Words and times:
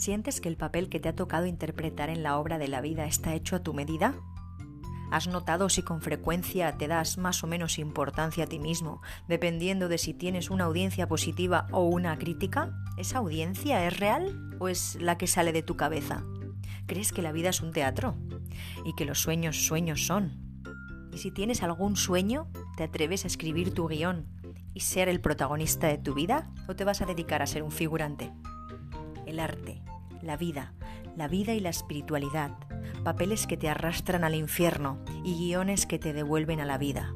¿Sientes 0.00 0.40
que 0.40 0.48
el 0.48 0.56
papel 0.56 0.88
que 0.88 0.98
te 0.98 1.10
ha 1.10 1.14
tocado 1.14 1.44
interpretar 1.44 2.08
en 2.08 2.22
la 2.22 2.38
obra 2.38 2.56
de 2.56 2.68
la 2.68 2.80
vida 2.80 3.04
está 3.04 3.34
hecho 3.34 3.54
a 3.54 3.62
tu 3.62 3.74
medida? 3.74 4.14
¿Has 5.10 5.28
notado 5.28 5.68
si 5.68 5.82
con 5.82 6.00
frecuencia 6.00 6.78
te 6.78 6.88
das 6.88 7.18
más 7.18 7.44
o 7.44 7.46
menos 7.46 7.78
importancia 7.78 8.44
a 8.44 8.46
ti 8.46 8.58
mismo, 8.58 9.02
dependiendo 9.28 9.90
de 9.90 9.98
si 9.98 10.14
tienes 10.14 10.48
una 10.48 10.64
audiencia 10.64 11.06
positiva 11.06 11.66
o 11.70 11.82
una 11.82 12.16
crítica? 12.16 12.72
¿Esa 12.96 13.18
audiencia 13.18 13.86
es 13.86 14.00
real 14.00 14.56
o 14.58 14.68
es 14.68 14.96
la 15.02 15.18
que 15.18 15.26
sale 15.26 15.52
de 15.52 15.62
tu 15.62 15.76
cabeza? 15.76 16.24
¿Crees 16.86 17.12
que 17.12 17.20
la 17.20 17.32
vida 17.32 17.50
es 17.50 17.60
un 17.60 17.70
teatro? 17.70 18.16
¿Y 18.86 18.94
que 18.94 19.04
los 19.04 19.20
sueños 19.20 19.66
sueños 19.66 20.06
son? 20.06 20.32
¿Y 21.12 21.18
si 21.18 21.30
tienes 21.30 21.62
algún 21.62 21.96
sueño, 21.96 22.48
te 22.78 22.84
atreves 22.84 23.24
a 23.24 23.26
escribir 23.26 23.74
tu 23.74 23.86
guion 23.86 24.24
y 24.72 24.80
ser 24.80 25.10
el 25.10 25.20
protagonista 25.20 25.88
de 25.88 25.98
tu 25.98 26.14
vida 26.14 26.50
o 26.68 26.74
te 26.74 26.84
vas 26.84 27.02
a 27.02 27.04
dedicar 27.06 27.42
a 27.42 27.46
ser 27.46 27.62
un 27.62 27.70
figurante? 27.70 28.32
El 29.26 29.38
arte, 29.38 29.82
la 30.22 30.36
vida, 30.36 30.74
la 31.16 31.28
vida 31.28 31.54
y 31.54 31.60
la 31.60 31.70
espiritualidad, 31.70 32.52
papeles 33.04 33.46
que 33.46 33.56
te 33.56 33.68
arrastran 33.68 34.24
al 34.24 34.34
infierno 34.34 34.98
y 35.24 35.34
guiones 35.36 35.86
que 35.86 35.98
te 35.98 36.12
devuelven 36.12 36.60
a 36.60 36.66
la 36.66 36.78
vida. 36.78 37.14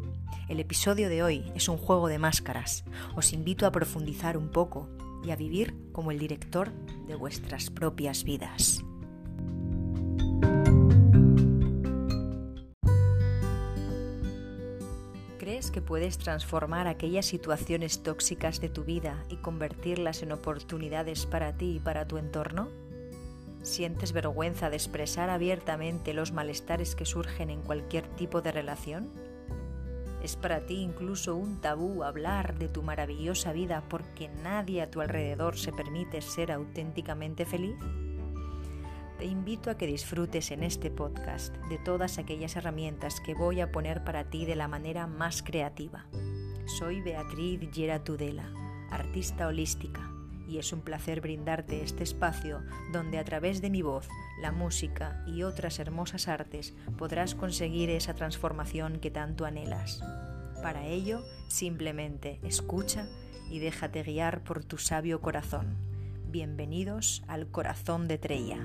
El 0.48 0.60
episodio 0.60 1.08
de 1.08 1.22
hoy 1.22 1.50
es 1.54 1.68
un 1.68 1.78
juego 1.78 2.08
de 2.08 2.18
máscaras. 2.18 2.84
Os 3.16 3.32
invito 3.32 3.66
a 3.66 3.72
profundizar 3.72 4.36
un 4.36 4.50
poco 4.50 4.88
y 5.24 5.30
a 5.30 5.36
vivir 5.36 5.74
como 5.92 6.10
el 6.10 6.18
director 6.18 6.72
de 7.06 7.14
vuestras 7.14 7.70
propias 7.70 8.24
vidas. 8.24 8.84
¿Crees 15.38 15.70
que 15.70 15.82
puedes 15.82 16.18
transformar 16.18 16.88
aquellas 16.88 17.26
situaciones 17.26 18.02
tóxicas 18.02 18.60
de 18.60 18.68
tu 18.68 18.84
vida 18.84 19.24
y 19.28 19.36
convertirlas 19.36 20.22
en 20.22 20.32
oportunidades 20.32 21.26
para 21.26 21.56
ti 21.56 21.76
y 21.76 21.80
para 21.80 22.06
tu 22.06 22.18
entorno? 22.18 22.68
¿Sientes 23.64 24.12
vergüenza 24.12 24.68
de 24.68 24.76
expresar 24.76 25.30
abiertamente 25.30 26.12
los 26.12 26.32
malestares 26.32 26.94
que 26.94 27.06
surgen 27.06 27.48
en 27.48 27.62
cualquier 27.62 28.06
tipo 28.08 28.42
de 28.42 28.52
relación? 28.52 29.10
¿Es 30.22 30.36
para 30.36 30.66
ti 30.66 30.82
incluso 30.82 31.34
un 31.34 31.62
tabú 31.62 32.04
hablar 32.04 32.58
de 32.58 32.68
tu 32.68 32.82
maravillosa 32.82 33.54
vida 33.54 33.82
porque 33.88 34.28
nadie 34.28 34.82
a 34.82 34.90
tu 34.90 35.00
alrededor 35.00 35.56
se 35.56 35.72
permite 35.72 36.20
ser 36.20 36.52
auténticamente 36.52 37.46
feliz? 37.46 37.76
Te 39.16 39.24
invito 39.24 39.70
a 39.70 39.78
que 39.78 39.86
disfrutes 39.86 40.50
en 40.50 40.62
este 40.62 40.90
podcast 40.90 41.56
de 41.70 41.78
todas 41.78 42.18
aquellas 42.18 42.56
herramientas 42.56 43.18
que 43.24 43.32
voy 43.32 43.62
a 43.62 43.72
poner 43.72 44.04
para 44.04 44.24
ti 44.24 44.44
de 44.44 44.56
la 44.56 44.68
manera 44.68 45.06
más 45.06 45.42
creativa. 45.42 46.04
Soy 46.66 47.00
Beatriz 47.00 47.60
Gera 47.72 48.04
Tudela, 48.04 48.52
artista 48.90 49.46
holística 49.46 50.13
y 50.54 50.58
es 50.58 50.72
un 50.72 50.82
placer 50.82 51.20
brindarte 51.20 51.82
este 51.82 52.04
espacio 52.04 52.62
donde 52.92 53.18
a 53.18 53.24
través 53.24 53.60
de 53.60 53.70
mi 53.70 53.82
voz, 53.82 54.08
la 54.40 54.52
música 54.52 55.24
y 55.26 55.42
otras 55.42 55.80
hermosas 55.80 56.28
artes 56.28 56.74
podrás 56.96 57.34
conseguir 57.34 57.90
esa 57.90 58.14
transformación 58.14 59.00
que 59.00 59.10
tanto 59.10 59.46
anhelas. 59.46 60.00
Para 60.62 60.86
ello, 60.86 61.24
simplemente 61.48 62.38
escucha 62.44 63.08
y 63.50 63.58
déjate 63.58 64.04
guiar 64.04 64.44
por 64.44 64.64
tu 64.64 64.78
sabio 64.78 65.20
corazón. 65.20 65.76
Bienvenidos 66.30 67.24
al 67.26 67.48
corazón 67.48 68.06
de 68.06 68.18
Treya. 68.18 68.60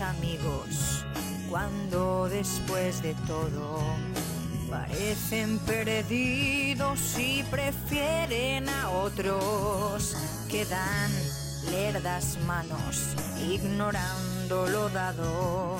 Amigos 0.00 1.04
cuando 1.48 2.28
después 2.28 3.02
de 3.02 3.14
todo 3.26 3.80
parecen 4.70 5.58
perdidos 5.60 7.18
y 7.18 7.42
prefieren 7.44 8.68
a 8.68 8.90
otros 8.90 10.16
que 10.50 10.64
dan 10.66 11.10
lerdas 11.70 12.38
manos 12.46 13.14
ignorando 13.40 14.66
lo 14.66 14.88
dado. 14.90 15.78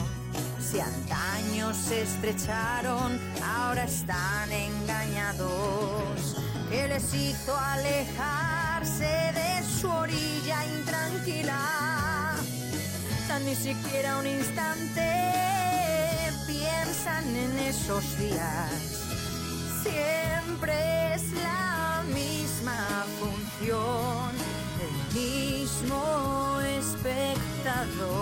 Si 0.61 0.81
antaño 0.81 1.73
se 1.75 2.03
estrecharon, 2.03 3.21
ahora 3.45 3.85
están 3.85 4.51
engañados. 4.51 6.37
¿Qué 6.71 6.89
les 6.89 7.15
hizo 7.15 7.57
alejarse 7.57 9.05
de 9.05 9.63
su 9.81 9.89
orilla 9.89 10.65
intranquila? 10.79 11.96
Ni 13.45 13.55
siquiera 13.55 14.19
un 14.19 14.27
instante 14.27 15.03
piensan 16.47 17.25
en 17.37 17.59
esos 17.59 18.19
días. 18.19 18.71
Siempre 19.83 21.15
es 21.15 21.33
la 21.43 22.03
misma 22.15 23.05
función, 23.19 24.31
el 24.87 24.97
mismo 25.15 26.61
espectador. 26.79 28.17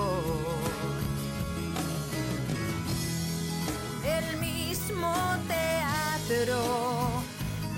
El 4.04 4.36
mismo 4.38 5.14
teatro 5.48 6.60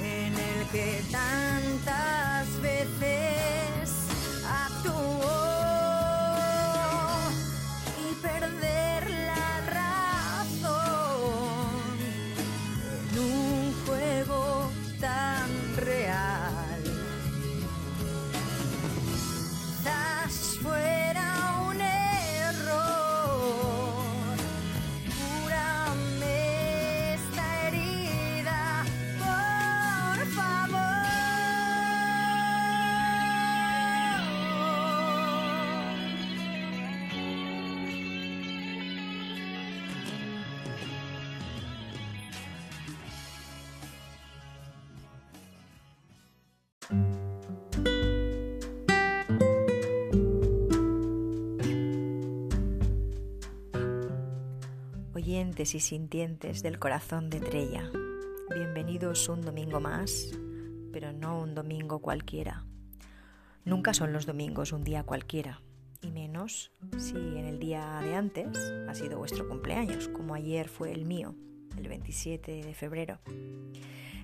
en 0.00 0.32
el 0.34 0.66
que 0.72 1.02
tantas 1.10 2.60
veces 2.62 3.25
y 55.56 55.80
sintientes 55.80 56.62
del 56.62 56.78
corazón 56.78 57.30
de 57.30 57.40
Trella. 57.40 57.90
Bienvenidos 58.54 59.26
un 59.30 59.40
domingo 59.40 59.80
más, 59.80 60.28
pero 60.92 61.14
no 61.14 61.40
un 61.40 61.54
domingo 61.54 62.00
cualquiera. 62.00 62.66
Nunca 63.64 63.94
son 63.94 64.12
los 64.12 64.26
domingos 64.26 64.72
un 64.72 64.84
día 64.84 65.02
cualquiera, 65.04 65.62
y 66.02 66.10
menos 66.10 66.72
si 66.98 67.16
en 67.16 67.46
el 67.46 67.58
día 67.58 68.00
de 68.02 68.14
antes 68.14 68.48
ha 68.86 68.94
sido 68.94 69.16
vuestro 69.16 69.48
cumpleaños, 69.48 70.08
como 70.08 70.34
ayer 70.34 70.68
fue 70.68 70.92
el 70.92 71.06
mío, 71.06 71.34
el 71.78 71.88
27 71.88 72.62
de 72.62 72.74
febrero. 72.74 73.20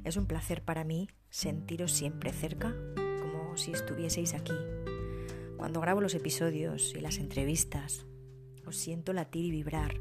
Es 0.05 0.19
un 0.19 0.26
placer 0.26 0.62
para 0.62 0.84
mí 0.84 1.08
sentiros 1.31 1.93
siempre 1.93 2.31
cerca, 2.34 2.76
como 3.23 3.56
si 3.56 3.73
estuvieseis 3.73 4.34
aquí. 4.34 4.55
Cuando 5.56 5.81
grabo 5.81 6.02
los 6.02 6.14
episodios 6.14 6.93
y 6.94 7.00
las 7.00 7.17
entrevistas, 7.17 8.05
os 8.67 8.76
siento 8.76 9.14
latir 9.14 9.46
y 9.46 9.50
vibrar. 9.50 9.94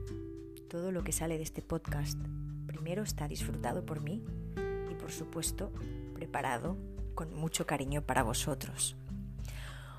Todo 0.71 0.93
lo 0.93 1.03
que 1.03 1.11
sale 1.11 1.35
de 1.35 1.43
este 1.43 1.61
podcast 1.61 2.17
primero 2.65 3.03
está 3.03 3.27
disfrutado 3.27 3.85
por 3.85 3.99
mí 3.99 4.23
y 4.89 4.95
por 4.95 5.11
supuesto 5.11 5.69
preparado 6.13 6.77
con 7.13 7.35
mucho 7.35 7.67
cariño 7.67 8.03
para 8.03 8.23
vosotros. 8.23 8.95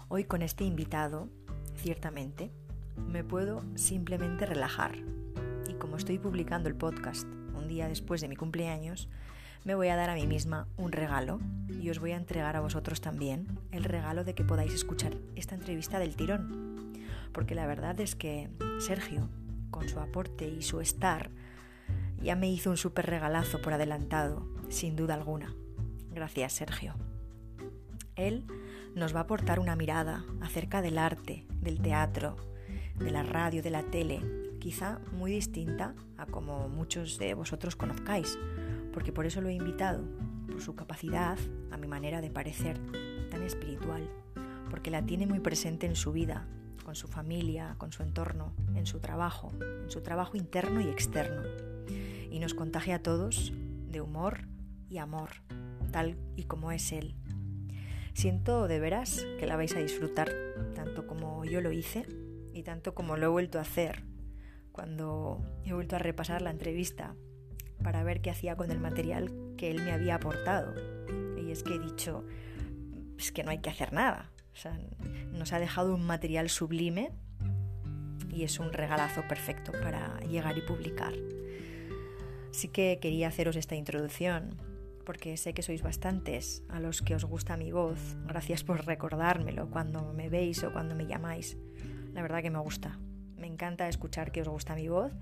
Hoy 0.09 0.25
con 0.25 0.41
este 0.41 0.65
invitado, 0.65 1.29
ciertamente, 1.77 2.51
me 2.97 3.23
puedo 3.23 3.63
simplemente 3.75 4.47
relajar. 4.47 4.97
Y 5.69 5.75
como 5.75 5.99
estoy 5.99 6.19
publicando 6.19 6.71
el 6.71 6.75
podcast 6.75 7.29
un 7.55 7.69
día 7.69 7.87
después 7.87 8.23
de 8.23 8.29
mi 8.29 8.37
cumpleaños, 8.37 9.11
me 9.65 9.75
voy 9.75 9.89
a 9.89 9.97
dar 9.97 10.09
a 10.09 10.15
mí 10.15 10.27
misma 10.27 10.69
un 10.79 10.91
regalo 10.93 11.39
y 11.69 11.91
os 11.91 11.99
voy 11.99 12.13
a 12.13 12.17
entregar 12.17 12.57
a 12.57 12.63
vosotros 12.63 13.03
también 13.03 13.47
el 13.73 13.85
regalo 13.85 14.25
de 14.25 14.35
que 14.35 14.43
podáis 14.43 14.73
escuchar 14.73 15.19
esta 15.37 15.55
entrevista 15.55 15.99
del 15.99 16.17
tirón. 16.17 16.95
Porque 17.35 17.55
la 17.55 17.67
verdad 17.67 18.01
es 18.01 18.15
que 18.17 18.49
Sergio, 18.79 19.29
con 19.73 19.89
su 19.89 19.99
aporte 19.99 20.47
y 20.47 20.63
su 20.63 20.81
estar, 20.81 21.31
ya 22.23 22.37
me 22.37 22.49
hizo 22.49 22.71
un 22.71 22.77
súper 22.77 23.07
regalazo 23.07 23.61
por 23.61 23.73
adelantado, 23.73 24.47
sin 24.69 24.95
duda 24.95 25.15
alguna. 25.15 25.53
Gracias, 26.13 26.53
Sergio. 26.53 26.95
Él 28.15 28.45
nos 28.95 29.15
va 29.15 29.21
a 29.21 29.23
aportar 29.23 29.59
una 29.59 29.75
mirada 29.75 30.25
acerca 30.41 30.83
del 30.83 30.99
arte, 30.99 31.47
del 31.61 31.81
teatro, 31.81 32.37
de 32.99 33.11
la 33.11 33.25
radio, 33.25 33.63
de 33.63 33.71
la 33.71 33.83
tele, 33.83 34.21
quizá 34.61 35.01
muy 35.13 35.33
distinta 35.33 35.95
a 36.17 36.27
como 36.27 36.69
muchos 36.69 37.19
de 37.19 37.35
vosotros 37.35 37.75
conozcáis, 37.75 38.39
porque 38.93 39.13
por 39.13 39.27
eso 39.27 39.41
lo 39.41 39.49
he 39.49 39.55
invitado, 39.55 40.05
por 40.47 40.61
su 40.61 40.77
capacidad, 40.77 41.39
a 41.73 41.77
mi 41.77 41.89
manera 41.89 42.21
de 42.21 42.31
parecer, 42.31 42.79
tan 43.31 43.43
espiritual, 43.43 44.09
porque 44.71 44.91
la 44.91 45.03
tiene 45.03 45.27
muy 45.27 45.41
presente 45.41 45.87
en 45.87 45.97
su 45.97 46.13
vida, 46.13 46.47
con 46.85 46.95
su 46.95 47.09
familia, 47.09 47.77
con 47.79 47.93
su 47.93 48.03
entorno, 48.03 48.55
en 48.75 48.87
su 48.87 49.01
trabajo, 49.01 49.53
en 49.61 49.91
su 49.91 50.01
trabajo 50.03 50.37
interno 50.37 50.81
y 50.81 50.89
externo, 50.89 51.43
y 52.31 52.39
nos 52.39 52.55
contagia 52.55 52.97
a 52.97 53.03
todos 53.03 53.53
de 53.89 54.01
humor 54.01 54.49
y 54.89 54.99
amor, 54.99 55.31
tal 55.91 56.17
y 56.37 56.45
como 56.45 56.73
es 56.73 56.93
Él. 56.93 57.15
Siento 58.15 58.69
de 58.69 58.79
veras 58.79 59.25
que 59.39 59.47
la 59.47 59.57
vais 59.57 59.75
a 59.75 59.81
disfrutar 59.81 60.31
tanto 60.75 61.07
como 61.07 61.45
yo 61.45 61.61
lo 61.61 61.73
hice 61.73 62.07
y 62.53 62.63
tanto 62.63 62.95
como 62.95 63.17
lo 63.17 63.27
he 63.27 63.29
vuelto 63.29 63.59
a 63.59 63.63
hacer 63.63 64.05
cuando 64.73 65.41
he 65.65 65.73
vuelto 65.73 65.97
a 65.97 65.99
repasar 65.99 66.43
la 66.43 66.51
entrevista 66.51 67.15
para 67.83 68.03
ver 68.03 68.21
qué 68.21 68.31
hacía 68.31 68.57
con 68.57 68.71
el 68.71 68.81
material 68.81 69.33
que 69.57 69.71
él 69.71 69.83
me 69.83 69.93
había 69.93 70.17
aportado. 70.17 70.75
Y 71.39 71.51
es 71.51 71.63
que 71.63 71.75
he 71.75 71.79
dicho, 71.79 72.25
es 73.19 73.33
que 73.33 73.45
no 73.45 73.51
hay 73.51 73.59
que 73.59 73.71
hacer 73.71 73.93
nada. 73.93 74.32
Nos 75.33 75.53
ha 75.53 75.59
dejado 75.59 75.95
un 75.95 76.07
material 76.07 76.49
sublime 76.49 77.11
y 78.31 78.45
es 78.45 78.59
un 78.59 78.73
regalazo 78.73 79.23
perfecto 79.29 79.73
para 79.73 80.19
llegar 80.21 80.57
y 80.57 80.63
publicar. 80.63 81.13
Así 82.51 82.69
que 82.69 82.99
quería 83.01 83.29
haceros 83.29 83.57
esta 83.57 83.75
introducción 83.75 84.57
porque 85.05 85.37
sé 85.37 85.53
que 85.53 85.63
sois 85.63 85.83
bastantes 85.83 86.63
a 86.69 86.79
los 86.81 87.03
que 87.03 87.15
os 87.15 87.25
gusta 87.25 87.57
mi 87.57 87.73
voz. 87.73 88.17
Gracias 88.27 88.63
por 88.63 88.87
recordármelo 88.87 89.69
cuando 89.69 90.13
me 90.13 90.29
veis 90.29 90.63
o 90.63 90.73
cuando 90.73 90.95
me 90.95 91.07
llamáis. 91.07 91.57
La 92.13 92.23
verdad 92.23 92.43
que 92.43 92.51
me 92.51 92.61
gusta. 92.61 92.99
Me 93.37 93.47
encanta 93.47 93.89
escuchar 93.89 94.31
que 94.31 94.43
os 94.43 94.49
gusta 94.49 94.75
mi 94.75 94.89
voz 94.89 95.13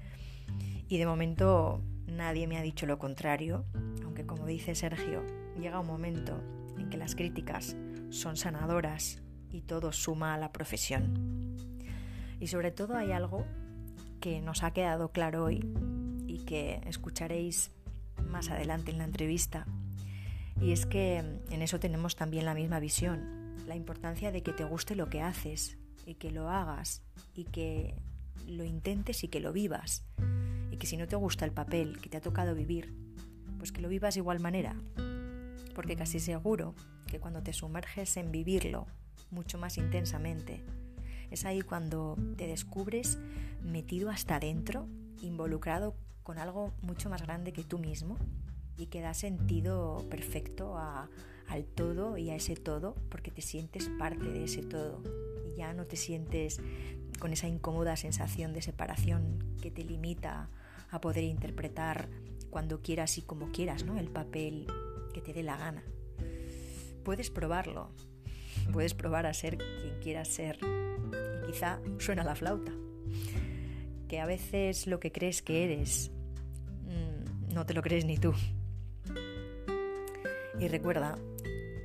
y 0.88 0.98
de 0.98 1.06
momento 1.06 1.82
nadie 2.06 2.46
me 2.46 2.58
ha 2.58 2.62
dicho 2.62 2.84
lo 2.86 2.98
contrario, 2.98 3.64
aunque 4.04 4.26
como 4.26 4.46
dice 4.46 4.74
Sergio, 4.74 5.24
llega 5.58 5.80
un 5.80 5.86
momento 5.86 6.42
en 6.78 6.90
que 6.90 6.98
las 6.98 7.14
críticas 7.14 7.76
son 8.10 8.36
sanadoras 8.36 9.22
y 9.50 9.62
todo 9.62 9.92
suma 9.92 10.34
a 10.34 10.38
la 10.38 10.52
profesión. 10.52 11.56
Y 12.38 12.48
sobre 12.48 12.70
todo 12.70 12.96
hay 12.96 13.12
algo 13.12 13.46
que 14.20 14.40
nos 14.40 14.62
ha 14.62 14.72
quedado 14.72 15.12
claro 15.12 15.44
hoy 15.44 15.66
y 16.26 16.44
que 16.44 16.80
escucharéis 16.86 17.72
más 18.28 18.50
adelante 18.50 18.90
en 18.90 18.98
la 18.98 19.04
entrevista. 19.04 19.66
Y 20.60 20.72
es 20.72 20.86
que 20.86 21.18
en 21.18 21.62
eso 21.62 21.80
tenemos 21.80 22.16
también 22.16 22.44
la 22.44 22.54
misma 22.54 22.80
visión, 22.80 23.56
la 23.66 23.76
importancia 23.76 24.30
de 24.30 24.42
que 24.42 24.52
te 24.52 24.64
guste 24.64 24.94
lo 24.94 25.08
que 25.08 25.22
haces 25.22 25.78
y 26.06 26.14
que 26.14 26.30
lo 26.30 26.50
hagas 26.50 27.02
y 27.34 27.44
que 27.44 27.94
lo 28.46 28.64
intentes 28.64 29.24
y 29.24 29.28
que 29.28 29.40
lo 29.40 29.52
vivas. 29.52 30.04
Y 30.70 30.76
que 30.76 30.86
si 30.86 30.96
no 30.96 31.06
te 31.06 31.16
gusta 31.16 31.44
el 31.44 31.52
papel 31.52 31.98
que 32.00 32.08
te 32.08 32.18
ha 32.18 32.20
tocado 32.20 32.54
vivir, 32.54 32.94
pues 33.58 33.72
que 33.72 33.80
lo 33.80 33.88
vivas 33.88 34.14
de 34.14 34.20
igual 34.20 34.40
manera. 34.40 34.76
Porque 35.74 35.96
casi 35.96 36.20
seguro 36.20 36.74
que 37.06 37.20
cuando 37.20 37.42
te 37.42 37.52
sumerges 37.52 38.16
en 38.16 38.32
vivirlo 38.32 38.86
mucho 39.30 39.58
más 39.58 39.78
intensamente, 39.78 40.64
es 41.30 41.44
ahí 41.44 41.62
cuando 41.62 42.16
te 42.36 42.46
descubres 42.46 43.18
metido 43.62 44.10
hasta 44.10 44.36
adentro, 44.36 44.88
involucrado 45.22 45.94
con 46.22 46.38
algo 46.38 46.72
mucho 46.82 47.08
más 47.10 47.22
grande 47.22 47.52
que 47.52 47.64
tú 47.64 47.78
mismo 47.78 48.16
y 48.76 48.86
que 48.86 49.00
da 49.00 49.14
sentido 49.14 50.06
perfecto 50.10 50.78
al 50.78 51.64
todo 51.66 52.16
y 52.16 52.30
a 52.30 52.36
ese 52.36 52.56
todo 52.56 52.94
porque 53.10 53.30
te 53.30 53.42
sientes 53.42 53.88
parte 53.98 54.24
de 54.24 54.44
ese 54.44 54.62
todo 54.62 55.02
y 55.46 55.58
ya 55.58 55.72
no 55.74 55.86
te 55.86 55.96
sientes 55.96 56.60
con 57.18 57.32
esa 57.32 57.46
incómoda 57.46 57.96
sensación 57.96 58.52
de 58.52 58.62
separación 58.62 59.44
que 59.60 59.70
te 59.70 59.84
limita 59.84 60.48
a 60.90 61.00
poder 61.00 61.24
interpretar 61.24 62.08
cuando 62.48 62.80
quieras 62.80 63.18
y 63.18 63.22
como 63.22 63.52
quieras 63.52 63.84
¿no? 63.84 63.98
el 63.98 64.08
papel 64.08 64.66
que 65.12 65.20
te 65.20 65.32
dé 65.32 65.42
la 65.42 65.56
gana. 65.56 65.82
Puedes 67.04 67.30
probarlo, 67.30 67.90
puedes 68.72 68.94
probar 68.94 69.26
a 69.26 69.34
ser 69.34 69.58
quien 69.58 69.98
quieras 70.00 70.28
ser 70.28 70.58
y 70.62 71.46
quizá 71.46 71.80
suena 71.98 72.24
la 72.24 72.34
flauta, 72.34 72.72
que 74.08 74.20
a 74.20 74.26
veces 74.26 74.86
lo 74.86 75.00
que 75.00 75.12
crees 75.12 75.42
que 75.42 75.64
eres 75.64 76.10
no 77.54 77.66
te 77.66 77.74
lo 77.74 77.82
crees 77.82 78.04
ni 78.04 78.16
tú. 78.16 78.32
Y 80.58 80.68
recuerda 80.68 81.16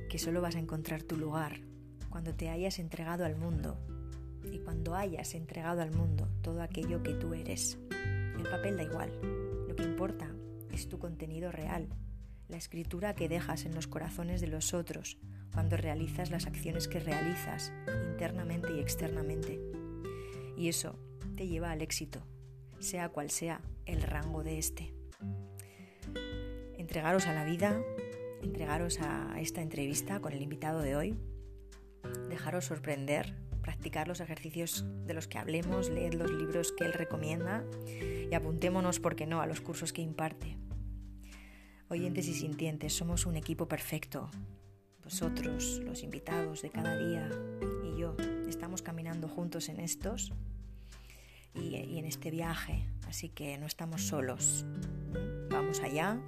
que 0.08 0.18
solo 0.18 0.40
vas 0.40 0.54
a 0.56 0.60
encontrar 0.60 1.02
tu 1.02 1.16
lugar 1.16 1.60
cuando 2.08 2.34
te 2.34 2.48
hayas 2.48 2.78
entregado 2.78 3.24
al 3.24 3.36
mundo 3.36 3.78
y 4.44 4.58
cuando 4.58 4.94
hayas 4.94 5.34
entregado 5.34 5.82
al 5.82 5.90
mundo 5.90 6.28
todo 6.42 6.62
aquello 6.62 7.02
que 7.02 7.14
tú 7.14 7.34
eres. 7.34 7.78
El 7.90 8.44
papel 8.44 8.76
da 8.76 8.84
igual, 8.84 9.10
lo 9.66 9.74
que 9.74 9.82
importa 9.82 10.30
es 10.72 10.88
tu 10.88 10.98
contenido 10.98 11.50
real, 11.50 11.88
la 12.48 12.56
escritura 12.56 13.14
que 13.14 13.28
dejas 13.28 13.64
en 13.64 13.74
los 13.74 13.86
corazones 13.86 14.40
de 14.40 14.46
los 14.46 14.74
otros 14.74 15.18
cuando 15.52 15.76
realizas 15.76 16.30
las 16.30 16.46
acciones 16.46 16.88
que 16.88 17.00
realizas 17.00 17.72
internamente 18.10 18.74
y 18.74 18.80
externamente. 18.80 19.60
Y 20.56 20.68
eso 20.68 20.98
te 21.36 21.46
lleva 21.46 21.70
al 21.70 21.82
éxito, 21.82 22.26
sea 22.78 23.08
cual 23.08 23.30
sea 23.30 23.60
el 23.84 24.02
rango 24.02 24.42
de 24.42 24.58
este 24.58 24.96
entregaros 26.86 27.26
a 27.26 27.34
la 27.34 27.44
vida, 27.44 27.82
entregaros 28.42 29.00
a 29.00 29.40
esta 29.40 29.60
entrevista 29.60 30.20
con 30.20 30.32
el 30.32 30.40
invitado 30.40 30.80
de 30.82 30.94
hoy, 30.94 31.16
dejaros 32.28 32.66
sorprender, 32.66 33.34
practicar 33.60 34.06
los 34.06 34.20
ejercicios 34.20 34.86
de 35.04 35.12
los 35.12 35.26
que 35.26 35.38
hablemos, 35.38 35.90
leed 35.90 36.14
los 36.14 36.30
libros 36.30 36.70
que 36.70 36.84
él 36.84 36.92
recomienda 36.92 37.64
y 38.30 38.32
apuntémonos, 38.32 39.00
¿por 39.00 39.16
qué 39.16 39.26
no?, 39.26 39.40
a 39.40 39.46
los 39.46 39.60
cursos 39.60 39.92
que 39.92 40.00
imparte. 40.00 40.56
Oyentes 41.88 42.28
y 42.28 42.34
sintientes, 42.34 42.92
somos 42.92 43.26
un 43.26 43.36
equipo 43.36 43.68
perfecto. 43.68 44.30
Vosotros, 45.04 45.80
los 45.84 46.02
invitados 46.02 46.62
de 46.62 46.70
cada 46.70 46.96
día 46.96 47.30
y 47.84 47.98
yo, 47.98 48.16
estamos 48.48 48.82
caminando 48.82 49.28
juntos 49.28 49.68
en 49.68 49.80
estos 49.80 50.32
y, 51.54 51.76
y 51.76 51.98
en 51.98 52.04
este 52.04 52.30
viaje, 52.30 52.88
así 53.06 53.28
que 53.28 53.56
no 53.58 53.66
estamos 53.66 54.02
solos. 54.02 54.64
Vamos 55.50 55.80
allá, 55.80 56.20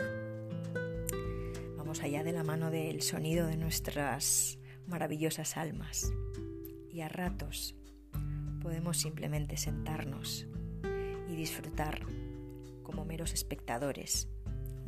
allá 2.03 2.23
de 2.23 2.33
la 2.33 2.45
mano 2.45 2.71
del 2.71 3.03
sonido 3.03 3.47
de 3.47 3.57
nuestras 3.57 4.59
maravillosas 4.87 5.57
almas. 5.57 6.12
Y 6.91 7.00
a 7.00 7.09
ratos 7.09 7.75
podemos 8.61 8.99
simplemente 8.99 9.57
sentarnos 9.57 10.47
y 11.29 11.37
disfrutar 11.37 12.03
como 12.83 13.05
meros 13.05 13.33
espectadores 13.33 14.29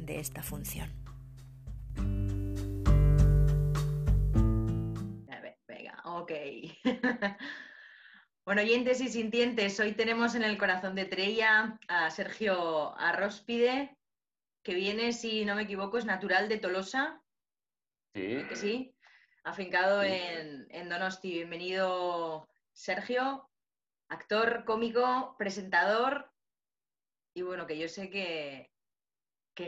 de 0.06 0.18
esta 0.18 0.42
función. 0.42 0.88
A 5.30 5.40
ver, 5.40 5.58
venga, 5.66 6.02
ok. 6.04 6.32
Bueno, 8.46 8.62
oyentes 8.62 9.00
y 9.00 9.08
sintientes, 9.08 9.78
hoy 9.78 9.92
tenemos 9.92 10.34
en 10.34 10.42
el 10.42 10.58
corazón 10.58 10.96
de 10.96 11.04
Trella 11.04 11.78
a 11.86 12.10
Sergio 12.10 12.98
Arróspide, 12.98 13.96
que 14.64 14.74
viene, 14.74 15.12
si 15.12 15.44
no 15.44 15.54
me 15.54 15.62
equivoco, 15.62 15.98
es 15.98 16.04
natural 16.04 16.48
de 16.48 16.58
Tolosa. 16.58 17.22
Sí. 18.12 18.42
Que 18.48 18.56
sí, 18.56 18.94
afincado 19.44 20.02
En, 20.02 20.66
en 20.70 20.88
Donosti. 20.88 21.30
Bienvenido, 21.32 22.48
Sergio, 22.72 23.48
actor, 24.08 24.64
cómico, 24.64 25.36
presentador. 25.38 26.32
Y 27.34 27.42
bueno, 27.42 27.66
que 27.66 27.78
yo 27.78 27.88
sé 27.88 28.10
que, 28.10 28.69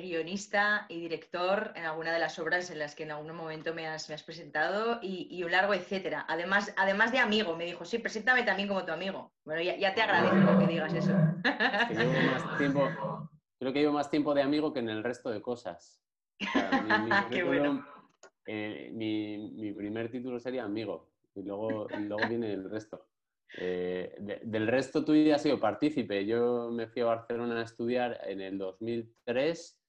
guionista 0.01 0.87
y 0.89 1.01
director 1.01 1.73
en 1.75 1.85
alguna 1.85 2.13
de 2.13 2.19
las 2.19 2.39
obras 2.39 2.71
en 2.71 2.79
las 2.79 2.95
que 2.95 3.03
en 3.03 3.11
algún 3.11 3.35
momento 3.35 3.75
me 3.75 3.87
has, 3.87 4.07
presentado 4.23 4.99
y, 5.03 5.43
un 5.43 5.51
largo 5.51 5.75
etcétera. 5.75 6.25
Además, 6.29 6.73
además 6.77 7.13
de 7.13 7.19
amigo, 7.19 7.57
me 7.57 7.65
dijo, 7.65 7.85
sí, 7.85 7.99
preséntame 7.99 8.43
también 8.45 8.69
como 8.69 8.85
tu 8.85 8.93
amigo. 8.93 9.33
Bueno, 9.45 9.63
ya, 9.63 9.95
te 9.95 10.03
agradezco 10.03 10.59
que 10.59 10.67
digas 10.67 10.95
eso. 10.95 11.13
creo 13.59 13.73
que 13.73 13.81
llevo 13.81 13.93
más 13.93 14.11
tiempo 14.11 14.35
de 14.35 14.43
amigo 14.43 14.73
que 14.73 14.81
en 14.81 14.89
el 14.89 15.05
resto 15.05 15.31
de 15.31 15.43
cosas. 15.43 16.03
Eh, 18.45 18.91
mi, 18.93 19.73
primer 19.73 20.11
título 20.11 20.41
sería 20.41 20.65
amigo 20.65 21.13
y 21.35 21.43
luego, 21.43 21.87
luego 21.89 22.29
viene 22.29 22.53
el 22.53 22.69
resto. 22.69 23.07
Eh, 23.59 24.17
del 24.43 24.67
resto 24.67 25.05
tú 25.05 25.15
ya 25.15 25.37
has 25.37 25.43
sido 25.43 25.61
partícipe. 25.61 26.25
Yo 26.27 26.71
me 26.73 26.89
fui 26.89 27.03
a 27.03 27.07
Barcelona 27.07 27.61
a 27.61 27.65
estudiar 27.65 28.19
en 28.25 28.41
el 28.41 28.59
2003 28.59 29.82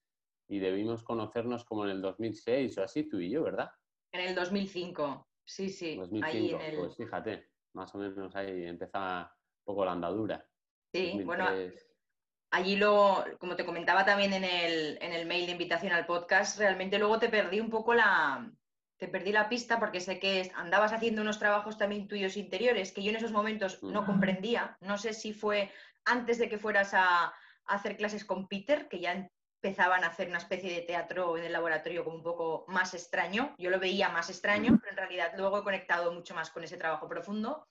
y 0.54 0.60
debimos 0.60 1.02
conocernos 1.02 1.64
como 1.64 1.84
en 1.84 1.90
el 1.90 2.00
2006 2.00 2.78
o 2.78 2.84
así, 2.84 3.08
tú 3.08 3.18
y 3.18 3.28
yo, 3.28 3.42
¿verdad? 3.42 3.72
En 4.12 4.20
el 4.20 4.36
2005, 4.36 5.26
sí, 5.44 5.68
sí. 5.68 5.96
2005, 5.96 6.58
pues 6.78 6.96
fíjate, 6.96 7.50
más 7.72 7.92
o 7.92 7.98
menos 7.98 8.36
ahí 8.36 8.64
empezaba 8.64 9.22
un 9.32 9.64
poco 9.64 9.84
la 9.84 9.92
andadura. 9.92 10.46
Sí, 10.92 11.20
bueno, 11.24 11.48
allí 12.52 12.76
luego, 12.76 13.24
como 13.40 13.56
te 13.56 13.66
comentaba 13.66 14.04
también 14.04 14.32
en 14.32 14.44
el, 14.44 14.96
en 15.02 15.12
el 15.12 15.26
mail 15.26 15.46
de 15.46 15.52
invitación 15.52 15.92
al 15.92 16.06
podcast, 16.06 16.56
realmente 16.56 17.00
luego 17.00 17.18
te 17.18 17.28
perdí 17.28 17.58
un 17.58 17.70
poco 17.70 17.92
la, 17.92 18.48
te 18.96 19.08
perdí 19.08 19.32
la 19.32 19.48
pista 19.48 19.80
porque 19.80 19.98
sé 19.98 20.20
que 20.20 20.52
andabas 20.54 20.92
haciendo 20.92 21.20
unos 21.22 21.40
trabajos 21.40 21.78
también 21.78 22.06
tuyos 22.06 22.36
interiores 22.36 22.92
que 22.92 23.02
yo 23.02 23.10
en 23.10 23.16
esos 23.16 23.32
momentos 23.32 23.82
no 23.82 24.06
comprendía. 24.06 24.78
No 24.80 24.98
sé 24.98 25.14
si 25.14 25.32
fue 25.32 25.72
antes 26.04 26.38
de 26.38 26.48
que 26.48 26.58
fueras 26.58 26.94
a, 26.94 27.24
a 27.24 27.34
hacer 27.66 27.96
clases 27.96 28.24
con 28.24 28.46
Peter, 28.46 28.86
que 28.86 29.00
ya 29.00 29.28
empezaban 29.64 30.04
a 30.04 30.08
hacer 30.08 30.28
una 30.28 30.38
especie 30.38 30.70
de 30.74 30.82
teatro 30.82 31.38
en 31.38 31.44
el 31.44 31.52
laboratorio 31.52 32.04
como 32.04 32.16
un 32.16 32.22
poco 32.22 32.66
más 32.68 32.92
extraño. 32.92 33.54
Yo 33.56 33.70
lo 33.70 33.80
veía 33.80 34.10
más 34.10 34.28
extraño, 34.28 34.78
pero 34.78 34.90
en 34.90 34.96
realidad 34.98 35.32
luego 35.38 35.58
he 35.58 35.62
conectado 35.62 36.12
mucho 36.12 36.34
más 36.34 36.50
con 36.50 36.64
ese 36.64 36.76
trabajo 36.76 37.08
profundo. 37.08 37.66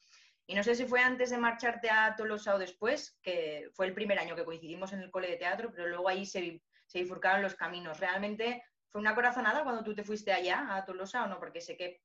Y 0.48 0.56
no 0.56 0.64
sé 0.64 0.74
si 0.74 0.86
fue 0.86 1.02
antes 1.02 1.30
de 1.30 1.38
marcharte 1.38 1.92
a 1.92 2.16
Tolosa 2.16 2.56
o 2.56 2.58
después, 2.58 3.20
que 3.22 3.70
fue 3.74 3.86
el 3.86 3.94
primer 3.94 4.18
año 4.18 4.36
que 4.36 4.44
coincidimos 4.44 4.92
en 4.92 5.02
el 5.02 5.12
cole 5.12 5.30
de 5.30 5.38
teatro, 5.38 5.72
pero 5.72 5.88
luego 5.88 6.10
ahí 6.10 6.26
se, 6.26 6.64
se 6.88 7.00
bifurcaron 7.00 7.44
los 7.44 7.54
caminos. 7.54 8.00
¿Realmente 8.00 8.64
fue 8.90 9.00
una 9.00 9.14
corazonada 9.14 9.64
cuando 9.64 9.84
tú 9.84 9.94
te 9.94 10.04
fuiste 10.04 10.34
allá 10.34 10.76
a 10.76 10.86
Tolosa 10.86 11.24
o 11.24 11.28
no? 11.28 11.38
Porque 11.38 11.62
sé 11.62 11.78
que 11.78 12.02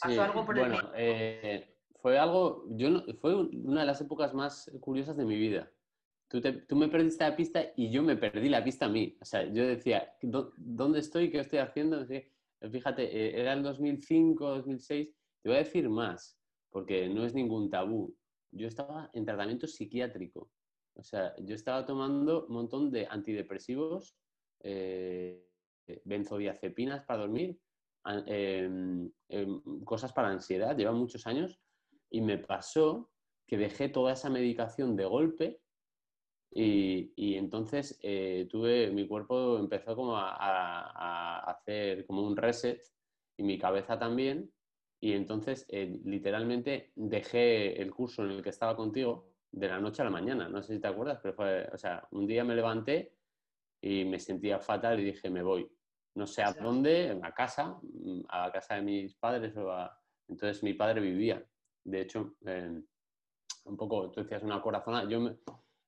pasó 0.00 0.22
algo 0.22 0.46
por 0.46 0.56
el 0.56 0.80
eh, 0.94 1.76
fue 2.00 2.20
algo, 2.20 2.66
yo 2.68 2.88
no, 2.88 3.04
fue 3.20 3.34
una 3.34 3.80
de 3.80 3.86
las 3.86 4.00
épocas 4.00 4.32
más 4.32 4.70
curiosas 4.80 5.16
de 5.16 5.24
mi 5.24 5.36
vida 5.36 5.68
tú, 6.40 6.76
me 6.76 6.88
perdiste 6.88 7.24
la 7.24 7.36
pista 7.36 7.62
y 7.76 7.90
yo 7.90 8.02
me 8.02 8.16
perdí 8.16 8.48
la 8.48 8.64
pista 8.64 8.86
a 8.86 8.88
mí. 8.88 9.16
O 9.20 9.24
sea, 9.24 9.44
yo 9.52 9.66
decía, 9.66 10.14
¿dónde 10.22 11.00
estoy? 11.00 11.30
¿Qué 11.30 11.40
estoy 11.40 11.58
haciendo? 11.58 12.06
Fíjate, 12.70 13.04
eh, 13.04 13.40
era 13.40 13.52
el 13.52 13.62
2005, 13.62 14.48
2006. 14.48 15.08
Te 15.42 15.48
voy 15.48 15.56
a 15.56 15.62
decir 15.62 15.88
más, 15.88 16.38
porque 16.70 17.08
no 17.08 17.24
es 17.24 17.34
ningún 17.34 17.68
tabú. 17.68 18.16
Yo 18.50 18.68
estaba 18.68 19.10
en 19.12 19.24
tratamiento 19.24 19.66
psiquiátrico. 19.66 20.50
O 20.94 21.02
sea, 21.02 21.34
yo 21.38 21.54
estaba 21.54 21.84
tomando 21.84 22.46
un 22.46 22.54
montón 22.54 22.90
de 22.90 23.06
antidepresivos, 23.06 24.16
eh, 24.60 25.48
benzodiazepinas 26.04 27.04
para 27.04 27.20
dormir, 27.20 27.58
em, 28.26 29.10
em, 29.28 29.84
cosas 29.84 30.12
para 30.12 30.28
ansiedad, 30.28 30.76
lleva 30.76 30.92
muchos 30.92 31.26
años, 31.26 31.60
y 32.10 32.20
me 32.20 32.38
pasó 32.38 33.10
que 33.46 33.56
dejé 33.56 33.88
toda 33.88 34.12
esa 34.12 34.30
medicación 34.30 34.96
de 34.96 35.04
golpe 35.04 35.61
y, 36.54 37.36
entonces 37.36 37.98
eh, 38.02 38.46
tuve, 38.50 38.90
mi 38.90 39.06
cuerpo 39.06 39.58
empezó 39.58 39.96
como 39.96 40.16
a, 40.16 41.38
hacer 41.50 42.06
como 42.06 42.22
un 42.22 42.36
reset 42.36 42.82
y 43.36 43.42
mi 43.42 43.58
cabeza 43.58 43.98
también. 43.98 44.52
Y 45.00 45.14
entonces 45.14 45.66
eh, 45.68 46.00
literalmente 46.04 46.92
dejé 46.94 47.80
el 47.80 47.90
curso 47.92 48.24
en 48.24 48.32
el 48.32 48.42
que 48.42 48.50
estaba 48.50 48.76
contigo 48.76 49.30
de 49.50 49.68
la 49.68 49.80
noche 49.80 50.02
a 50.02 50.04
la 50.04 50.10
mañana. 50.10 50.48
No 50.48 50.62
sé 50.62 50.74
si 50.74 50.80
te 50.80 50.88
acuerdas, 50.88 51.18
pero 51.22 51.34
fue, 51.34 51.68
o 51.72 51.78
sea, 51.78 52.06
un 52.12 52.26
día 52.26 52.44
me 52.44 52.54
levanté 52.54 53.16
y 53.80 54.04
me 54.04 54.20
sentía 54.20 54.60
fatal 54.60 55.00
y 55.00 55.04
dije, 55.04 55.30
me 55.30 55.42
voy. 55.42 55.68
No 56.14 56.26
sé 56.26 56.42
a 56.42 56.52
dónde, 56.52 57.18
a 57.22 57.32
casa, 57.32 57.80
a 58.28 58.46
la 58.46 58.52
casa 58.52 58.74
de 58.74 58.82
mis 58.82 59.14
padres. 59.14 59.56
O 59.56 59.74
Entonces 60.28 60.62
mi 60.62 60.74
padre 60.74 61.00
vivía. 61.00 61.42
De 61.84 62.02
hecho, 62.02 62.36
un 63.64 63.76
poco, 63.76 64.10
tú 64.10 64.22
decías 64.22 64.42
una 64.42 64.60
corazonada. 64.60 65.08
Yo 65.08 65.20
me, 65.20 65.36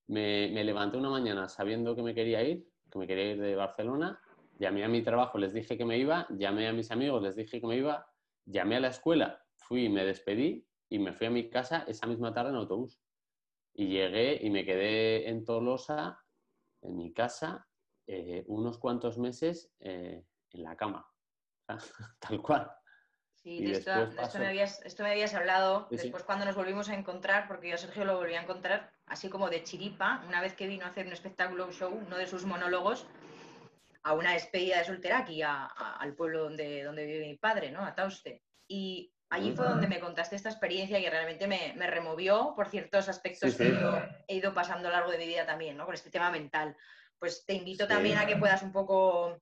me, 0.06 0.64
levanté 0.64 0.96
una 0.96 1.10
mañana 1.10 1.48
sabiendo 1.48 1.94
que 1.94 2.02
me 2.02 2.14
quería 2.14 2.42
ir, 2.42 2.68
que 2.90 2.98
me 2.98 3.06
quería 3.06 3.32
ir 3.32 3.40
de 3.40 3.56
Barcelona, 3.56 4.20
llamé 4.58 4.84
a 4.84 4.88
mi 4.88 5.02
trabajo, 5.02 5.38
les 5.38 5.52
dije 5.52 5.76
que 5.76 5.84
me 5.84 5.98
iba, 5.98 6.26
llamé 6.30 6.68
a 6.68 6.72
mis 6.72 6.90
amigos, 6.90 7.22
les 7.22 7.36
dije 7.36 7.60
que 7.60 7.66
me 7.66 7.76
iba, 7.76 8.06
llamé 8.44 8.76
a 8.76 8.80
la 8.80 8.88
escuela, 8.88 9.44
fui 9.56 9.86
y 9.86 9.88
me 9.88 10.04
despedí 10.04 10.66
y 10.88 10.98
me 10.98 11.12
fui 11.12 11.26
a 11.26 11.30
mi 11.30 11.50
casa 11.50 11.84
esa 11.88 12.06
misma 12.06 12.32
tarde 12.32 12.50
en 12.50 12.56
autobús. 12.56 13.00
Y 13.72 13.88
llegué 13.88 14.38
y 14.40 14.50
me 14.50 14.64
quedé 14.64 15.28
en 15.28 15.44
Tolosa, 15.44 16.20
en 16.82 16.96
mi 16.96 17.12
casa, 17.12 17.66
eh, 18.06 18.44
unos 18.46 18.78
cuantos 18.78 19.18
meses 19.18 19.72
eh, 19.80 20.24
en 20.50 20.62
la 20.62 20.76
cama, 20.76 21.08
tal 22.20 22.40
cual. 22.40 22.70
Sí, 23.32 23.62
de 23.62 23.72
esto, 23.72 23.90
me 24.38 24.46
habías, 24.46 25.34
hablado 25.34 25.88
después 25.90 26.22
cuando 26.22 26.46
nos 26.46 26.54
volvimos 26.54 26.88
a 26.88 26.94
encontrar, 26.94 27.46
porque 27.46 27.68
yo 27.68 27.74
a 27.74 27.78
Sergio 27.78 28.04
lo 28.04 28.16
volví 28.16 28.34
a 28.34 28.42
encontrar 28.42 28.93
así 29.06 29.28
como 29.28 29.50
de 29.50 29.62
chiripa, 29.62 30.22
una 30.26 30.40
vez 30.40 30.54
que 30.54 30.66
vino 30.66 30.84
a 30.84 30.88
hacer 30.88 31.06
un 31.06 31.12
espectáculo, 31.12 31.66
un 31.66 31.72
show, 31.72 31.92
uno 31.92 32.16
de 32.16 32.26
sus 32.26 32.44
monólogos, 32.44 33.06
a 34.02 34.12
una 34.12 34.32
despedida 34.32 34.78
de 34.78 34.84
soltera 34.84 35.18
aquí 35.18 35.42
al 35.42 36.14
pueblo 36.14 36.44
donde, 36.44 36.82
donde 36.82 37.06
vive 37.06 37.26
mi 37.26 37.36
padre, 37.36 37.70
¿no? 37.70 37.84
A 37.84 37.94
Tauste. 37.94 38.42
Y 38.68 39.12
allí 39.30 39.52
fue 39.52 39.66
donde 39.66 39.88
me 39.88 40.00
contaste 40.00 40.36
esta 40.36 40.50
experiencia 40.50 41.00
que 41.00 41.08
realmente 41.08 41.46
me, 41.46 41.74
removió 41.86 42.52
por 42.54 42.68
ciertos 42.68 43.08
aspectos 43.08 43.54
que 43.54 43.74
he 44.28 44.36
ido, 44.36 44.52
pasando 44.52 44.88
a 44.88 44.90
lo 44.90 44.96
largo 44.98 45.12
de 45.12 45.18
mi 45.18 45.26
vida 45.26 45.46
también, 45.46 45.76
¿no? 45.76 45.86
Con 45.86 45.94
este 45.94 46.10
tema 46.10 46.30
mental. 46.30 46.76
Pues 47.18 47.46
te 47.46 47.54
invito 47.54 47.86
también 47.86 48.18
a 48.18 48.26
que 48.26 48.36
puedas 48.36 48.62
un 48.62 48.72
poco 48.72 49.40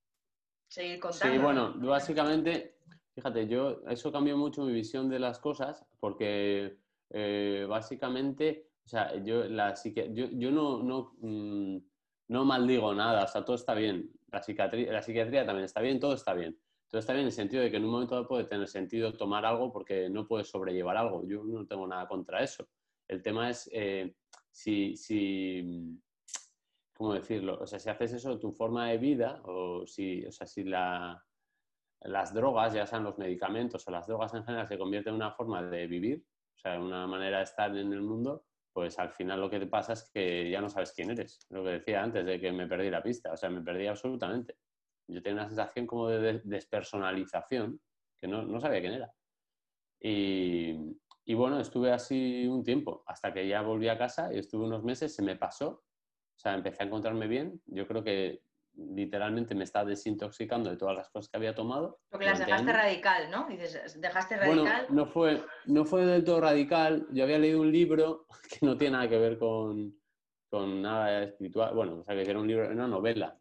seguir 0.69 1.01
contando. 1.01 1.35
Sí, 1.35 1.43
bueno, 1.43 1.75
básicamente 1.79 2.77
Fíjate, 3.15 3.47
yo 3.47 3.83
eso 3.89 4.11
cambió 4.11 4.37
mucho 4.37 4.65
mi 4.65 4.73
visión 4.73 5.09
de 5.09 5.19
las 5.19 5.39
cosas 5.39 5.85
porque 6.01 6.79
eh, 7.11 7.67
básicamente, 7.69 8.71
o 8.85 8.89
sea, 8.89 9.17
yo, 9.23 9.45
la 9.45 9.75
yo, 9.75 10.27
yo 10.33 10.51
no, 10.51 10.83
no, 10.83 11.15
mm, 11.21 11.79
no, 12.29 12.45
maldigo 12.45 12.95
nada, 12.95 13.25
o 13.25 13.29
sea, 13.29 13.45
todo 13.45 13.57
está 13.57 13.75
bien. 13.75 14.11
La 14.31 14.43
psiquiatría, 14.43 14.93
la 14.93 15.03
psiquiatría 15.03 15.47
también 15.47 15.65
está 15.65 15.81
bien, 15.81 16.01
todo 16.01 16.15
está 16.15 16.35
bien. 16.35 16.59
Todo 16.89 16.99
está 16.99 17.13
bien 17.13 17.23
en 17.23 17.27
el 17.29 17.33
sentido 17.33 17.63
de 17.63 17.71
que 17.71 17.79
en 17.79 17.85
un 17.85 17.91
momento 17.91 18.27
puede 18.29 18.45
tener 18.45 18.69
sentido 18.69 19.15
tomar 19.15 19.47
algo 19.47 19.73
porque 19.73 20.11
no 20.11 20.27
puedes 20.27 20.49
sobrellevar 20.49 20.97
algo. 20.97 21.27
Yo 21.27 21.43
no 21.45 21.67
tengo 21.67 21.87
nada 21.87 22.07
contra 22.07 22.43
eso. 22.43 22.69
El 23.09 23.23
tema 23.23 23.49
es 23.51 23.69
eh, 23.73 24.15
si, 24.51 24.97
si, 24.97 25.99
¿cómo 26.95 27.15
decirlo? 27.15 27.59
O 27.61 27.67
sea, 27.67 27.79
si 27.79 27.89
haces 27.89 28.13
eso 28.15 28.39
tu 28.39 28.53
forma 28.53 28.89
de 28.89 28.99
vida 28.99 29.41
o 29.45 29.87
si, 29.87 30.25
o 30.27 30.33
sea, 30.33 30.47
si 30.47 30.65
la 30.65 31.23
las 32.05 32.35
drogas, 32.35 32.73
ya 32.73 32.87
sean 32.87 33.05
los 33.05 33.19
medicamentos 33.19 33.87
o 33.87 33.91
las 33.91 34.07
drogas 34.07 34.35
en 34.35 34.45
general, 34.45 34.67
se 34.67 34.79
convierten 34.79 35.13
en 35.13 35.17
una 35.17 35.33
forma 35.33 35.63
de 35.63 35.87
vivir, 35.87 36.25
o 36.57 36.59
sea, 36.59 36.81
una 36.81 37.07
manera 37.07 37.39
de 37.39 37.45
estar 37.45 37.77
en 37.77 37.93
el 37.93 38.03
mundo, 38.03 38.45
pues 38.73 38.99
al 38.99 39.11
final 39.11 39.41
lo 39.41 39.51
que 39.51 39.59
te 39.59 39.67
pasa 39.67 39.93
es 39.93 40.11
que 40.13 40.51
ya 40.51 40.61
no 40.61 40.69
sabes 40.69 40.93
quién 40.93 41.11
eres. 41.11 41.47
Lo 41.51 41.63
que 41.63 41.71
decía 41.71 42.03
antes 42.03 42.25
de 42.25 42.41
que 42.41 42.53
me 42.53 42.67
perdí 42.67 42.91
la 42.91 43.03
pista, 43.03 43.33
o 43.33 43.37
sea, 43.37 43.51
me 43.51 43.61
perdí 43.61 43.87
absolutamente. 43.87 44.57
Yo 45.09 45.23
tenía 45.23 45.43
una 45.43 45.49
sensación 45.49 45.87
como 45.87 46.09
de 46.09 46.41
despersonalización, 46.45 47.81
que 48.21 48.29
no, 48.29 48.43
no 48.43 48.61
sabía 48.61 48.81
quién 48.81 48.95
era. 48.95 49.13
Y, 50.01 50.97
y, 51.25 51.35
bueno, 51.35 51.61
estuve 51.61 51.93
así 51.93 52.47
un 52.47 52.65
tiempo, 52.65 53.05
hasta 53.07 53.33
que 53.33 53.47
ya 53.47 53.63
volví 53.63 53.89
a 53.89 53.99
casa 53.99 54.33
y 54.33 54.39
estuve 54.39 54.65
unos 54.65 54.83
meses, 54.83 55.15
se 55.15 55.23
me 55.23 55.37
pasó, 55.37 55.69
o 55.71 56.39
sea, 56.39 56.55
empecé 56.55 56.83
a 56.83 56.87
encontrarme 56.87 57.27
bien. 57.27 57.61
Yo 57.67 57.87
creo 57.87 58.03
que 58.03 58.43
literalmente 58.75 59.55
me 59.55 59.65
está 59.65 59.85
desintoxicando 59.85 60.71
de 60.71 60.77
todas 60.77 60.97
las 60.97 61.11
cosas 61.11 61.31
que 61.31 61.37
había 61.37 61.55
tomado. 61.55 62.01
Porque 62.11 62.27
las 62.27 62.39
dejaste 62.39 62.73
radical, 62.73 63.31
¿no? 63.31 63.47
Dices, 63.49 64.01
dejaste 64.01 64.37
radical. 64.37 64.87
Bueno, 64.87 64.87
no 64.91 65.07
fue, 65.07 65.43
no 65.67 65.85
fue 65.85 66.07
del 66.07 66.25
todo 66.25 66.41
radical. 66.41 67.07
Yo 67.11 67.25
había 67.25 67.39
leído 67.39 67.61
un 67.61 67.71
libro 67.71 68.27
que 68.49 68.65
no 68.65 68.77
tiene 68.77 68.97
nada 68.97 69.09
que 69.09 69.19
ver 69.19 69.39
con, 69.39 69.95
con 70.49 70.83
nada 70.83 71.25
espiritual. 71.25 71.75
Bueno, 71.75 72.01
o 72.01 72.05
sea, 72.05 72.15
que 72.15 72.29
era 72.29 72.41
un 72.41 72.49
libro, 72.49 72.69
una 72.69 72.89
novela 72.89 73.39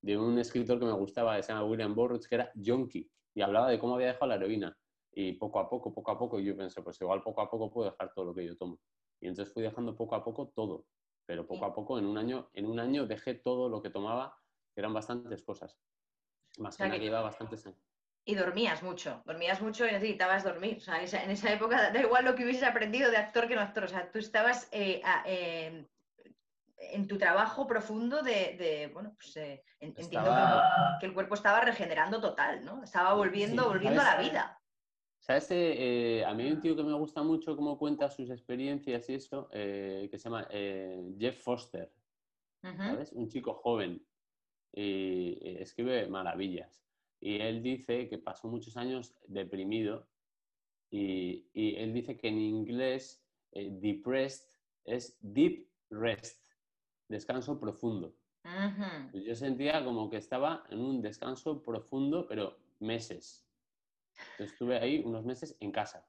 de 0.00 0.16
un 0.16 0.38
escritor 0.38 0.78
que 0.78 0.86
me 0.86 0.92
gustaba, 0.92 1.36
que 1.36 1.42
se 1.42 1.52
llama 1.52 1.64
William 1.64 1.94
Burroughs, 1.94 2.28
que 2.28 2.36
era 2.36 2.52
junkie 2.54 3.10
y 3.38 3.40
hablaba 3.40 3.68
de 3.68 3.78
cómo 3.78 3.94
había 3.94 4.08
dejado 4.08 4.26
la 4.26 4.34
heroína. 4.34 4.76
y 5.12 5.32
poco 5.34 5.60
a 5.60 5.68
poco, 5.68 5.92
poco 5.92 6.10
a 6.10 6.18
poco, 6.18 6.40
yo 6.40 6.56
pensé, 6.56 6.82
pues 6.82 7.00
igual 7.00 7.22
poco 7.22 7.40
a 7.40 7.48
poco 7.48 7.70
puedo 7.70 7.90
dejar 7.90 8.12
todo 8.12 8.26
lo 8.26 8.34
que 8.34 8.44
yo 8.44 8.56
tomo. 8.56 8.78
Y 9.20 9.28
entonces 9.28 9.54
fui 9.54 9.62
dejando 9.62 9.94
poco 9.94 10.16
a 10.16 10.24
poco 10.24 10.48
todo, 10.54 10.86
pero 11.24 11.46
poco 11.46 11.64
a 11.64 11.72
poco 11.72 11.98
en 11.98 12.06
un 12.06 12.18
año, 12.18 12.50
en 12.52 12.66
un 12.66 12.80
año 12.80 13.06
dejé 13.06 13.34
todo 13.34 13.68
lo 13.68 13.80
que 13.80 13.90
tomaba, 13.90 14.36
eran 14.80 14.94
bastantes 14.94 15.42
cosas. 15.42 15.76
Más 16.58 16.76
que 16.76 16.90
que 16.90 16.98
llevaba 16.98 17.24
bastantes 17.24 17.66
años. 17.66 17.78
Y 18.24 18.34
dormías 18.34 18.82
mucho, 18.82 19.22
dormías 19.24 19.62
mucho 19.62 19.86
y 19.86 19.92
necesitabas 19.92 20.44
dormir. 20.44 20.76
O 20.76 20.80
sea, 20.80 20.98
en 20.98 21.30
esa, 21.30 21.50
época 21.50 21.90
da 21.92 22.00
igual 22.00 22.24
lo 22.24 22.34
que 22.34 22.44
hubieses 22.44 22.62
aprendido 22.62 23.10
de 23.10 23.16
actor 23.16 23.48
que 23.48 23.54
no 23.54 23.62
actor. 23.62 23.84
O 23.84 23.88
sea, 23.88 24.10
tú 24.10 24.18
estabas 24.18 24.68
eh, 24.70 25.00
em, 25.24 25.86
en 26.76 27.08
tu 27.08 27.16
trabajo 27.16 27.66
profundo 27.66 28.22
de, 28.22 28.90
bueno, 28.92 29.14
pues 29.14 29.34
eh, 29.38 29.64
entiendo 29.80 30.30
que, 31.00 31.06
el 31.06 31.14
cuerpo 31.14 31.36
estaba 31.36 31.60
regenerando 31.60 32.20
total, 32.20 32.64
¿no? 32.64 32.82
Estaba 32.82 33.14
volviendo, 33.14 33.66
volviendo 33.66 34.02
a 34.02 34.04
la 34.04 34.16
vida. 34.20 34.60
¿Sabes? 35.20 35.46
Eh, 35.50 36.22
a 36.26 36.34
mí 36.34 36.42
hay 36.42 36.52
un 36.52 36.60
tío 36.60 36.76
que 36.76 36.84
me 36.84 36.92
gusta 36.92 37.22
mucho 37.22 37.56
cómo 37.56 37.78
cuenta 37.78 38.10
sus 38.10 38.30
experiencias 38.30 39.08
y 39.08 39.14
eso, 39.14 39.48
que 39.50 40.10
se 40.12 40.18
llama 40.18 40.46
Jeff 41.18 41.42
Foster, 41.42 41.90
¿sabes? 42.62 43.12
Un 43.12 43.28
chico 43.28 43.54
joven 43.54 44.06
y 44.72 45.38
escribe 45.60 46.06
maravillas. 46.08 46.82
Y 47.20 47.40
él 47.40 47.62
dice 47.62 48.08
que 48.08 48.18
pasó 48.18 48.48
muchos 48.48 48.76
años 48.76 49.14
deprimido 49.26 50.06
y, 50.90 51.46
él 51.54 51.92
dice 51.92 52.16
que 52.16 52.28
en 52.28 52.38
inglés 52.38 53.24
depressed 53.52 54.48
es 54.84 55.18
deep 55.20 55.68
rest, 55.90 56.42
descanso 57.08 57.58
profundo. 57.58 58.14
Yo 59.12 59.34
sentía 59.34 59.84
como 59.84 60.08
que 60.08 60.16
estaba 60.16 60.64
en 60.70 60.80
un 60.80 61.02
descanso 61.02 61.62
profundo, 61.62 62.26
pero 62.26 62.56
meses 62.80 63.44
estuve 64.38 64.78
ahí 64.78 65.02
unos 65.04 65.24
meses 65.24 65.56
en 65.60 65.72
casa. 65.72 66.06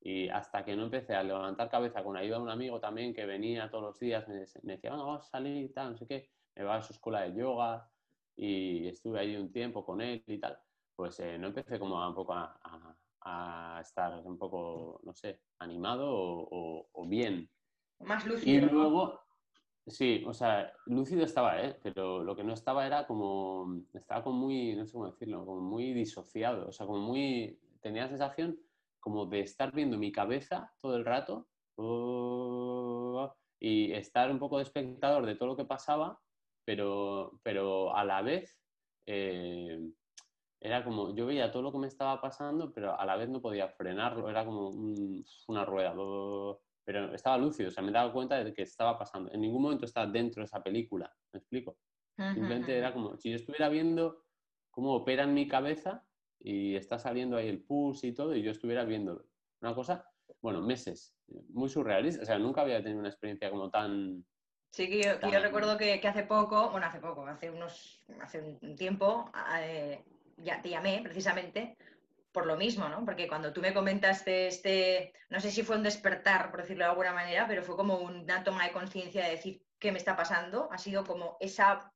Y 0.00 0.28
hasta 0.28 0.64
que 0.64 0.76
no 0.76 0.84
empecé 0.84 1.14
a 1.14 1.24
levantar 1.24 1.68
cabeza 1.68 2.02
con 2.02 2.16
ayuda 2.16 2.36
de 2.36 2.42
un 2.44 2.50
amigo 2.50 2.80
también 2.80 3.12
que 3.12 3.26
venía 3.26 3.68
todos 3.68 3.84
los 3.84 3.98
días, 3.98 4.26
me, 4.28 4.46
decía, 4.62 4.90
vamos 4.90 5.26
a 5.26 5.30
salir 5.30 5.64
y 5.64 5.68
tal, 5.70 5.92
no 5.92 5.96
sé 5.96 6.06
qué, 6.06 6.30
va 6.64 6.76
a 6.76 6.82
su 6.82 6.92
escuela 6.92 7.22
de 7.22 7.34
yoga 7.34 7.90
y 8.36 8.86
estuve 8.88 9.20
ahí 9.20 9.36
un 9.36 9.52
tiempo 9.52 9.84
con 9.84 10.00
él 10.00 10.22
y 10.26 10.38
tal, 10.38 10.58
pues 10.94 11.18
eh, 11.20 11.38
no 11.38 11.48
empecé 11.48 11.78
como 11.78 12.00
a, 12.00 12.08
un 12.08 12.14
poco 12.14 12.34
a, 12.34 13.78
estar 13.80 14.20
un 14.24 14.38
poco, 14.38 15.00
no 15.04 15.12
sé, 15.12 15.40
animado 15.58 16.06
o, 16.08 17.06
bien. 17.06 17.48
Más 18.00 18.26
lúcido. 18.26 18.66
Y 18.66 18.70
luego, 18.70 19.20
Sí, 19.88 20.22
o 20.26 20.34
sea, 20.34 20.70
lúcido 20.86 21.24
estaba, 21.24 21.62
¿eh? 21.62 21.78
Pero 21.82 22.22
lo 22.22 22.36
que 22.36 22.44
no 22.44 22.52
estaba 22.52 22.86
era 22.86 23.06
como, 23.06 23.82
estaba 23.94 24.22
como 24.22 24.38
muy, 24.38 24.74
no 24.74 24.84
sé 24.84 24.92
cómo 24.92 25.06
decirlo, 25.06 25.46
como 25.46 25.62
muy 25.62 25.94
disociado, 25.94 26.68
o 26.68 26.72
sea, 26.72 26.86
como 26.86 26.98
muy, 26.98 27.58
tenía 27.80 28.02
la 28.02 28.08
sensación 28.08 28.58
como 29.00 29.26
de 29.26 29.40
estar 29.40 29.72
viendo 29.72 29.96
mi 29.96 30.12
cabeza 30.12 30.74
todo 30.80 30.96
el 30.96 31.04
rato 31.04 31.48
y 33.60 33.92
estar 33.92 34.30
un 34.30 34.38
poco 34.38 34.58
de 34.58 34.64
espectador 34.64 35.24
de 35.24 35.36
todo 35.36 35.48
lo 35.48 35.56
que 35.56 35.64
pasaba, 35.64 36.20
pero, 36.68 37.40
pero 37.42 37.96
a 37.96 38.04
la 38.04 38.20
vez 38.20 38.60
eh, 39.06 39.90
era 40.60 40.84
como, 40.84 41.16
yo 41.16 41.24
veía 41.24 41.50
todo 41.50 41.62
lo 41.62 41.72
que 41.72 41.78
me 41.78 41.86
estaba 41.86 42.20
pasando, 42.20 42.70
pero 42.74 42.94
a 43.00 43.06
la 43.06 43.16
vez 43.16 43.30
no 43.30 43.40
podía 43.40 43.70
frenarlo, 43.70 44.28
era 44.28 44.44
como 44.44 44.68
una 45.48 45.64
rueda 45.64 45.94
pero 46.84 47.14
estaba 47.14 47.38
lúcido, 47.38 47.70
o 47.70 47.72
sea, 47.72 47.82
me 47.82 47.90
daba 47.90 48.12
cuenta 48.12 48.44
de 48.44 48.52
que 48.52 48.60
estaba 48.60 48.98
pasando. 48.98 49.32
En 49.32 49.40
ningún 49.40 49.62
momento 49.62 49.86
estaba 49.86 50.12
dentro 50.12 50.42
de 50.42 50.44
esa 50.44 50.62
película, 50.62 51.10
¿me 51.32 51.38
explico? 51.38 51.78
Simplemente 52.18 52.76
era 52.76 52.92
como 52.92 53.16
si 53.16 53.30
yo 53.30 53.36
estuviera 53.36 53.70
viendo 53.70 54.26
cómo 54.70 54.92
opera 54.92 55.22
en 55.22 55.32
mi 55.32 55.48
cabeza 55.48 56.04
y 56.38 56.74
está 56.76 56.98
saliendo 56.98 57.38
ahí 57.38 57.48
el 57.48 57.62
pulse 57.62 58.08
y 58.08 58.12
todo, 58.12 58.36
y 58.36 58.42
yo 58.42 58.50
estuviera 58.50 58.84
viendo 58.84 59.24
una 59.62 59.74
cosa, 59.74 60.04
bueno, 60.42 60.60
meses, 60.60 61.16
muy 61.48 61.70
surrealista, 61.70 62.24
o 62.24 62.26
sea, 62.26 62.38
nunca 62.38 62.60
había 62.60 62.82
tenido 62.82 63.00
una 63.00 63.08
experiencia 63.08 63.48
como 63.48 63.70
tan... 63.70 64.26
Sí, 64.70 64.88
que 64.88 65.02
yo, 65.02 65.40
recuerdo 65.40 65.76
que, 65.78 66.00
hace 66.06 66.22
poco, 66.24 66.70
bueno, 66.70 66.86
hace 66.86 67.00
poco, 67.00 67.26
hace 67.26 67.50
unos, 67.50 68.04
hace 68.20 68.40
un 68.60 68.76
tiempo, 68.76 69.30
eh, 69.60 70.04
ya 70.36 70.60
te 70.62 70.70
llamé 70.70 71.00
precisamente 71.02 71.76
por 72.32 72.46
lo 72.46 72.56
mismo, 72.56 72.88
¿no? 72.88 73.04
Porque 73.04 73.26
cuando 73.26 73.52
tú 73.52 73.60
me 73.60 73.74
comentaste 73.74 74.46
este, 74.46 75.12
no 75.30 75.40
sé 75.40 75.50
si 75.50 75.62
fue 75.62 75.76
un 75.76 75.82
despertar, 75.82 76.50
por 76.50 76.60
decirlo 76.60 76.84
de 76.84 76.90
alguna 76.90 77.12
manera, 77.12 77.46
pero 77.48 77.62
fue 77.62 77.76
como 77.76 77.96
una 77.98 78.44
toma 78.44 78.64
de 78.64 78.72
conciencia 78.72 79.24
de 79.24 79.30
decir 79.30 79.62
qué 79.78 79.90
me 79.92 79.98
está 79.98 80.16
pasando, 80.16 80.68
ha 80.70 80.78
sido 80.78 81.04
como 81.04 81.36
esa, 81.40 81.92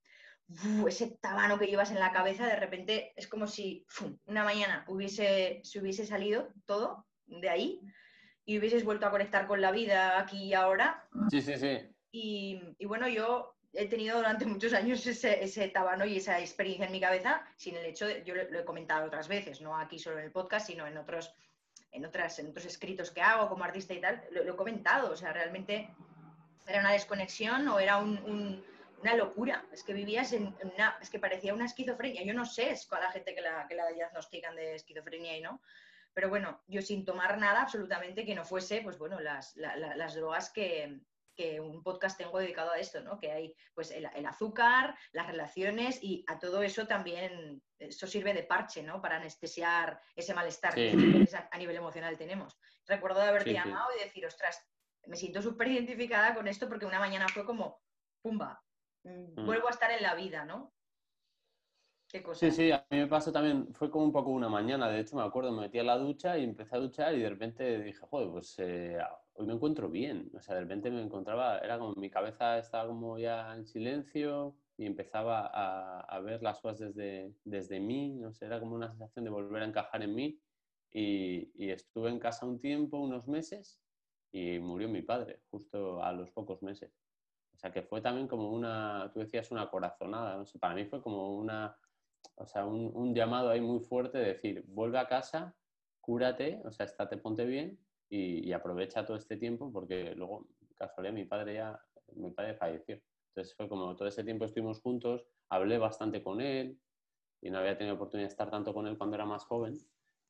ese 0.86 1.16
tabano 1.20 1.58
que 1.58 1.66
llevas 1.66 1.90
en 1.90 2.00
la 2.00 2.12
cabeza, 2.12 2.46
de 2.46 2.56
repente 2.56 3.12
es 3.16 3.28
como 3.28 3.46
si 3.46 3.86
una 4.24 4.44
mañana 4.44 4.84
hubiese, 4.88 5.60
se 5.62 5.80
hubiese 5.80 6.06
salido 6.06 6.48
todo 6.64 7.06
de 7.26 7.48
ahí 7.48 7.80
y 8.44 8.58
hubieses 8.58 8.84
vuelto 8.84 9.06
a 9.06 9.10
conectar 9.10 9.46
con 9.46 9.60
la 9.60 9.70
vida 9.70 10.18
aquí 10.18 10.44
y 10.44 10.54
ahora. 10.54 11.06
Sí, 11.30 11.40
sí, 11.40 11.56
sí. 11.56 11.91
Y, 12.12 12.60
y 12.78 12.84
bueno, 12.84 13.08
yo 13.08 13.56
he 13.74 13.86
tenido 13.86 14.16
durante 14.16 14.46
muchos 14.46 14.72
años 14.72 15.06
ese, 15.06 15.42
ese, 15.42 15.68
tabano 15.68 16.04
y 16.04 16.18
esa 16.18 16.38
experiencia 16.38 16.86
en 16.86 16.92
mi 16.92 17.00
cabeza, 17.00 17.44
sin 17.56 17.76
el 17.76 17.86
hecho 17.86 18.06
de, 18.06 18.22
yo 18.24 18.34
lo, 18.34 18.42
he 18.42 18.64
comentado 18.64 19.06
otras 19.06 19.28
veces, 19.28 19.60
no 19.60 19.76
aquí 19.76 19.98
solo 19.98 20.18
en 20.18 20.26
el 20.26 20.32
podcast, 20.32 20.66
sino 20.66 20.86
en 20.86 20.98
otros, 20.98 21.34
en 21.90 22.04
otras, 22.04 22.38
en 22.38 22.50
otros 22.50 22.66
escritos 22.66 23.10
que 23.10 23.22
hago 23.22 23.48
como 23.48 23.64
artista 23.64 23.94
y 23.94 24.00
tal, 24.00 24.22
lo, 24.30 24.42
he 24.42 24.56
comentado, 24.56 25.12
o 25.12 25.16
sea, 25.16 25.32
realmente 25.32 25.88
era 26.66 26.80
una 26.80 26.92
desconexión 26.92 27.66
o 27.68 27.80
era 27.80 27.98
una 27.98 29.16
locura, 29.16 29.64
es 29.72 29.82
que 29.82 29.92
vivías 29.92 30.32
en 30.32 30.54
una, 30.62 30.96
es 31.00 31.10
que 31.10 31.18
parecía 31.18 31.54
una 31.54 31.64
esquizofrenia, 31.64 32.22
yo 32.22 32.34
no 32.34 32.44
sé 32.44 32.70
es 32.70 32.86
con 32.86 33.00
la 33.00 33.10
gente 33.10 33.34
que 33.34 33.40
la, 33.40 33.66
que 33.66 33.74
la 33.74 33.88
diagnostican 33.88 34.54
de 34.54 34.76
esquizofrenia 34.76 35.36
y 35.36 35.40
no, 35.40 35.60
pero 36.14 36.28
bueno, 36.28 36.60
yo 36.68 36.82
sin 36.82 37.04
tomar 37.04 37.38
nada 37.38 37.62
absolutamente 37.62 38.26
que 38.26 38.34
no 38.34 38.44
fuese, 38.44 38.82
pues 38.82 38.98
bueno, 38.98 39.18
las, 39.18 39.56
las 39.56 40.14
drogas 40.14 40.50
que, 40.50 41.00
que 41.34 41.60
un 41.60 41.82
podcast 41.82 42.18
tengo 42.18 42.38
dedicado 42.38 42.72
a 42.72 42.78
esto, 42.78 43.00
¿no? 43.00 43.18
Que 43.18 43.32
hay 43.32 43.54
pues 43.74 43.90
el, 43.90 44.06
azúcar, 44.26 44.96
las 45.12 45.26
relaciones 45.26 46.02
y 46.02 46.24
a 46.28 46.38
todo 46.38 46.62
eso 46.62 46.86
también, 46.86 47.62
eso 47.78 48.06
sirve 48.06 48.34
de 48.34 48.42
parche, 48.42 48.82
¿no? 48.82 49.00
Para 49.00 49.16
anestesiar 49.16 50.00
ese 50.14 50.34
malestar 50.34 50.74
que 50.74 50.90
a, 51.50 51.58
nivel 51.58 51.76
emocional 51.76 52.16
tenemos. 52.16 52.58
Recuerdo 52.86 53.20
de 53.20 53.28
haberte 53.28 53.52
llamado 53.52 53.88
y 53.96 54.04
decir, 54.04 54.26
ostras, 54.26 54.64
me 55.06 55.16
siento 55.16 55.42
súper 55.42 55.68
identificada 55.68 56.34
con 56.34 56.48
esto 56.48 56.68
porque 56.68 56.86
una 56.86 56.98
mañana 56.98 57.28
fue 57.28 57.44
como, 57.44 57.80
pumba, 58.20 58.62
mm, 59.04 59.40
mm. 59.40 59.46
vuelvo 59.46 59.68
a 59.68 59.72
estar 59.72 59.90
en 59.90 60.02
la 60.02 60.14
vida, 60.14 60.44
¿no? 60.44 60.72
¿Qué 62.12 62.22
cosa? 62.22 62.40
Sí, 62.40 62.50
sí, 62.50 62.70
a 62.70 62.84
mí 62.90 62.98
me 62.98 63.06
pasó 63.06 63.32
también, 63.32 63.72
fue 63.72 63.90
como 63.90 64.04
un 64.04 64.12
poco 64.12 64.30
una 64.30 64.50
mañana, 64.50 64.90
de 64.90 65.00
hecho 65.00 65.16
me 65.16 65.22
acuerdo, 65.22 65.50
me 65.50 65.62
metí 65.62 65.78
a 65.78 65.82
la 65.82 65.96
ducha 65.96 66.36
y 66.36 66.44
empecé 66.44 66.76
a 66.76 66.78
duchar 66.78 67.14
y 67.14 67.20
de 67.20 67.30
repente 67.30 67.82
dije, 67.82 68.00
joder, 68.00 68.28
pues 68.28 68.54
eh, 68.58 68.98
hoy 69.34 69.46
me 69.46 69.54
encuentro 69.54 69.88
bien. 69.88 70.30
O 70.34 70.40
sea, 70.40 70.56
de 70.56 70.60
repente 70.60 70.90
me 70.90 71.00
encontraba, 71.00 71.58
era 71.58 71.78
como 71.78 71.94
mi 71.94 72.10
cabeza 72.10 72.58
estaba 72.58 72.86
como 72.86 73.18
ya 73.18 73.54
en 73.54 73.64
silencio 73.64 74.54
y 74.76 74.84
empezaba 74.84 75.46
a, 75.46 76.20
ver 76.20 76.42
las 76.42 76.60
cosas 76.60 76.94
desde, 76.94 77.34
desde 77.44 77.80
mí, 77.80 78.10
no 78.14 78.32
sé, 78.32 78.46
era 78.46 78.60
como 78.60 78.74
una 78.74 78.90
sensación 78.90 79.24
de 79.24 79.30
volver 79.30 79.62
a 79.62 79.66
encajar 79.66 80.02
en 80.02 80.14
mí. 80.14 80.38
Y, 80.92 81.70
estuve 81.70 82.10
en 82.10 82.18
casa 82.18 82.44
un 82.44 82.60
tiempo, 82.60 82.98
unos 82.98 83.26
meses, 83.26 83.80
y 84.30 84.58
murió 84.58 84.88
mi 84.88 85.00
padre, 85.00 85.40
justo 85.50 86.02
a 86.02 86.12
los 86.12 86.30
pocos 86.30 86.62
meses. 86.62 86.92
O 87.54 87.58
sea, 87.58 87.70
que 87.72 87.82
fue 87.82 88.00
también 88.02 88.28
como 88.28 88.50
una, 88.50 89.10
tú 89.14 89.20
decías 89.20 89.50
una 89.50 89.70
corazonada, 89.70 90.36
no 90.36 90.44
sé, 90.44 90.58
para 90.58 90.74
mí 90.74 90.84
fue 90.84 91.00
como 91.00 91.36
una, 91.36 91.76
o 92.36 92.46
sea, 92.46 92.66
un, 92.66 92.90
un 92.94 93.14
llamado 93.14 93.50
ahí 93.50 93.60
muy 93.60 93.80
fuerte 93.80 94.18
de 94.18 94.26
decir, 94.26 94.64
vuelve 94.68 94.98
a 94.98 95.08
casa, 95.08 95.54
cúrate, 96.02 96.60
o 96.64 96.70
sea, 96.70 96.84
estate, 96.84 97.16
ponte 97.16 97.46
bien 97.46 97.78
y, 98.10 98.52
aprovecha 98.52 99.06
todo 99.06 99.16
este 99.16 99.38
tiempo 99.38 99.72
porque 99.72 100.14
luego, 100.14 100.46
casualidad, 100.76 101.14
mi 101.14 101.24
padre 101.24 101.54
ya, 101.54 101.80
mi 102.14 102.30
padre 102.30 102.54
falleció. 102.54 103.00
Entonces 103.28 103.54
fue 103.54 103.68
como 103.68 103.96
todo 103.96 104.08
ese 104.08 104.22
tiempo 104.22 104.44
estuvimos 104.44 104.82
juntos, 104.82 105.24
hablé 105.48 105.78
bastante 105.78 106.22
con 106.22 106.42
él 106.42 106.78
y 107.40 107.48
no 107.48 107.58
había 107.58 107.78
tenido 107.78 107.94
oportunidad 107.96 108.28
de 108.28 108.32
estar 108.32 108.50
tanto 108.50 108.74
con 108.74 108.86
él 108.86 108.98
cuando 108.98 109.16
era 109.16 109.24
más 109.24 109.44
joven. 109.44 109.78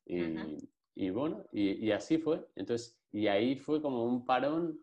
Y, 0.05 1.09
bueno, 1.09 1.45
y, 1.51 1.91
así 1.91 2.17
fue. 2.17 2.47
Entonces, 2.55 2.97
y 3.11 3.27
ahí 3.27 3.57
fue 3.57 3.81
como 3.81 4.05
un 4.05 4.25
parón 4.25 4.79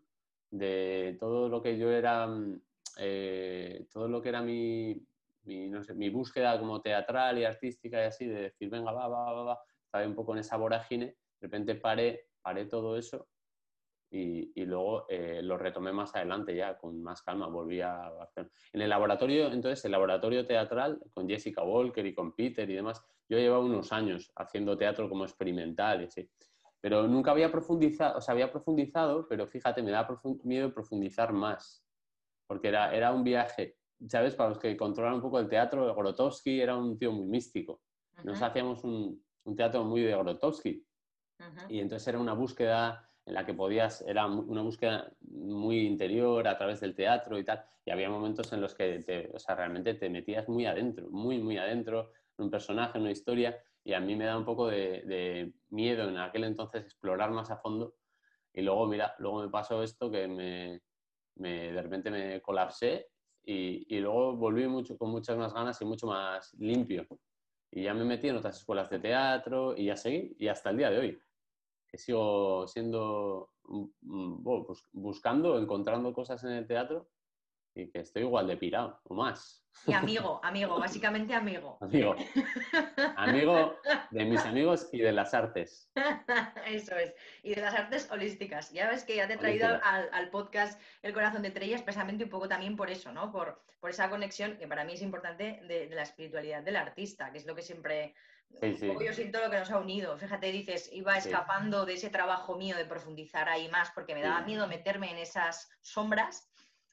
de 0.51 1.17
todo 1.19 1.49
lo 1.49 1.61
que 1.61 1.77
yo 1.77 1.89
era, 1.89 2.27
mm, 2.27 2.61
eh, 2.97 3.87
todo 3.91 4.09
lo 4.09 4.21
que 4.21 4.29
era 4.29 4.41
mi, 4.41 5.01
mi, 5.43 6.09
búsqueda 6.09 6.59
como 6.59 6.81
teatral 6.81 7.37
y 7.37 7.45
artística 7.45 8.01
y 8.01 8.07
así, 8.07 8.27
de 8.27 8.41
decir, 8.43 8.69
venga, 8.69 8.91
va, 8.91 9.07
va, 9.07 9.33
va, 9.33 9.43
va, 9.43 9.59
estaba 9.83 10.05
un 10.05 10.15
poco 10.15 10.33
en 10.33 10.39
esa 10.39 10.57
vorágine, 10.57 11.05
de 11.05 11.47
repente 11.47 11.75
paré 11.75 12.31
paré 12.41 12.65
todo 12.65 12.97
eso 12.97 13.27
y, 14.09 14.51
y 14.55 14.65
luego 14.65 15.05
eh, 15.07 15.41
lo 15.41 15.57
retomé 15.57 15.93
más 15.93 16.13
adelante 16.15 16.53
ya, 16.55 16.77
con 16.77 17.01
más 17.01 17.21
calma, 17.21 17.47
volví 17.47 17.79
a 17.79 18.09
Barcelona. 18.09 18.51
En 18.73 18.81
el 18.81 18.89
laboratorio, 18.89 19.51
entonces, 19.51 19.85
el 19.85 19.91
laboratorio 19.91 20.45
teatral, 20.45 20.99
con 21.13 21.29
Jessica 21.29 21.63
Walker 21.63 22.05
y 22.05 22.13
con 22.13 22.35
Peter 22.35 22.69
y 22.69 22.75
demás, 22.75 23.01
yo 23.29 23.37
llevaba 23.37 23.63
unos 23.63 23.93
años 23.93 24.29
haciendo 24.35 24.77
teatro 24.77 25.07
como 25.07 25.23
experimental 25.23 26.01
y 26.01 26.05
así. 26.05 26.29
Pero 26.81 27.07
nunca 27.07 27.31
había 27.31 27.51
profundizado, 27.51 28.17
o 28.17 28.21
sea, 28.21 28.33
había 28.33 28.51
profundizado, 28.51 29.27
pero 29.29 29.47
fíjate, 29.47 29.81
me 29.81 29.91
da 29.91 30.05
miedo 30.43 30.73
profundizar 30.73 31.31
más, 31.31 31.85
porque 32.47 32.67
era, 32.67 32.93
era 32.93 33.13
un 33.13 33.23
viaje, 33.23 33.77
¿sabes? 34.07 34.35
Para 34.35 34.49
los 34.49 34.59
que 34.59 34.75
controlan 34.77 35.15
un 35.15 35.21
poco 35.21 35.39
el 35.39 35.49
teatro, 35.49 35.93
Grotowski 35.95 36.61
era 36.61 36.75
un 36.75 36.97
tío 36.97 37.11
muy 37.11 37.27
místico. 37.27 37.81
Nos 38.23 38.41
hacíamos 38.41 38.83
un, 38.83 39.23
un 39.45 39.55
teatro 39.55 39.83
muy 39.83 40.01
de 40.01 40.15
Grotowski, 40.15 40.85
Y 41.69 41.79
entonces 41.79 42.07
era 42.07 42.19
una 42.19 42.33
búsqueda 42.33 43.09
en 43.25 43.33
la 43.33 43.45
que 43.45 43.53
podías, 43.53 44.01
era 44.01 44.25
una 44.25 44.61
búsqueda 44.61 45.11
muy 45.21 45.85
interior 45.85 46.47
a 46.47 46.57
través 46.57 46.79
del 46.81 46.95
teatro 46.95 47.37
y 47.37 47.43
tal, 47.43 47.63
y 47.85 47.91
había 47.91 48.09
momentos 48.09 48.51
en 48.53 48.61
los 48.61 48.73
que 48.75 48.99
te, 48.99 49.29
o 49.33 49.39
sea, 49.39 49.55
realmente 49.55 49.93
te 49.95 50.09
metías 50.09 50.47
muy 50.49 50.65
adentro, 50.65 51.09
muy, 51.09 51.39
muy 51.39 51.57
adentro, 51.57 52.11
en 52.37 52.45
un 52.45 52.51
personaje, 52.51 52.97
en 52.97 53.03
una 53.03 53.11
historia, 53.11 53.57
y 53.83 53.93
a 53.93 53.99
mí 53.99 54.15
me 54.15 54.25
da 54.25 54.37
un 54.37 54.45
poco 54.45 54.67
de, 54.67 55.53
miedo 55.69 56.09
en 56.09 56.17
aquel 56.17 56.43
entonces 56.43 56.83
explorar 56.83 57.31
más 57.31 57.51
a 57.51 57.57
fondo, 57.57 57.95
y 58.53 58.61
luego, 58.61 58.87
mira, 58.87 59.15
luego 59.19 59.43
me 59.43 59.49
pasó 59.49 59.81
esto 59.81 60.11
que 60.11 60.27
me, 60.27 60.81
me 61.35 61.71
de 61.71 61.81
repente 61.81 62.11
me 62.11 62.41
colapsé 62.41 63.10
y, 63.43 63.99
luego 63.99 64.35
volví 64.35 64.67
mucho, 64.67 64.97
con 64.97 65.09
muchas 65.09 65.37
más 65.37 65.53
ganas 65.53 65.81
y 65.81 65.85
mucho 65.85 66.07
más 66.07 66.53
limpio. 66.59 67.07
Y 67.71 67.83
ya 67.83 67.93
me 67.93 68.03
metí 68.03 68.27
en 68.29 68.37
otras 68.37 68.57
escuelas 68.57 68.89
de 68.89 68.99
teatro 68.99 69.75
y 69.75 69.85
ya 69.85 69.95
seguí, 69.95 70.35
y 70.37 70.47
hasta 70.47 70.69
el 70.69 70.77
día 70.77 70.89
de 70.89 70.99
hoy 70.99 71.21
que 71.91 71.97
sigo 71.97 72.67
siendo, 72.67 73.49
mm, 73.65 73.85
mm, 74.01 74.43
bueno, 74.43 74.65
pues 74.65 74.85
buscando, 74.93 75.59
encontrando 75.59 76.13
cosas 76.13 76.41
en 76.45 76.51
el 76.51 76.65
teatro 76.65 77.09
y 77.73 77.89
que 77.89 77.99
estoy 77.99 78.23
igual 78.23 78.47
de 78.47 78.57
pirado 78.57 78.99
o 79.05 79.13
más. 79.13 79.65
Y 79.87 79.93
amigo, 79.93 80.39
amigo, 80.43 80.79
básicamente 80.79 81.33
amigo. 81.33 81.77
Amigo. 81.81 82.15
Amigo 83.15 83.77
de 84.11 84.25
mis 84.25 84.41
amigos 84.45 84.89
y 84.91 84.99
de 84.99 85.11
las 85.11 85.33
artes. 85.33 85.89
Eso 86.67 86.95
es. 86.97 87.13
Y 87.41 87.55
de 87.55 87.61
las 87.61 87.73
artes 87.73 88.11
holísticas. 88.11 88.71
Ya 88.71 88.89
ves 88.89 89.05
que 89.05 89.15
ya 89.15 89.27
te 89.27 89.33
he 89.33 89.37
traído 89.37 89.79
al, 89.83 90.29
podcast 90.29 90.79
El 91.01 91.13
corazón 91.13 91.41
de 91.41 91.51
Trella 91.51 91.75
especialmente 91.75 92.25
un 92.25 92.29
poco 92.29 92.49
también 92.49 92.75
por 92.75 92.89
eso, 92.89 93.11
¿no? 93.11 93.31
Por, 93.31 93.61
por 93.79 93.89
esa 93.89 94.09
conexión 94.09 94.57
que 94.57 94.67
para 94.67 94.83
mí 94.83 94.93
es 94.93 95.01
importante 95.01 95.61
de, 95.67 95.87
de 95.87 95.95
la 95.95 96.03
espiritualidad 96.03 96.63
del 96.63 96.75
artista, 96.75 97.31
que 97.31 97.37
es 97.37 97.45
lo 97.45 97.55
que 97.55 97.61
siempre 97.61 98.13
yo 98.61 99.13
siento 99.13 99.39
lo 99.39 99.49
que 99.49 99.59
nos 99.59 99.71
ha 99.71 99.79
unido. 99.79 100.17
Fíjate, 100.17 100.51
dices, 100.51 100.89
iba 100.91 101.17
escapando 101.17 101.85
de 101.85 101.93
ese 101.93 102.09
trabajo 102.09 102.57
mío 102.57 102.75
de 102.75 102.85
profundizar 102.85 103.49
ahí 103.49 103.69
más 103.69 103.91
porque 103.91 104.13
me 104.13 104.21
daba 104.21 104.41
miedo 104.41 104.67
meterme 104.67 105.11
en 105.11 105.17
esas 105.17 105.69
sombras, 105.81 106.50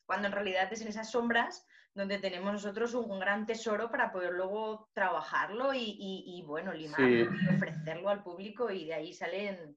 cuando 0.09 0.29
en 0.29 0.33
realidad 0.33 0.73
es 0.73 0.81
en 0.81 0.89
esas 0.89 1.11
sombras 1.11 1.67
donde 1.93 2.19
tenemos 2.19 2.51
nosotros 2.51 2.95
un, 2.95 3.21
gran 3.21 3.45
tesoro 3.45 3.91
para 3.91 4.11
poder 4.11 4.33
luego 4.33 4.89
trabajarlo 4.95 5.75
y, 5.75 6.43
bueno, 6.47 6.73
limarlo 6.73 7.09
y 7.09 7.55
ofrecerlo 7.55 8.09
al 8.09 8.23
público 8.23 8.71
y 8.71 8.87
de 8.87 8.95
ahí 8.95 9.13
salen 9.13 9.77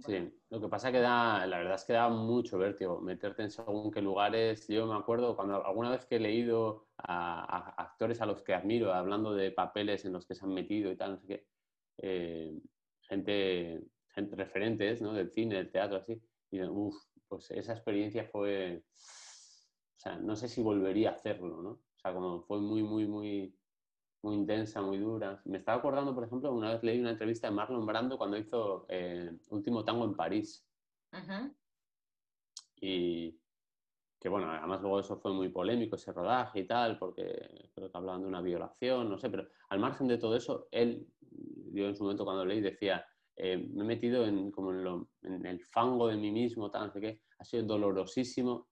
Sí, 0.00 0.32
lo 0.50 0.60
que 0.60 0.68
pasa 0.68 0.90
que 0.90 0.98
da, 0.98 1.46
la 1.46 1.58
verdad 1.58 1.74
es 1.74 1.84
que 1.84 1.92
da 1.92 2.08
mucho 2.08 2.58
vértigo 2.58 3.00
meterte 3.00 3.42
en 3.42 3.50
según 3.50 3.92
qué 3.92 4.00
lugares. 4.00 4.66
Yo 4.66 4.86
me 4.86 4.96
acuerdo 4.96 5.36
cuando 5.36 5.64
alguna 5.64 5.90
vez 5.90 6.04
que 6.04 6.16
he 6.16 6.20
leído 6.20 6.88
a, 6.98 7.80
actores 7.80 8.20
a 8.20 8.26
los 8.26 8.42
que 8.42 8.54
admiro, 8.54 8.92
hablando 8.92 9.34
de 9.34 9.52
papeles 9.52 10.04
en 10.04 10.12
los 10.12 10.26
que 10.26 10.34
se 10.34 10.44
han 10.44 10.52
metido 10.52 10.90
y 10.90 10.96
tal, 10.96 11.12
no 11.12 11.18
sé 11.18 11.26
qué, 11.28 11.46
eh, 11.98 12.58
gente, 13.02 13.84
gente 14.08 14.34
referentes 14.34 15.00
¿no? 15.00 15.12
del 15.12 15.30
cine, 15.30 15.56
del 15.56 15.70
teatro, 15.70 15.98
así, 15.98 16.20
y 16.50 16.60
uff, 16.62 16.96
pues 17.28 17.50
esa 17.52 17.72
experiencia 17.72 18.24
fue, 18.24 18.82
o 19.96 20.00
sea, 20.00 20.16
no 20.16 20.36
sé 20.36 20.48
si 20.48 20.62
volvería 20.62 21.10
a 21.10 21.14
hacerlo, 21.14 21.62
¿no? 21.62 21.70
O 21.70 21.98
sea, 21.98 22.12
como 22.12 22.42
fue 22.42 22.60
muy, 22.60 22.82
muy, 22.82 23.06
muy, 23.06 23.56
muy 24.22 24.34
intensa, 24.34 24.82
muy 24.82 24.98
dura. 24.98 25.40
Me 25.44 25.58
estaba 25.58 25.78
acordando, 25.78 26.14
por 26.14 26.24
ejemplo, 26.24 26.52
una 26.52 26.72
vez 26.72 26.82
leí 26.82 27.00
una 27.00 27.10
entrevista 27.10 27.48
de 27.48 27.54
Marlon 27.54 27.86
Brando 27.86 28.18
cuando 28.18 28.36
hizo 28.36 28.86
eh, 28.88 29.30
Último 29.50 29.84
Tango 29.84 30.04
en 30.04 30.14
París. 30.14 30.66
Y 32.80 33.38
que 34.24 34.30
bueno, 34.30 34.50
además 34.50 34.80
luego 34.80 35.00
eso 35.00 35.18
fue 35.18 35.34
muy 35.34 35.50
polémico, 35.50 35.96
ese 35.96 36.10
rodaje 36.10 36.60
y 36.60 36.66
tal, 36.66 36.98
porque 36.98 37.70
creo 37.74 37.90
que 37.90 37.98
hablaban 37.98 38.22
de 38.22 38.28
una 38.28 38.40
violación, 38.40 39.10
no 39.10 39.18
sé, 39.18 39.28
pero 39.28 39.46
al 39.68 39.78
margen 39.78 40.08
de 40.08 40.16
todo 40.16 40.34
eso, 40.34 40.66
él, 40.70 41.06
yo 41.72 41.86
en 41.86 41.94
su 41.94 42.04
momento 42.04 42.24
cuando 42.24 42.46
leí 42.46 42.62
decía, 42.62 43.06
eh, 43.36 43.58
me 43.58 43.84
he 43.84 43.86
metido 43.86 44.24
en, 44.24 44.50
como 44.50 44.72
en, 44.72 45.06
en, 45.22 45.44
el 45.44 45.60
fango 45.66 46.08
de 46.08 46.16
mí 46.16 46.32
mismo, 46.32 46.70
tal, 46.70 46.86
no 46.86 46.92
sé 46.94 47.02
qué, 47.02 47.20
ha 47.38 47.44
sido 47.44 47.64
dolorosísimo 47.64 48.68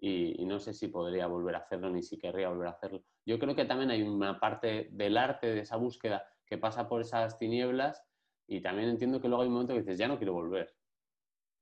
y, 0.00 0.44
no 0.46 0.60
sé 0.60 0.72
si 0.72 0.88
podría 0.88 1.26
volver 1.26 1.56
a 1.56 1.58
hacerlo 1.58 1.90
ni 1.90 2.02
si 2.02 2.18
querría 2.18 2.48
volver 2.48 2.68
a 2.68 2.72
hacerlo. 2.72 3.02
Yo 3.26 3.38
creo 3.38 3.54
que 3.54 3.64
también 3.64 3.90
hay 3.90 4.02
una 4.02 4.38
parte 4.38 4.88
del 4.92 5.16
arte 5.16 5.48
de 5.48 5.60
esa 5.60 5.76
búsqueda 5.76 6.24
que 6.46 6.58
pasa 6.58 6.88
por 6.88 7.00
esas 7.00 7.38
tinieblas 7.38 8.02
y 8.46 8.60
también 8.60 8.88
entiendo 8.88 9.20
que 9.20 9.28
luego 9.28 9.42
hay 9.42 9.48
un 9.48 9.54
momento 9.54 9.74
que 9.74 9.80
dices, 9.80 9.98
ya 9.98 10.08
no 10.08 10.16
quiero 10.16 10.32
volver, 10.32 10.74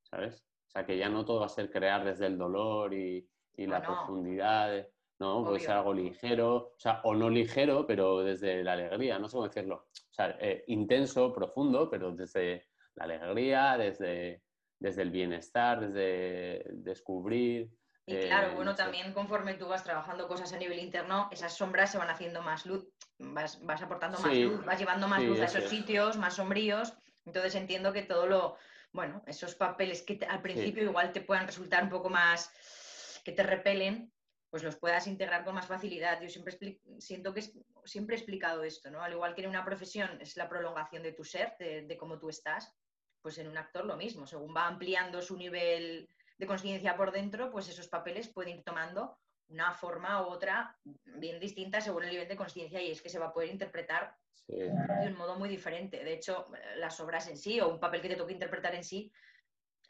¿sabes? 0.03 0.44
O 0.68 0.70
sea, 0.70 0.85
que 0.85 0.99
ya 0.99 1.09
no 1.09 1.25
todo 1.25 1.40
va 1.40 1.46
a 1.46 1.51
ser 1.51 1.70
crear 1.70 2.05
desde 2.05 2.27
el 2.27 2.37
dolor 2.37 2.92
y, 2.94 3.29
y 3.57 3.66
la 3.66 3.83
profundidad. 3.83 4.87
no, 5.18 5.44
puede 5.44 5.61
ser 5.61 5.72
algo 5.72 5.94
ligero, 5.94 6.57
o 6.57 6.79
sea, 6.79 7.01
o 7.05 7.14
no 7.14 7.31
ligero, 7.31 7.87
pero 7.87 8.22
desde 8.22 8.62
la 8.62 8.75
alegría, 8.75 9.18
no 9.18 9.29
sé 9.29 9.37
cómo 9.37 9.49
decirlo. 9.49 9.87
O 9.94 10.14
sea, 10.14 10.37
eh, 10.40 10.64
intenso, 10.68 11.33
profundo, 11.33 11.88
pero 11.90 12.12
desde 12.12 12.66
la 12.94 13.05
alegría, 13.05 13.77
desde, 13.79 14.42
desde 14.79 15.03
el 15.03 15.11
bienestar, 15.11 15.81
desde 15.81 16.64
descubrir. 16.75 17.70
Y 18.08 18.16
claro, 18.20 18.54
bueno, 18.54 18.76
también 18.76 19.12
conforme 19.12 19.54
tú 19.54 19.66
vas 19.66 19.82
trabajando 19.82 20.28
cosas 20.28 20.52
a 20.52 20.58
nivel 20.58 20.78
interno, 20.78 21.28
esas 21.32 21.56
sombras 21.56 21.90
se 21.90 21.98
van 21.98 22.08
haciendo 22.08 22.40
más 22.40 22.64
luz, 22.64 22.86
vas, 23.18 23.58
aportando 23.82 24.20
más 24.20 24.32
luz, 24.32 24.64
vas 24.64 24.78
llevando 24.78 25.08
más 25.08 25.24
luz 25.24 25.40
a 25.40 25.46
esos 25.46 25.64
sitios 25.64 26.16
más 26.16 26.34
sombríos. 26.34 26.94
Entonces 27.24 27.56
entiendo 27.56 27.92
que 27.92 28.02
todo 28.02 28.28
lo, 28.28 28.56
bueno, 28.92 29.24
esos 29.26 29.56
papeles 29.56 30.02
que 30.02 30.20
al 30.28 30.40
principio 30.40 30.84
igual 30.84 31.12
te 31.12 31.20
puedan 31.20 31.46
resultar 31.46 31.82
un 31.82 31.90
poco 31.90 32.08
más, 32.08 33.20
que 33.24 33.32
te 33.32 33.42
repelen, 33.42 34.12
pues 34.50 34.62
los 34.62 34.76
puedas 34.76 35.08
integrar 35.08 35.44
con 35.44 35.56
más 35.56 35.66
facilidad. 35.66 36.20
Yo 36.22 36.28
siempre 36.28 36.56
siento 37.00 37.34
que 37.34 37.42
siempre 37.84 38.14
he 38.14 38.18
explicado 38.18 38.62
esto, 38.62 38.88
¿no? 38.88 39.02
Al 39.02 39.14
igual 39.14 39.34
que 39.34 39.42
en 39.42 39.50
una 39.50 39.64
profesión 39.64 40.20
es 40.20 40.36
la 40.36 40.48
prolongación 40.48 41.02
de 41.02 41.12
tu 41.12 41.24
ser, 41.24 41.56
de, 41.58 41.82
de 41.82 41.96
cómo 41.96 42.20
tú 42.20 42.28
estás, 42.28 42.72
pues 43.20 43.36
en 43.38 43.48
un 43.48 43.58
actor 43.58 43.84
lo 43.84 43.96
mismo. 43.96 44.28
Según 44.28 44.54
va 44.54 44.68
ampliando 44.68 45.20
su 45.20 45.36
nivel 45.36 46.08
de 46.38 46.46
conciencia 46.46 46.96
por 46.96 47.12
dentro, 47.12 47.51
pues 47.51 47.68
esos 47.68 47.88
papeles 47.88 48.29
pueden 48.29 48.57
ir 48.57 48.64
tomando 48.64 49.18
una 49.49 49.72
forma 49.72 50.22
u 50.22 50.31
otra 50.31 50.77
bien 50.85 51.38
distinta 51.38 51.81
según 51.81 52.05
el 52.05 52.11
nivel 52.11 52.29
de 52.29 52.37
conciencia 52.37 52.81
y 52.83 52.90
es 52.90 53.01
que 53.01 53.09
se 53.09 53.18
va 53.18 53.27
a 53.27 53.33
poder 53.33 53.51
interpretar 53.51 54.16
de 54.49 55.09
un 55.09 55.16
modo 55.16 55.37
muy 55.37 55.49
diferente. 55.49 56.05
De 56.05 56.14
hecho, 56.14 56.46
las 56.77 57.01
obras 57.01 57.29
en 57.29 57.37
sí 57.37 57.61
o 57.61 57.68
un 57.68 57.81
papel 57.81 58.01
que 58.01 58.09
te 58.09 58.16
toque 58.16 58.33
interpretar 58.33 58.75
en 58.75 58.85
sí, 58.85 59.12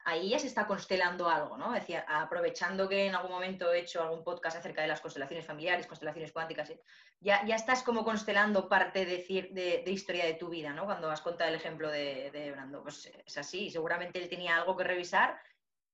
ahí 0.06 0.30
ya 0.30 0.38
se 0.38 0.46
está 0.46 0.66
constelando 0.66 1.28
algo, 1.28 1.58
¿no? 1.58 1.72
Decía, 1.72 2.04
aprovechando 2.08 2.88
que 2.88 3.06
en 3.06 3.14
algún 3.14 3.32
momento 3.32 3.72
he 3.72 3.80
hecho 3.80 4.02
algún 4.02 4.22
podcast 4.22 4.56
acerca 4.56 4.80
de 4.80 4.88
las 4.88 5.00
constelaciones 5.00 5.44
familiares, 5.44 5.86
constelaciones 5.86 6.32
cuánticas, 6.32 6.72
ya, 7.20 7.44
ya 7.44 7.56
estás 7.56 7.82
como 7.82 8.04
constelando 8.04 8.68
parte 8.68 9.04
de, 9.04 9.18
de, 9.50 9.82
de, 9.84 9.90
historia 9.90 10.24
de 10.24 10.34
tu 10.34 10.48
vida, 10.48 10.72
¿no? 10.72 10.84
Cuando 10.84 11.10
has 11.10 11.20
contado 11.20 11.50
el 11.50 11.56
ejemplo 11.56 11.90
de, 11.90 12.30
de 12.30 12.52
Brando, 12.52 12.82
pues 12.82 13.10
es 13.26 13.36
así, 13.36 13.68
seguramente 13.68 14.22
él 14.22 14.28
tenía 14.28 14.56
algo 14.56 14.76
que 14.76 14.84
revisar 14.84 15.38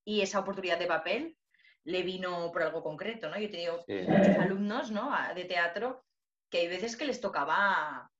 y 0.04 0.20
esa 0.20 0.40
oportunidad 0.40 0.78
de 0.78 0.86
papel 0.86 1.36
le 1.84 2.02
vino 2.02 2.50
por 2.52 2.62
algo 2.62 2.82
concreto, 2.82 3.28
¿no? 3.28 3.38
Yo 3.38 3.46
he 3.46 3.50
tenido 3.50 3.84
muchos 3.88 4.36
alumnos, 4.38 4.90
¿no? 4.90 5.12
De 5.34 5.44
teatro 5.44 6.04
que 6.48 6.58
hay 6.58 6.68
veces 6.68 6.96
que 6.96 7.06
les 7.06 7.20
tocaba, 7.20 8.10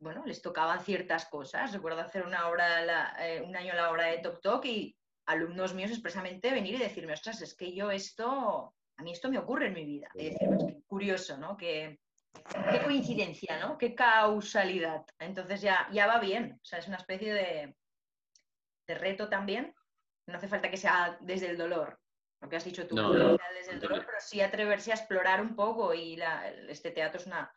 bueno, 0.00 0.24
les 0.26 0.42
tocaban 0.42 0.84
ciertas 0.84 1.26
cosas. 1.26 1.72
Recuerdo 1.72 2.00
hacer 2.00 2.26
una 2.26 2.48
obra, 2.48 3.14
eh, 3.20 3.40
un 3.40 3.56
año 3.56 3.74
la 3.74 3.90
obra 3.90 4.06
de 4.06 4.18
Tok 4.18 4.40
Tok 4.40 4.64
y 4.66 4.96
alumnos 5.26 5.72
míos 5.74 5.90
expresamente 5.90 6.50
venir 6.50 6.74
y 6.74 6.78
decirme, 6.78 7.12
ostras, 7.12 7.40
es 7.40 7.54
que 7.54 7.72
yo 7.72 7.90
esto, 7.90 8.74
a 8.96 9.02
mí 9.02 9.12
esto 9.12 9.30
me 9.30 9.38
ocurre 9.38 9.68
en 9.68 9.74
mi 9.74 9.84
vida. 9.84 10.08
Y 10.14 10.30
decirme, 10.30 10.56
es 10.56 10.64
que 10.64 10.82
curioso, 10.82 11.38
¿no? 11.38 11.56
Que, 11.56 12.00
qué 12.70 12.82
coincidencia, 12.82 13.58
¿no? 13.60 13.78
Qué 13.78 13.94
causalidad. 13.94 15.04
Entonces 15.18 15.60
ya, 15.60 15.88
ya 15.92 16.06
va 16.06 16.18
bien. 16.18 16.58
O 16.60 16.64
sea, 16.64 16.80
es 16.80 16.88
una 16.88 16.96
especie 16.96 17.32
de, 17.32 17.76
de 18.86 18.94
reto 18.94 19.28
también 19.28 19.72
no 20.26 20.36
hace 20.36 20.48
falta 20.48 20.70
que 20.70 20.76
sea 20.76 21.16
desde 21.20 21.50
el 21.50 21.56
dolor, 21.58 21.98
lo 22.40 22.48
que 22.48 22.56
has 22.56 22.64
dicho 22.64 22.86
tú, 22.86 22.96
no, 22.96 23.12
desde 23.12 23.72
el 23.72 23.80
dolor, 23.80 24.04
pero 24.04 24.18
sí 24.18 24.40
atreverse 24.40 24.90
a 24.90 24.96
explorar 24.96 25.40
un 25.40 25.54
poco 25.54 25.94
y 25.94 26.20
este 26.68 26.90
teatro 26.90 27.20
es 27.20 27.26
una, 27.26 27.52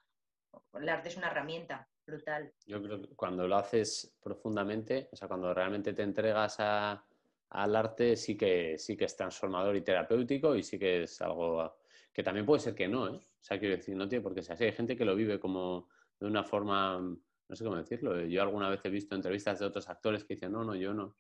el 0.74 0.90
arte 0.90 1.10
es 1.10 1.18
una 1.18 1.28
herramienta 1.28 1.88
brutal. 2.06 2.54
Yo 2.68 2.82
creo 2.82 3.02
que 3.02 3.16
cuando 3.16 3.48
lo 3.48 3.56
haces 3.56 4.16
profundamente, 4.22 5.10
o 5.12 5.16
sea, 5.16 5.28
cuando 5.28 5.54
realmente 5.54 5.94
te 5.94 6.04
entregas 6.04 6.60
al 6.60 7.76
arte, 7.76 8.16
sí 8.16 8.38
que, 8.38 8.78
sí 8.78 8.96
que 8.96 9.06
es 9.06 9.16
transformador 9.16 9.76
y 9.76 9.82
terapéutico 9.82 10.56
y 10.56 10.62
sí 10.62 10.78
que 10.78 11.04
es 11.04 11.22
algo 11.22 11.76
que 12.14 12.24
también 12.24 12.46
puede 12.46 12.62
ser 12.62 12.76
que 12.76 12.88
no, 12.88 13.10
¿eh? 13.10 13.18
O 13.18 13.44
sea, 13.44 13.60
quiero 13.60 13.76
decir, 13.76 13.96
no 13.96 14.08
tiene 14.08 14.24
por 14.24 14.34
qué 14.34 14.42
ser 14.42 14.54
así. 14.54 14.64
Hay 14.64 14.72
gente 14.72 14.96
que 14.96 15.06
lo 15.06 15.16
vive 15.16 15.40
como 15.40 15.90
de 16.20 16.28
una 16.28 16.44
forma, 16.44 16.98
no 16.98 17.56
sé 17.56 17.64
cómo 17.64 17.76
decirlo. 17.76 18.22
Yo 18.22 18.42
alguna 18.42 18.70
vez 18.70 18.80
he 18.86 18.90
visto 18.90 19.16
entrevistas 19.16 19.60
de 19.60 19.66
otros 19.66 19.90
actores 19.90 20.24
que 20.24 20.36
dicen, 20.36 20.52
no, 20.52 20.64
no, 20.64 20.76
yo 20.76 20.94
no, 20.94 21.18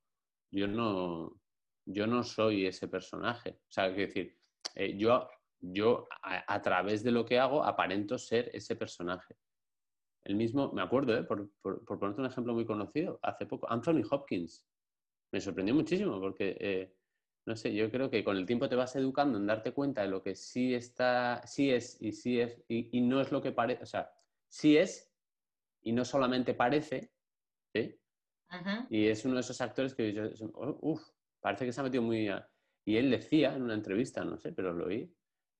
yo 0.55 0.67
no, 0.67 1.37
yo 1.85 2.07
no 2.07 2.23
soy 2.23 2.65
ese 2.65 2.87
personaje. 2.87 3.59
O 3.67 3.71
sea, 3.71 3.93
quiero 3.93 4.07
decir, 4.07 4.37
eh, 4.73 4.97
yo, 4.97 5.27
yo 5.59 6.07
a, 6.21 6.61
través 6.61 7.03
de 7.03 7.11
lo 7.11 7.25
que 7.25 7.39
hago 7.39 7.63
aparento 7.63 8.17
ser 8.17 8.49
ese 8.53 8.75
personaje. 8.75 9.35
El 10.23 10.35
mismo, 10.35 10.71
me 10.71 10.81
acuerdo, 10.81 11.15
¿eh? 11.15 11.23
por, 11.23 11.51
por, 11.61 11.83
ponerte 11.85 12.21
un 12.21 12.27
ejemplo 12.27 12.53
muy 12.53 12.65
conocido, 12.65 13.19
hace 13.21 13.45
poco, 13.45 13.69
Anthony 13.69 14.01
Hopkins. 14.09 14.65
Me 15.31 15.41
sorprendió 15.41 15.75
muchísimo 15.75 16.19
porque, 16.19 16.57
eh, 16.59 16.95
no 17.45 17.55
sé, 17.55 17.73
yo 17.75 17.91
creo 17.91 18.09
que 18.09 18.23
con 18.23 18.37
el 18.37 18.45
tiempo 18.45 18.69
te 18.69 18.75
vas 18.75 18.95
educando 18.95 19.37
en 19.37 19.45
darte 19.45 19.73
cuenta 19.73 20.01
de 20.01 20.07
lo 20.07 20.23
que 20.23 20.35
sí 20.35 20.73
está, 20.73 21.45
sí 21.45 21.69
es 21.69 22.01
y 22.01 22.13
sí 22.13 22.39
es, 22.39 22.63
y, 22.69 23.01
no 23.01 23.19
es 23.21 23.31
lo 23.31 23.41
que 23.41 23.51
parece, 23.51 23.83
o 23.83 23.85
sea, 23.85 24.09
sí 24.47 24.77
es 24.77 25.13
y 25.81 25.91
no 25.91 26.05
solamente 26.05 26.53
parece. 26.53 27.11
Y 28.89 29.07
es 29.07 29.25
uno 29.25 29.35
de 29.35 29.41
esos 29.41 29.59
actores 29.61 29.93
que 29.93 30.13
yo, 30.13 30.23
uff, 30.81 31.01
parece 31.39 31.65
que 31.65 31.71
se 31.71 31.81
ha 31.81 31.83
metido 31.83 32.03
muy... 32.03 32.29
Y 32.85 32.97
él 32.97 33.09
decía 33.09 33.55
en 33.55 33.63
una 33.63 33.73
entrevista, 33.73 34.23
no 34.23 34.37
sé, 34.37 34.51
pero 34.51 34.73
lo 34.73 34.85
oí, 34.85 35.11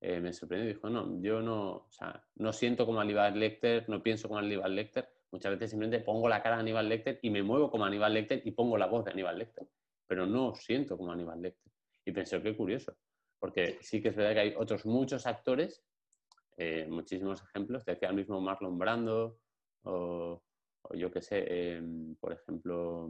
eh, 0.02 0.20
me 0.20 0.34
sorprendió 0.34 0.68
dijo, 0.68 0.90
no, 0.90 1.20
yo 1.22 1.42
no, 1.42 1.78
o 1.78 1.92
sea, 1.92 2.24
no 2.36 2.54
siento 2.54 2.86
como 2.86 3.00
Aníbal 3.00 3.40
Lecter, 3.40 3.90
no 3.90 4.04
pienso 4.04 4.28
como 4.28 4.40
Aníbal 4.40 4.76
Lecter, 4.76 5.10
muchas 5.32 5.54
veces 5.54 5.72
simplemente 5.72 6.06
pongo 6.06 6.30
la 6.30 6.44
cara 6.44 6.58
de 6.58 6.62
Aníbal 6.62 6.88
Lecter 6.88 7.20
y 7.24 7.30
me 7.32 7.42
muevo 7.42 7.72
como 7.72 7.86
Aníbal 7.86 8.14
Lecter 8.14 8.42
y 8.46 8.52
pongo 8.52 8.78
la 8.78 8.86
voz 8.86 9.06
de 9.06 9.12
Aníbal 9.12 9.40
Lecter, 9.40 9.68
pero 10.06 10.28
no 10.28 10.54
siento 10.54 10.98
como 10.98 11.12
Aníbal 11.12 11.42
Lecter. 11.42 11.72
Y 12.06 12.12
pensé, 12.12 12.40
qué 12.42 12.56
curioso, 12.56 12.96
porque 13.40 13.80
sí 13.82 14.02
que 14.02 14.10
es 14.10 14.16
verdad 14.16 14.34
que 14.34 14.40
hay 14.42 14.54
otros 14.56 14.86
muchos 14.86 15.26
actores, 15.26 15.84
eh, 16.58 16.86
muchísimos 16.88 17.42
ejemplos, 17.42 17.84
decía 17.84 18.10
el 18.10 18.16
mismo 18.16 18.40
Marlon 18.40 18.78
Brando, 18.78 19.40
o, 19.84 20.44
yo 20.94 21.12
qué 21.12 21.22
sé, 21.22 21.76
em, 21.76 22.16
por 22.16 22.34
ejemplo, 22.34 23.10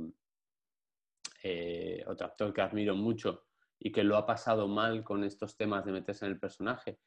eh, 1.43 2.03
otro 2.07 2.27
actor 2.27 2.53
que 2.53 2.61
admiro 2.61 2.95
mucho 2.95 3.45
y 3.79 3.91
que 3.91 4.03
lo 4.03 4.17
ha 4.17 4.25
pasado 4.25 4.67
mal 4.67 5.03
con 5.03 5.23
estos 5.23 5.57
temas 5.57 5.85
de 5.85 5.91
meterse 5.91 6.25
en 6.25 6.31
el 6.31 6.39
personaje. 6.39 6.99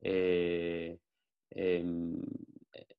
Eh, 0.00 0.98
em, 1.50 2.20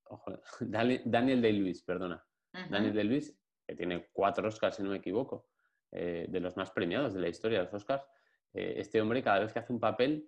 Daniel 0.60 1.42
Day-Lewis, 1.42 1.84
perdona. 1.84 2.26
Daniel 2.70 2.94
Day-Lewis, 2.94 3.38
que 3.68 3.76
tiene 3.76 4.08
cuatro 4.12 4.48
Oscars, 4.48 4.78
si 4.78 4.84
no 4.84 4.90
me 4.90 4.98
equivoco, 4.98 5.50
de 5.92 6.40
los 6.40 6.58
más 6.58 6.72
premiados 6.72 7.13
de 7.13 7.20
la 7.20 7.28
historia 7.28 7.60
de 7.60 7.66
los 7.66 7.74
Oscars. 7.74 8.04
este 8.54 9.00
hombre, 9.00 9.22
cada 9.22 9.40
vez 9.40 9.54
que 9.54 9.60
hace 9.60 9.72
un 9.72 9.80
papel, 9.80 10.28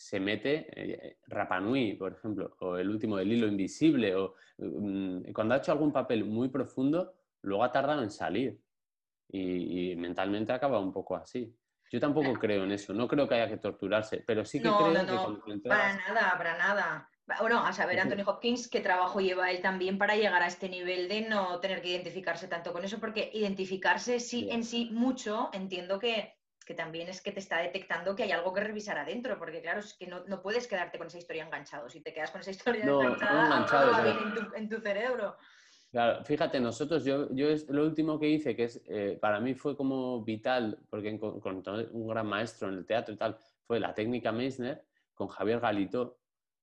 se 0.00 0.18
mete 0.18 0.66
eh, 0.72 1.18
Rapanui, 1.26 1.92
por 1.92 2.14
ejemplo, 2.14 2.56
o 2.60 2.78
el 2.78 2.88
último 2.88 3.18
del 3.18 3.32
hilo 3.32 3.46
invisible, 3.46 4.14
o 4.14 4.34
mm, 4.56 5.30
cuando 5.34 5.52
ha 5.52 5.58
hecho 5.58 5.72
algún 5.72 5.92
papel 5.92 6.24
muy 6.24 6.48
profundo, 6.48 7.12
luego 7.42 7.62
ha 7.64 7.70
tardado 7.70 8.02
en 8.02 8.10
salir. 8.10 8.58
Y, 9.32 9.94
mentalmente 9.96 10.52
acaba 10.52 10.80
un 10.80 10.92
poco 10.92 11.16
así. 11.16 11.54
Yo 11.92 12.00
tampoco 12.00 12.32
creo 12.32 12.64
en 12.64 12.72
eso, 12.72 12.94
no 12.94 13.06
creo 13.06 13.28
que 13.28 13.34
haya 13.34 13.48
que 13.48 13.58
torturarse, 13.58 14.24
pero 14.26 14.44
sí 14.44 14.58
que 14.58 14.68
creo 14.68 15.06
que 15.06 15.06
cuando 15.06 15.62
Para 15.68 15.94
nada, 15.96 16.34
para 16.36 16.58
nada. 16.58 17.10
Bueno, 17.38 17.64
a 17.64 17.72
saber, 17.72 18.00
Anthony 18.00 18.24
Hopkins, 18.26 18.68
qué 18.68 18.80
trabajo 18.80 19.20
lleva 19.20 19.50
él 19.52 19.60
también 19.60 19.98
para 19.98 20.16
llegar 20.16 20.42
a 20.42 20.46
este 20.46 20.68
nivel 20.68 21.08
de 21.08 21.28
no 21.28 21.60
tener 21.60 21.82
que 21.82 21.90
identificarse 21.90 22.48
tanto 22.48 22.72
con 22.72 22.82
eso, 22.84 22.98
porque 22.98 23.30
identificarse 23.34 24.18
sí, 24.18 24.48
en 24.50 24.64
sí 24.64 24.88
mucho, 24.92 25.50
entiendo 25.52 25.98
que, 26.00 26.39
que 26.70 26.76
también 26.76 27.08
es 27.08 27.20
que 27.20 27.32
te 27.32 27.40
está 27.40 27.58
detectando 27.58 28.14
que 28.14 28.22
hay 28.22 28.30
algo 28.30 28.54
que 28.54 28.60
revisar 28.60 28.96
adentro, 28.96 29.36
porque 29.40 29.60
claro, 29.60 29.80
es 29.80 29.94
que 29.94 30.06
no, 30.06 30.40
puedes 30.40 30.68
quedarte 30.68 30.98
con 30.98 31.08
esa 31.08 31.18
historia 31.18 31.44
enganchado. 31.44 31.88
Si 31.88 32.00
te 32.00 32.12
quedas 32.12 32.30
con 32.30 32.42
esa 32.42 32.52
historia 32.52 32.84
enganchada, 32.84 34.06
en, 34.54 34.68
tu, 34.68 34.80
cerebro. 34.80 35.36
Claro, 35.90 36.24
fíjate, 36.24 36.60
nosotros, 36.60 37.04
yo, 37.04 37.26
yo 37.34 37.48
es 37.48 37.68
lo 37.68 37.82
último 37.82 38.20
que 38.20 38.28
hice, 38.28 38.54
que 38.54 38.64
es 38.66 38.80
eh, 38.86 39.18
para 39.20 39.40
mí 39.40 39.56
fue 39.56 39.76
como 39.76 40.22
vital, 40.22 40.78
porque 40.88 41.18
con, 41.18 41.64
un 41.90 42.06
gran 42.06 42.28
maestro 42.28 42.68
en 42.68 42.74
el 42.74 42.86
teatro 42.86 43.14
y 43.14 43.16
tal, 43.16 43.36
fue 43.64 43.80
la 43.80 43.92
técnica 43.92 44.30
Meissner 44.30 44.86
con 45.12 45.26
Javier 45.26 45.58
Galito 45.58 46.20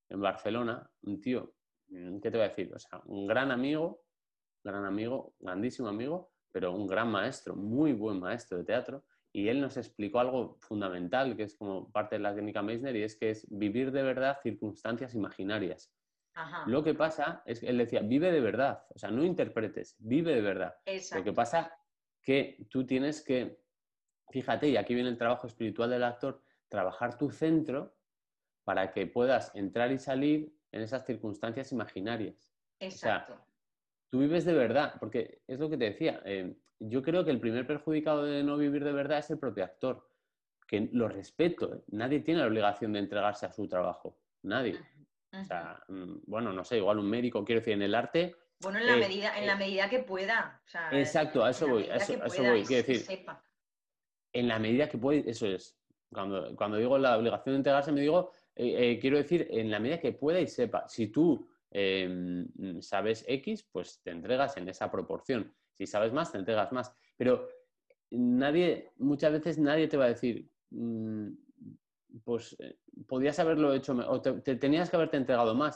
en 0.08 0.22
Barcelona, 0.22 0.90
un 1.02 1.20
tío, 1.20 1.54
mm, 1.90 2.20
¿qué 2.20 2.32
te 2.32 2.38
voy 2.38 2.46
a 2.46 2.50
decir? 2.50 2.74
O 2.74 2.80
sea, 2.80 3.02
un 3.08 3.28
gran 3.28 3.52
amigo, 3.52 4.06
gran 4.64 4.86
amigo, 4.86 5.34
grandísimo 5.38 5.90
amigo, 5.90 6.32
pero 6.50 6.72
un 6.72 6.88
gran 6.88 7.12
maestro, 7.12 7.58
muy 7.58 7.92
buen 7.92 8.22
maestro 8.22 8.58
de 8.58 8.64
teatro 8.64 9.04
y 9.38 9.50
él 9.50 9.62
nos 9.62 9.78
explicó 9.78 10.20
algo 10.20 10.58
fundamental, 10.62 11.38
que 11.38 11.44
es 11.44 11.54
como 11.54 11.92
parte 11.92 12.16
de 12.16 12.24
la 12.24 12.34
técnica 12.34 12.64
Meissner, 12.64 12.96
y 12.96 13.04
es 13.04 13.16
que 13.16 13.30
es 13.30 13.46
vivir 13.52 13.92
de 13.92 14.02
verdad 14.02 14.40
circunstancias 14.42 15.14
imaginarias. 15.14 15.94
Lo 16.66 16.84
que 16.84 16.96
pasa 16.96 17.44
es 17.46 17.60
que 17.60 17.68
él 17.68 17.78
decía, 17.78 18.02
vive 18.02 18.32
de 18.32 18.42
verdad, 18.42 18.84
o 18.90 18.98
sea, 18.98 19.12
no 19.12 19.24
interpretes, 19.24 19.96
vive 20.00 20.34
de 20.34 20.42
verdad. 20.42 20.76
Lo 21.14 21.24
que 21.24 21.34
pasa 21.34 21.72
que 22.24 22.66
tú 22.72 22.88
tienes 22.88 23.22
que, 23.22 23.62
fíjate, 24.32 24.70
y 24.70 24.78
aquí 24.78 24.96
viene 24.96 25.10
el 25.10 25.20
trabajo 25.20 25.46
espiritual 25.46 25.92
del 25.92 26.04
actor, 26.04 26.42
trabajar 26.68 27.16
tu 27.16 27.30
centro 27.30 27.96
para 28.64 28.92
que 28.92 29.06
puedas 29.06 29.52
entrar 29.54 29.92
y 29.92 30.00
salir 30.00 30.52
en 30.72 30.82
esas 30.82 31.06
circunstancias 31.06 31.72
imaginarias. 31.72 32.56
Exacto. 32.80 33.40
Tú 34.10 34.20
vives 34.20 34.46
de 34.46 34.54
verdad, 34.54 34.96
porque 35.00 35.42
es 35.48 35.60
lo 35.60 35.70
que 35.70 35.78
te 35.78 35.86
decía, 35.86 36.22
eh, 36.26 36.56
yo 36.80 37.02
creo 37.02 37.26
que 37.26 37.32
el 37.32 37.40
primer 37.40 37.66
perjudicado 37.66 38.24
de 38.24 38.44
no 38.44 38.58
vivir 38.58 38.84
de 38.84 38.92
verdad 38.92 39.20
es 39.20 39.30
el 39.30 39.40
propio 39.40 39.64
actor, 39.64 40.08
que 40.68 40.90
lo 40.92 41.08
respeto, 41.08 41.74
¿eh? 41.74 41.82
nadie 41.92 42.20
tiene 42.20 42.42
la 42.42 42.48
obligación 42.48 42.94
de 42.94 43.00
entregarse 43.00 43.46
a 43.46 43.52
su 43.52 43.68
trabajo, 43.68 44.18
nadie. 44.44 44.80
O 45.34 45.44
sea, 45.44 45.82
mm, 45.88 46.20
bueno, 46.26 46.54
no 46.54 46.64
sé, 46.64 46.78
igual 46.78 47.00
un 47.00 47.10
médico, 47.10 47.44
quiero 47.44 47.62
decir, 47.62 47.74
en 47.74 47.82
el 47.82 47.96
arte... 47.96 48.36
Bueno, 48.60 48.80
en 48.80 48.88
la, 48.88 48.96
eh, 48.96 49.00
medida, 49.00 49.38
en 49.38 49.46
la 49.46 49.56
medida 49.56 49.90
que 49.90 50.00
pueda. 50.00 50.62
exacto, 50.92 51.44
a 51.44 51.52
eso 51.52 51.68
voy, 51.68 51.84
a 51.84 51.98
eso, 51.98 52.18
voy, 52.18 52.64
quiero 52.64 52.84
decir... 52.84 53.06
En 54.34 54.48
la 54.48 54.60
medida 54.60 54.90
que 54.90 54.98
puede, 54.98 55.30
eso 55.30 55.48
es. 55.48 55.78
Cuando, 56.12 56.56
cuando 56.56 56.78
digo 56.78 56.98
la 56.98 57.18
obligación 57.18 57.54
de 57.54 57.58
entregarse, 57.58 57.92
me 57.92 58.02
digo, 58.02 58.32
quiero 58.56 59.18
decir, 59.18 59.48
en 59.52 59.72
la 59.72 59.80
medida 59.80 60.00
que 60.00 60.12
pueda 60.12 60.40
y 60.40 60.48
sepa. 60.48 60.88
Si 60.88 61.08
tú 61.08 61.48
em, 61.72 62.48
sabes 62.82 63.26
X, 63.28 63.68
pues 63.72 64.02
te 64.02 64.12
entregas 64.12 64.58
en 64.58 64.70
esa 64.70 64.90
proporción. 64.92 65.54
Si 65.74 65.86
sabes 65.86 66.14
más, 66.14 66.32
te 66.32 66.38
entregas 66.38 66.72
más. 66.72 66.92
Pero 67.18 67.48
nadie, 68.12 68.92
muchas 68.98 69.32
veces 69.32 69.58
nadie 69.58 69.88
te 69.88 69.98
va 69.98 70.06
a 70.06 70.10
decir, 70.10 70.50
mm, 70.72 71.30
pues 72.24 72.56
eh, 72.60 72.78
podías 73.08 73.38
haberlo 73.40 73.74
hecho 73.74 73.94
o 73.94 74.22
te, 74.22 74.56
tenías 74.56 74.90
que 74.90 74.96
haberte 74.96 75.18
entregado 75.18 75.56
más. 75.56 75.76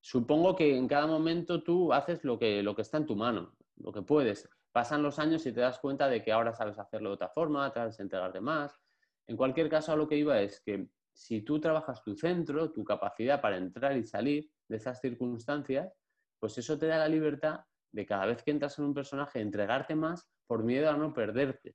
Supongo 0.00 0.56
que 0.56 0.76
en 0.76 0.88
cada 0.88 1.06
momento 1.06 1.62
tú 1.62 1.92
haces 1.92 2.24
lo 2.24 2.38
que, 2.38 2.62
lo 2.62 2.74
que 2.74 2.82
está 2.82 2.96
en 2.96 3.06
tu 3.06 3.16
mano, 3.16 3.56
lo 3.76 3.92
que 3.92 4.02
puedes. 4.02 4.48
Pasan 4.72 5.02
los 5.02 5.18
años 5.18 5.44
y 5.46 5.52
te 5.52 5.60
das 5.60 5.78
cuenta 5.78 6.08
de 6.08 6.22
que 6.22 6.32
ahora 6.32 6.54
sabes 6.54 6.78
hacerlo 6.78 7.10
de 7.10 7.14
otra 7.16 7.28
forma, 7.28 7.72
te 7.72 7.80
vas 7.80 7.98
a 7.98 8.02
entregarte 8.02 8.40
más. 8.40 8.80
En 9.26 9.36
cualquier 9.36 9.68
caso, 9.68 9.92
a 9.92 9.96
lo 9.96 10.08
que 10.08 10.16
iba 10.16 10.40
es 10.40 10.60
que 10.60 10.88
si 11.12 11.42
tú 11.42 11.60
trabajas 11.60 12.02
tu 12.02 12.14
centro, 12.14 12.72
tu 12.72 12.84
capacidad 12.84 13.40
para 13.40 13.58
entrar 13.58 13.96
y 13.96 14.04
salir 14.04 14.50
de 14.70 14.76
esas 14.76 15.00
circunstancias, 15.00 15.92
pues 16.38 16.56
eso 16.56 16.78
te 16.78 16.86
da 16.86 16.98
la 16.98 17.08
libertad 17.08 17.64
de 17.92 18.06
cada 18.06 18.24
vez 18.26 18.42
que 18.42 18.52
entras 18.52 18.78
en 18.78 18.84
un 18.86 18.94
personaje 18.94 19.40
entregarte 19.40 19.94
más 19.96 20.30
por 20.46 20.62
miedo 20.62 20.88
a 20.88 20.96
no 20.96 21.12
perderte. 21.12 21.74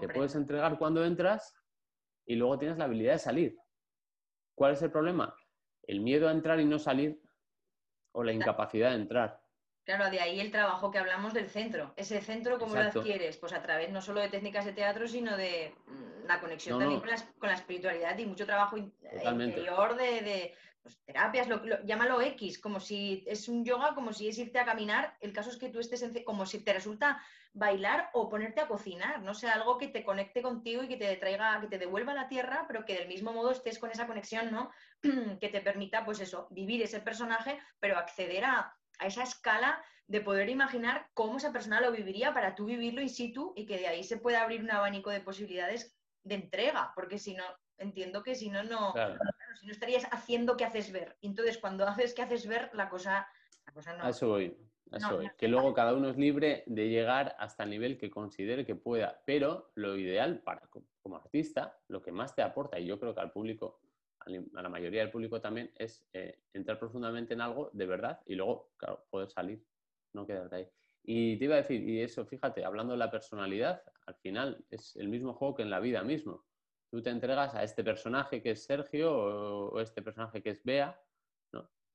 Te 0.00 0.08
puedes 0.08 0.34
entregar 0.34 0.76
cuando 0.76 1.04
entras 1.04 1.54
y 2.26 2.34
luego 2.34 2.58
tienes 2.58 2.76
la 2.76 2.84
habilidad 2.84 3.12
de 3.12 3.18
salir. 3.20 3.56
¿Cuál 4.56 4.72
es 4.72 4.82
el 4.82 4.90
problema? 4.90 5.34
El 5.84 6.00
miedo 6.00 6.28
a 6.28 6.32
entrar 6.32 6.58
y 6.58 6.64
no 6.64 6.80
salir 6.80 7.22
o 8.12 8.24
la 8.24 8.32
incapacidad 8.32 8.90
de 8.90 8.96
entrar. 8.96 9.40
Claro, 9.84 10.10
de 10.10 10.20
ahí 10.20 10.40
el 10.40 10.50
trabajo 10.50 10.90
que 10.90 10.98
hablamos 10.98 11.32
del 11.32 11.48
centro. 11.48 11.94
Ese 11.96 12.20
centro, 12.20 12.58
¿cómo 12.58 12.74
lo 12.74 12.80
adquieres? 12.80 13.36
Pues 13.36 13.52
a 13.52 13.62
través 13.62 13.92
no 13.92 14.02
solo 14.02 14.20
de 14.20 14.28
técnicas 14.28 14.64
de 14.64 14.72
teatro, 14.72 15.06
sino 15.06 15.36
de 15.36 15.72
mm, 15.86 16.26
la 16.26 16.40
conexión 16.40 16.80
también 16.80 17.00
Con, 17.00 17.48
la, 17.48 17.54
espiritualidad 17.54 18.18
y 18.18 18.26
mucho 18.26 18.46
trabajo 18.46 18.76
interior 18.76 19.96
de, 19.96 20.52
pues, 20.86 21.04
terapias, 21.04 21.48
llámalo 21.84 22.20
X, 22.20 22.60
como 22.60 22.78
si 22.78 23.24
es 23.26 23.48
un 23.48 23.64
yoga, 23.64 23.92
como 23.96 24.12
si 24.12 24.28
es 24.28 24.38
irte 24.38 24.60
a 24.60 24.64
caminar. 24.64 25.16
El 25.20 25.32
caso 25.32 25.50
es 25.50 25.56
que 25.56 25.68
tú 25.68 25.80
estés 25.80 26.04
como 26.24 26.46
si 26.46 26.62
te 26.62 26.72
resulta 26.72 27.20
bailar 27.52 28.08
o 28.12 28.28
ponerte 28.28 28.60
a 28.60 28.68
cocinar, 28.68 29.20
no 29.20 29.34
sé, 29.34 29.48
algo 29.48 29.78
que 29.78 29.88
te 29.88 30.04
conecte 30.04 30.42
contigo 30.42 30.84
y 30.84 30.88
que 30.88 30.96
te 30.96 31.16
traiga, 31.16 31.60
que 31.60 31.66
te 31.66 31.78
devuelva 31.78 32.12
a 32.12 32.14
la 32.14 32.28
tierra, 32.28 32.66
pero 32.68 32.84
que 32.84 32.94
del 32.94 33.08
mismo 33.08 33.32
modo 33.32 33.50
estés 33.50 33.80
con 33.80 33.90
esa 33.90 34.06
conexión, 34.06 34.52
¿no? 34.52 34.70
que 35.40 35.48
te 35.48 35.60
permita, 35.60 36.04
pues 36.04 36.20
eso, 36.20 36.46
vivir 36.52 36.80
ese 36.82 37.00
personaje, 37.00 37.58
pero 37.80 37.98
acceder 37.98 38.44
a, 38.44 38.76
a 39.00 39.06
esa 39.06 39.24
escala 39.24 39.82
de 40.06 40.20
poder 40.20 40.48
imaginar 40.48 41.08
cómo 41.14 41.38
esa 41.38 41.50
persona 41.50 41.80
lo 41.80 41.90
viviría 41.90 42.32
para 42.32 42.54
tú 42.54 42.66
vivirlo 42.66 43.02
in 43.02 43.10
situ 43.10 43.54
y 43.56 43.66
que 43.66 43.78
de 43.78 43.88
ahí 43.88 44.04
se 44.04 44.18
pueda 44.18 44.42
abrir 44.42 44.62
un 44.62 44.70
abanico 44.70 45.10
de 45.10 45.20
posibilidades 45.20 45.98
de 46.22 46.36
entrega, 46.36 46.92
porque 46.94 47.18
si 47.18 47.34
no, 47.34 47.44
entiendo 47.78 48.22
que 48.22 48.34
si 48.34 48.48
no, 48.48 48.62
no, 48.64 48.94
si 49.58 49.66
no 49.66 49.72
estarías 49.72 50.06
haciendo 50.12 50.56
que 50.56 50.64
haces 50.64 50.92
ver. 50.92 51.16
Entonces 51.22 51.58
cuando 51.58 51.86
haces 51.86 52.14
que 52.14 52.22
haces 52.22 52.46
ver, 52.46 52.70
la 52.74 52.88
cosa, 52.88 53.28
no. 53.74 54.04
A 54.04 54.10
eso 54.10 54.28
voy. 54.28 54.56
que 55.36 55.48
luego 55.48 55.74
cada 55.74 55.94
uno 55.94 56.08
es 56.08 56.16
libre 56.16 56.62
de 56.66 56.88
llegar 56.88 57.34
hasta 57.38 57.64
el 57.64 57.70
nivel 57.70 57.98
que 57.98 58.10
considere 58.10 58.64
que 58.64 58.76
pueda, 58.76 59.20
pero 59.26 59.72
lo 59.74 59.96
ideal 59.96 60.40
para 60.40 60.68
como 61.00 61.16
artista, 61.16 61.78
lo 61.88 62.02
que 62.02 62.12
más 62.12 62.34
te 62.34 62.42
aporta, 62.42 62.78
y 62.78 62.86
yo 62.86 62.98
creo 62.98 63.14
que 63.14 63.20
al 63.20 63.32
público, 63.32 63.80
a 64.20 64.62
la 64.62 64.68
mayoría 64.68 65.00
del 65.00 65.10
público 65.10 65.40
también, 65.40 65.72
es 65.76 66.06
eh, 66.12 66.40
entrar 66.52 66.78
profundamente 66.78 67.34
en 67.34 67.40
algo 67.40 67.70
de 67.72 67.86
verdad 67.86 68.20
y 68.26 68.34
luego, 68.34 68.70
claro, 68.76 69.04
poder 69.10 69.28
salir, 69.28 69.64
no 70.12 70.26
quedarte 70.26 70.56
ahí. 70.56 70.68
Y 71.02 71.36
te 71.38 71.44
iba 71.44 71.54
a 71.54 71.58
decir, 71.58 71.88
y 71.88 72.00
eso, 72.00 72.24
fíjate, 72.24 72.64
hablando 72.64 72.92
de 72.92 72.98
la 72.98 73.10
personalidad, 73.10 73.82
al 74.06 74.14
final 74.16 74.64
es 74.70 74.96
el 74.96 75.08
mismo 75.08 75.34
juego 75.34 75.56
que 75.56 75.62
en 75.62 75.70
la 75.70 75.80
vida 75.80 76.02
mismo 76.02 76.44
tú 76.90 77.02
te 77.02 77.10
entregas 77.10 77.54
a 77.54 77.62
este 77.62 77.84
personaje 77.84 78.42
que 78.42 78.52
es 78.52 78.64
Sergio 78.64 79.12
o, 79.12 79.80
este 79.80 80.02
personaje 80.02 80.42
que 80.42 80.50
es 80.50 80.62
Bea, 80.64 81.00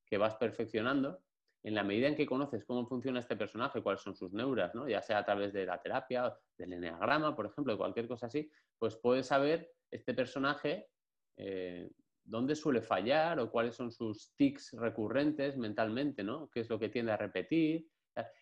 que 0.05 0.17
vas 0.17 0.35
perfeccionando. 0.35 1.21
En 1.63 1.75
la 1.75 1.83
medida 1.83 2.07
en 2.07 2.15
que 2.15 2.25
conoces 2.25 2.65
cómo 2.65 2.87
funciona 2.87 3.19
este 3.19 3.35
personaje, 3.35 3.83
cuáles 3.83 4.01
son 4.01 4.15
sus 4.15 4.33
neuras, 4.33 4.73
¿no? 4.73 4.89
ya 4.89 5.01
sea 5.01 5.19
a 5.19 5.25
través 5.25 5.53
de 5.53 5.65
la 5.65 5.79
terapia, 5.79 6.35
del 6.57 6.73
eneagrama, 6.73 7.35
por 7.35 7.45
ejemplo, 7.45 7.73
de 7.73 7.77
cualquier 7.77 8.07
cosa 8.07 8.25
así, 8.25 8.51
pues 8.79 8.95
puedes 8.97 9.27
saber 9.27 9.71
este 9.91 10.13
personaje 10.13 10.89
eh, 11.37 11.89
dónde 12.23 12.55
suele 12.55 12.81
fallar 12.81 13.39
o 13.39 13.51
cuáles 13.51 13.75
son 13.75 13.91
sus 13.91 14.33
tics 14.35 14.73
recurrentes 14.73 15.55
mentalmente, 15.55 16.23
¿no? 16.23 16.49
qué 16.49 16.61
es 16.61 16.69
lo 16.69 16.79
que 16.79 16.89
tiende 16.89 17.11
a 17.11 17.17
repetir. 17.17 17.87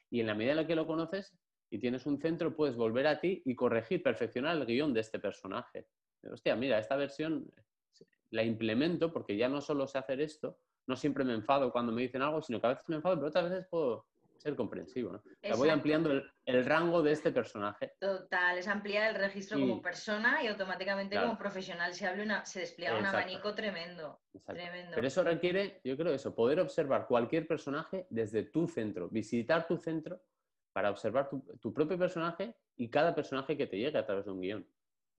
Y 0.09 0.21
en 0.21 0.27
la 0.27 0.33
medida 0.33 0.51
en 0.51 0.57
la 0.57 0.67
que 0.67 0.75
lo 0.75 0.87
conoces, 0.87 1.37
y 1.69 1.79
tienes 1.79 2.05
un 2.05 2.19
centro, 2.19 2.55
puedes 2.55 2.75
volver 2.75 3.07
a 3.07 3.19
ti 3.19 3.41
y 3.45 3.55
corregir, 3.55 4.01
perfeccionar 4.01 4.57
el 4.57 4.65
guion 4.65 4.93
de 4.93 5.01
este 5.01 5.19
personaje. 5.19 5.87
Hostia, 6.23 6.55
mira, 6.55 6.79
esta 6.79 6.95
versión 6.95 7.51
la 8.31 8.43
implemento 8.43 9.11
porque 9.11 9.37
ya 9.37 9.49
no 9.49 9.61
solo 9.61 9.87
sé 9.87 9.97
hacer 9.97 10.21
esto, 10.21 10.59
no 10.87 10.95
siempre 10.95 11.23
me 11.23 11.33
enfado 11.33 11.71
cuando 11.71 11.91
me 11.91 12.01
dicen 12.01 12.21
algo, 12.21 12.41
sino 12.41 12.59
que 12.59 12.67
a 12.67 12.71
veces 12.71 12.87
me 12.87 12.97
enfado, 12.97 13.15
pero 13.15 13.27
otras 13.27 13.49
veces 13.49 13.67
puedo 13.69 14.07
ser 14.37 14.55
comprensivo. 14.55 15.11
¿no? 15.11 15.21
voy 15.57 15.69
ampliando 15.69 16.11
el, 16.45 16.65
rango 16.65 17.01
de 17.03 17.11
este 17.11 17.31
personaje. 17.31 17.93
Total, 17.99 18.57
es 18.57 18.67
ampliar 18.67 19.09
el 19.09 19.15
registro 19.15 19.59
como 19.59 19.81
persona 19.81 20.41
y 20.43 20.47
automáticamente 20.47 21.19
como 21.19 21.37
profesional 21.37 21.93
se, 21.93 22.09
una, 22.21 22.45
se 22.45 22.61
despliega 22.61 22.97
un 22.97 23.05
abanico 23.05 23.53
tremendo, 23.53 24.21
tremendo. 24.45 24.91
Pero 24.95 25.07
eso 25.07 25.23
requiere, 25.23 25.81
yo 25.83 25.97
creo 25.97 26.13
eso, 26.13 26.33
poder 26.33 26.59
observar 26.59 27.05
cualquier 27.07 27.47
personaje 27.47 28.07
desde 28.09 28.43
tu 28.43 28.67
centro, 28.67 29.09
visitar 29.09 29.67
tu 29.67 29.77
centro 29.77 30.21
para 30.71 30.89
observar 30.89 31.29
tu, 31.29 31.41
tu 31.59 31.73
propio 31.73 31.97
personaje 31.97 32.55
y 32.77 32.89
cada 32.89 33.13
personaje 33.13 33.57
que 33.57 33.67
te 33.67 33.77
llegue 33.77 33.97
a 33.97 34.05
través 34.05 34.25
de 34.25 34.31
un 34.31 34.39
guion, 34.39 34.67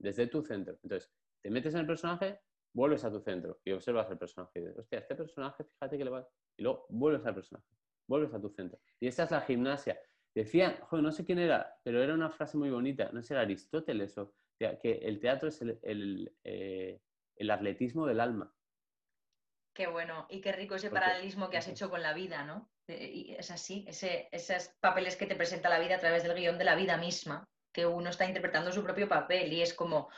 desde 0.01 0.27
tu 0.27 0.43
centro. 0.43 0.79
Entonces, 0.83 1.13
te 1.43 1.51
metes 1.51 1.75
en 1.75 1.81
el 1.81 1.87
personaje, 1.87 2.41
vuelves 2.73 3.05
a 3.05 3.11
tu 3.11 3.21
centro 3.21 3.61
y 3.65 3.73
observas 3.73 4.11
el 4.11 4.19
personaje. 4.19 4.59
Y 4.59 4.63
dices, 4.63 4.79
hostia, 4.79 4.99
este 4.99 5.15
personaje, 5.15 5.65
fíjate 5.65 5.99
que 5.99 6.05
le 6.05 6.11
va. 6.11 6.29
Y 6.57 6.63
luego 6.63 6.87
vuelves 6.89 7.25
al 7.27 7.35
personaje, 7.35 7.67
vuelves 8.09 8.35
a 8.35 8.41
tu 8.41 8.51
centro. 8.51 8.81
Y 8.99 9.07
esa 9.07 9.25
es 9.25 9.31
la 9.31 9.41
gimnasia. 9.43 9.99
Decía, 10.35 10.79
joder, 10.89 11.05
no 11.05 11.13
sé 11.13 11.25
quién 11.25 11.39
era, 11.39 11.79
pero 11.83 12.03
era 12.03 12.15
una 12.15 12.31
frase 12.31 12.57
muy 12.57 12.71
bonita, 12.71 13.11
no 13.13 13.23
sé, 13.23 13.35
era 13.35 13.43
Aristóteles 13.43 14.17
o 14.17 14.33
que 14.59 15.01
el 15.03 15.21
teatro 15.21 15.49
es 15.49 15.63
el, 15.63 16.33
eh, 16.45 17.01
atletismo 17.51 18.07
del 18.07 18.21
alma. 18.21 18.55
Qué 19.75 19.87
bueno, 19.87 20.27
y 20.29 20.41
qué 20.41 20.53
rico 20.53 20.75
ese 20.75 20.91
paralelismo 20.91 21.49
que 21.49 21.57
has 21.57 21.69
hecho 21.69 21.89
con 21.89 22.03
la 22.03 22.13
vida, 22.13 22.45
¿no? 22.45 22.71
Eh, 22.89 23.11
y 23.13 23.35
es 23.35 23.51
así, 23.51 23.85
ese, 23.89 24.29
esos 24.31 24.69
papeles 24.81 25.17
que 25.17 25.27
te 25.27 25.37
presenta 25.37 25.69
la 25.69 25.79
vida 25.79 25.97
a 25.97 26.01
través 26.01 26.23
del 26.23 26.35
guion 26.35 26.59
de 26.59 26.65
la 26.65 26.75
vida 26.75 26.97
misma, 26.99 27.49
que 27.73 27.87
uno 27.87 28.11
está 28.11 28.27
interpretando 28.27 28.73
su 28.73 28.83
propio 28.83 29.09
papel 29.09 29.53
y 29.53 29.63
es 29.63 29.75
como, 29.75 30.09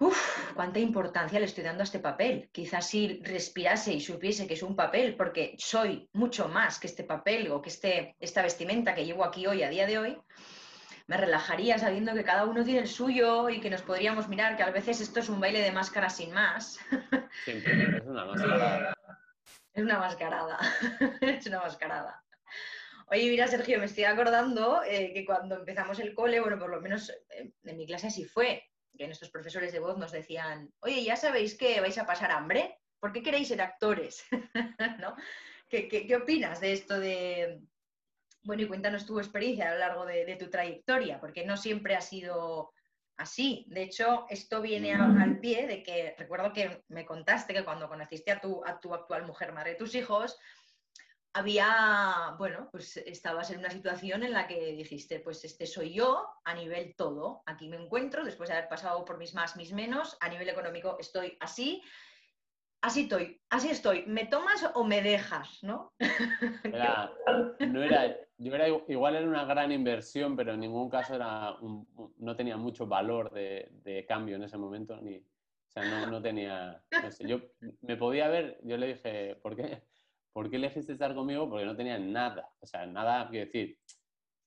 Uf, 0.00 0.52
cuánta 0.54 0.80
importancia 0.80 1.38
le 1.38 1.46
estoy 1.46 1.62
dando 1.62 1.82
a 1.82 1.84
este 1.84 2.00
papel. 2.00 2.48
Quizás 2.52 2.88
si 2.88 3.20
respirase 3.22 3.92
y 3.92 4.00
supiese 4.00 4.46
que 4.46 4.54
es 4.54 4.62
un 4.62 4.74
papel, 4.74 5.14
porque 5.16 5.54
soy 5.56 6.08
mucho 6.12 6.48
más 6.48 6.80
que 6.80 6.88
este 6.88 7.04
papel 7.04 7.50
o 7.52 7.62
que 7.62 7.68
este, 7.68 8.16
esta 8.18 8.42
vestimenta 8.42 8.94
que 8.94 9.04
llevo 9.04 9.24
aquí 9.24 9.46
hoy, 9.46 9.62
a 9.62 9.70
día 9.70 9.86
de 9.86 9.98
hoy, 9.98 10.18
me 11.06 11.16
relajaría 11.16 11.78
sabiendo 11.78 12.12
que 12.12 12.24
cada 12.24 12.44
uno 12.44 12.64
tiene 12.64 12.80
el 12.80 12.88
suyo 12.88 13.48
y 13.50 13.60
que 13.60 13.70
nos 13.70 13.82
podríamos 13.82 14.28
mirar, 14.28 14.56
que 14.56 14.64
a 14.64 14.70
veces 14.70 15.00
esto 15.00 15.20
es 15.20 15.28
un 15.28 15.40
baile 15.40 15.60
de 15.60 15.70
máscara 15.70 16.10
sin 16.10 16.32
más. 16.32 16.80
Siempre, 17.44 17.98
es 17.98 18.06
una 18.06 18.24
mascarada. 18.24 18.94
Es 19.74 19.82
una 19.82 19.98
mascarada, 19.98 20.58
es 21.20 21.46
una 21.48 21.58
mascarada. 21.58 22.23
Oye, 23.06 23.28
mira, 23.28 23.46
Sergio, 23.46 23.78
me 23.78 23.84
estoy 23.84 24.04
acordando 24.04 24.82
eh, 24.82 25.12
que 25.12 25.24
cuando 25.24 25.56
empezamos 25.56 25.98
el 25.98 26.14
cole, 26.14 26.40
bueno, 26.40 26.58
por 26.58 26.70
lo 26.70 26.80
menos 26.80 27.10
eh, 27.30 27.52
en 27.62 27.76
mi 27.76 27.86
clase 27.86 28.06
así 28.06 28.24
fue, 28.24 28.64
que 28.96 29.06
nuestros 29.06 29.30
profesores 29.30 29.72
de 29.72 29.80
voz 29.80 29.98
nos 29.98 30.12
decían, 30.12 30.72
oye, 30.80 31.04
ya 31.04 31.16
sabéis 31.16 31.56
que 31.56 31.80
vais 31.80 31.98
a 31.98 32.06
pasar 32.06 32.30
hambre, 32.30 32.78
¿por 33.00 33.12
qué 33.12 33.22
queréis 33.22 33.48
ser 33.48 33.60
actores? 33.60 34.24
¿No? 35.00 35.14
¿Qué, 35.68 36.16
opinas 36.16 36.60
de 36.60 36.72
esto 36.72 36.98
de... 36.98 37.60
Bueno, 38.42 38.62
y 38.62 38.68
cuéntanos 38.68 39.06
tu 39.06 39.18
experiencia 39.18 39.68
a 39.68 39.72
lo 39.72 39.80
largo 39.80 40.06
de, 40.06 40.36
tu 40.36 40.48
trayectoria, 40.48 41.18
porque 41.18 41.44
no 41.44 41.56
siempre 41.56 41.96
ha 41.96 42.00
sido 42.00 42.72
así. 43.16 43.64
De 43.68 43.82
hecho, 43.82 44.26
esto 44.28 44.60
viene 44.60 44.92
al 44.94 45.40
pie 45.40 45.66
de 45.66 45.82
que 45.82 46.14
recuerdo 46.18 46.52
que 46.52 46.84
me 46.88 47.06
contaste 47.06 47.54
que 47.54 47.64
cuando 47.64 47.88
conociste 47.88 48.32
a 48.32 48.40
tu, 48.40 48.62
a 48.64 48.78
tu 48.80 48.92
actual 48.92 49.26
mujer, 49.26 49.52
madre 49.52 49.70
de 49.70 49.76
tus 49.76 49.94
hijos, 49.94 50.38
había, 51.34 52.36
bueno, 52.38 52.68
pues 52.70 52.96
estabas 52.96 53.50
en 53.50 53.58
una 53.58 53.70
situación 53.70 54.22
en 54.22 54.32
la 54.32 54.46
que 54.46 54.72
dijiste, 54.72 55.18
pues 55.18 55.44
este 55.44 55.66
soy 55.66 55.92
yo 55.92 56.24
a 56.44 56.54
nivel 56.54 56.94
todo, 56.96 57.42
aquí 57.44 57.68
me 57.68 57.76
encuentro, 57.76 58.24
después 58.24 58.48
de 58.48 58.56
haber 58.56 58.68
pasado 58.68 59.04
por 59.04 59.18
mis 59.18 59.34
más, 59.34 59.56
mis 59.56 59.72
menos, 59.72 60.16
a 60.20 60.28
nivel 60.28 60.48
económico 60.48 60.96
estoy 61.00 61.36
así, 61.40 61.82
así 62.82 63.02
estoy, 63.02 63.40
así 63.50 63.68
estoy, 63.68 64.04
¿me 64.06 64.26
tomas 64.26 64.64
o 64.74 64.84
me 64.84 65.02
dejas? 65.02 65.58
¿no? 65.64 65.92
no 67.58 67.82
era, 67.82 68.16
yo 68.38 68.54
era, 68.54 68.68
igual 68.68 69.16
era 69.16 69.26
una 69.26 69.44
gran 69.44 69.72
inversión, 69.72 70.36
pero 70.36 70.54
en 70.54 70.60
ningún 70.60 70.88
caso 70.88 71.16
era 71.16 71.56
no 71.60 72.36
tenía 72.36 72.56
mucho 72.56 72.86
valor 72.86 73.32
de, 73.32 74.04
cambio 74.06 74.36
en 74.36 74.44
ese 74.44 74.56
momento, 74.56 75.00
ni, 75.00 75.16
o 75.16 75.70
sea, 75.72 76.06
no, 76.06 76.22
tenía, 76.22 76.80
yo 77.26 77.40
me 77.80 77.96
podía 77.96 78.28
ver, 78.28 78.60
yo 78.62 78.76
le 78.76 78.86
dije, 78.86 79.34
¿por 79.42 79.56
qué? 79.56 79.82
¿Por 80.34 80.50
qué 80.50 80.56
elegiste 80.56 80.92
estar 80.92 81.14
conmigo? 81.14 81.48
Porque 81.48 81.64
no 81.64 81.76
tenía 81.76 81.98
nada, 81.98 82.52
o 82.60 82.66
sea, 82.66 82.84
nada, 82.84 83.28
quiero 83.30 83.46
decir, 83.46 83.78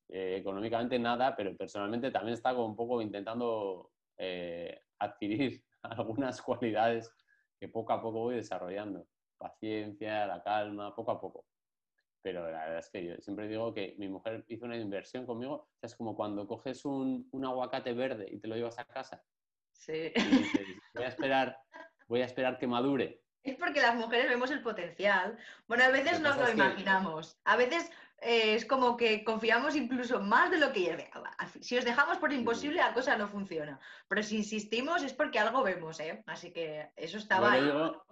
eh, 0.09 0.35
económicamente 0.39 0.99
nada, 0.99 1.35
pero 1.35 1.55
personalmente 1.55 2.11
también 2.11 2.33
estaba 2.33 2.63
un 2.63 2.75
poco 2.75 3.01
intentando 3.01 3.91
eh, 4.17 4.83
adquirir 4.99 5.63
algunas 5.81 6.41
cualidades 6.41 7.09
que 7.57 7.69
poco 7.69 7.93
a 7.93 8.01
poco 8.01 8.19
voy 8.19 8.35
desarrollando. 8.35 9.07
Paciencia, 9.37 10.27
la 10.27 10.43
calma, 10.43 10.93
poco 10.93 11.11
a 11.11 11.21
poco. 11.21 11.45
Pero 12.21 12.41
la 12.51 12.65
verdad 12.65 12.79
es 12.79 12.89
que 12.89 13.05
yo 13.05 13.15
siempre 13.19 13.47
digo 13.47 13.73
que 13.73 13.95
mi 13.97 14.09
mujer 14.09 14.43
hizo 14.49 14.65
una 14.65 14.75
inversión 14.75 15.25
conmigo. 15.25 15.69
es 15.81 15.95
como 15.95 16.15
cuando 16.15 16.47
coges 16.47 16.83
un, 16.83 17.29
un, 17.31 17.45
aguacate 17.45 17.93
verde 17.93 18.27
y 18.29 18.39
te 18.39 18.47
lo 18.47 18.55
llevas 18.55 18.77
a 18.79 18.85
casa. 18.85 19.23
Sí. 19.71 20.11
voy 20.95 21.05
a 21.05 21.07
esperar, 21.07 21.57
voy 22.07 22.21
a 22.21 22.25
esperar 22.25 22.57
que 22.57 22.67
madure 22.67 23.21
es 23.43 23.55
porque 23.55 23.81
las 23.81 23.95
mujeres 23.95 24.29
vemos 24.29 24.51
el 24.51 24.61
potencial. 24.61 25.37
Bueno, 25.67 25.83
a 25.83 25.89
veces 25.89 26.19
nos 26.19 26.37
lo 26.37 26.49
imaginamos. 26.51 27.37
A 27.45 27.55
veces 27.55 27.89
eh, 28.19 28.55
es 28.55 28.65
como 28.65 28.97
que 28.97 29.23
confiamos 29.23 29.75
incluso 29.75 30.19
más 30.19 30.51
de 30.51 30.59
lo 30.59 30.73
que 30.73 31.09
Si 31.61 31.77
os 31.77 31.85
dejamos 31.85 32.17
por 32.17 32.33
imposible, 32.33 32.77
la 32.77 32.93
cosa 32.93 33.17
no 33.17 33.27
funciona. 33.27 33.79
Pero 34.07 34.23
si 34.23 34.37
insistimos 34.37 35.03
es 35.03 35.13
porque 35.13 35.39
algo 35.39 35.63
vemos, 35.63 35.99
¿eh? 35.99 36.23
Así 36.25 36.51
que 36.51 36.91
eso 36.95 37.17
estaba 37.17 37.57
yo 37.57 38.03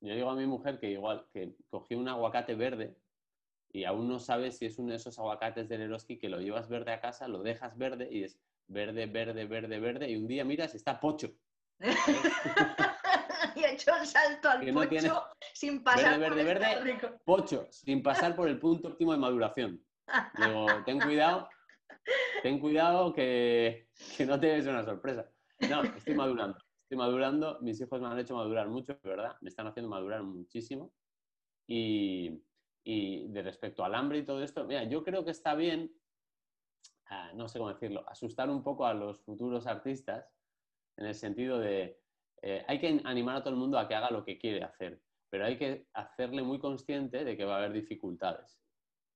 Digo, 0.00 0.30
a 0.30 0.34
mi 0.34 0.46
mujer 0.46 0.78
que 0.78 0.90
igual, 0.90 1.26
que 1.32 1.54
cogí 1.68 1.94
un 1.94 2.08
aguacate 2.08 2.54
verde 2.54 2.96
y 3.70 3.84
aún 3.84 4.08
no 4.08 4.18
sabes 4.18 4.56
si 4.56 4.64
es 4.66 4.78
uno 4.78 4.90
de 4.90 4.96
esos 4.96 5.18
aguacates 5.18 5.68
del 5.68 5.82
Eroski 5.82 6.18
que 6.18 6.30
lo 6.30 6.40
llevas 6.40 6.70
verde 6.70 6.92
a 6.92 7.00
casa, 7.00 7.28
lo 7.28 7.42
dejas 7.42 7.76
verde 7.76 8.08
y 8.10 8.24
es 8.24 8.40
verde, 8.66 9.06
verde, 9.06 9.44
verde, 9.44 9.78
verde 9.78 10.10
y 10.10 10.16
un 10.16 10.26
día 10.26 10.44
miras, 10.44 10.74
está 10.74 10.98
pocho. 10.98 11.32
y 13.56 13.64
ha 13.64 13.72
hecho 13.72 13.94
el 13.96 14.06
salto 14.06 14.48
al 14.48 14.72
pocho 14.72 15.24
sin 15.52 15.82
pasar 15.82 16.18
verde, 16.18 16.36
por 16.36 16.44
verde, 16.44 16.84
verde, 16.84 17.20
pocho, 17.24 17.66
sin 17.70 18.02
pasar 18.02 18.36
por 18.36 18.48
el 18.48 18.58
punto 18.58 18.88
óptimo 18.88 19.12
de 19.12 19.18
maduración. 19.18 19.84
Digo, 20.36 20.66
ten 20.84 21.00
cuidado, 21.00 21.48
ten 22.42 22.58
cuidado 22.58 23.12
que, 23.12 23.88
que 24.16 24.26
no 24.26 24.40
te 24.40 24.48
des 24.48 24.66
una 24.66 24.84
sorpresa. 24.84 25.30
No, 25.68 25.82
estoy 25.84 26.14
madurando, 26.14 26.58
estoy 26.82 26.98
madurando, 26.98 27.58
mis 27.60 27.80
hijos 27.80 28.00
me 28.00 28.08
han 28.08 28.18
hecho 28.18 28.34
madurar 28.34 28.68
mucho, 28.68 28.98
¿verdad? 29.04 29.36
Me 29.40 29.48
están 29.48 29.66
haciendo 29.66 29.88
madurar 29.88 30.22
muchísimo. 30.22 30.92
Y, 31.68 32.42
y 32.82 33.28
de 33.28 33.42
respecto 33.42 33.84
al 33.84 33.94
hambre 33.94 34.18
y 34.18 34.24
todo 34.24 34.42
esto, 34.42 34.64
mira, 34.64 34.84
yo 34.84 35.04
creo 35.04 35.24
que 35.24 35.30
está 35.30 35.54
bien, 35.54 35.92
ah, 37.10 37.30
no 37.34 37.48
sé 37.48 37.58
cómo 37.58 37.72
decirlo, 37.72 38.04
asustar 38.08 38.50
un 38.50 38.64
poco 38.64 38.86
a 38.86 38.94
los 38.94 39.20
futuros 39.20 39.66
artistas 39.68 40.26
en 40.96 41.06
el 41.06 41.14
sentido 41.14 41.58
de, 41.60 42.00
eh, 42.42 42.64
hay 42.66 42.78
que 42.78 43.00
animar 43.04 43.36
a 43.36 43.40
todo 43.42 43.54
el 43.54 43.60
mundo 43.60 43.78
a 43.78 43.88
que 43.88 43.94
haga 43.94 44.10
lo 44.10 44.24
que 44.24 44.38
quiere 44.38 44.62
hacer, 44.62 45.00
pero 45.28 45.44
hay 45.44 45.56
que 45.56 45.86
hacerle 45.92 46.42
muy 46.42 46.58
consciente 46.58 47.24
de 47.24 47.36
que 47.36 47.44
va 47.44 47.56
a 47.56 47.58
haber 47.58 47.72
dificultades. 47.72 48.60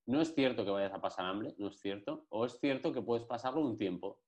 No 0.07 0.21
es 0.21 0.35
cierto 0.35 0.65
que 0.65 0.71
vayas 0.71 0.93
a 0.93 1.01
pasar 1.01 1.27
hambre, 1.27 1.55
no 1.59 1.69
es 1.69 1.81
cierto, 1.81 2.27
o 2.29 2.45
es 2.45 2.59
cierto 2.61 2.93
que 2.93 3.03
puedes 3.03 3.25
pasarlo 3.25 3.61
un 3.61 3.77
tiempo, 3.77 4.21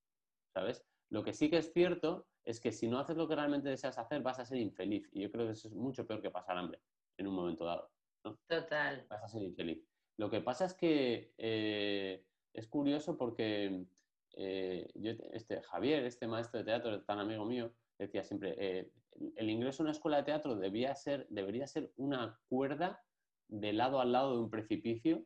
¿sabes? 0.54 0.84
Lo 1.10 1.22
que 1.22 1.32
sí 1.32 1.50
que 1.50 1.58
es 1.58 1.72
cierto 1.72 2.26
es 2.44 2.60
que 2.60 2.72
si 2.72 2.88
no 2.88 2.98
haces 2.98 3.16
lo 3.16 3.28
que 3.28 3.34
realmente 3.34 3.68
deseas 3.68 3.98
hacer, 3.98 4.22
vas 4.22 4.38
a 4.38 4.46
ser 4.46 4.58
infeliz. 4.58 5.08
Y 5.12 5.22
yo 5.22 5.30
creo 5.30 5.46
que 5.46 5.52
eso 5.52 5.68
es 5.68 5.74
mucho 5.74 6.06
peor 6.06 6.22
que 6.22 6.30
pasar 6.30 6.56
hambre 6.56 6.80
en 7.18 7.26
un 7.26 7.34
momento 7.34 7.64
dado. 7.64 7.90
Total. 8.22 9.06
Vas 9.08 9.22
a 9.22 9.28
ser 9.28 9.42
infeliz. 9.42 9.84
Lo 10.16 10.30
que 10.30 10.40
pasa 10.40 10.64
es 10.64 10.74
que 10.74 11.34
eh, 11.36 12.24
es 12.54 12.66
curioso 12.68 13.16
porque 13.18 13.86
eh, 14.32 14.88
yo, 14.94 15.12
este, 15.32 15.62
Javier, 15.62 16.04
este 16.04 16.26
maestro 16.26 16.58
de 16.58 16.64
teatro 16.64 17.04
tan 17.04 17.18
amigo 17.18 17.44
mío, 17.44 17.72
decía 17.98 18.22
siempre, 18.24 18.54
eh, 18.58 18.90
el 19.36 19.50
ingreso 19.50 19.82
a 19.82 19.84
una 19.84 19.92
escuela 19.92 20.18
de 20.18 20.24
teatro 20.24 20.56
debía 20.56 20.94
ser, 20.94 21.26
debería 21.30 21.66
ser 21.66 21.92
una 21.96 22.38
cuerda 22.48 23.02
de 23.48 23.72
lado 23.72 24.00
a 24.00 24.04
lado 24.04 24.32
de 24.32 24.38
un 24.38 24.50
precipicio, 24.50 25.24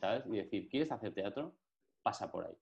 ¿sabes? 0.00 0.24
Y 0.26 0.36
decir, 0.36 0.68
¿quieres 0.68 0.90
hacer 0.90 1.14
teatro? 1.14 1.54
Pasa 2.02 2.30
por 2.30 2.46
ahí. 2.46 2.56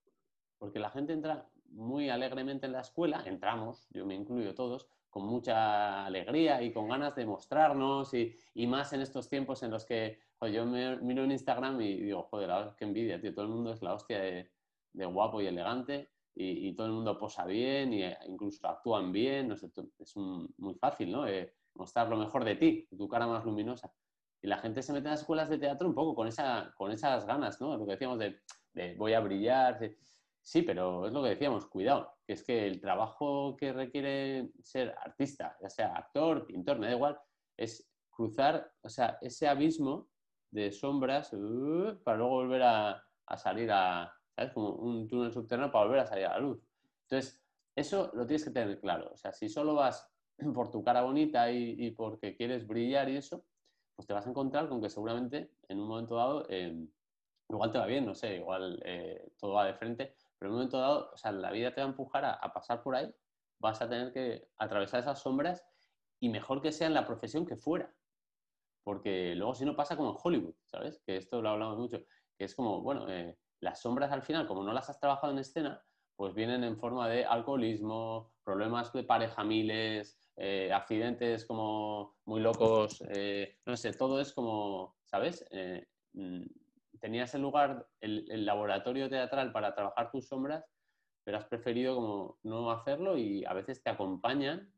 Porque 0.59 0.79
la 0.79 0.91
gente 0.91 1.13
entra 1.13 1.49
muy 1.71 2.09
alegremente 2.09 2.67
en 2.67 2.73
la 2.73 2.81
escuela, 2.81 3.23
entramos, 3.27 3.89
yo 3.91 4.07
me 4.07 4.15
incluyo 4.15 4.55
todos, 4.55 4.89
con 5.11 5.25
mucha 5.25 6.05
alegría 6.05 6.63
y 6.63 6.73
con 6.73 6.89
ganas 6.89 7.15
de 7.17 7.25
mostrarnos 7.25 8.13
y, 8.15 8.37
y 8.55 8.67
más 8.67 8.93
en 8.93 9.01
estos 9.01 9.29
tiempos 9.29 9.63
en 9.63 9.71
los 9.71 9.85
que 9.85 10.19
yo 10.53 10.67
me 10.67 10.97
miro 10.99 11.25
en 11.25 11.33
Instagram 11.33 11.81
y 11.81 12.03
digo, 12.03 12.23
joder, 12.25 12.75
qué 12.77 12.85
envidia, 12.85 13.21
todo 13.33 13.47
el 13.47 13.51
mundo 13.51 13.73
es 13.73 13.83
la 13.83 13.95
hostia 13.95 14.21
de, 14.21 14.51
de 14.93 15.07
guapo 15.07 15.41
y 15.41 15.47
elegante 15.47 16.11
y, 16.39 16.75
todo 16.75 16.87
el 16.87 16.93
mundo 16.93 17.19
posa 17.19 17.47
bien 17.47 17.95
e 17.95 18.19
incluso 18.29 18.69
actúan 18.69 19.11
bien, 19.11 19.49
no 19.49 19.57
sé, 19.57 19.71
es 19.99 20.17
muy 20.17 20.75
fácil, 20.75 21.11
¿no? 21.11 21.27
Eh, 21.27 21.55
mostrar 21.75 22.09
lo 22.09 22.17
mejor 22.17 22.45
de 22.45 22.57
ti, 22.57 22.87
tu 22.97 23.09
cara 23.09 23.27
más 23.27 23.45
luminosa. 23.45 23.91
Y 24.43 24.47
la 24.47 24.59
gente 24.59 24.83
se 24.83 24.93
mete 24.93 25.07
en 25.07 25.13
las 25.13 25.21
escuelas 25.21 25.49
de 25.49 25.59
teatro 25.59 25.89
un 25.89 25.95
poco 25.95 26.15
con, 26.15 26.29
esa, 26.29 26.73
con 26.77 26.93
esas 26.93 27.27
ganas, 27.27 27.61
¿no? 27.61 27.77
Lo 27.77 27.87
que 27.87 27.93
decíamos 27.93 28.19
de, 28.19 28.95
voy 28.97 29.15
a 29.15 29.21
brillar. 29.21 29.79
Sí, 30.43 30.63
pero 30.63 31.07
es 31.07 31.13
lo 31.13 31.23
que 31.23 31.31
decíamos, 31.31 31.67
cuidado, 31.67 32.19
que 32.27 32.35
es 32.35 32.45
que 32.45 32.67
el 32.67 32.81
trabajo 32.81 33.57
que 33.57 33.73
requiere 33.73 34.51
ser 34.63 34.95
artista, 35.05 35.57
ya 35.61 35.69
sea 35.69 35.97
actor, 35.97 36.47
pintor, 36.47 36.79
me 36.79 36.87
da 36.87 36.93
igual, 36.93 37.19
es 37.57 37.91
cruzar, 38.11 38.71
o 38.83 38.89
sea, 38.89 39.19
ese 39.23 39.49
abismo 39.49 40.09
de 40.51 40.71
sombras 40.71 41.33
uh, 41.33 41.99
para 42.05 42.19
luego 42.19 42.35
volver 42.35 42.63
a, 42.63 43.03
salir 43.37 43.71
a, 43.73 44.16
¿sabes? 44.37 44.53
Como 44.53 44.71
un 44.75 45.09
túnel 45.09 45.33
subterráneo 45.33 45.73
para 45.73 45.87
volver 45.87 46.01
a 46.01 46.07
salir 46.07 46.27
a 46.27 46.35
la 46.35 46.41
luz. 46.41 46.63
Entonces, 47.03 47.41
eso 47.75 48.11
lo 48.15 48.27
tienes 48.27 48.45
que 48.45 48.51
tener 48.51 48.79
claro. 48.81 49.11
O 49.13 49.17
sea, 49.17 49.33
si 49.33 49.49
solo 49.49 49.75
vas 49.75 50.11
por 50.55 50.71
tu 50.71 50.85
cara 50.85 51.03
bonita 51.03 51.51
y, 51.51 51.91
porque 51.93 52.37
quieres 52.37 52.67
brillar 52.67 53.09
y 53.09 53.17
eso, 53.17 53.45
pues 53.95 54.07
te 54.07 54.13
vas 54.13 54.27
a 54.27 54.31
encontrar 54.31 54.69
con 54.69 54.81
que 54.81 54.91
seguramente 54.91 55.51
en 55.69 55.81
un 55.81 55.89
momento 55.89 56.17
dado, 56.17 56.47
eh, 56.51 56.87
igual 57.49 57.73
te 57.73 57.79
va 57.79 57.87
bien, 57.87 58.05
no 58.05 58.15
sé, 58.15 58.37
igual 58.37 58.81
eh, 58.85 59.33
todo 59.39 59.55
va 59.55 59.67
de 59.67 59.75
frente, 59.75 60.15
pero 60.39 60.51
en 60.51 60.53
un 60.53 60.59
momento 60.59 60.79
dado, 60.79 61.11
o 61.15 61.17
sea, 61.17 61.33
la 61.33 61.51
vida 61.51 61.73
te 61.73 61.81
va 61.81 61.87
a 61.87 61.91
empujar 61.91 62.25
a, 62.25 62.53
pasar 62.53 62.83
por 62.83 62.95
ahí, 62.95 63.11
vas 63.59 63.81
a 63.81 63.89
tener 63.89 64.13
que 64.13 64.49
atravesar 64.59 65.01
esas 65.01 65.21
sombras 65.21 65.65
y 66.21 66.29
mejor 66.29 66.61
que 66.61 66.73
sea 66.73 66.89
en 66.89 66.95
la 66.95 67.07
profesión 67.07 67.47
que 67.47 67.57
fuera. 67.57 67.95
Porque 68.85 69.35
luego 69.35 69.55
si 69.55 69.65
no 69.65 69.75
pasa 69.75 69.97
como 69.97 70.11
en 70.11 70.17
Hollywood, 70.23 70.55
¿sabes? 70.67 71.01
Que 71.05 71.17
esto 71.17 71.43
lo 71.43 71.49
hablamos 71.49 71.79
mucho, 71.79 72.05
que 72.37 72.45
es 72.45 72.55
como, 72.55 72.83
bueno, 72.83 73.11
eh, 73.11 73.37
las 73.61 73.81
sombras 73.81 74.13
al 74.13 74.23
final, 74.23 74.47
como 74.47 74.63
no 74.63 74.73
las 74.73 74.91
has 74.91 75.01
trabajado 75.01 75.33
en 75.33 75.39
escena, 75.39 75.83
pues 76.17 76.35
vienen 76.35 76.65
en 76.65 76.79
forma 76.79 77.09
de 77.09 77.25
alcoholismo, 77.25 78.33
problemas 78.45 78.93
de 78.93 79.05
pareja 79.05 79.45
miles, 79.45 80.19
eh, 80.37 80.73
accidentes 80.73 81.45
como 81.45 82.17
muy 82.25 82.41
locos, 82.41 83.03
eh, 83.09 83.59
no 83.67 83.77
sé, 83.77 83.93
todo 83.93 84.21
es 84.21 84.33
como, 84.33 84.97
¿sabes? 85.05 85.45
Mm, 86.13 86.45
tenías 86.99 87.35
el 87.35 87.43
lugar, 87.43 87.87
el, 88.01 88.45
laboratorio 88.45 89.09
teatral 89.09 89.53
para 89.53 89.75
trabajar 89.75 90.11
tus 90.11 90.27
sombras, 90.27 90.65
pero 91.25 91.39
has 91.39 91.45
preferido 91.45 91.95
como 91.97 92.39
no 92.43 92.71
hacerlo 92.71 93.17
y 93.19 93.45
a 93.45 93.53
veces 93.53 93.83
te 93.83 93.91
acompañan 93.91 94.73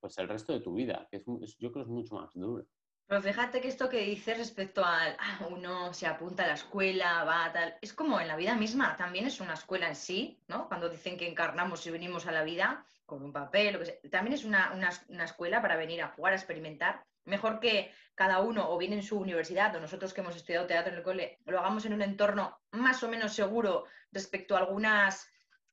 pues 0.00 0.18
el 0.18 0.28
resto 0.28 0.52
de 0.52 0.60
tu 0.60 0.74
vida, 0.74 1.06
que 1.10 1.18
es, 1.18 1.56
yo 1.58 1.72
creo 1.72 1.84
es 1.84 1.90
mucho 1.90 2.14
más 2.14 2.32
duro. 2.34 2.66
Pero 3.06 3.22
fíjate 3.22 3.60
que 3.60 3.68
esto 3.68 3.88
que 3.88 4.00
dices 4.00 4.36
respecto 4.36 4.84
al 4.84 5.16
ah, 5.18 5.46
uno 5.50 5.94
se 5.94 6.06
apunta 6.06 6.44
a 6.44 6.48
la 6.48 6.54
escuela, 6.54 7.24
va 7.24 7.52
tal, 7.52 7.76
es 7.80 7.92
como 7.92 8.20
en 8.20 8.28
la 8.28 8.36
vida 8.36 8.54
misma, 8.56 8.96
también 8.96 9.26
es 9.26 9.40
una 9.40 9.54
escuela 9.54 9.88
en 9.88 9.94
sí, 9.94 10.42
¿no? 10.48 10.66
Cuando 10.66 10.88
dicen 10.88 11.16
que 11.16 11.28
encarnamos 11.28 11.86
y 11.86 11.90
venimos 11.90 12.26
a 12.26 12.32
la 12.32 12.42
vida 12.42 12.84
con 13.04 13.22
un 13.22 13.32
papel, 13.32 14.00
también 14.10 14.34
es 14.34 14.44
una, 14.44 14.72
una 15.08 15.24
escuela 15.24 15.62
para 15.62 15.76
venir 15.76 16.02
a 16.02 16.08
jugar, 16.08 16.32
a 16.32 16.36
experimentar 16.36 17.04
mejor 17.26 17.60
que 17.60 17.92
cada 18.14 18.40
uno 18.40 18.70
o 18.70 18.78
bien 18.78 18.92
en 18.92 19.02
su 19.02 19.18
universidad 19.18 19.74
o 19.76 19.80
nosotros 19.80 20.14
que 20.14 20.22
hemos 20.22 20.36
estudiado 20.36 20.66
teatro 20.66 20.92
en 20.92 20.98
el 20.98 21.04
cole 21.04 21.38
lo 21.44 21.58
hagamos 21.58 21.84
en 21.84 21.92
un 21.92 22.02
entorno 22.02 22.58
más 22.70 23.02
o 23.02 23.08
menos 23.08 23.34
seguro 23.34 23.84
respecto 24.12 24.56
a 24.56 24.60
algunas, 24.60 25.28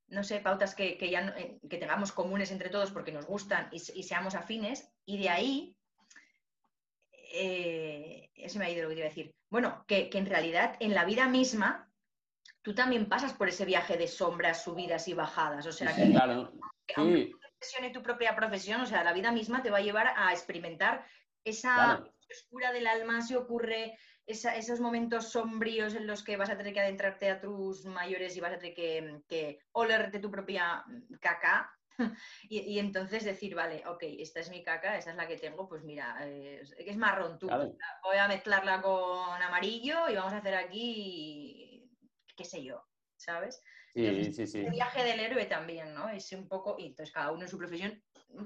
no 0.07 0.23
sé, 0.23 0.39
pautas 0.39 0.75
que, 0.75 0.97
ya 1.09 1.33
eh, 1.37 1.59
que 1.69 1.77
tengamos 1.77 2.11
comunes 2.11 2.51
entre 2.51 2.69
todos 2.69 2.91
porque 2.91 3.11
nos 3.11 3.25
gustan 3.25 3.69
y, 3.71 3.79
seamos 3.79 4.35
afines. 4.35 4.89
Y 5.05 5.19
de 5.19 5.29
ahí, 5.29 5.77
eh, 7.35 8.29
ese 8.35 8.59
me 8.59 8.65
ha 8.65 8.69
ido 8.69 8.83
lo 8.83 8.89
que 8.89 8.95
iba 8.95 9.05
a 9.05 9.09
decir. 9.09 9.33
Bueno, 9.49 9.83
que, 9.87 10.09
en 10.13 10.25
realidad 10.27 10.77
en 10.79 10.93
la 10.93 11.03
vida 11.03 11.27
misma 11.27 11.89
tú 12.61 12.75
también 12.75 13.09
pasas 13.09 13.33
por 13.33 13.49
ese 13.49 13.65
viaje 13.65 13.97
de 13.97 14.07
sombras, 14.07 14.63
subidas 14.63 15.07
y 15.07 15.13
bajadas. 15.13 15.65
O 15.65 15.71
sea, 15.71 15.95
que, 15.95 16.11
claro. 16.11 16.53
aunque 16.95 17.33
tu 17.91 18.03
propia 18.03 18.35
profesión, 18.35 18.81
o 18.81 18.85
sea, 18.85 19.03
la 19.03 19.13
vida 19.13 19.31
misma 19.31 19.63
te 19.63 19.71
va 19.71 19.79
a 19.79 19.81
llevar 19.81 20.13
a 20.15 20.31
experimentar 20.31 21.05
esa 21.43 22.03
oscura 22.31 22.71
del 22.71 22.87
alma 22.87 23.21
se 23.21 23.35
ocurre, 23.35 23.97
esos 24.25 24.79
momentos 24.79 25.31
sombríos 25.31 25.95
en 25.95 26.07
los 26.07 26.23
que 26.23 26.37
vas 26.37 26.49
a 26.49 26.57
tener 26.57 26.73
que 26.73 26.79
adentrarte 26.79 27.29
a 27.29 27.41
tus 27.41 27.85
mayores 27.85 28.37
y 28.37 28.39
vas 28.39 28.53
a 28.53 28.59
tener 28.59 28.73
que, 28.73 29.21
que 29.27 29.59
olerte 29.73 30.19
tu 30.19 30.31
propia 30.31 30.85
caca. 31.19 31.69
Y, 32.49 32.79
entonces 32.79 33.23
decir, 33.23 33.55
vale, 33.55 33.83
ok, 33.87 34.03
esta 34.19 34.39
es 34.39 34.49
mi 34.49 34.63
caca, 34.63 34.97
esta 34.97 35.11
es 35.11 35.17
la 35.17 35.27
que 35.27 35.37
tengo, 35.37 35.67
pues 35.67 35.83
mira, 35.83 36.17
es, 36.27 36.97
marrón 36.97 37.39
tú. 37.39 37.47
Voy 37.47 38.17
a 38.17 38.27
mezclarla 38.27 38.81
con 38.81 39.41
amarillo 39.41 40.09
y 40.09 40.15
vamos 40.15 40.33
a 40.33 40.37
hacer 40.37 40.55
aquí, 40.55 41.89
qué 42.35 42.45
sé 42.45 42.63
yo, 42.63 42.83
¿sabes? 43.15 43.61
Sí, 43.93 44.33
sí, 44.33 44.47
sí. 44.47 44.59
El 44.59 44.71
viaje 44.71 45.03
del 45.03 45.19
héroe 45.19 45.45
también, 45.45 45.93
¿no? 45.93 46.09
Es 46.09 46.31
un 46.31 46.47
poco, 46.47 46.75
y 46.79 46.87
entonces 46.87 47.13
cada 47.13 47.31
uno 47.31 47.43
en 47.43 47.49
su 47.49 47.57
profesión, 47.57 48.03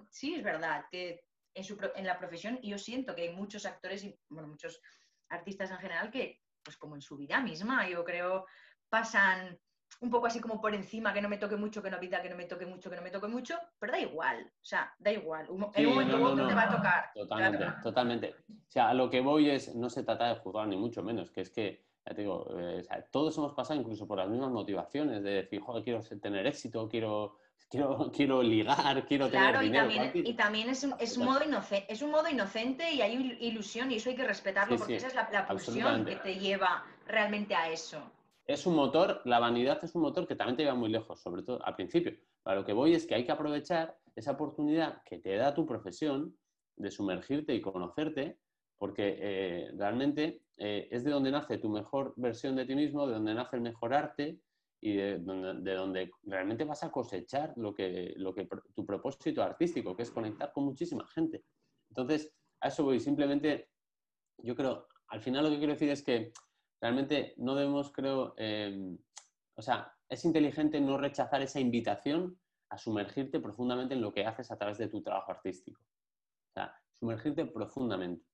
sí, 0.10 0.36
es 0.36 0.43
verdad, 0.43 0.86
que 0.91 1.24
en, 1.54 2.06
la 2.06 2.20
profesión 2.20 2.60
yo 2.62 2.78
siento 2.78 3.16
que 3.16 3.24
hay 3.24 3.36
muchos 3.36 3.66
actores 3.66 4.04
y 4.04 4.20
bueno, 4.30 4.48
muchos 4.48 4.82
artistas 5.30 5.72
en 5.72 5.78
general 5.78 6.12
que, 6.12 6.41
pues 6.64 6.78
como 6.78 6.95
en 6.95 7.02
su 7.02 7.18
vida 7.18 7.41
misma, 7.41 7.89
yo 7.89 8.04
creo, 8.04 8.45
pasan 8.89 9.60
un 10.00 10.10
poco 10.10 10.28
así 10.28 10.39
como 10.39 10.62
por 10.62 10.74
encima, 10.74 11.14
que 11.14 11.22
no 11.22 11.30
me 11.30 11.38
toque 11.38 11.56
mucho, 11.56 11.82
que 11.82 11.89
no 11.89 12.00
vida, 12.00 12.22
que 12.22 12.30
no 12.30 12.36
me 12.36 12.45
toque 12.45 12.66
mucho, 12.66 12.89
que 12.89 12.95
no 12.95 13.02
me 13.02 13.12
toque 13.12 13.28
mucho, 13.28 13.56
pero 13.80 13.93
da 13.93 14.00
igual, 14.00 14.45
o 14.45 14.66
sea, 14.66 14.93
da 15.00 15.12
igual. 15.12 15.48
un 15.50 15.60
momento 15.62 16.48
te 16.48 16.54
va 16.54 16.64
a 16.64 16.76
tocar. 16.76 17.12
Totalmente, 17.14 17.66
totalmente. 17.82 18.36
O 18.50 18.70
sea, 18.72 18.89
a 18.89 18.93
lo 18.93 19.10
que 19.10 19.22
voy 19.22 19.50
es, 19.50 19.76
no 19.76 19.89
se 19.89 20.04
trata 20.04 20.30
de 20.30 20.36
juzgar 20.36 20.68
ni 20.68 20.78
mucho 20.78 21.02
menos, 21.04 21.32
que 21.32 21.41
es 21.41 21.50
que, 21.50 21.86
ya 22.06 22.14
te 22.14 22.22
digo, 22.22 22.48
eh, 22.58 22.84
todos 23.12 23.38
hemos 23.38 23.54
pasado 23.54 23.80
incluso 23.80 24.08
por 24.08 24.18
las 24.18 24.30
mismas 24.30 24.52
motivaciones 24.52 25.24
de 25.24 25.32
decir, 25.32 25.62
joder, 25.62 25.84
quiero 25.84 26.02
tener 26.22 26.45
éxito, 26.45 26.88
quiero 26.88 27.38
quiero, 27.70 28.12
quiero 28.14 28.41
ligar, 28.41 29.06
quiero 29.06 29.30
tener 29.30 29.60
dinero. 29.60 29.89
Claro, 29.89 30.12
y 30.14 30.34
también, 30.36 30.70
es, 30.70 30.88
es, 31.00 31.18
un 31.18 31.26
modo 31.26 31.43
inocente, 31.43 31.91
es 31.91 32.02
un 32.02 32.12
modo 32.12 32.30
inocente 32.30 32.91
y 32.91 33.02
hay 33.02 33.38
ilusión 33.41 33.91
y 33.91 33.95
eso 33.95 34.10
hay 34.10 34.16
que 34.16 34.26
respetarlo 34.26 34.78
porque 34.78 34.95
esa 34.95 35.08
es 35.08 35.16
la, 35.16 35.28
la 35.32 35.48
pulsión 35.48 36.06
que 36.06 36.16
te 36.16 36.36
lleva 36.36 36.86
realmente 37.06 37.56
a 37.56 37.70
eso. 37.70 38.02
Es 38.48 38.66
un 38.66 38.76
motor, 38.76 39.22
la 39.26 39.39
vanidad 39.39 39.84
es 39.84 39.93
un 39.93 40.04
motor 40.04 40.26
que 40.26 40.36
también 40.36 40.56
te 40.56 40.64
lleva 40.64 40.76
muy 40.76 40.89
lejos, 40.89 41.22
sobre 41.22 41.43
todo 41.43 41.64
al 41.66 41.76
principio. 41.76 42.14
Para 42.43 42.62
lo 42.62 42.66
que 42.66 42.72
voy 42.72 42.93
es 42.93 43.06
que 43.06 43.14
hay 43.14 43.26
que 43.26 43.32
aprovechar 43.34 43.98
esa 44.16 44.32
oportunidad 44.32 45.04
que 45.04 45.20
te 45.20 45.36
da 45.36 45.54
tu 45.54 45.66
profesión 45.66 46.38
de 46.78 46.89
sumergirte 46.89 47.54
y 47.54 47.62
conocerte, 47.62 48.39
porque 48.78 49.18
eh, 49.20 49.72
realmente 49.76 50.43
eh, 50.56 50.88
es 50.89 51.04
de 51.04 51.12
donde 51.12 51.32
nace 51.32 51.58
tu 51.58 51.70
mejor 51.70 52.14
versión 52.16 52.56
de 52.56 52.66
ti 52.66 52.74
mismo, 52.74 53.06
de 53.06 53.16
donde 53.16 53.34
nace 53.34 53.58
el 53.58 53.64
mejor 53.64 53.93
arte, 53.93 54.39
y 54.80 54.95
de 54.95 55.20
donde, 55.20 56.12
realmente 56.24 56.64
vas 56.64 56.84
a 56.84 56.91
cosechar 56.91 57.54
lo 57.58 57.74
que, 57.74 58.14
lo 58.18 58.34
que 58.34 58.48
tu 58.76 58.86
propósito 58.86 59.41
artístico, 59.41 59.95
que 59.95 60.04
es 60.04 60.12
conectar 60.12 60.52
con 60.54 60.66
muchísima 60.66 61.06
gente. 61.08 61.43
Entonces, 61.89 62.32
a 62.62 62.68
eso 62.68 62.84
voy. 62.84 63.00
Simplemente, 63.00 63.70
yo 64.38 64.56
creo, 64.56 64.88
al 65.08 65.22
final 65.22 65.45
lo 65.45 65.50
que 65.50 65.58
quiero 65.58 65.74
decir 65.74 65.89
es 65.89 66.04
que 66.04 66.32
realmente 66.82 67.34
no 67.38 67.55
debemos, 67.55 67.91
creo, 67.91 68.34
em, 68.38 68.97
o 69.55 69.61
sea, 69.61 69.93
es 70.09 70.23
inteligente 70.25 70.80
no 70.80 70.97
rechazar 70.97 71.41
esa 71.41 71.59
invitación 71.59 72.39
a 72.69 72.78
sumergirte 72.78 73.39
profundamente 73.39 73.93
en 73.93 74.01
lo 74.01 74.13
que 74.13 74.25
haces 74.25 74.51
a 74.51 74.57
través 74.57 74.78
de 74.78 74.88
tu 74.88 75.01
trabajo 75.01 75.32
artístico. 75.32 75.82
O 75.82 76.53
sea, 76.53 76.73
sumergirte 76.99 77.45
profundamente. 77.45 78.25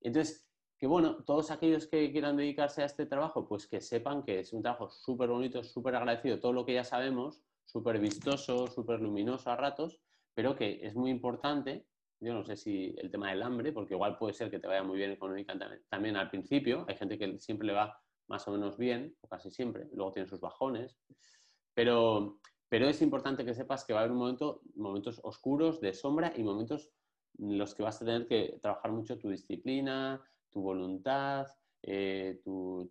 Entonces, 0.00 0.46
que 0.78 0.86
bueno, 0.86 1.22
todos 1.24 1.50
aquellos 1.50 1.86
que 1.86 2.10
quieran 2.10 2.36
dedicarse 2.36 2.82
a 2.82 2.86
este 2.86 3.06
trabajo, 3.06 3.46
pues 3.46 3.68
que 3.68 3.80
sepan 3.80 4.24
que 4.24 4.40
es 4.40 4.52
un 4.52 4.62
trabajo 4.62 4.90
súper 4.90 5.28
bonito, 5.28 5.62
súper 5.62 5.94
agradecido, 5.94 6.40
todo 6.40 6.52
lo 6.52 6.66
que 6.66 6.74
ya 6.74 6.84
sabemos, 6.84 7.42
súper 7.64 8.00
vistoso, 8.00 8.66
súper 8.66 9.00
luminoso 9.00 9.50
a 9.50 9.56
ratos, 9.56 10.00
pero 10.34 10.56
que 10.56 10.80
es 10.82 10.96
muy 10.96 11.10
importante, 11.10 11.86
yo 12.22 12.34
no 12.34 12.44
sé 12.44 12.56
si 12.56 12.94
el 12.98 13.10
tema 13.10 13.30
del 13.30 13.42
hambre, 13.42 13.72
porque 13.72 13.94
igual 13.94 14.16
puede 14.16 14.32
ser 14.32 14.50
que 14.50 14.60
te 14.60 14.68
vaya 14.68 14.82
muy 14.82 14.96
bien 14.96 15.10
económicamente. 15.10 15.84
También 15.88 16.16
al 16.16 16.30
principio, 16.30 16.84
hay 16.88 16.96
gente 16.96 17.18
que 17.18 17.38
siempre 17.40 17.66
le 17.66 17.74
va 17.74 18.00
más 18.28 18.46
o 18.46 18.52
menos 18.52 18.78
bien, 18.78 19.14
o 19.20 19.28
casi 19.28 19.50
siempre, 19.50 19.88
luego 19.92 20.12
tiene 20.12 20.28
sus 20.28 20.40
bajones, 20.40 20.96
pero, 21.74 22.38
pero 22.68 22.88
es 22.88 23.02
importante 23.02 23.44
que 23.44 23.54
sepas 23.54 23.84
que 23.84 23.92
va 23.92 24.00
a 24.00 24.04
haber 24.04 24.14
momentos 24.14 25.20
oscuros 25.24 25.80
de 25.80 25.92
sombra 25.94 26.32
y 26.36 26.42
momentos 26.42 26.92
en 27.38 27.58
los 27.58 27.74
que 27.74 27.82
vas 27.82 28.00
a 28.00 28.04
tener 28.04 28.26
que 28.26 28.58
trabajar 28.62 28.92
mucho 28.92 29.18
tu 29.18 29.28
disciplina, 29.28 30.22
tu 30.50 30.62
voluntad, 30.62 31.46
eh, 31.82 32.40
tu, 32.44 32.88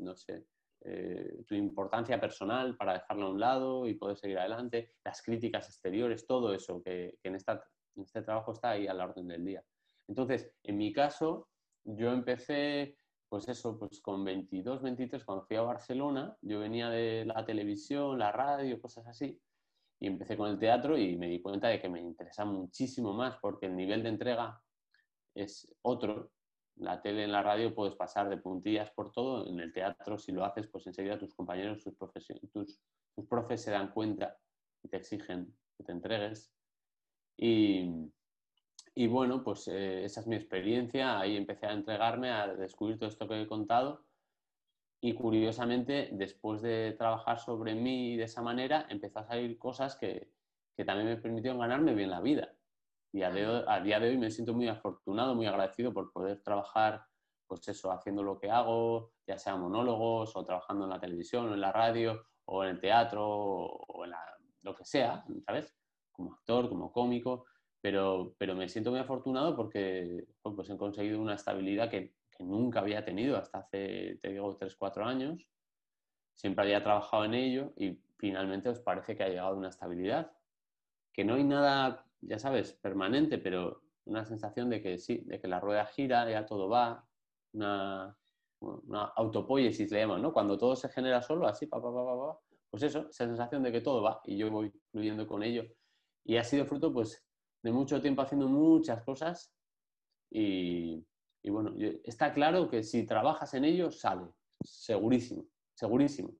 no 0.00 0.16
sé, 0.16 0.46
eh, 0.80 1.44
tu 1.46 1.54
importancia 1.54 2.20
personal 2.20 2.76
para 2.76 2.94
dejarlo 2.94 3.26
a 3.26 3.30
un 3.30 3.40
lado 3.40 3.86
y 3.86 3.94
poder 3.94 4.16
seguir 4.16 4.38
adelante, 4.38 4.94
las 5.04 5.22
críticas 5.22 5.68
exteriores, 5.68 6.26
todo 6.26 6.54
eso 6.54 6.82
que, 6.82 7.18
en, 7.22 7.34
esta, 7.34 7.62
este 7.96 8.22
trabajo 8.22 8.52
está 8.52 8.70
ahí 8.70 8.86
a 8.86 8.94
la 8.94 9.04
orden 9.04 9.28
del 9.28 9.44
día. 9.44 9.64
Entonces, 10.08 10.52
en 10.62 10.76
mi 10.78 10.92
caso, 10.92 11.48
yo 11.84 12.12
empecé, 12.12 12.96
pues 13.28 13.48
eso, 13.48 13.78
pues 13.78 14.00
con 14.00 14.24
22, 14.24 14.82
23, 14.82 15.24
cuando 15.24 15.44
fui 15.44 15.56
a 15.56 15.62
Barcelona, 15.62 16.36
yo 16.40 16.60
venía 16.60 16.90
de 16.90 17.24
la 17.24 17.44
televisión, 17.44 18.18
la 18.18 18.32
radio, 18.32 18.80
cosas 18.80 19.06
así, 19.06 19.40
y 20.00 20.06
empecé 20.06 20.36
con 20.36 20.50
el 20.50 20.58
teatro 20.58 20.98
y 20.98 21.16
me 21.16 21.28
di 21.28 21.40
cuenta 21.40 21.68
de 21.68 21.80
que 21.80 21.88
me 21.88 22.00
interesa 22.00 22.44
muchísimo 22.44 23.12
más 23.12 23.36
porque 23.40 23.66
el 23.66 23.76
nivel 23.76 24.02
de 24.02 24.08
entrega 24.08 24.60
es 25.34 25.72
otro 25.82 26.32
la 26.76 27.00
tele, 27.00 27.24
en 27.24 27.32
la 27.32 27.42
radio 27.42 27.74
puedes 27.74 27.94
pasar 27.94 28.28
de 28.28 28.38
puntillas 28.38 28.90
por 28.90 29.12
todo. 29.12 29.46
En 29.46 29.60
el 29.60 29.72
teatro, 29.72 30.18
si 30.18 30.32
lo 30.32 30.44
haces, 30.44 30.66
pues 30.68 30.86
enseguida 30.86 31.18
tus 31.18 31.34
compañeros, 31.34 31.82
tus, 31.82 31.96
tus, 32.52 32.80
tus 33.14 33.26
profes 33.28 33.62
se 33.62 33.70
dan 33.70 33.92
cuenta 33.92 34.36
y 34.82 34.88
te 34.88 34.96
exigen 34.96 35.54
que 35.76 35.84
te 35.84 35.92
entregues. 35.92 36.52
Y, 37.44 37.90
y 38.94 39.08
bueno, 39.08 39.42
pues 39.42 39.66
eh, 39.66 40.04
esa 40.04 40.20
es 40.20 40.28
mi 40.28 40.36
experiencia. 40.36 41.18
Ahí 41.18 41.36
empecé 41.36 41.66
a 41.66 41.72
entregarme, 41.72 42.30
a 42.30 42.54
descubrir 42.54 43.00
todo 43.00 43.08
esto 43.08 43.26
que 43.26 43.42
he 43.42 43.48
contado. 43.48 44.04
Y 45.00 45.14
curiosamente, 45.14 46.10
después 46.12 46.62
de 46.62 46.94
trabajar 46.96 47.40
sobre 47.40 47.74
mí 47.74 48.16
de 48.16 48.24
esa 48.24 48.42
manera, 48.42 48.86
empezó 48.88 49.18
a 49.18 49.24
salir 49.24 49.58
cosas 49.58 49.96
que, 49.96 50.30
que 50.76 50.84
también 50.84 51.08
me 51.08 51.16
permitieron 51.16 51.58
ganarme 51.58 51.94
bien 51.94 52.10
la 52.10 52.20
vida. 52.20 52.54
Y 53.12 53.22
a, 53.22 53.32
a, 53.66 53.80
día 53.80 53.98
de 53.98 54.10
hoy 54.10 54.18
me 54.18 54.30
siento 54.30 54.54
muy 54.54 54.68
afortunado, 54.68 55.34
muy 55.34 55.46
agradecido 55.46 55.92
por 55.92 56.12
poder 56.12 56.40
trabajar, 56.44 57.04
pues 57.48 57.66
eso, 57.66 57.90
haciendo 57.90 58.22
lo 58.22 58.38
que 58.38 58.52
hago, 58.52 59.14
ya 59.26 59.36
sea 59.36 59.56
monólogos 59.56 60.36
o 60.36 60.44
trabajando 60.44 60.84
en 60.84 60.90
la 60.90 61.00
televisión 61.00 61.48
o 61.48 61.54
en 61.54 61.60
la 61.60 61.72
radio 61.72 62.24
o 62.44 62.62
en 62.62 62.70
el 62.70 62.80
teatro 62.80 63.26
o 63.26 64.04
en 64.04 64.12
lo 64.62 64.76
que 64.76 64.84
sea, 64.84 65.24
¿sabes? 65.44 65.74
Como 66.12 66.34
actor, 66.34 66.68
como 66.68 66.92
cómico, 66.92 67.46
pero, 67.80 68.34
pero 68.38 68.54
me 68.54 68.68
siento 68.68 68.90
muy 68.90 69.00
afortunado 69.00 69.56
porque 69.56 70.26
pues 70.42 70.70
he 70.70 70.76
conseguido 70.76 71.20
una 71.20 71.34
estabilidad 71.34 71.90
que, 71.90 72.14
que 72.30 72.44
nunca 72.44 72.80
había 72.80 73.04
tenido 73.04 73.36
hasta 73.36 73.58
hace, 73.58 74.18
te 74.20 74.30
digo, 74.30 74.56
3, 74.56 74.76
4 74.76 75.04
años. 75.04 75.48
Siempre 76.34 76.64
había 76.64 76.82
trabajado 76.82 77.24
en 77.24 77.34
ello 77.34 77.72
y 77.76 77.98
finalmente 78.18 78.68
os 78.68 78.80
parece 78.80 79.16
que 79.16 79.24
ha 79.24 79.28
llegado 79.28 79.56
una 79.56 79.68
estabilidad. 79.68 80.32
Que 81.12 81.24
no 81.24 81.34
hay 81.34 81.44
nada, 81.44 82.06
ya 82.20 82.38
sabes, 82.38 82.72
permanente, 82.72 83.38
pero 83.38 83.82
una 84.04 84.24
sensación 84.24 84.70
de 84.70 84.80
que 84.80 84.98
sí, 84.98 85.22
de 85.26 85.40
que 85.40 85.48
la 85.48 85.60
rueda 85.60 85.86
gira, 85.86 86.28
ya 86.30 86.46
todo 86.46 86.68
va, 86.68 87.06
una, 87.52 88.16
una 88.60 89.04
autopoiesis 89.16 89.90
le 89.90 90.00
llaman, 90.00 90.22
¿no? 90.22 90.32
Cuando 90.32 90.56
todo 90.56 90.76
se 90.76 90.88
genera 90.88 91.20
solo, 91.22 91.46
así, 91.46 91.66
pa, 91.66 91.80
pa, 91.82 91.92
pa, 91.92 92.04
pa, 92.04 92.38
pues 92.70 92.84
eso, 92.84 93.00
esa 93.10 93.26
sensación 93.26 93.62
de 93.62 93.72
que 93.72 93.80
todo 93.80 94.02
va 94.02 94.20
y 94.24 94.36
yo 94.38 94.50
voy 94.50 94.72
fluyendo 94.90 95.26
con 95.26 95.42
ello. 95.42 95.64
Y 96.24 96.36
ha 96.36 96.44
sido 96.44 96.66
fruto, 96.66 96.92
pues, 96.92 97.24
de 97.62 97.72
mucho 97.72 98.00
tiempo 98.00 98.22
haciendo 98.22 98.48
muchas 98.48 99.02
cosas 99.02 99.52
y, 100.30 101.04
y 101.42 101.50
bueno, 101.50 101.74
está 102.04 102.32
claro 102.32 102.68
que 102.68 102.82
si 102.82 103.04
trabajas 103.04 103.54
en 103.54 103.64
ello, 103.64 103.90
sale, 103.90 104.28
segurísimo, 104.64 105.44
segurísimo. 105.74 106.34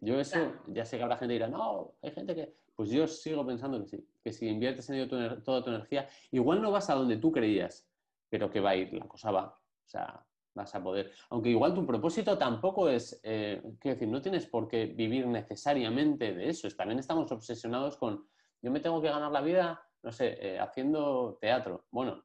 Yo 0.00 0.20
eso, 0.20 0.52
ya 0.66 0.84
sé 0.84 0.96
que 0.96 1.02
habrá 1.02 1.16
gente 1.16 1.32
que 1.32 1.44
dirá, 1.44 1.48
no, 1.48 1.94
hay 2.02 2.10
gente 2.10 2.34
que... 2.34 2.54
Pues 2.76 2.90
yo 2.90 3.06
sigo 3.06 3.46
pensando 3.46 3.80
que 3.80 3.86
sí, 3.86 4.08
que 4.24 4.32
si 4.32 4.48
inviertes 4.48 4.90
en 4.90 4.96
ello 4.96 5.42
toda 5.42 5.62
tu 5.62 5.70
energía, 5.70 6.08
igual 6.32 6.60
no 6.60 6.72
vas 6.72 6.90
a 6.90 6.94
donde 6.94 7.18
tú 7.18 7.30
creías, 7.30 7.88
pero 8.28 8.50
que 8.50 8.58
va 8.58 8.70
a 8.70 8.76
ir, 8.76 8.92
la 8.92 9.06
cosa 9.06 9.30
va. 9.30 9.44
O 9.44 9.88
sea, 9.88 10.26
vas 10.54 10.74
a 10.74 10.82
poder. 10.82 11.12
Aunque 11.30 11.50
igual 11.50 11.72
tu 11.72 11.86
propósito 11.86 12.36
tampoco 12.36 12.88
es, 12.88 13.20
eh, 13.22 13.62
quiero 13.78 13.94
decir, 13.94 14.08
no 14.08 14.20
tienes 14.20 14.46
por 14.46 14.66
qué 14.66 14.86
vivir 14.86 15.28
necesariamente 15.28 16.34
de 16.34 16.48
eso. 16.48 16.68
También 16.70 16.98
estamos 16.98 17.30
obsesionados 17.30 17.96
con, 17.96 18.26
yo 18.64 18.70
me 18.70 18.80
tengo 18.80 19.02
que 19.02 19.10
ganar 19.10 19.30
la 19.30 19.42
vida, 19.42 19.86
no 20.02 20.10
sé, 20.10 20.38
eh, 20.40 20.58
haciendo 20.58 21.36
teatro. 21.38 21.84
Bueno, 21.90 22.24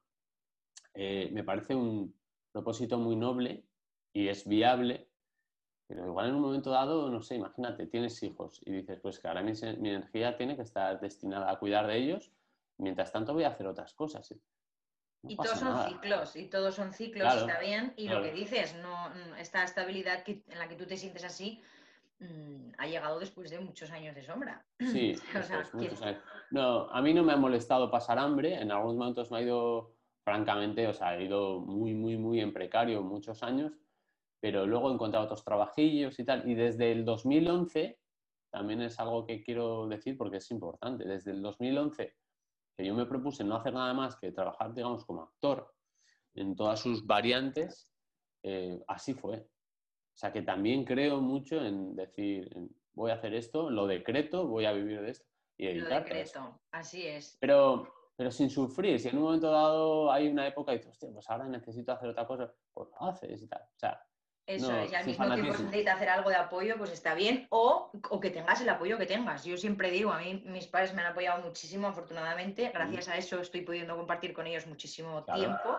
eh, 0.94 1.30
me 1.34 1.44
parece 1.44 1.76
un 1.76 2.18
propósito 2.54 2.98
muy 2.98 3.18
noble 3.18 3.66
y 4.14 4.30
es 4.30 4.48
viable, 4.48 5.10
pero 5.86 6.08
igual 6.08 6.30
en 6.30 6.36
un 6.36 6.42
momento 6.42 6.72
dado, 6.72 7.10
no 7.10 7.22
sé, 7.22 7.36
imagínate, 7.36 7.88
tienes 7.88 8.24
hijos 8.24 8.62
y 8.66 8.72
dices, 8.72 9.02
pues 9.02 9.20
que 9.20 9.28
ahora 9.28 9.44
mi, 9.44 9.52
energía 9.62 10.38
tiene 10.38 10.56
que 10.56 10.62
estar 10.62 11.02
destinada 11.02 11.52
a 11.52 11.60
cuidar 11.60 11.88
de 11.88 11.98
ellos, 11.98 12.32
mientras 12.78 13.12
tanto 13.12 13.34
voy 13.34 13.44
a 13.44 13.50
hacer 13.50 13.68
otras 13.68 13.94
cosas. 13.94 14.34
y 15.24 15.36
todos 15.36 15.60
son 15.60 15.90
ciclos, 15.90 16.36
y 16.38 16.46
todos 16.46 16.74
son 16.74 16.94
ciclos, 16.94 17.36
está 17.36 17.60
bien, 17.60 17.94
y 17.98 18.08
lo 18.08 18.22
que 18.22 18.32
dices, 18.32 18.76
no, 18.76 19.14
esta 19.36 19.66
estabilidad 19.66 20.24
en 20.26 20.58
la 20.58 20.70
que 20.70 20.76
tú 20.76 20.86
te 20.86 20.96
sientes 20.96 21.26
así, 21.26 21.62
mm, 22.20 22.72
ha 22.78 22.88
llegado 22.88 23.20
después 23.20 23.50
de 23.50 23.60
muchos 23.60 23.92
años 23.92 24.16
de 24.16 24.24
sombra. 24.24 24.66
Sí, 24.80 25.16
muchos 25.74 26.02
años. 26.02 26.22
No, 26.52 26.90
a 26.90 27.02
mí 27.02 27.14
no 27.14 27.24
me 27.24 27.34
ha 27.34 27.38
molestado 27.38 27.90
pasar 27.90 28.20
hambre, 28.20 28.62
en 28.62 28.72
algunos 28.72 28.96
momentos 28.98 29.32
me 29.32 29.38
ha 29.38 29.42
ido 29.42 29.96
francamente, 30.24 30.88
o 30.88 30.94
sea, 30.94 31.18
he 31.18 31.26
ido 31.26 31.60
muy, 31.60 31.94
muy, 31.94 32.18
muy 32.18 32.40
en 32.40 32.54
precario 32.54 33.02
muchos 33.02 33.42
años, 33.44 33.74
pero 34.40 34.66
luego 34.66 34.90
he 34.90 34.94
encontrado 34.94 35.26
otros 35.26 35.44
trabajillos 35.44 36.20
y 36.20 36.26
tal. 36.26 36.48
Y 36.50 36.56
desde 36.56 36.92
el 36.92 37.04
2011, 37.04 38.00
también 38.52 38.82
es 38.82 39.00
algo 39.00 39.26
que 39.26 39.44
quiero 39.44 39.88
decir 39.88 40.18
porque 40.18 40.38
es 40.38 40.50
importante, 40.52 41.06
desde 41.06 41.32
el 41.32 41.42
2011 41.42 42.16
que 42.80 42.86
yo 42.86 42.96
me 42.96 43.06
propuse 43.06 43.44
no 43.44 43.58
hacer 43.58 43.74
nada 43.74 43.94
más 43.94 44.16
que 44.16 44.32
trabajar, 44.32 44.74
digamos, 44.74 45.04
como 45.04 45.24
actor 45.24 45.70
en 46.34 46.56
todas 46.56 46.80
sus 46.80 47.06
variantes, 47.06 47.92
eh, 48.42 48.82
así 48.88 49.14
fue. 49.14 49.46
O 50.20 50.22
sea, 50.22 50.34
que 50.34 50.42
también 50.42 50.84
creo 50.84 51.22
mucho 51.22 51.64
en 51.64 51.96
decir, 51.96 52.50
voy 52.94 53.12
a 53.12 53.14
hacer 53.14 53.34
esto, 53.34 53.70
lo 53.70 53.88
decreto, 53.88 54.48
voy 54.48 54.66
a 54.66 54.74
vivir 54.74 55.00
de 55.02 55.12
esto 55.12 55.26
y 55.58 55.76
Lo 55.76 55.88
decreto, 55.88 56.60
así 56.72 57.08
es. 57.08 57.38
Pero 57.40 57.88
pero 58.18 58.32
sin 58.32 58.50
sufrir. 58.50 59.00
Si 59.00 59.08
en 59.08 59.16
un 59.16 59.24
momento 59.24 59.50
dado 59.50 60.12
hay 60.12 60.28
una 60.28 60.46
época 60.46 60.74
y 60.74 60.78
dices, 60.78 60.92
hostia, 60.92 61.10
pues 61.14 61.30
ahora 61.30 61.48
necesito 61.48 61.94
hacer 61.94 62.10
otra 62.10 62.28
cosa, 62.28 62.54
pues 62.74 62.90
lo 62.90 63.08
haces 63.08 63.42
y 63.42 63.48
tal. 63.48 63.62
O 63.62 63.80
sea, 63.80 64.06
eso 64.46 64.76
es, 64.78 64.92
y 64.92 64.96
al 64.96 65.06
mismo 65.06 65.34
tiempo 65.34 65.54
si 65.54 65.64
necesitas 65.64 65.96
hacer 65.96 66.10
algo 66.10 66.30
de 66.30 66.36
apoyo, 66.36 66.76
pues 66.78 66.92
está 66.92 67.14
bien, 67.14 67.48
o, 67.50 67.92
o, 68.10 68.20
que 68.20 68.30
tengas 68.30 68.60
el 68.60 68.68
apoyo 68.68 68.98
que 68.98 69.06
tengas. 69.06 69.46
Yo 69.46 69.56
siempre 69.56 69.90
digo, 69.90 70.12
a 70.12 70.20
mí 70.20 70.44
mis 70.48 70.68
padres 70.68 70.94
me 70.94 71.02
han 71.02 71.14
apoyado 71.14 71.42
muchísimo, 71.44 71.88
afortunadamente, 71.88 72.70
gracias 72.74 73.08
a 73.08 73.16
eso 73.16 73.40
estoy 73.40 73.62
pudiendo 73.62 73.96
compartir 73.96 74.34
con 74.34 74.48
ellos 74.48 74.68
muchísimo 74.68 75.24
tiempo, 75.24 75.78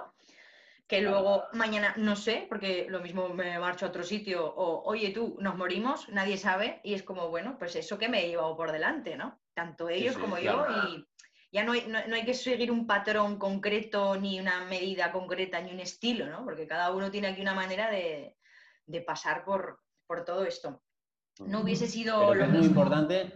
que 0.90 1.00
luego 1.02 1.44
mañana 1.52 1.94
no 1.98 2.16
sé, 2.16 2.46
porque 2.48 2.88
lo 2.88 2.98
mismo 2.98 3.28
me 3.28 3.56
marcho 3.60 3.86
a 3.86 3.90
otro 3.90 4.02
sitio, 4.02 4.44
o 4.44 4.82
oye 4.82 5.10
tú, 5.10 5.36
nos 5.38 5.56
morimos, 5.56 6.08
nadie 6.08 6.36
sabe, 6.36 6.80
y 6.82 6.94
es 6.94 7.04
como, 7.04 7.28
bueno, 7.28 7.56
pues 7.60 7.76
eso 7.76 7.96
que 7.96 8.08
me 8.08 8.24
he 8.24 8.28
llevado 8.28 8.56
por 8.56 8.72
delante, 8.72 9.16
¿no? 9.16 9.40
Tanto 9.54 9.88
ellos 9.88 10.18
como 10.18 10.36
yo, 10.40 10.66
y 10.88 11.06
ya 11.52 11.62
no 11.62 11.72
hay, 11.72 11.86
no, 11.86 11.96
hay, 12.12 12.24
que 12.24 12.34
seguir 12.34 12.72
un 12.72 12.88
patrón 12.88 13.38
concreto, 13.38 14.16
ni 14.16 14.40
una 14.40 14.64
medida 14.64 15.12
concreta, 15.12 15.60
ni 15.60 15.70
un 15.70 15.78
estilo, 15.78 16.26
¿no? 16.26 16.44
Porque 16.44 16.66
cada 16.66 16.92
uno 16.92 17.08
tiene 17.08 17.28
aquí 17.28 17.40
una 17.40 17.54
manera 17.54 17.88
de, 17.88 18.36
pasar 19.06 19.44
por, 19.44 19.78
todo 20.26 20.44
esto. 20.44 20.82
No 21.38 21.60
hubiese 21.60 21.86
sido 21.86 22.34
lo 22.34 22.44
es 22.44 22.50
Muy 22.50 22.66
importante, 22.66 23.32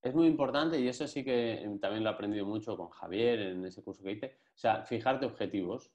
es 0.00 0.14
muy 0.14 0.26
importante 0.26 0.80
y 0.80 0.88
eso 0.88 1.06
sí 1.06 1.22
que 1.22 1.68
también 1.82 2.02
lo 2.02 2.08
he 2.08 2.14
aprendido 2.14 2.46
mucho 2.46 2.78
con 2.78 2.88
Javier 2.88 3.40
en 3.40 3.66
ese 3.66 3.82
curso 3.82 4.02
que 4.02 4.12
hice. 4.12 4.38
O 4.54 4.58
sea, 4.58 4.84
fijarte 4.84 5.26
objetivos, 5.26 5.92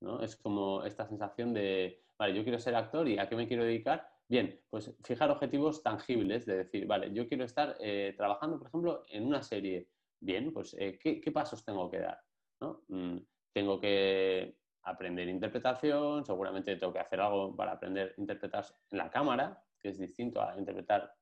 ¿no? 0.00 0.22
Es 0.22 0.36
como 0.36 0.84
esta 0.84 1.06
sensación 1.06 1.52
de, 1.52 2.02
vale, 2.18 2.34
yo 2.34 2.42
quiero 2.42 2.58
ser 2.58 2.74
actor 2.74 3.08
y 3.08 3.18
a 3.18 3.28
qué 3.28 3.36
me 3.36 3.48
quiero 3.48 3.64
dedicar. 3.64 4.08
Bien, 4.28 4.60
pues 4.68 4.94
fijar 5.02 5.30
objetivos 5.30 5.82
tangibles, 5.82 6.44
de 6.44 6.58
decir, 6.58 6.86
vale, 6.86 7.12
yo 7.12 7.26
quiero 7.26 7.44
estar 7.44 7.76
eh, 7.80 8.14
trabajando, 8.16 8.58
por 8.58 8.68
ejemplo, 8.68 9.04
en 9.08 9.26
una 9.26 9.42
serie 9.42 9.88
bien, 10.20 10.52
pues 10.52 10.76
eh, 10.78 10.98
¿qué, 10.98 11.32
pasos 11.32 11.64
tengo 11.64 11.90
que 11.90 12.00
dar? 12.00 12.20
Mm, 12.88 13.18
tengo 13.52 13.80
que 13.80 14.58
aprender 14.82 15.28
interpretación, 15.28 16.24
seguramente 16.24 16.76
tengo 16.76 16.92
que 16.92 16.98
hacer 16.98 17.20
algo 17.20 17.54
para 17.54 17.72
aprender 17.72 18.14
a 18.16 18.20
interpretar 18.20 18.64
en 18.90 18.98
la 18.98 19.10
cámara, 19.10 19.64
que 19.78 19.90
es 19.90 19.98
distinto 19.98 20.42
a 20.42 20.58
interpretar, 20.58 21.14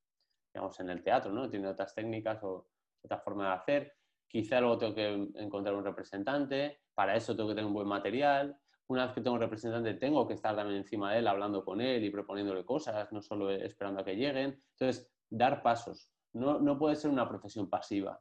digamos, 0.53 0.79
en 0.81 0.91
el 0.91 1.03
teatro, 1.03 1.33
¿no? 1.33 1.49
Tiene 1.49 1.69
otras 1.69 1.95
técnicas 1.95 2.43
o 2.43 2.69
otra 3.03 3.19
forma 3.19 3.49
de 3.49 3.55
hacer. 3.55 3.97
Quizá 4.29 4.61
luego 4.61 4.79
tengo 4.79 4.95
que 4.95 5.29
encontrar 5.37 5.75
un 5.75 5.85
representante, 5.85 6.81
para 6.95 7.15
eso 7.15 7.37
tengo 7.37 7.51
que 7.51 7.55
tener 7.55 7.69
un 7.69 7.75
buen 7.75 7.89
material. 7.89 8.59
Una 8.89 9.07
vez 9.07 9.15
que 9.15 9.21
tengo 9.21 9.35
un 9.35 9.41
representante, 9.41 9.95
tengo 9.95 10.27
que 10.29 10.35
estar 10.35 10.55
también 10.55 10.79
encima 10.79 11.13
de 11.13 11.19
él, 11.19 11.27
hablando 11.27 11.65
con 11.65 11.81
él 11.81 12.05
y 12.05 12.11
proponiéndole 12.11 12.65
cosas, 12.65 13.13
no 13.13 13.21
solo 13.21 13.51
esperando 13.51 14.01
a 14.01 14.05
que 14.05 14.15
lleguen. 14.15 14.63
Entonces, 14.73 15.11
dar 15.29 15.63
pasos. 15.63 16.11
No, 16.33 16.61
no 16.61 16.79
puede 16.79 16.97
ser 16.97 17.11
una 17.11 17.29
profesión 17.29 17.69
pasiva 17.69 18.21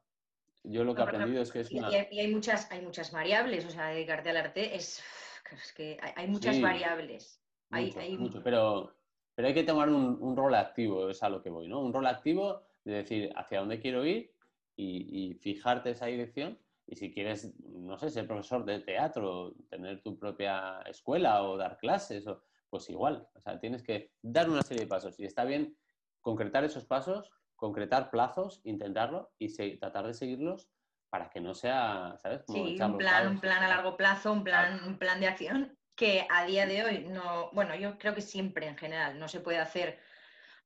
yo 0.70 0.84
lo 0.84 0.96
que 0.96 1.02
he 1.02 1.04
aprendido 1.04 1.42
es 1.42 1.52
que 1.52 1.62
es 1.62 1.72
una... 1.72 1.90
Y 2.12 2.20
hay, 2.20 2.34
muchas, 2.34 2.72
hay 2.72 2.82
muchas 2.82 3.12
variables, 3.12 3.66
o 3.66 3.70
sea, 3.70 3.90
dedicarte 3.90 4.30
al 4.30 4.38
arte 4.38 4.76
es, 4.76 5.04
que 5.76 5.98
hay, 6.16 6.28
muchas 6.28 6.60
variables. 6.60 7.42
pero, 8.44 8.96
pero 9.36 9.48
hay 9.48 9.54
que 9.54 9.64
tomar 9.64 9.90
un, 9.90 10.36
rol 10.36 10.56
activo, 10.56 11.10
es 11.10 11.22
a 11.24 11.30
lo 11.30 11.42
que 11.42 11.50
voy, 11.50 11.68
¿no? 11.68 11.82
Un 11.82 11.94
rol 11.94 12.08
activo 12.08 12.64
de 12.84 12.94
decir 12.94 13.32
hacia 13.36 13.60
dónde 13.60 13.80
quiero 13.80 14.06
ir 14.06 14.32
y, 14.76 15.36
fijarte 15.42 15.92
esa 15.92 16.08
dirección. 16.08 16.58
Y 16.88 16.96
si 16.96 17.12
quieres, 17.12 17.54
no 17.60 17.98
sé, 17.98 18.10
ser 18.10 18.28
profesor 18.28 18.64
de 18.66 18.80
teatro, 18.80 19.56
tener 19.70 20.02
tu 20.02 20.18
propia 20.20 20.82
escuela 20.86 21.44
o 21.44 21.58
dar 21.58 21.78
clases, 21.78 22.28
o, 22.28 22.44
pues 22.70 22.90
igual. 22.90 23.28
O 23.34 23.42
sea, 23.42 23.60
tienes 23.60 23.84
que 23.84 24.12
dar 24.22 24.50
una 24.50 24.62
serie 24.62 24.84
de 24.84 24.90
pasos. 24.90 25.20
Y 25.20 25.26
está 25.26 25.46
bien 25.46 25.76
concretar 26.22 26.64
esos 26.64 26.86
pasos 26.86 27.32
concretar 27.56 28.10
plazos, 28.12 28.62
intentarlo 28.64 29.32
y 29.40 29.78
tratar 29.78 30.06
de 30.06 30.14
seguirlos 30.14 30.70
para 31.10 31.30
que 31.30 31.40
no 31.40 31.54
sea, 31.54 32.16
¿sabes? 32.18 32.44
sí, 32.48 32.78
un 32.80 32.98
plan, 32.98 33.28
un 33.28 33.40
plan 33.40 33.64
a 33.64 33.68
largo 33.68 33.96
plazo, 33.96 34.34
un 34.34 34.44
plan, 34.44 34.84
un 34.86 34.98
plan 34.98 35.20
de 35.20 35.28
acción 35.28 35.78
que 35.96 36.28
a 36.30 36.46
día 36.46 36.66
de 36.66 36.84
hoy 36.84 37.08
no, 37.08 37.52
bueno, 37.54 37.76
yo 37.76 37.98
creo 37.98 38.14
que 38.14 38.22
siempre 38.22 38.68
en 38.68 38.78
general 38.78 39.18
no 39.18 39.30
se 39.30 39.40
puede 39.40 39.60
hacer 39.60 39.98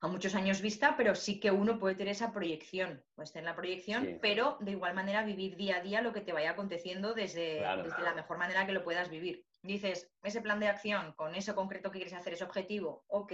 a 0.02 0.08
muchos 0.08 0.34
años 0.36 0.62
vista, 0.62 0.96
pero 0.96 1.14
sí 1.14 1.40
que 1.40 1.52
uno 1.52 1.78
puede 1.78 1.96
tener 1.96 2.12
esa 2.12 2.32
proyección, 2.32 3.04
puedes 3.16 3.34
tener 3.34 3.46
la 3.46 3.56
proyección, 3.56 4.18
pero 4.22 4.58
de 4.62 4.72
igual 4.72 4.94
manera 4.94 5.24
vivir 5.24 5.58
día 5.58 5.78
a 5.78 5.82
día 5.82 6.02
lo 6.02 6.14
que 6.14 6.22
te 6.22 6.32
vaya 6.32 6.52
aconteciendo 6.52 7.14
desde, 7.14 7.62
desde 7.84 8.04
la 8.04 8.14
mejor 8.14 8.38
manera 8.38 8.66
que 8.66 8.72
lo 8.72 8.84
puedas 8.84 9.10
vivir. 9.10 9.46
Dices, 9.62 10.10
ese 10.24 10.42
plan 10.42 10.62
de 10.62 10.68
acción 10.68 11.14
con 11.14 11.36
eso 11.36 11.54
concreto 11.54 11.92
que 11.92 12.00
quieres 12.00 12.14
hacer, 12.14 12.34
ese 12.34 12.46
objetivo, 12.46 13.04
ok, 13.08 13.34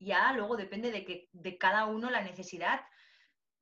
ya 0.00 0.32
luego 0.32 0.56
depende 0.56 0.90
de, 0.90 1.04
que, 1.04 1.28
de 1.32 1.58
cada 1.58 1.86
uno 1.86 2.10
la 2.10 2.22
necesidad 2.22 2.80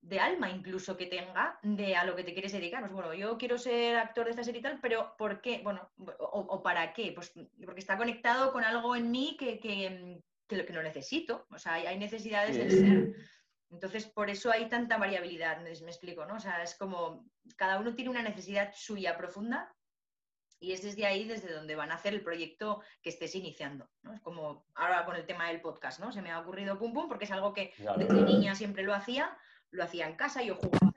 de 0.01 0.21
alma 0.21 0.51
incluso 0.51 0.97
que 0.97 1.07
tenga 1.07 1.59
de 1.63 1.97
a 1.97 2.05
lo 2.05 2.15
que 2.15 2.25
te 2.25 2.33
quieres 2.33 2.53
dedicar. 2.53 2.81
Pues 2.81 2.93
bueno, 2.93 3.13
yo 3.13 3.37
quiero 3.37 3.59
ser 3.59 3.97
actor 3.97 4.25
de 4.25 4.31
esta 4.31 4.45
serie 4.45 4.61
y 4.61 4.63
tal, 4.63 4.79
pero 4.81 5.15
¿por 5.19 5.41
qué? 5.41 5.61
Bueno, 5.65 5.91
o, 6.19 6.63
para 6.63 6.93
qué? 6.93 7.13
Pues 7.13 7.33
porque 7.65 7.81
está 7.81 7.97
conectado 7.97 8.53
con 8.53 8.63
algo 8.63 8.95
en 8.95 9.11
mí 9.11 9.37
que, 9.39 9.59
que 9.59 10.21
lo 10.49 10.67
que 10.67 10.73
no 10.73 10.83
necesito. 10.83 11.47
O 11.51 11.59
sea, 11.59 11.75
hay, 11.75 11.99
necesidades 11.99 12.57
del 12.57 12.71
ser. 12.71 13.17
Entonces, 13.71 14.07
por 14.07 14.31
eso 14.31 14.51
hay 14.53 14.69
tanta 14.69 14.97
variabilidad, 14.97 15.61
me, 15.61 15.71
explico, 15.71 16.25
¿no? 16.25 16.37
O 16.37 16.41
sea, 16.41 16.63
es 16.63 16.77
como 16.77 17.29
cada 17.57 17.81
uno 17.81 17.95
tiene 17.95 18.11
una 18.11 18.23
necesidad 18.23 18.73
suya 18.75 19.17
profunda 19.17 19.75
y 20.61 20.73
es 20.73 20.83
desde 20.83 21.05
ahí 21.05 21.27
desde 21.27 21.53
donde 21.53 21.75
van 21.75 21.91
a 21.91 21.97
hacer 21.97 22.15
el 22.15 22.23
proyecto 22.23 22.81
que 23.03 23.11
estés 23.11 23.35
iniciando. 23.35 23.91
¿no? 24.03 24.15
Es 24.15 24.21
como 24.21 24.67
ahora 24.75 25.05
con 25.05 25.17
el 25.17 25.27
tema 25.27 25.49
del 25.49 25.61
podcast, 25.61 25.99
¿no? 25.99 26.13
Se 26.13 26.23
me 26.23 26.31
ha 26.31 26.39
ocurrido 26.39 26.79
pum 26.79 26.93
pum 26.93 27.09
porque 27.09 27.25
es 27.25 27.33
algo 27.33 27.53
que 27.53 27.75
desde 27.99 28.23
niña 28.23 28.55
siempre 28.55 28.85
lo 28.85 28.95
hacía, 28.95 29.37
lo 29.71 29.83
hacía 29.83 30.09
en 30.09 30.15
casa, 30.15 30.43
yo 30.43 30.55
jugaba 30.55 30.97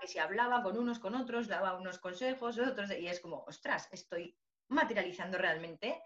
que 0.00 0.08
se 0.08 0.20
hablaba 0.20 0.62
con 0.62 0.76
unos, 0.78 0.98
con 0.98 1.14
otros, 1.14 1.48
daba 1.48 1.76
unos 1.76 1.98
consejos, 1.98 2.58
otros, 2.58 2.90
y 2.90 3.08
es 3.08 3.20
como, 3.20 3.44
ostras, 3.46 3.88
estoy 3.92 4.36
materializando 4.68 5.38
realmente 5.38 6.02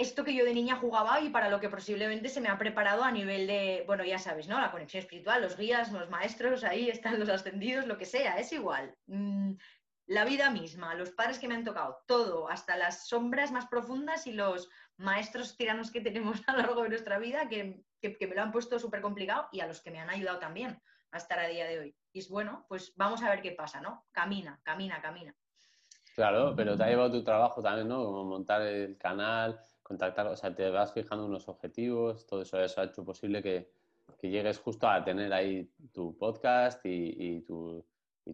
esto 0.00 0.24
que 0.24 0.34
yo 0.34 0.44
de 0.44 0.54
niña 0.54 0.76
jugaba 0.76 1.20
y 1.20 1.28
para 1.28 1.50
lo 1.50 1.60
que 1.60 1.68
posiblemente 1.68 2.28
se 2.28 2.40
me 2.40 2.48
ha 2.48 2.56
preparado 2.56 3.04
a 3.04 3.10
nivel 3.10 3.46
de, 3.46 3.84
bueno, 3.86 4.02
ya 4.04 4.18
sabes, 4.18 4.48
¿no? 4.48 4.58
La 4.58 4.70
conexión 4.70 5.02
espiritual, 5.02 5.42
los 5.42 5.56
guías, 5.56 5.92
los 5.92 6.08
maestros, 6.08 6.64
ahí 6.64 6.88
están 6.88 7.18
los 7.20 7.28
ascendidos, 7.28 7.86
lo 7.86 7.98
que 7.98 8.06
sea, 8.06 8.38
es 8.38 8.50
igual. 8.52 8.94
Mm, 9.06 9.52
la 10.06 10.24
vida 10.24 10.50
misma, 10.50 10.94
los 10.94 11.10
padres 11.10 11.38
que 11.38 11.48
me 11.48 11.54
han 11.54 11.64
tocado, 11.64 12.02
todo, 12.06 12.48
hasta 12.48 12.76
las 12.76 13.08
sombras 13.08 13.52
más 13.52 13.66
profundas 13.66 14.26
y 14.26 14.32
los 14.32 14.70
maestros 14.96 15.56
tiranos 15.56 15.90
que 15.90 16.00
tenemos 16.00 16.40
a 16.48 16.52
lo 16.52 16.58
largo 16.58 16.82
de 16.82 16.88
nuestra 16.88 17.18
vida 17.18 17.48
que, 17.48 17.84
que 18.00 18.26
me 18.26 18.34
lo 18.34 18.42
han 18.42 18.52
puesto 18.52 18.78
súper 18.78 19.02
complicado 19.02 19.48
y 19.52 19.60
a 19.60 19.66
los 19.66 19.82
que 19.82 19.90
me 19.90 20.00
han 20.00 20.10
ayudado 20.10 20.38
también 20.38 20.80
a 21.12 21.18
estar 21.18 21.38
a 21.38 21.46
día 21.46 21.66
de 21.66 21.78
hoy. 21.78 21.96
Y 22.12 22.20
es 22.20 22.28
bueno, 22.28 22.64
pues 22.68 22.94
vamos 22.96 23.22
a 23.22 23.30
ver 23.30 23.42
qué 23.42 23.52
pasa, 23.52 23.80
¿no? 23.80 24.06
Camina, 24.12 24.60
camina, 24.62 25.00
camina. 25.02 25.34
Claro, 26.14 26.54
pero 26.56 26.76
te 26.76 26.84
ha 26.84 26.88
llevado 26.88 27.12
tu 27.12 27.22
trabajo 27.22 27.62
también, 27.62 27.88
¿no? 27.88 28.04
Como 28.04 28.24
montar 28.24 28.62
el 28.62 28.96
canal, 28.98 29.60
contactar, 29.90 30.28
o 30.28 30.36
sea, 30.36 30.54
te 30.54 30.70
vas 30.70 30.92
fijando 30.92 31.26
unos 31.26 31.48
objetivos, 31.48 32.24
todo 32.24 32.42
eso, 32.42 32.62
eso 32.62 32.80
ha 32.80 32.84
hecho 32.84 33.04
posible 33.04 33.42
que, 33.42 33.72
llegues 34.22 34.60
justo 34.60 34.86
a 34.86 35.02
tener 35.02 35.32
ahí 35.32 35.68
tu 35.92 36.16
podcast 36.16 36.80
y, 36.84 37.44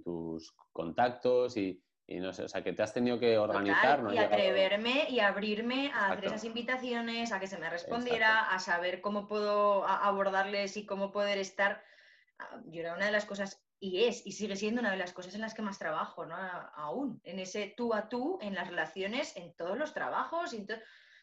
tus 0.04 0.54
contactos 0.70 1.57
y, 1.57 1.82
no 2.09 2.34
sé, 2.34 2.42
o 2.42 2.48
sea, 2.48 2.62
que 2.62 2.74
te 2.74 2.82
has 2.82 2.92
tenido 2.92 3.18
que 3.18 3.38
organizar. 3.38 4.02
¿no? 4.02 4.12
Y 4.12 4.18
atreverme 4.18 5.09
y 5.09 5.20
abrirme 5.20 5.90
a 5.94 6.12
hacer 6.12 6.26
esas 6.26 6.44
invitaciones, 6.44 7.32
a 7.32 7.40
que 7.40 7.46
se 7.46 7.57
me 7.57 7.70
respondiera, 7.70 8.50
a 8.50 8.59
saber 8.59 9.00
cómo 9.00 9.26
puedo 9.26 9.86
abordarles 9.86 10.76
y 10.76 10.84
cómo 10.84 11.11
poder 11.11 11.38
estar. 11.38 11.82
Ah, 12.38 12.61
yo 12.66 12.80
era 12.80 12.94
una 12.94 13.07
de 13.07 13.12
las 13.12 13.24
cosas, 13.24 13.64
y 13.80 14.04
es, 14.04 14.26
y 14.26 14.32
sigue 14.32 14.57
siendo 14.57 14.82
una 14.82 14.90
de 14.90 14.98
las 14.98 15.14
cosas 15.14 15.34
en 15.34 15.40
las 15.40 15.54
que 15.54 15.62
más 15.62 15.78
trabajo, 15.78 16.26
¿no? 16.26 16.36
Aún, 16.74 17.18
en 17.24 17.38
ese 17.38 17.72
tú 17.74 17.94
a 17.94 18.11
tú, 18.11 18.38
en 18.42 18.54
las 18.54 18.68
relaciones, 18.68 19.34
en 19.38 19.54
todos 19.54 19.78
los 19.78 19.94
trabajos, 19.94 20.52
y 20.52 20.66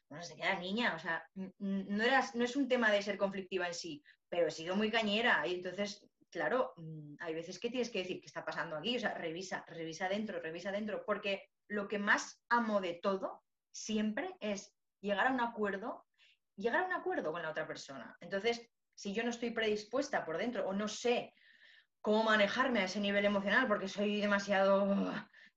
bueno, 0.10 0.24
se 0.24 0.36
queda 0.36 0.60
niña, 0.60 0.94
o 0.96 1.00
sea, 1.00 1.24
no, 1.34 1.54
no 1.58 2.44
es 2.44 2.56
un 2.56 2.68
tema 2.68 2.92
de 2.92 3.02
ser 3.02 3.18
conflictiva 3.18 3.68
en 3.68 3.74
sí, 3.74 4.04
pero 4.30 4.48
he 4.48 4.52
sido 4.52 4.76
muy 4.76 4.92
cañera 4.92 5.46
y 5.48 5.56
entonces, 5.56 6.06
claro, 6.30 6.74
mm, 6.78 7.16
hay 7.20 7.34
veces 7.34 7.60
que 7.60 7.70
tienes 7.70 7.90
que 7.90 8.00
decir 8.00 8.20
qué 8.20 8.26
está 8.26 8.44
pasando 8.44 8.76
aquí, 8.76 8.98
o 8.98 9.00
sea, 9.00 9.14
revisa, 9.14 9.64
revisa 9.68 10.10
dentro, 10.10 10.40
revisa 10.40 10.72
dentro, 10.72 11.04
porque 11.06 11.50
lo 11.68 11.88
que 11.88 12.00
más 12.00 12.44
amo 12.50 12.82
de 12.82 12.96
todo 12.96 13.44
siempre 13.72 14.36
es 14.40 14.76
llegar 15.02 15.28
a 15.28 15.32
un 15.32 15.42
acuerdo, 15.42 16.06
llegar 16.56 16.84
a 16.84 16.88
un 16.88 16.94
acuerdo 16.94 17.32
con 17.32 17.42
la 17.42 17.50
otra 17.50 17.68
persona. 17.68 18.16
Entonces, 18.22 18.62
si 18.96 19.14
yo 19.14 19.24
no 19.24 19.30
estoy 19.30 19.52
predispuesta 19.52 20.26
por 20.26 20.38
dentro 20.38 20.68
o 20.68 20.74
no 20.74 20.88
sé 20.88 21.34
cómo 22.02 22.24
manejarme 22.24 22.80
a 22.82 22.86
ese 22.86 23.00
nivel 23.00 23.26
emocional 23.26 23.68
porque 23.68 23.88
soy 23.88 24.20
demasiado 24.20 25.14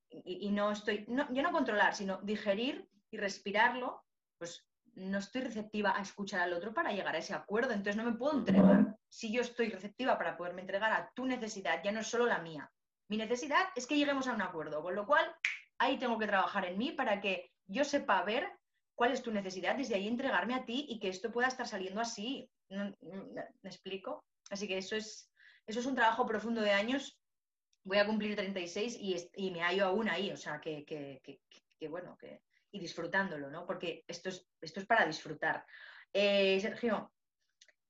y, 0.08 0.46
y 0.46 0.50
no 0.50 0.70
estoy, 0.70 1.04
no, 1.08 1.32
yo 1.32 1.42
no 1.42 1.52
controlar, 1.52 1.94
sino 1.94 2.20
digerir 2.22 2.88
y 3.10 3.18
respirarlo, 3.18 4.05
pues 4.38 4.66
no 4.96 5.18
estoy 5.18 5.42
receptiva 5.42 5.96
a 5.96 6.02
escuchar 6.02 6.40
al 6.40 6.54
otro 6.54 6.72
para 6.72 6.92
llegar 6.92 7.14
a 7.14 7.18
ese 7.18 7.34
acuerdo, 7.34 7.72
entonces 7.72 7.96
no 7.96 8.10
me 8.10 8.16
puedo 8.16 8.38
entregar. 8.38 8.96
Si 9.08 9.32
yo 9.32 9.42
estoy 9.42 9.68
receptiva 9.68 10.16
para 10.16 10.36
poderme 10.36 10.62
entregar 10.62 10.92
a 10.92 11.10
tu 11.14 11.26
necesidad, 11.26 11.82
ya 11.84 11.92
no 11.92 12.00
es 12.00 12.06
solo 12.06 12.26
la 12.26 12.38
mía. 12.38 12.70
Mi 13.08 13.18
necesidad 13.18 13.68
es 13.76 13.86
que 13.86 13.96
lleguemos 13.96 14.26
a 14.26 14.32
un 14.32 14.42
acuerdo, 14.42 14.82
con 14.82 14.94
lo 14.94 15.06
cual 15.06 15.24
ahí 15.78 15.98
tengo 15.98 16.18
que 16.18 16.26
trabajar 16.26 16.64
en 16.64 16.78
mí 16.78 16.92
para 16.92 17.20
que 17.20 17.52
yo 17.66 17.84
sepa 17.84 18.22
ver 18.22 18.50
cuál 18.94 19.12
es 19.12 19.22
tu 19.22 19.30
necesidad, 19.30 19.76
desde 19.76 19.94
ahí 19.94 20.08
entregarme 20.08 20.54
a 20.54 20.64
ti 20.64 20.86
y 20.88 20.98
que 20.98 21.08
esto 21.08 21.30
pueda 21.30 21.48
estar 21.48 21.68
saliendo 21.68 22.00
así. 22.00 22.50
¿Me 22.70 23.70
explico? 23.70 24.24
Así 24.50 24.66
que 24.66 24.78
eso 24.78 24.96
es, 24.96 25.30
eso 25.66 25.80
es 25.80 25.86
un 25.86 25.94
trabajo 25.94 26.26
profundo 26.26 26.62
de 26.62 26.72
años. 26.72 27.18
Voy 27.84 27.98
a 27.98 28.06
cumplir 28.06 28.34
36 28.34 28.96
y, 28.98 29.30
y 29.34 29.50
me 29.50 29.60
hallo 29.60 29.86
aún 29.86 30.08
ahí, 30.08 30.32
o 30.32 30.36
sea, 30.36 30.60
que, 30.60 30.84
que, 30.84 31.20
que 31.78 31.88
bueno, 31.88 32.16
que, 32.16 32.40
y 32.76 32.78
disfrutándolo, 32.78 33.50
¿no? 33.50 33.66
Porque 33.66 34.04
esto 34.06 34.28
es, 34.28 34.46
esto 34.60 34.80
es 34.80 34.86
para 34.86 35.06
disfrutar. 35.06 35.64
Eh, 36.12 36.58
Sergio, 36.60 37.12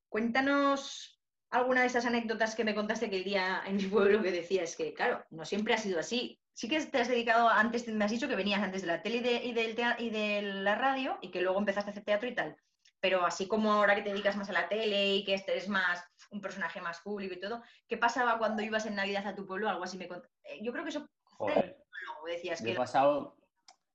cuéntanos 0.09 1.21
alguna 1.49 1.81
de 1.81 1.87
esas 1.87 2.05
anécdotas 2.05 2.55
que 2.55 2.63
me 2.63 2.75
contaste 2.75 3.09
que 3.09 3.17
el 3.17 3.23
día 3.23 3.63
en 3.65 3.77
mi 3.77 3.85
pueblo 3.85 4.21
que 4.21 4.31
decías 4.31 4.75
que, 4.75 4.93
claro, 4.93 5.25
no 5.29 5.45
siempre 5.45 5.73
ha 5.73 5.77
sido 5.77 5.99
así. 5.99 6.41
Sí 6.53 6.67
que 6.67 6.83
te 6.85 6.99
has 6.99 7.07
dedicado, 7.07 7.49
antes 7.49 7.87
me 7.87 8.03
has 8.03 8.11
dicho 8.11 8.27
que 8.27 8.35
venías 8.35 8.63
antes 8.63 8.81
de 8.81 8.87
la 8.87 9.01
tele 9.03 9.17
y 9.17 9.21
de, 9.21 9.45
y 9.45 9.53
del 9.53 9.75
y 9.99 10.09
de 10.09 10.41
la 10.41 10.75
radio 10.75 11.19
y 11.21 11.29
que 11.29 11.41
luego 11.41 11.59
empezaste 11.59 11.89
a 11.89 11.91
hacer 11.91 12.03
teatro 12.03 12.27
y 12.27 12.33
tal. 12.33 12.57
Pero 12.99 13.23
así 13.25 13.47
como 13.47 13.71
ahora 13.71 13.93
que 13.93 14.01
te 14.01 14.09
dedicas 14.09 14.35
más 14.37 14.49
a 14.49 14.53
la 14.53 14.67
tele 14.67 15.15
y 15.15 15.23
que 15.23 15.35
este 15.35 15.55
es 15.55 15.69
más 15.69 16.03
un 16.31 16.41
personaje 16.41 16.81
más 16.81 16.99
público 17.01 17.35
y 17.35 17.39
todo, 17.39 17.61
¿qué 17.87 17.95
pasaba 17.97 18.39
cuando 18.39 18.63
ibas 18.63 18.87
en 18.87 18.95
Navidad 18.95 19.27
a 19.27 19.35
tu 19.35 19.45
pueblo? 19.45 19.69
Algo 19.69 19.83
así 19.83 19.97
me 19.97 20.05
eh, 20.05 20.59
Yo 20.63 20.71
creo 20.71 20.83
que 20.83 20.89
eso... 20.89 21.07
Joder. 21.23 21.77
decías 22.25 22.61
que... 22.61 22.71
He 22.71 22.75
pasado 22.75 23.37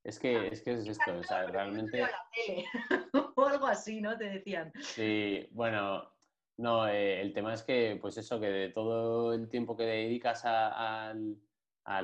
es 0.03 0.19
que, 0.19 0.47
es 0.47 0.61
que 0.61 0.73
es 0.73 0.87
esto, 0.87 1.17
o 1.17 1.23
sea, 1.23 1.45
realmente... 1.47 2.03
o 3.35 3.45
algo 3.45 3.65
así, 3.67 4.01
¿no? 4.01 4.17
Te 4.17 4.25
decían. 4.25 4.71
Sí, 4.81 5.47
bueno, 5.51 6.13
no, 6.57 6.87
eh, 6.87 7.21
el 7.21 7.33
tema 7.33 7.53
es 7.53 7.63
que, 7.63 7.97
pues 8.01 8.17
eso, 8.17 8.39
que 8.39 8.47
de 8.47 8.69
todo 8.69 9.33
el 9.33 9.47
tiempo 9.49 9.75
que 9.77 9.83
dedicas 9.83 10.43
al, 10.45 11.39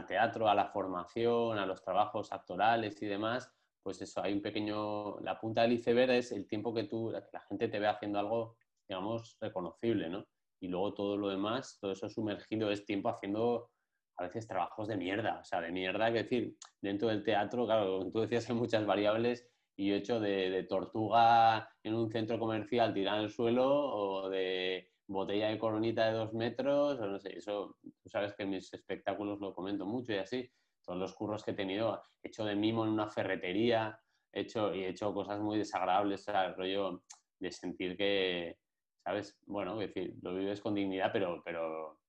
teatro, 0.08 0.48
a 0.50 0.56
la 0.56 0.68
formación, 0.68 1.58
a 1.58 1.66
los 1.66 1.84
trabajos 1.84 2.32
actorales 2.32 3.02
y 3.02 3.06
demás, 3.06 3.52
pues 3.84 4.02
eso, 4.02 4.22
hay 4.24 4.34
un 4.34 4.42
pequeño, 4.42 5.20
la 5.20 5.40
punta 5.40 5.62
del 5.62 5.74
iceberg 5.74 6.12
es 6.12 6.32
el 6.32 6.48
tiempo 6.48 6.74
que 6.74 6.84
tú, 6.86 7.12
que 7.12 7.30
la 7.34 7.42
gente 7.42 7.68
te 7.68 7.80
ve 7.80 7.88
haciendo 7.88 8.20
algo, 8.20 8.58
digamos, 8.88 9.38
reconocible, 9.40 10.10
¿no? 10.10 10.26
Y 10.62 10.68
luego 10.68 10.94
todo 10.94 11.18
lo 11.18 11.30
demás, 11.30 11.78
todo 11.80 11.92
eso 11.92 12.10
sumergido 12.10 12.72
es 12.72 12.86
tiempo 12.86 13.10
haciendo 13.10 13.72
a 14.20 14.24
veces 14.24 14.48
trabajos 14.48 14.88
de 14.88 14.98
mierda, 14.98 15.40
o 15.40 15.44
sea, 15.44 15.62
de 15.62 15.72
mierda, 15.72 16.12
que 16.12 16.24
decir, 16.24 16.58
dentro 16.82 17.08
del 17.08 17.24
teatro, 17.24 17.66
claro, 17.66 18.12
tú 18.12 18.20
decías 18.20 18.50
hay 18.50 18.56
muchas 18.56 18.86
variables 18.86 19.50
y 19.78 19.88
yo 19.88 19.96
he 19.96 20.00
hecho 20.00 20.20
de, 20.20 20.66
tortuga 20.68 21.70
en 21.84 21.96
un 21.96 22.12
centro 22.12 22.38
comercial 22.38 22.94
tirada 22.94 23.20
en 23.20 23.24
el 23.24 23.30
suelo 23.30 23.66
o 23.66 24.30
de 24.30 24.92
botella 25.08 25.48
de 25.48 25.58
coronita 25.58 26.08
de 26.08 26.18
dos 26.18 26.34
metros, 26.34 27.00
o 27.00 27.08
no 27.08 27.20
sé, 27.20 27.38
eso, 27.38 27.78
tú 27.82 28.10
sabes 28.10 28.34
que 28.34 28.44
en 28.44 28.52
mis 28.52 28.74
espectáculos 28.74 29.40
lo 29.40 29.56
comento 29.56 29.86
mucho 29.86 30.12
y 30.12 30.18
así, 30.18 30.52
todos 30.84 31.00
los 31.00 31.14
curros 31.14 31.44
que 31.44 31.52
he 31.52 31.56
tenido, 31.56 32.02
he 32.22 32.28
hecho 32.28 32.44
de 32.44 32.56
mimo 32.56 32.84
en 32.84 32.92
una 32.92 33.10
ferretería, 33.10 34.00
he 34.34 34.42
hecho, 34.42 34.76
y 34.76 34.84
he 34.84 34.90
hecho 34.90 35.14
cosas 35.14 35.40
muy 35.40 35.58
desagradables, 35.58 36.22
o 36.22 36.24
sea, 36.32 36.54
rollo 36.54 37.04
de 37.40 37.52
sentir 37.52 37.96
que, 37.96 38.58
¿sabes? 39.02 39.40
Bueno, 39.48 39.82
es 39.82 39.94
decir, 39.94 40.18
lo 40.22 40.36
vives 40.36 40.60
con 40.60 40.76
dignidad, 40.76 41.10
pero, 41.14 41.42
pero 41.44 42.00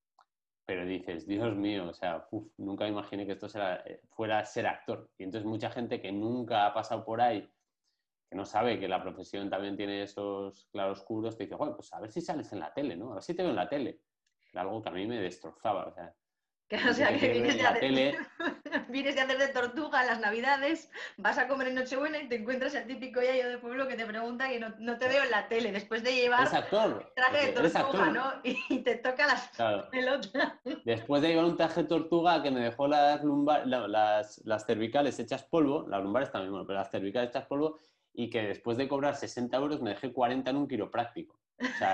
pero 0.70 0.86
dices, 0.86 1.26
Dios 1.26 1.56
mío, 1.56 1.88
o 1.88 1.92
sea, 1.92 2.28
nunca 2.56 2.86
imaginé 2.86 3.26
que 3.26 3.32
esto 3.32 3.48
eh, 3.56 4.02
fuera 4.12 4.44
ser 4.44 4.68
actor. 4.68 5.10
Y 5.18 5.24
entonces 5.24 5.44
mucha 5.44 5.68
gente 5.68 6.00
que 6.00 6.12
nunca 6.12 6.64
ha 6.64 6.72
pasado 6.72 7.04
por 7.04 7.20
ahí, 7.20 7.52
que 8.28 8.36
no 8.36 8.44
sabe 8.44 8.78
que 8.78 8.86
la 8.86 9.02
profesión 9.02 9.50
también 9.50 9.76
tiene 9.76 10.04
esos 10.04 10.68
claroscuros, 10.70 11.36
te 11.36 11.42
dice, 11.42 11.56
bueno, 11.56 11.74
pues 11.74 11.92
a 11.92 11.98
ver 11.98 12.12
si 12.12 12.20
sales 12.20 12.52
en 12.52 12.60
la 12.60 12.72
tele, 12.72 12.94
¿no? 12.94 13.10
A 13.10 13.14
ver 13.14 13.24
si 13.24 13.34
te 13.34 13.42
veo 13.42 13.50
en 13.50 13.56
la 13.56 13.68
tele. 13.68 13.98
algo 14.54 14.80
que 14.80 14.90
a 14.90 14.92
mí 14.92 15.08
me 15.08 15.20
destrozaba, 15.20 15.86
o 15.86 15.92
sea, 15.92 16.14
o 16.76 16.94
sea, 16.94 17.18
que 17.18 17.28
vienes 17.28 17.56
de, 17.56 17.66
hacer, 17.66 18.16
vienes 18.88 19.14
de 19.16 19.20
hacer 19.20 19.38
de 19.38 19.48
tortuga 19.48 20.04
las 20.04 20.20
navidades, 20.20 20.88
vas 21.16 21.36
a 21.38 21.48
comer 21.48 21.68
en 21.68 21.74
Nochebuena 21.74 22.18
y 22.18 22.28
te 22.28 22.36
encuentras 22.36 22.74
el 22.74 22.86
típico 22.86 23.20
yayo 23.20 23.48
de 23.48 23.58
pueblo 23.58 23.88
que 23.88 23.96
te 23.96 24.06
pregunta 24.06 24.48
que 24.48 24.60
no, 24.60 24.98
te 24.98 25.08
veo 25.08 25.24
en 25.24 25.30
la 25.30 25.48
tele 25.48 25.72
después 25.72 26.04
de 26.04 26.14
llevar 26.14 26.48
traje 26.48 27.46
de 27.46 27.52
tortuga, 27.52 28.10
¿no? 28.10 28.32
Y 28.68 28.78
te 28.80 28.96
toca 28.96 29.26
las 29.26 29.50
pelotas. 29.90 30.52
Después 30.84 31.22
de 31.22 31.28
llevar 31.28 31.44
un 31.46 31.56
traje 31.56 31.82
de 31.82 31.88
tortuga 31.88 32.42
que 32.42 32.50
me 32.50 32.60
dejó 32.60 32.86
las, 32.86 33.20
las, 33.66 34.40
las 34.44 34.66
cervicales 34.66 35.18
hechas 35.18 35.42
polvo, 35.44 35.86
las 35.88 36.02
lumbares 36.02 36.30
también, 36.30 36.52
bueno, 36.52 36.66
pero 36.66 36.78
las 36.78 36.90
cervicales 36.90 37.30
hechas 37.30 37.46
polvo, 37.46 37.78
y 38.12 38.30
que 38.30 38.42
después 38.42 38.76
de 38.76 38.88
cobrar 38.88 39.16
60 39.16 39.56
euros 39.56 39.80
me 39.80 39.90
dejé 39.90 40.12
40 40.12 40.50
en 40.50 40.56
un 40.56 40.68
quiropráctico. 40.68 41.38
O 41.60 41.78
sea, 41.78 41.92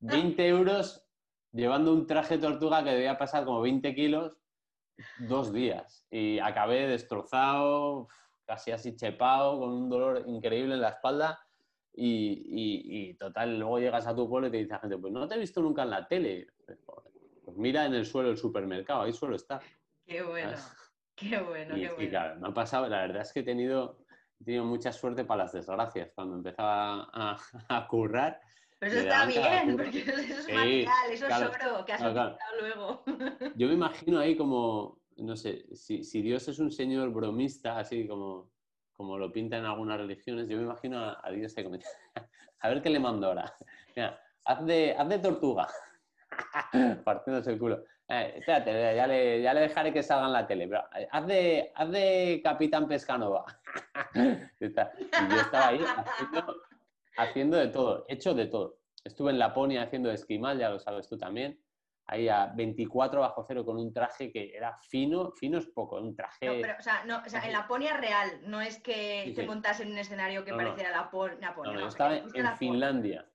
20 0.00 0.48
euros 0.48 1.04
llevando 1.52 1.92
un 1.92 2.06
traje 2.06 2.36
de 2.36 2.42
tortuga 2.42 2.82
que 2.82 2.90
debía 2.90 3.18
pasar 3.18 3.44
como 3.44 3.60
20 3.60 3.94
kilos 3.94 4.32
dos 5.20 5.52
días. 5.52 6.06
Y 6.10 6.38
acabé 6.38 6.86
destrozado, 6.86 8.08
casi 8.44 8.70
así 8.70 8.96
chepado, 8.96 9.58
con 9.58 9.70
un 9.70 9.88
dolor 9.88 10.24
increíble 10.26 10.74
en 10.74 10.80
la 10.80 10.90
espalda. 10.90 11.40
Y, 11.94 13.14
total, 13.14 13.58
luego 13.58 13.78
llegas 13.78 14.06
a 14.06 14.14
tu 14.14 14.28
pueblo 14.28 14.48
y 14.48 14.50
te 14.50 14.56
dice 14.58 14.72
la 14.72 14.80
gente, 14.80 14.98
pues 14.98 15.12
no 15.12 15.28
te 15.28 15.34
he 15.34 15.38
visto 15.38 15.60
nunca 15.60 15.82
en 15.82 15.90
la 15.90 16.08
tele. 16.08 16.48
Pues 17.44 17.56
mira 17.56 17.84
en 17.84 17.94
el 17.94 18.06
suelo 18.06 18.30
el 18.30 18.38
supermercado, 18.38 19.02
ahí 19.02 19.12
suelo 19.12 19.36
estar. 19.36 19.60
Qué 20.04 20.22
bueno, 20.22 20.56
qué 21.14 21.40
bueno, 21.40 21.76
y, 21.76 21.82
qué 21.82 21.92
bueno. 21.92 22.10
claro, 22.10 22.40
me 22.40 22.48
ha 22.48 22.54
pasado, 22.54 22.88
la 22.88 23.02
verdad 23.02 23.22
es 23.22 23.32
que 23.32 23.40
he 23.40 23.44
tenido 23.44 24.02
he 24.42 24.44
tenido 24.44 24.64
mucha 24.64 24.92
suerte 24.92 25.24
para 25.24 25.44
las 25.44 25.52
desgracias. 25.52 26.10
Cuando 26.14 26.36
empezaba 26.36 27.08
a, 27.12 27.38
currar. 27.88 28.40
Pero 28.82 28.96
eso 28.96 29.02
está 29.02 29.26
bien, 29.26 29.76
porque 29.76 29.98
eso 30.00 30.10
es 30.12 30.52
material, 30.52 31.12
eso 31.12 31.28
es 31.28 31.40
oro 31.40 31.84
que 31.84 31.92
has 31.92 32.00
claro, 32.00 32.36
luego. 32.58 33.04
Yo 33.54 33.68
me 33.68 33.74
imagino 33.74 34.18
ahí 34.18 34.36
como, 34.36 34.98
no 35.18 35.36
sé, 35.36 35.66
si, 35.76 36.02
si, 36.02 36.20
Dios 36.20 36.48
es 36.48 36.58
un 36.58 36.72
señor 36.72 37.10
bromista, 37.10 37.78
así 37.78 38.08
como, 38.08 38.50
como 38.92 39.18
lo 39.18 39.30
pinta 39.30 39.56
en 39.56 39.66
algunas 39.66 39.98
religiones, 39.98 40.48
yo 40.48 40.56
me 40.56 40.64
imagino 40.64 41.00
a, 41.00 41.30
Dios 41.30 41.56
ahí 41.56 41.62
como, 41.62 41.76
a 42.58 42.68
ver 42.68 42.82
qué 42.82 42.90
le 42.90 42.98
mando 42.98 43.28
ahora. 43.28 43.54
Mira, 43.94 44.20
haz 44.46 44.66
de, 44.66 44.96
haz 44.98 45.08
de 45.08 45.18
tortuga. 45.20 45.68
Partiéndose 47.04 47.52
el 47.52 47.60
culo. 47.60 47.84
Eh, 48.08 48.34
espérate, 48.38 48.96
ya 48.96 49.06
le, 49.06 49.42
ya 49.42 49.54
le, 49.54 49.60
dejaré 49.60 49.92
que 49.92 50.02
salga 50.02 50.26
en 50.26 50.32
la 50.32 50.44
tele. 50.44 50.66
Pero 50.66 50.82
eh, 50.96 51.06
haz 51.08 51.26
de, 51.28 51.72
haz 51.72 51.88
de 51.88 52.40
Capitán 52.42 52.88
Pescanova. 52.88 53.44
y 54.14 54.58
yo 54.58 54.66
estaba 54.66 55.68
ahí 55.68 55.80
haciendo, 55.84 56.56
de 57.16 57.68
todo, 57.68 58.04
hecho 58.08 58.34
de 58.34 58.46
todo. 58.46 58.78
Estuve 59.04 59.30
en 59.30 59.38
Laponia 59.38 59.82
haciendo 59.82 60.10
esquimal, 60.10 60.58
ya 60.58 60.70
lo 60.70 60.78
sabes 60.78 61.08
tú 61.08 61.18
también. 61.18 61.60
Ahí 62.06 62.28
a 62.28 62.52
24 62.54 63.20
bajo 63.20 63.44
cero 63.46 63.64
con 63.64 63.78
un 63.78 63.92
traje 63.92 64.32
que 64.32 64.54
era 64.54 64.76
fino, 64.88 65.30
fino 65.32 65.58
es 65.58 65.66
poco, 65.66 66.00
un 66.00 66.14
traje. 66.14 66.46
No, 66.46 66.52
pero, 66.60 66.74
o 66.78 66.82
sea, 66.82 67.04
no, 67.04 67.22
o 67.24 67.28
sea 67.28 67.44
en 67.46 67.52
Laponia 67.52 67.96
real, 67.96 68.42
no 68.44 68.60
es 68.60 68.80
que 68.82 69.32
te 69.34 69.46
montas 69.46 69.80
en 69.80 69.92
un 69.92 69.98
escenario 69.98 70.44
que 70.44 70.52
pareciera 70.52 70.90
Laponia. 70.90 71.54
No, 71.56 71.80
yo 71.80 71.86
estaba 71.86 72.16
en 72.16 72.56
Finlandia 72.58 73.28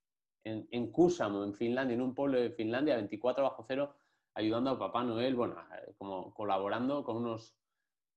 en, 0.47 0.67
en 0.71 0.91
Kusamo, 0.91 1.43
en 1.43 1.53
Finlandia, 1.53 1.95
en 1.95 2.01
un 2.01 2.15
pueblo 2.15 2.39
de 2.39 2.51
Finlandia, 2.51 2.95
24 2.95 3.43
bajo 3.43 3.65
cero, 3.67 3.95
ayudando 4.33 4.71
a 4.71 4.79
Papá 4.79 5.03
Noel, 5.03 5.35
bueno, 5.35 5.55
como 5.97 6.33
colaborando 6.33 7.03
con 7.03 7.17
unos, 7.17 7.55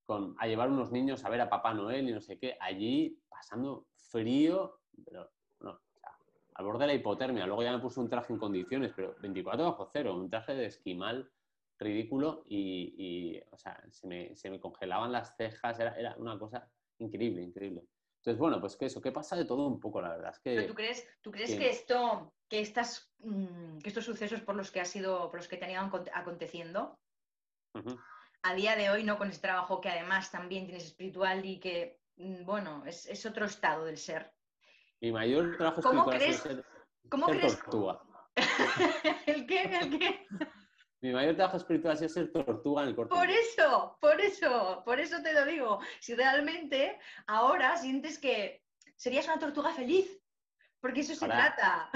con, 0.07 0.35
a 0.39 0.47
llevar 0.47 0.71
unos 0.71 0.93
niños 0.93 1.25
a 1.25 1.29
ver 1.29 1.41
a 1.41 1.51
Papá 1.51 1.75
Noel 1.75 2.09
y 2.09 2.13
no 2.13 2.21
sé 2.21 2.39
qué, 2.39 2.57
allí 2.61 3.21
pasando 3.29 3.87
frío, 3.97 4.81
pero 5.05 5.23
no, 5.23 5.31
al 6.61 6.67
borde 6.67 6.81
de 6.81 6.87
la 6.89 6.95
hipotermia. 6.95 7.47
Luego 7.47 7.63
ya 7.63 7.73
me 7.73 7.81
puse 7.81 8.01
un 8.01 8.09
traje 8.09 8.33
en 8.33 8.39
condiciones, 8.39 8.93
pero 8.95 9.17
24 9.21 9.65
bajo 9.65 9.91
cero, 9.93 10.15
un 10.15 10.31
traje 10.31 10.55
de 10.55 10.67
esquimal 10.67 11.31
ridículo 11.79 12.45
y, 12.47 12.95
y 12.97 13.43
o 13.51 13.57
sea, 13.57 13.83
se 13.91 14.07
me, 14.07 14.37
se 14.37 14.51
me, 14.51 14.61
congelaban 14.61 15.13
las 15.13 15.37
cejas, 15.37 15.81
era, 15.81 15.95
era 15.99 16.15
una 16.19 16.39
cosa 16.39 16.71
increíble, 16.99 17.43
increíble. 17.43 17.85
Entonces, 18.19 18.39
bueno, 18.39 18.61
pues 18.61 18.77
que 18.77 18.87
eso, 18.87 19.01
¿qué 19.01 19.13
pasa 19.13 19.35
de 19.35 19.47
todo 19.47 19.67
un 19.67 19.81
poco, 19.81 20.03
la 20.03 20.11
verdad. 20.11 20.33
Es 20.33 20.41
que, 20.41 20.63
¿Tú 20.65 20.75
crees, 20.75 21.09
tú 21.23 21.31
crees 21.31 21.55
que... 21.55 21.71
esto, 21.71 22.35
que 22.49 22.61
estas, 22.61 23.11
mm, 23.21 23.79
que 23.79 23.89
estos 23.89 24.05
sucesos 24.05 24.43
por 24.43 24.57
los 24.57 24.71
que 24.71 24.81
ha 24.81 24.85
sido, 24.85 25.31
por 25.31 25.41
los 25.41 25.49
que 25.49 25.57
te 25.57 25.65
han 25.65 25.71
ido 25.71 26.05
aconteciendo, 26.13 26.99
a 28.43 28.55
día 28.55 28.77
de 28.77 28.91
hoy, 28.91 29.05
¿no? 29.05 29.17
Con 29.17 29.31
este 29.31 29.43
trabajo 29.43 29.81
que 29.81 29.89
además 29.89 30.31
también 30.31 30.67
tienes 30.67 30.85
espiritual 30.85 31.45
y 31.45 31.61
que, 31.61 32.01
mm, 32.17 32.45
bueno, 32.45 32.85
es, 32.85 33.25
otro 33.25 33.47
estado 33.47 33.87
del 33.87 33.97
ser. 33.97 34.33
Mi 35.01 35.13
mayor 35.13 35.57
trabajo 35.57 35.81
espiritual 35.81 36.17
crees, 36.17 36.37
es 36.37 36.43
ser, 36.43 36.65
¿cómo 37.09 37.27
crees? 37.27 37.59
tortuga. 37.59 38.01
¿El 39.27 39.47
qué? 39.47 39.63
¿El 39.63 39.99
qué? 39.99 40.27
Mi 41.01 41.13
mayor 41.13 41.35
trabajo 41.37 41.57
espiritual 41.57 42.03
es 42.03 42.13
ser 42.13 42.31
tortuga 42.31 42.83
en 42.83 42.89
el 42.91 42.97
corto. 42.97 43.15
Por 43.15 43.31
eso, 43.31 43.97
por 44.01 44.21
eso, 44.21 44.83
por 44.85 45.01
eso 45.01 45.23
te 45.23 45.33
lo 45.33 45.47
digo. 45.47 45.81
Si 46.01 46.15
realmente 46.15 46.99
ahora 47.27 47.77
sientes 47.77 48.19
que 48.19 48.63
serías 48.97 49.27
una 49.27 49.39
tortuga 49.39 49.73
feliz, 49.73 50.23
porque 50.81 51.01
eso 51.01 51.15
se 51.15 51.27
trata. 51.27 51.91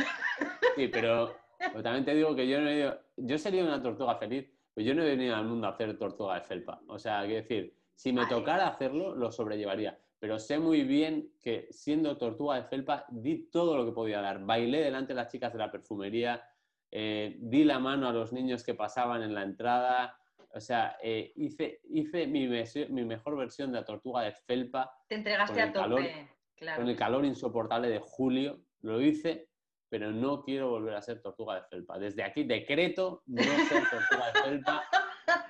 Sí, 0.77 0.89
pero, 0.89 1.37
también 1.83 2.05
te 2.05 2.15
digo 2.15 2.35
que 2.35 2.49
yo 2.49 2.61
no 2.61 2.69
he 2.69 2.99
yo 3.17 3.39
sería 3.39 3.63
una 3.63 3.83
tortuga 3.83 4.17
feliz, 4.17 4.51
pero 4.73 4.87
yo 4.87 4.95
no 4.95 5.03
he 5.03 5.07
venido 5.07 5.37
al 5.37 5.45
mundo 5.45 5.67
a 5.67 5.71
hacer 5.71 5.99
tortuga 5.99 6.37
de 6.37 6.41
felpa. 6.41 6.81
O 6.89 6.99
sea, 6.99 7.21
quiero 7.21 7.43
decir, 7.43 7.79
si 7.95 8.13
me 8.13 8.27
tocara 8.27 8.69
hacerlo, 8.69 9.15
lo 9.15 9.31
sobrellevaría. 9.31 9.99
Pero 10.25 10.39
sé 10.39 10.59
muy 10.59 10.85
bien 10.85 11.35
que 11.39 11.69
siendo 11.71 12.17
tortuga 12.17 12.57
de 12.57 12.63
felpa, 12.63 13.05
di 13.11 13.51
todo 13.51 13.77
lo 13.77 13.85
que 13.85 13.93
podía 13.93 14.23
dar. 14.23 14.43
Bailé 14.43 14.81
delante 14.81 15.13
de 15.13 15.17
las 15.17 15.31
chicas 15.31 15.53
de 15.53 15.59
la 15.59 15.71
perfumería, 15.71 16.43
eh, 16.91 17.37
di 17.39 17.63
la 17.63 17.79
mano 17.79 18.09
a 18.09 18.13
los 18.15 18.33
niños 18.33 18.65
que 18.65 18.73
pasaban 18.73 19.23
en 19.23 19.35
la 19.35 19.43
entrada, 19.43 20.17
o 20.49 20.61
sea, 20.61 20.97
eh, 21.03 21.35
hice, 21.37 21.83
hice 21.91 22.27
mi, 22.27 22.49
mi, 22.49 23.05
mejor 23.05 23.37
versión 23.37 23.71
de 23.71 23.81
la 23.81 23.85
tortuga 23.85 24.23
de 24.23 24.33
felpa. 24.33 24.97
Te 25.07 25.17
entregaste 25.17 25.61
a 25.61 25.71
tope, 25.71 26.31
claro. 26.57 26.81
Con 26.81 26.89
el 26.89 26.97
calor 26.97 27.27
insoportable 27.27 27.91
de 27.91 27.99
julio, 27.99 28.63
lo 28.81 29.03
hice, 29.03 29.51
pero 29.91 30.11
no 30.11 30.41
quiero 30.41 30.71
volver 30.71 30.95
a 30.95 31.03
ser 31.03 31.21
tortuga 31.21 31.57
de 31.57 31.65
felpa. 31.65 31.99
Desde 31.99 32.23
aquí 32.23 32.45
decreto 32.45 33.25
no 33.27 33.43
ser 33.43 33.83
tortuga 33.91 34.33
de 34.33 34.41
felpa 34.41 34.85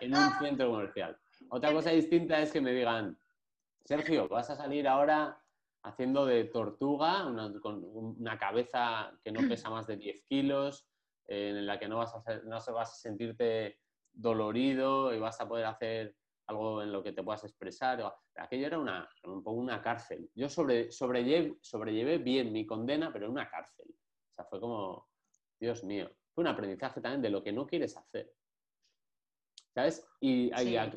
en 0.01 0.17
un 0.17 0.33
centro 0.41 0.69
comercial. 0.69 1.17
Otra 1.51 1.73
cosa 1.73 1.91
distinta 1.91 2.41
es 2.41 2.51
que 2.51 2.61
me 2.61 2.73
digan, 2.73 3.17
Sergio, 3.85 4.29
vas 4.29 4.51
a 4.51 4.57
salir 4.57 4.89
ahora 4.89 5.41
haciendo 5.83 6.25
de 6.25 6.45
tortuga, 6.45 7.25
con 7.61 7.85
una 7.85 8.39
cabeza 8.39 9.13
que 9.23 9.31
no 9.31 9.47
pesa 9.49 9.69
más 9.69 9.87
de 9.87 9.97
10 9.97 10.25
kilos, 10.25 10.89
en 11.27 11.67
la 11.67 11.79
que 11.79 11.89
no 11.89 11.99
vas, 11.99 12.15
a 12.15 12.23
no 12.45 12.51
vas 12.51 12.69
a 12.69 12.85
sentirte 12.97 13.79
dolorido 14.13 15.15
y 15.15 15.19
vas 15.19 15.41
a 15.41 15.49
poder 15.49 15.67
hacer 15.67 16.17
algo 16.47 16.83
en 16.83 16.93
lo 16.93 17.03
que 17.03 17.13
te 17.13 17.23
puedas 17.23 17.45
expresar. 17.45 18.03
Aquello 18.37 18.67
era 18.67 18.79
una, 18.79 19.09
un 19.25 19.43
poco 19.43 19.61
una 19.61 19.83
cárcel. 19.83 20.31
Yo 20.35 20.49
sobre, 20.49 20.91
sobrellevé, 20.91 21.59
sobrellevé 21.61 22.19
bien 22.19 22.53
mi 22.53 22.67
condena, 22.67 23.13
pero 23.13 23.27
en 23.27 23.33
una 23.33 23.51
cárcel. 23.51 23.87
O 23.91 24.35
sea, 24.35 24.45
fue 24.45 24.61
como, 24.61 25.09
Dios 25.59 25.85
mío, 25.85 26.11
fue 26.33 26.43
un 26.43 26.49
aprendizaje 26.49 27.01
también 27.01 27.23
de 27.23 27.31
lo 27.31 27.43
que 27.43 27.53
no 27.53 27.67
quieres 27.67 27.97
hacer. 27.97 28.33
¿Sabes? 29.75 30.07
Y, 30.21 30.51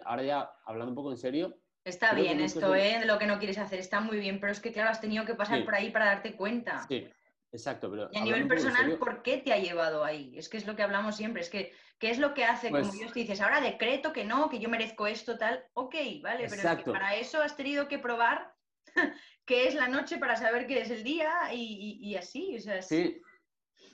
ahora 0.06 0.24
ya, 0.24 0.54
hablando 0.66 0.92
un 0.92 0.96
poco 0.96 1.12
en 1.12 1.18
serio. 1.18 1.58
Está 1.88 2.14
bien 2.14 2.42
esto, 2.42 2.76
¿eh? 2.76 3.06
Lo 3.06 3.18
que 3.18 3.28
no 3.28 3.40
quieres 3.40 3.58
hacer, 3.58 3.80
está 3.80 4.00
muy 4.00 4.20
bien, 4.20 4.40
pero 4.40 4.52
es 4.52 4.60
que, 4.60 4.72
claro, 4.72 4.90
has 4.90 5.02
tenido 5.02 5.26
que 5.26 5.36
pasar 5.36 5.64
por 5.64 5.76
ahí 5.76 5.90
para 5.90 6.06
darte 6.06 6.36
cuenta. 6.36 6.86
Sí, 6.88 7.08
Exacto, 7.52 7.90
pero... 7.90 8.10
Y 8.12 8.18
a 8.18 8.24
nivel 8.24 8.48
personal, 8.48 8.98
¿por 8.98 9.22
qué 9.22 9.38
te 9.38 9.54
ha 9.54 9.58
llevado 9.58 10.04
ahí? 10.04 10.38
Es 10.38 10.50
que 10.50 10.58
es 10.58 10.68
lo 10.68 10.76
que 10.76 10.84
hablamos 10.84 11.16
siempre, 11.16 11.42
es 11.42 11.50
que, 11.50 11.72
¿qué 11.98 12.10
es 12.10 12.20
lo 12.20 12.34
que 12.34 12.44
hace? 12.44 12.70
como 12.70 12.84
pues 12.84 12.94
Dios 12.94 13.14
te 13.14 13.22
dices, 13.22 13.42
ahora 13.42 13.62
decreto 13.62 14.12
que 14.12 14.26
no, 14.26 14.50
que 14.50 14.60
yo 14.60 14.70
merezco 14.70 15.08
esto, 15.08 15.38
tal, 15.38 15.64
ok, 15.74 15.96
vale, 16.22 16.48
pero 16.50 16.70
es 16.70 16.78
que 16.78 16.92
para 16.92 17.16
eso 17.16 17.42
has 17.42 17.56
tenido 17.56 17.88
que 17.88 18.00
probar 18.00 18.54
qué 19.46 19.68
es 19.68 19.76
la 19.76 19.88
noche 19.88 20.18
para 20.18 20.36
saber 20.36 20.68
qué 20.68 20.82
es 20.82 20.92
el 20.92 21.04
día 21.04 21.32
y, 21.54 22.16
así, 22.16 22.58
o 22.58 22.60
sea, 22.60 22.82
Sí, 22.82 23.22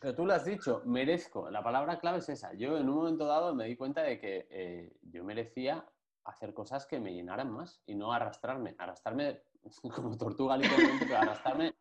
pero 0.01 0.15
tú 0.15 0.25
lo 0.25 0.33
has 0.33 0.45
dicho, 0.45 0.81
merezco, 0.85 1.49
la 1.51 1.63
palabra 1.63 1.99
clave 1.99 2.17
es 2.17 2.29
esa. 2.29 2.53
Yo 2.55 2.77
en 2.77 2.89
un 2.89 2.95
momento 2.95 3.25
dado 3.25 3.53
me 3.53 3.65
di 3.65 3.75
cuenta 3.75 4.01
de 4.01 4.19
que 4.19 4.47
eh, 4.49 4.91
yo 5.03 5.23
merecía 5.23 5.85
hacer 6.25 6.53
cosas 6.53 6.85
que 6.85 6.99
me 6.99 7.13
llenaran 7.13 7.51
más 7.51 7.81
y 7.85 7.95
no 7.95 8.11
arrastrarme, 8.11 8.75
arrastrarme 8.77 9.43
como 9.95 10.17
tortuga 10.17 10.57
literalmente, 10.57 11.05
pero 11.05 11.19
arrastrarme 11.19 11.75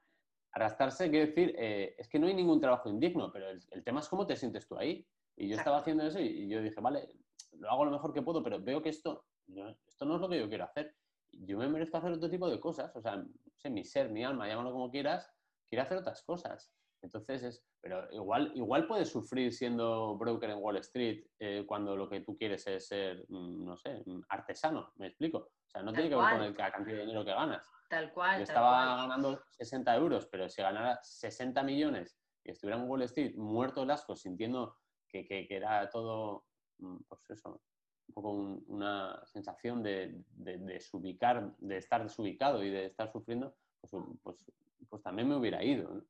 arrastrarse, 0.53 1.11
quiero 1.11 1.27
decir, 1.27 1.55
eh, 1.59 1.95
es 1.99 2.09
que 2.09 2.19
no 2.19 2.27
hay 2.27 2.35
ningún 2.35 2.61
trabajo 2.61 2.89
indigno, 2.89 3.33
pero 3.33 3.49
el, 3.49 3.85
tema 3.85 4.01
es 4.01 4.09
cómo 4.09 4.27
te 4.27 4.37
sientes 4.37 4.67
tú 4.67 4.79
ahí. 4.79 5.07
Y 5.37 5.49
yo 5.49 5.57
estaba 5.57 5.79
haciendo 5.79 6.07
eso 6.07 6.21
y, 6.21 6.47
yo 6.49 6.61
dije, 6.61 6.81
vale, 6.81 7.09
lo 7.53 7.71
hago 7.71 7.87
lo 7.87 7.91
mejor 7.91 8.13
que 8.13 8.23
puedo, 8.23 8.43
pero 8.43 8.61
veo 8.61 8.83
que 8.83 8.91
esto 8.91 9.25
no, 9.47 9.71
esto 9.87 10.05
no 10.05 10.17
es 10.17 10.21
lo 10.21 10.29
que 10.29 10.39
yo 10.39 10.49
quiero 10.49 10.65
hacer. 10.65 10.95
Yo 11.33 11.59
me 11.59 11.69
merezco 11.69 11.97
hacer 11.97 12.13
otro 12.13 12.29
tipo 12.29 12.49
de 12.51 12.61
cosas. 12.61 12.95
O 12.95 13.01
sea, 13.01 13.25
sé, 13.57 13.71
mi 13.71 13.85
ser, 13.85 14.11
mi 14.11 14.25
alma, 14.25 14.47
llámalo 14.47 14.73
como 14.73 14.91
quieras, 14.91 15.31
quiere 15.67 15.83
hacer 15.83 15.99
otras 15.99 16.23
cosas. 16.23 16.71
Entonces 17.01 17.43
es, 17.43 17.65
pero 17.83 18.09
igual, 18.13 18.53
igual 18.55 18.87
puedes 18.87 19.11
sufrir 19.11 19.53
siendo 19.53 20.17
broker 20.17 20.49
en 20.51 20.59
Wall 20.63 20.77
Street 20.77 21.27
eh, 21.41 21.65
cuando 21.67 21.97
lo 21.97 22.09
que 22.09 22.21
tú 22.21 22.37
quieres 22.39 22.65
es 22.69 22.87
ser, 22.87 23.27
mm, 23.29 23.65
no 23.65 23.77
sé, 23.77 24.05
mm, 24.07 24.21
artesano, 24.29 24.93
me 24.97 25.09
explico. 25.09 25.39
O 25.39 25.69
sea, 25.69 25.83
no 25.83 25.93
tiene 25.93 26.09
que 26.09 26.15
ver 26.15 26.31
con 26.31 26.43
el, 26.43 26.55
la 26.57 26.71
cantidad 26.71 26.99
de 26.99 27.03
dinero 27.03 27.25
que 27.25 27.33
ganas. 27.33 27.69
Tal 27.91 28.13
cual. 28.13 28.37
Yo 28.37 28.45
estaba 28.45 28.97
ganando 28.99 29.43
60 29.51 29.97
euros, 29.97 30.27
pero 30.27 30.49
si 30.49 30.63
ganara 30.63 31.01
60 31.03 31.61
millones 31.65 32.17
y 32.45 32.53
estuviera 32.53 32.81
en 32.81 32.89
Wall 32.89 33.03
Street 33.03 33.35
muerto 33.35 33.85
de 33.85 33.93
asco, 33.93 34.15
sintiendo 34.15 34.77
que, 35.09 35.27
que, 35.27 35.49
era 35.51 35.91
todo, 35.91 36.45
mm, 36.79 36.99
pues 37.09 37.31
eso, 37.31 37.61
un 38.07 38.15
poco 38.15 38.31
una 38.69 39.21
sensación 39.27 39.83
de, 39.83 40.23
de, 40.31 40.59
desubicar, 40.59 41.53
de 41.59 41.79
estar 41.79 42.05
desubicado 42.05 42.63
y 42.63 42.71
de 42.71 42.87
estar 42.87 43.11
sufriendo, 43.11 43.57
pues, 43.81 43.93
pues, 44.23 44.53
pues 44.89 45.03
también 45.03 45.29
me 45.29 45.35
hubiera 45.35 45.65
ido. 45.65 46.01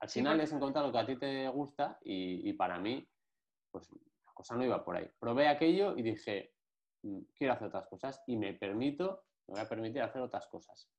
Al 0.00 0.08
final 0.08 0.40
es 0.40 0.52
encontrar 0.52 0.84
lo 0.84 0.92
que 0.92 0.98
a 0.98 1.06
ti 1.06 1.16
te 1.16 1.48
gusta 1.48 1.98
y, 2.02 2.48
y, 2.48 2.52
para 2.52 2.78
mí, 2.78 3.08
pues 3.70 3.90
la 3.90 4.32
cosa 4.34 4.54
no 4.56 4.64
iba 4.64 4.84
por 4.84 4.96
ahí. 4.96 5.10
Probé 5.18 5.48
aquello 5.48 5.96
y 5.96 6.02
dije, 6.02 6.52
mm, 7.02 7.20
quiero 7.34 7.54
hacer 7.54 7.68
otras 7.68 7.86
cosas 7.88 8.22
y 8.26 8.36
me 8.36 8.54
permito 8.54 9.26
me 9.46 9.54
voy 9.54 9.60
a 9.60 9.68
permitir 9.68 10.02
hacer 10.02 10.22
otras 10.22 10.46
cosas. 10.46 10.90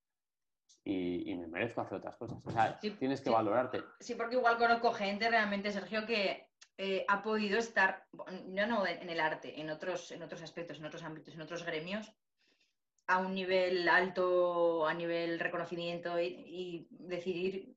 Y, 0.83 1.35
me 1.35 1.47
merezco 1.47 1.81
hacer 1.81 1.97
otras 1.97 2.15
cosas. 2.15 2.45
O 2.45 2.51
sea, 2.51 2.79
tienes 2.79 3.19
que 3.19 3.29
valorarte. 3.29 3.83
Sí, 3.99 4.15
porque 4.15 4.35
igual 4.35 4.57
conozco 4.57 4.93
gente 4.93 5.29
realmente, 5.29 5.71
Sergio, 5.71 6.05
que 6.05 6.49
eh, 6.77 7.05
ha 7.09 7.21
podido 7.21 7.59
estar, 7.59 8.05
no, 8.45 8.67
no 8.67 8.87
en 8.87 9.09
el 9.09 9.19
arte, 9.19 9.59
en 9.59 9.69
otros, 9.69 10.11
en 10.11 10.23
otros 10.23 10.41
aspectos, 10.41 10.79
en 10.79 10.85
otros 10.85 11.03
ámbitos, 11.03 11.33
en 11.33 11.41
otros 11.41 11.65
gremios, 11.65 12.13
a 13.07 13.19
un 13.19 13.33
nivel 13.35 13.89
alto, 13.89 14.87
a 14.87 14.93
nivel 14.93 15.39
reconocimiento 15.39 16.21
y, 16.21 16.87
decidir 16.89 17.76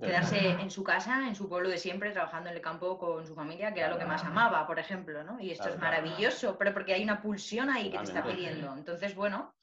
quedarse 0.00 0.50
en 0.50 0.70
su 0.70 0.84
casa, 0.84 1.26
en 1.26 1.34
su 1.34 1.48
pueblo 1.48 1.68
de 1.68 1.78
siempre, 1.78 2.12
trabajando 2.12 2.50
en 2.50 2.56
el 2.56 2.62
campo 2.62 2.98
con 2.98 3.26
su 3.26 3.34
familia, 3.34 3.72
que 3.72 3.80
era 3.80 3.90
lo 3.90 3.98
que 3.98 4.04
más 4.04 4.24
amaba, 4.24 4.66
por 4.66 4.78
ejemplo, 4.78 5.24
¿no? 5.24 5.40
Y 5.40 5.50
esto 5.50 5.68
es 5.68 5.78
maravilloso, 5.78 6.56
pero 6.58 6.72
porque 6.72 6.94
hay 6.94 7.02
una 7.02 7.20
pulsión 7.20 7.70
ahí 7.70 7.90
que 7.90 7.98
te 7.98 8.04
está 8.04 8.24
pidiendo. 8.24 8.74
Entonces, 8.76 9.14
bueno, 9.14 9.54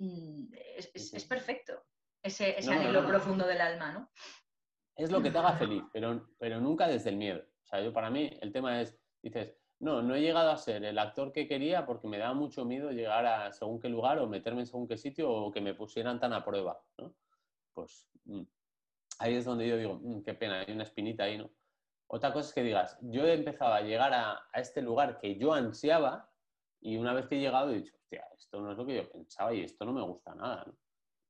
Mm, 0.00 0.54
es, 0.76 1.26
perfecto. 1.26 1.84
Ese, 2.22 2.56
anhelo 2.66 3.06
profundo 3.06 3.46
del 3.46 3.60
alma, 3.60 3.92
¿no? 3.92 4.10
Es 4.96 5.10
lo 5.10 5.22
que 5.22 5.30
te 5.30 5.38
haga 5.38 5.52
feliz, 5.52 5.82
pero, 5.92 6.26
pero 6.38 6.60
nunca 6.60 6.88
desde 6.88 7.10
el 7.10 7.16
miedo. 7.16 7.42
O 7.62 7.66
sea, 7.66 7.82
yo 7.82 7.92
para 7.92 8.10
mí 8.10 8.30
el 8.40 8.50
tema 8.50 8.80
es, 8.80 8.98
dices, 9.22 9.54
no, 9.78 10.00
no 10.02 10.14
he 10.14 10.20
llegado 10.22 10.50
a 10.50 10.56
ser 10.56 10.84
el 10.84 10.98
actor 10.98 11.32
que 11.32 11.46
quería 11.46 11.84
porque 11.84 12.08
me 12.08 12.18
daba 12.18 12.32
mucho 12.32 12.64
miedo 12.64 12.90
llegar 12.90 13.26
a 13.26 13.52
según 13.52 13.78
qué 13.78 13.90
lugar 13.90 14.18
o 14.18 14.26
meterme 14.26 14.60
en 14.60 14.66
según 14.66 14.88
qué 14.88 14.96
sitio 14.96 15.30
o 15.30 15.52
que 15.52 15.60
me 15.60 15.74
pusieran 15.74 16.18
tan 16.18 16.32
a 16.32 16.44
prueba, 16.44 16.82
¿no? 16.96 17.14
Pues 17.74 18.08
mm, 18.24 18.42
ahí 19.20 19.34
es 19.34 19.44
donde 19.44 19.68
yo 19.68 19.76
digo, 19.76 20.00
mm, 20.02 20.22
qué 20.22 20.34
pena, 20.34 20.60
hay 20.60 20.72
una 20.72 20.84
espinita 20.84 21.24
ahí, 21.24 21.38
¿no? 21.38 21.50
Otra 22.08 22.32
cosa 22.32 22.48
es 22.48 22.54
que 22.54 22.62
digas, 22.62 22.98
yo 23.02 23.24
he 23.24 23.34
empezado 23.34 23.72
a 23.72 23.82
llegar 23.82 24.12
a, 24.12 24.40
este 24.54 24.82
lugar 24.82 25.18
que 25.18 25.38
yo 25.38 25.52
ansiaba 25.52 26.28
y 26.80 26.96
una 26.96 27.12
vez 27.12 27.26
que 27.26 27.36
he 27.36 27.40
llegado 27.40 27.70
he 27.70 27.76
dicho, 27.76 27.94
hostia, 27.94 28.26
esto 28.36 28.60
no 28.60 28.72
es 28.72 28.78
lo 28.78 28.84
que 28.84 28.96
yo 28.96 29.12
pensaba 29.12 29.54
y 29.54 29.62
esto 29.62 29.84
no 29.84 29.92
me 29.92 30.02
gusta 30.02 30.34
nada, 30.34 30.64
¿no? 30.66 30.74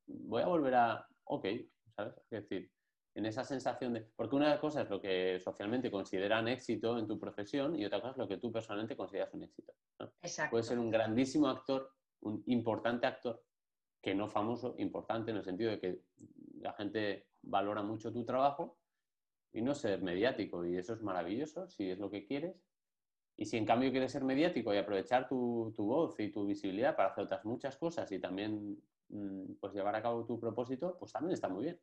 Voy 0.07 0.43
a 0.43 0.47
volver 0.47 0.75
a, 0.75 1.07
ok, 1.25 1.47
¿sabes? 1.95 2.15
Es 2.17 2.31
decir, 2.31 2.73
en 3.15 3.27
esa 3.27 3.45
sensación 3.45 3.93
de... 3.93 4.01
Porque 4.17 4.37
una 4.37 4.59
cosa 4.61 4.83
es 4.83 4.91
lo 4.91 5.01
que 5.01 5.41
socialmente 5.41 5.91
consideran 5.91 6.49
éxito 6.49 6.97
en 6.97 7.07
tu 7.07 7.19
profesión 7.19 7.77
y 7.77 7.85
otra 7.85 8.01
cosa 8.01 8.13
es 8.13 8.19
lo 8.19 8.29
que 8.29 8.39
tú 8.39 8.51
personalmente 8.51 8.97
consideras 8.97 9.35
un 9.35 9.43
éxito. 9.43 9.75
Exacto. 10.23 10.53
Puedes 10.53 10.67
ser 10.67 10.79
un 10.79 10.91
grandísimo 10.91 11.49
actor, 11.49 11.93
un 12.21 12.43
importante 12.47 13.07
actor, 13.07 13.45
que 14.01 14.15
no 14.15 14.29
famoso, 14.29 14.75
importante 14.79 15.31
en 15.31 15.39
el 15.39 15.45
sentido 15.45 15.73
de 15.73 15.81
que 15.81 16.01
la 16.61 16.73
gente 16.73 17.30
valora 17.43 17.83
mucho 17.83 18.13
tu 18.13 18.25
trabajo 18.25 18.79
y 19.53 19.63
no 19.63 19.75
ser 19.75 20.03
mediático. 20.03 20.65
Y 20.65 20.77
eso 20.77 20.95
es 20.95 21.03
maravilloso 21.03 21.69
si 21.69 21.91
es 21.91 21.99
lo 21.99 22.11
que 22.11 22.27
quieres. 22.27 22.57
Y 23.37 23.47
si 23.47 23.57
en 23.57 23.65
cambio 23.65 23.91
quieres 23.91 24.13
ser 24.13 24.23
mediático 24.23 24.75
y 24.75 24.79
aprovechar 24.79 25.29
tu, 25.29 25.73
tu 25.75 25.87
voz 25.87 26.19
y 26.21 26.31
tu 26.31 26.47
visibilidad 26.47 26.95
para 26.95 27.11
hacer 27.11 27.25
otras 27.25 27.45
muchas 27.45 27.77
cosas 27.79 28.11
y 28.13 28.19
también 28.19 28.77
mm, 29.09 29.55
pues 29.61 29.73
llevar 29.73 29.97
a 29.97 30.03
cabo 30.03 30.27
tu 30.27 30.39
propósito, 30.39 30.97
pues 30.99 31.13
también 31.13 31.33
está 31.33 31.49
muy 31.49 31.65
bien. 31.65 31.81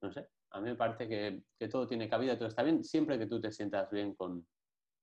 No 0.00 0.10
sé, 0.12 0.28
a 0.50 0.60
mí 0.60 0.70
me 0.70 0.76
parece 0.76 1.08
que, 1.08 1.42
que 1.58 1.68
todo 1.68 1.86
tiene 1.86 2.08
cabida, 2.08 2.36
todo 2.36 2.48
está 2.48 2.62
bien, 2.62 2.82
siempre 2.84 3.18
que 3.18 3.26
tú 3.26 3.40
te 3.40 3.52
sientas 3.52 3.90
bien, 3.90 4.14
con, 4.14 4.46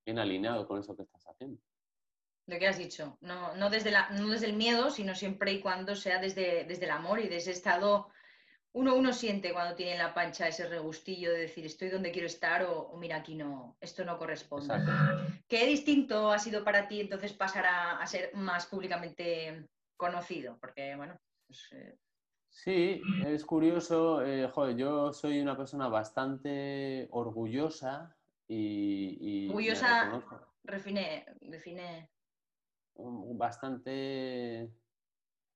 bien 0.06 0.20
alineado 0.20 0.68
con 0.68 0.80
eso 0.80 0.96
que 0.96 1.04
estás 1.04 1.26
haciendo. 1.28 1.62
Lo 2.48 2.60
que 2.60 2.68
has 2.68 2.78
dicho, 2.78 3.18
no, 3.22 3.56
no, 3.56 3.70
desde 3.70 3.92
la, 3.92 4.10
no 4.12 4.30
desde 4.30 4.46
el 4.46 4.56
miedo, 4.56 4.92
sino 4.92 5.16
siempre 5.16 5.54
y 5.54 5.62
cuando 5.62 5.96
sea 5.96 6.20
desde, 6.20 6.64
desde 6.66 6.86
el 6.86 6.92
amor 6.92 7.20
y 7.20 7.24
desde 7.24 7.38
ese 7.38 7.52
estado 7.52 8.10
uno, 8.76 8.96
uno 8.96 9.14
siente 9.14 9.54
cuando 9.54 9.76
tiene 9.76 9.94
en 9.94 10.00
la 10.00 10.14
pancha 10.14 10.48
ese 10.48 10.68
regustillo 10.68 11.32
de 11.32 11.40
decir 11.40 11.66
estoy 11.66 11.90
donde 11.90 12.12
quiero 12.12 12.28
estar 12.28 12.64
o, 12.64 12.96
mira 12.98 13.18
aquí 13.18 13.36
no, 13.36 13.78
esto 13.80 14.04
no 14.04 14.18
corresponde. 14.18 14.74
¿Qué 15.48 15.66
distinto 15.66 16.30
ha 16.30 16.40
sido 16.40 16.64
para 16.64 16.88
ti 16.88 17.00
entonces 17.00 17.32
pasar 17.32 17.66
a, 17.66 18.06
ser 18.06 18.36
más 18.36 18.66
públicamente 18.66 19.66
conocido? 19.96 20.58
Porque 20.60 20.94
bueno, 20.96 21.18
pues, 21.48 21.70
eh, 21.72 21.98
Sí, 22.50 23.02
es 23.26 23.44
curioso. 23.44 24.26
Eh, 24.26 24.48
joder, 24.48 24.78
yo 24.78 25.12
soy 25.12 25.42
una 25.42 25.58
persona 25.58 25.90
bastante 25.90 27.08
orgullosa 27.12 28.16
y. 28.48 29.48
orgullosa, 29.50 30.24
define, 30.64 31.26
define. 31.42 32.10
Bastante. 32.96 34.72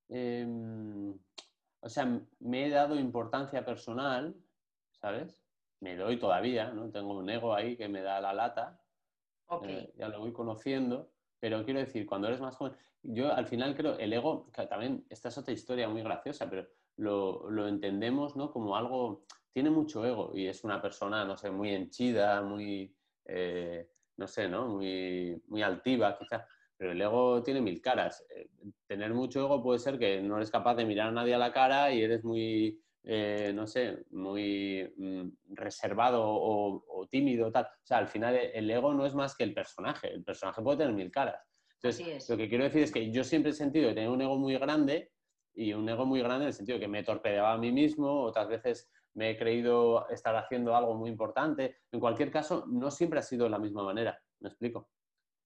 Em, 0.09 1.17
o 1.81 1.89
sea, 1.89 2.21
me 2.39 2.65
he 2.65 2.69
dado 2.69 2.95
importancia 2.95 3.65
personal, 3.65 4.35
¿sabes? 4.91 5.43
Me 5.79 5.95
doy 5.95 6.19
todavía, 6.19 6.71
¿no? 6.71 6.89
Tengo 6.89 7.17
un 7.17 7.29
ego 7.29 7.53
ahí 7.53 7.77
que 7.77 7.87
me 7.87 8.01
da 8.01 8.19
la 8.19 8.33
lata. 8.33 8.81
Eh, 9.63 9.93
ya 9.97 10.09
lo 10.09 10.19
voy 10.19 10.33
conociendo. 10.33 11.11
Pero 11.39 11.63
quiero 11.63 11.79
decir, 11.79 12.05
cuando 12.05 12.27
eres 12.27 12.41
más 12.41 12.55
joven, 12.55 12.73
yo 13.01 13.33
al 13.33 13.47
final 13.47 13.75
creo, 13.75 13.97
el 13.97 14.11
ego, 14.11 14.51
que 14.51 14.67
también, 14.67 15.05
esta 15.09 15.29
es 15.29 15.37
otra 15.37 15.53
historia 15.53 15.87
muy 15.87 16.03
graciosa, 16.03 16.49
pero 16.49 16.67
lo, 16.97 17.67
entendemos 17.67 18.35
¿no? 18.35 18.51
como 18.51 18.75
algo, 18.75 19.23
tiene 19.53 19.69
mucho 19.69 20.05
ego 20.05 20.31
y 20.35 20.47
es 20.47 20.65
una 20.65 20.81
persona, 20.81 21.23
no 21.23 21.37
sé, 21.37 21.49
muy 21.49 21.69
henchida, 21.69 22.41
muy, 22.41 22.93
eh, 23.23 23.89
no 24.17 24.27
sé, 24.27 24.49
¿no? 24.49 24.67
Muy, 24.67 25.41
muy 25.47 25.61
altiva 25.61 26.17
quizás, 26.17 26.45
pero 26.79 26.93
el 26.93 27.01
ego 27.01 27.43
tiene 27.43 27.59
mil 27.59 27.81
caras. 27.81 28.25
Eh, 28.33 28.49
tener 28.87 29.13
mucho 29.13 29.41
ego 29.41 29.61
puede 29.61 29.79
ser 29.79 29.99
que 29.99 30.21
no 30.21 30.37
eres 30.37 30.49
capaz 30.49 30.75
de 30.75 30.85
mirar 30.85 31.09
a 31.09 31.11
nadie 31.11 31.35
a 31.35 31.37
la 31.37 31.51
cara 31.51 31.91
y 31.91 32.01
eres 32.01 32.23
muy, 32.23 32.81
eh, 33.03 33.51
no 33.53 33.67
sé, 33.67 34.05
muy 34.11 34.89
mm, 34.95 35.55
reservado 35.55 36.23
o, 36.23 37.05
tímido, 37.11 37.51
tal. 37.51 37.65
O 37.65 37.85
sea, 37.85 37.97
al 37.97 38.07
final 38.07 38.33
el 38.37 38.71
ego 38.71 38.93
no 38.93 39.05
es 39.05 39.13
más 39.13 39.35
que 39.35 39.43
el 39.43 39.53
personaje. 39.53 40.07
El 40.07 40.23
personaje 40.23 40.61
puede 40.61 40.77
tener 40.77 40.93
mil 40.93 41.11
caras. 41.11 41.45
Entonces, 41.81 42.29
lo 42.29 42.37
que 42.37 42.47
quiero 42.47 42.63
decir 42.63 42.83
es 42.83 42.93
que 42.93 43.11
yo 43.11 43.25
siempre 43.25 43.51
he 43.51 43.55
sentido 43.55 43.89
que 43.89 43.95
tener 43.95 44.09
un 44.09 44.21
ego 44.21 44.37
muy 44.37 44.57
grande 44.57 45.11
y 45.53 45.73
un 45.73 45.87
ego 45.89 46.05
muy 46.05 46.21
grande 46.21 46.45
en 46.45 46.47
el 46.47 46.53
sentido 46.53 46.77
de 46.77 46.85
que 46.85 46.87
me 46.87 47.03
torpedeaba 47.03 47.51
a 47.51 47.57
mí 47.57 47.73
mismo, 47.73 48.21
otras 48.23 48.47
veces 48.47 48.89
me 49.15 49.31
he 49.31 49.37
creído 49.37 50.07
estar 50.07 50.33
haciendo 50.37 50.77
algo 50.77 50.93
muy 50.93 51.09
importante. 51.09 51.79
En 51.91 51.99
cualquier 51.99 52.31
caso, 52.31 52.63
no 52.67 52.89
siempre 52.89 53.19
ha 53.19 53.23
sido 53.23 53.43
de 53.43 53.49
la 53.49 53.59
misma 53.59 53.83
manera, 53.83 54.17
me 54.39 54.47
explico. 54.47 54.89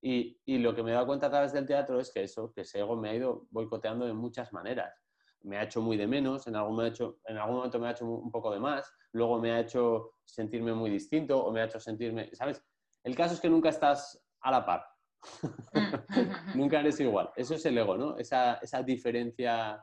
Y, 0.06 0.38
y, 0.44 0.58
lo 0.58 0.76
que 0.76 0.84
me 0.84 0.92
he 0.92 0.94
dado 0.94 1.08
cuenta 1.08 1.28
a 1.28 1.30
través 1.30 1.54
del 1.54 1.66
teatro 1.66 1.98
es 1.98 2.12
que 2.12 2.24
eso, 2.24 2.52
que 2.52 2.62
ese 2.62 2.80
ego 2.80 2.98
me 2.98 3.10
ha 3.10 3.16
ido 3.16 3.48
boicoteando 3.52 4.06
de 4.06 4.12
muchas 4.12 4.52
maneras. 4.52 5.02
Me 5.44 5.58
ha 5.58 5.64
hecho 5.64 5.82
muy 5.82 5.96
de 5.96 6.08
menos, 6.08 6.46
en 6.46 6.58
algún, 6.58 6.76
momento 6.76 7.80
me 7.80 7.88
ha 7.88 7.92
hecho 7.92 8.06
un 8.06 8.30
poco 8.30 8.52
de 8.52 8.60
más, 8.60 8.94
luego 9.14 9.40
me 9.40 9.54
ha 9.54 9.62
hecho 9.62 10.16
sentirme 10.26 10.74
muy 10.74 10.90
distinto 10.90 11.42
o 11.42 11.54
me 11.54 11.62
ha 11.62 11.66
hecho 11.66 11.80
sentirme, 11.80 12.30
¿sabes? 12.36 12.62
El 13.02 13.16
caso 13.16 13.34
es 13.34 13.40
que 13.40 13.50
nunca 13.50 13.70
estás 13.70 14.22
a 14.42 14.52
la 14.52 14.66
par. 14.66 14.86
Nunca 16.56 16.82
eres 16.82 17.00
igual. 17.00 17.32
Eso 17.38 17.56
es 17.56 17.66
el 17.66 17.78
ego, 17.78 17.96
¿no? 17.96 18.18
Esa, 18.18 18.56
esa 18.56 18.84
diferencia 18.84 19.82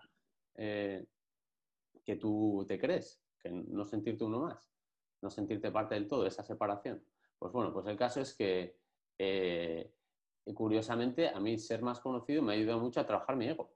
eh, 0.54 1.06
que 2.04 2.16
tú 2.16 2.62
te 2.68 2.78
crees, 2.78 3.22
no 3.44 3.86
sentirte 3.86 4.24
uno 4.24 4.40
más, 4.40 4.70
no 5.22 5.30
sentirte 5.30 5.70
parte 5.70 5.94
del 5.94 6.06
todo, 6.06 6.26
esa 6.26 6.42
separación. 6.42 7.02
Pues 7.38 7.52
bueno, 7.52 7.72
pues 7.72 7.86
el 7.86 7.96
caso 7.96 8.20
es 8.20 8.34
que 8.34 8.76
eh, 9.18 9.94
curiosamente 10.54 11.28
a 11.28 11.40
mí 11.40 11.58
ser 11.58 11.82
más 11.82 12.00
conocido 12.00 12.42
me 12.42 12.52
ha 12.52 12.56
ayudado 12.56 12.80
mucho 12.80 13.00
a 13.00 13.06
trabajar 13.06 13.36
mi 13.36 13.48
ego. 13.48 13.74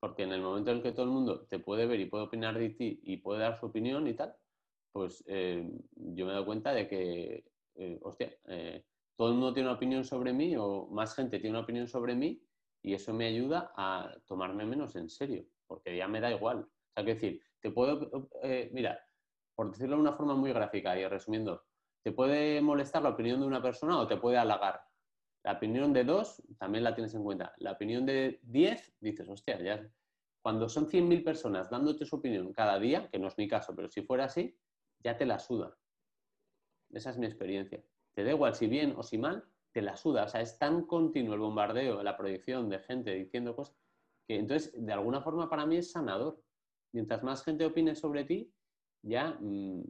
Porque 0.00 0.22
en 0.22 0.32
el 0.32 0.40
momento 0.40 0.70
en 0.70 0.78
el 0.78 0.82
que 0.82 0.92
todo 0.92 1.04
el 1.04 1.12
mundo 1.12 1.46
te 1.46 1.58
puede 1.58 1.86
ver 1.86 2.00
y 2.00 2.06
puede 2.06 2.24
opinar 2.24 2.58
de 2.58 2.70
ti 2.70 3.00
y 3.02 3.18
puede 3.18 3.40
dar 3.40 3.58
su 3.58 3.66
opinión 3.66 4.06
y 4.08 4.14
tal, 4.14 4.34
pues 4.92 5.22
eh, 5.26 5.70
yo 5.94 6.24
me 6.24 6.32
he 6.32 6.34
dado 6.34 6.46
cuenta 6.46 6.72
de 6.72 6.88
que, 6.88 7.44
hostia, 8.00 8.34
todo 9.16 9.28
el 9.28 9.34
mundo 9.34 9.52
tiene 9.52 9.68
una 9.68 9.76
opinión 9.76 10.04
sobre 10.04 10.32
mí 10.32 10.56
o 10.56 10.86
más 10.86 11.14
gente 11.14 11.38
tiene 11.38 11.50
una 11.50 11.64
opinión 11.64 11.86
sobre 11.86 12.14
mí 12.14 12.42
y 12.82 12.94
eso 12.94 13.12
me 13.12 13.26
ayuda 13.26 13.72
a 13.76 14.10
tomarme 14.26 14.64
menos 14.64 14.96
en 14.96 15.10
serio 15.10 15.44
porque 15.70 15.96
ya 15.96 16.08
me 16.08 16.20
da 16.20 16.32
igual. 16.32 16.58
O 16.58 16.92
sea, 16.92 17.04
que 17.04 17.14
decir, 17.14 17.40
te 17.60 17.70
puedo, 17.70 18.28
eh, 18.42 18.70
mira, 18.72 18.98
por 19.54 19.70
decirlo 19.70 19.94
de 19.94 20.02
una 20.02 20.14
forma 20.14 20.34
muy 20.34 20.52
gráfica 20.52 20.98
y 20.98 21.06
resumiendo, 21.06 21.62
te 22.02 22.10
puede 22.10 22.60
molestar 22.60 23.02
la 23.02 23.10
opinión 23.10 23.40
de 23.40 23.46
una 23.46 23.62
persona 23.62 24.00
o 24.00 24.08
te 24.08 24.16
puede 24.16 24.36
halagar. 24.36 24.80
La 25.42 25.52
opinión 25.52 25.92
de 25.92 26.04
dos 26.04 26.42
también 26.58 26.84
la 26.84 26.94
tienes 26.94 27.14
en 27.14 27.22
cuenta. 27.22 27.54
La 27.58 27.72
opinión 27.72 28.04
de 28.04 28.40
diez, 28.42 28.92
dices, 29.00 29.28
hostia, 29.28 29.60
ya. 29.60 29.88
Cuando 30.42 30.68
son 30.68 30.86
100.000 30.86 31.22
personas 31.22 31.70
dándote 31.70 32.04
su 32.04 32.16
opinión 32.16 32.52
cada 32.52 32.78
día, 32.78 33.08
que 33.10 33.18
no 33.18 33.28
es 33.28 33.36
mi 33.36 33.48
caso, 33.48 33.74
pero 33.74 33.88
si 33.88 34.02
fuera 34.02 34.24
así, 34.24 34.56
ya 35.02 35.16
te 35.16 35.26
la 35.26 35.38
suda. 35.38 35.76
Esa 36.90 37.10
es 37.10 37.18
mi 37.18 37.26
experiencia. 37.26 37.82
Te 38.14 38.24
da 38.24 38.30
igual 38.30 38.54
si 38.54 38.66
bien 38.66 38.94
o 38.96 39.02
si 39.02 39.18
mal, 39.18 39.44
te 39.72 39.82
la 39.82 39.96
suda. 39.96 40.24
O 40.24 40.28
sea, 40.28 40.40
es 40.40 40.58
tan 40.58 40.86
continuo 40.86 41.34
el 41.34 41.40
bombardeo, 41.40 42.02
la 42.02 42.16
proyección 42.16 42.68
de 42.68 42.80
gente 42.80 43.14
diciendo 43.14 43.54
cosas, 43.54 43.76
entonces, 44.38 44.72
de 44.76 44.92
alguna 44.92 45.22
forma 45.22 45.48
para 45.48 45.66
mí 45.66 45.76
es 45.76 45.90
sanador. 45.90 46.42
Mientras 46.92 47.22
más 47.22 47.42
gente 47.44 47.64
opine 47.64 47.94
sobre 47.94 48.24
ti, 48.24 48.52
ya 49.02 49.36
mm, 49.40 49.82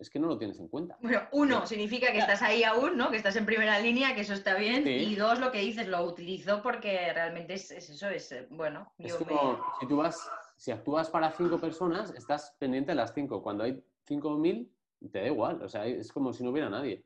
es 0.00 0.10
que 0.10 0.18
no 0.18 0.28
lo 0.28 0.38
tienes 0.38 0.58
en 0.58 0.68
cuenta. 0.68 0.96
Bueno, 1.00 1.22
uno, 1.32 1.66
significa 1.66 2.12
que 2.12 2.18
estás 2.18 2.42
ahí 2.42 2.62
aún, 2.64 2.96
¿no? 2.96 3.10
Que 3.10 3.16
estás 3.16 3.36
en 3.36 3.46
primera 3.46 3.78
línea, 3.78 4.14
que 4.14 4.22
eso 4.22 4.34
está 4.34 4.54
bien. 4.54 4.86
Y 4.86 5.14
dos, 5.16 5.40
lo 5.40 5.50
que 5.50 5.60
dices, 5.60 5.88
lo 5.88 6.02
utilizo 6.04 6.62
porque 6.62 7.12
realmente 7.12 7.54
es, 7.54 7.70
eso, 7.70 8.08
es, 8.08 8.32
eh, 8.32 8.46
bueno. 8.50 8.92
Es 8.98 9.14
como 9.14 9.62
si 9.80 9.86
tú 9.86 9.96
vas, 9.96 10.30
si 10.56 10.70
actúas 10.70 11.10
para 11.10 11.30
cinco 11.32 11.58
personas, 11.58 12.12
estás 12.14 12.56
pendiente 12.58 12.92
de 12.92 12.96
las 12.96 13.12
cinco. 13.14 13.42
Cuando 13.42 13.64
hay 13.64 13.82
cinco 14.06 14.36
mil, 14.36 14.72
te 15.12 15.20
da 15.20 15.26
igual. 15.26 15.62
O 15.62 15.68
sea, 15.68 15.86
es 15.86 16.12
como 16.12 16.32
si 16.32 16.44
no 16.44 16.50
hubiera 16.50 16.70
nadie. 16.70 17.04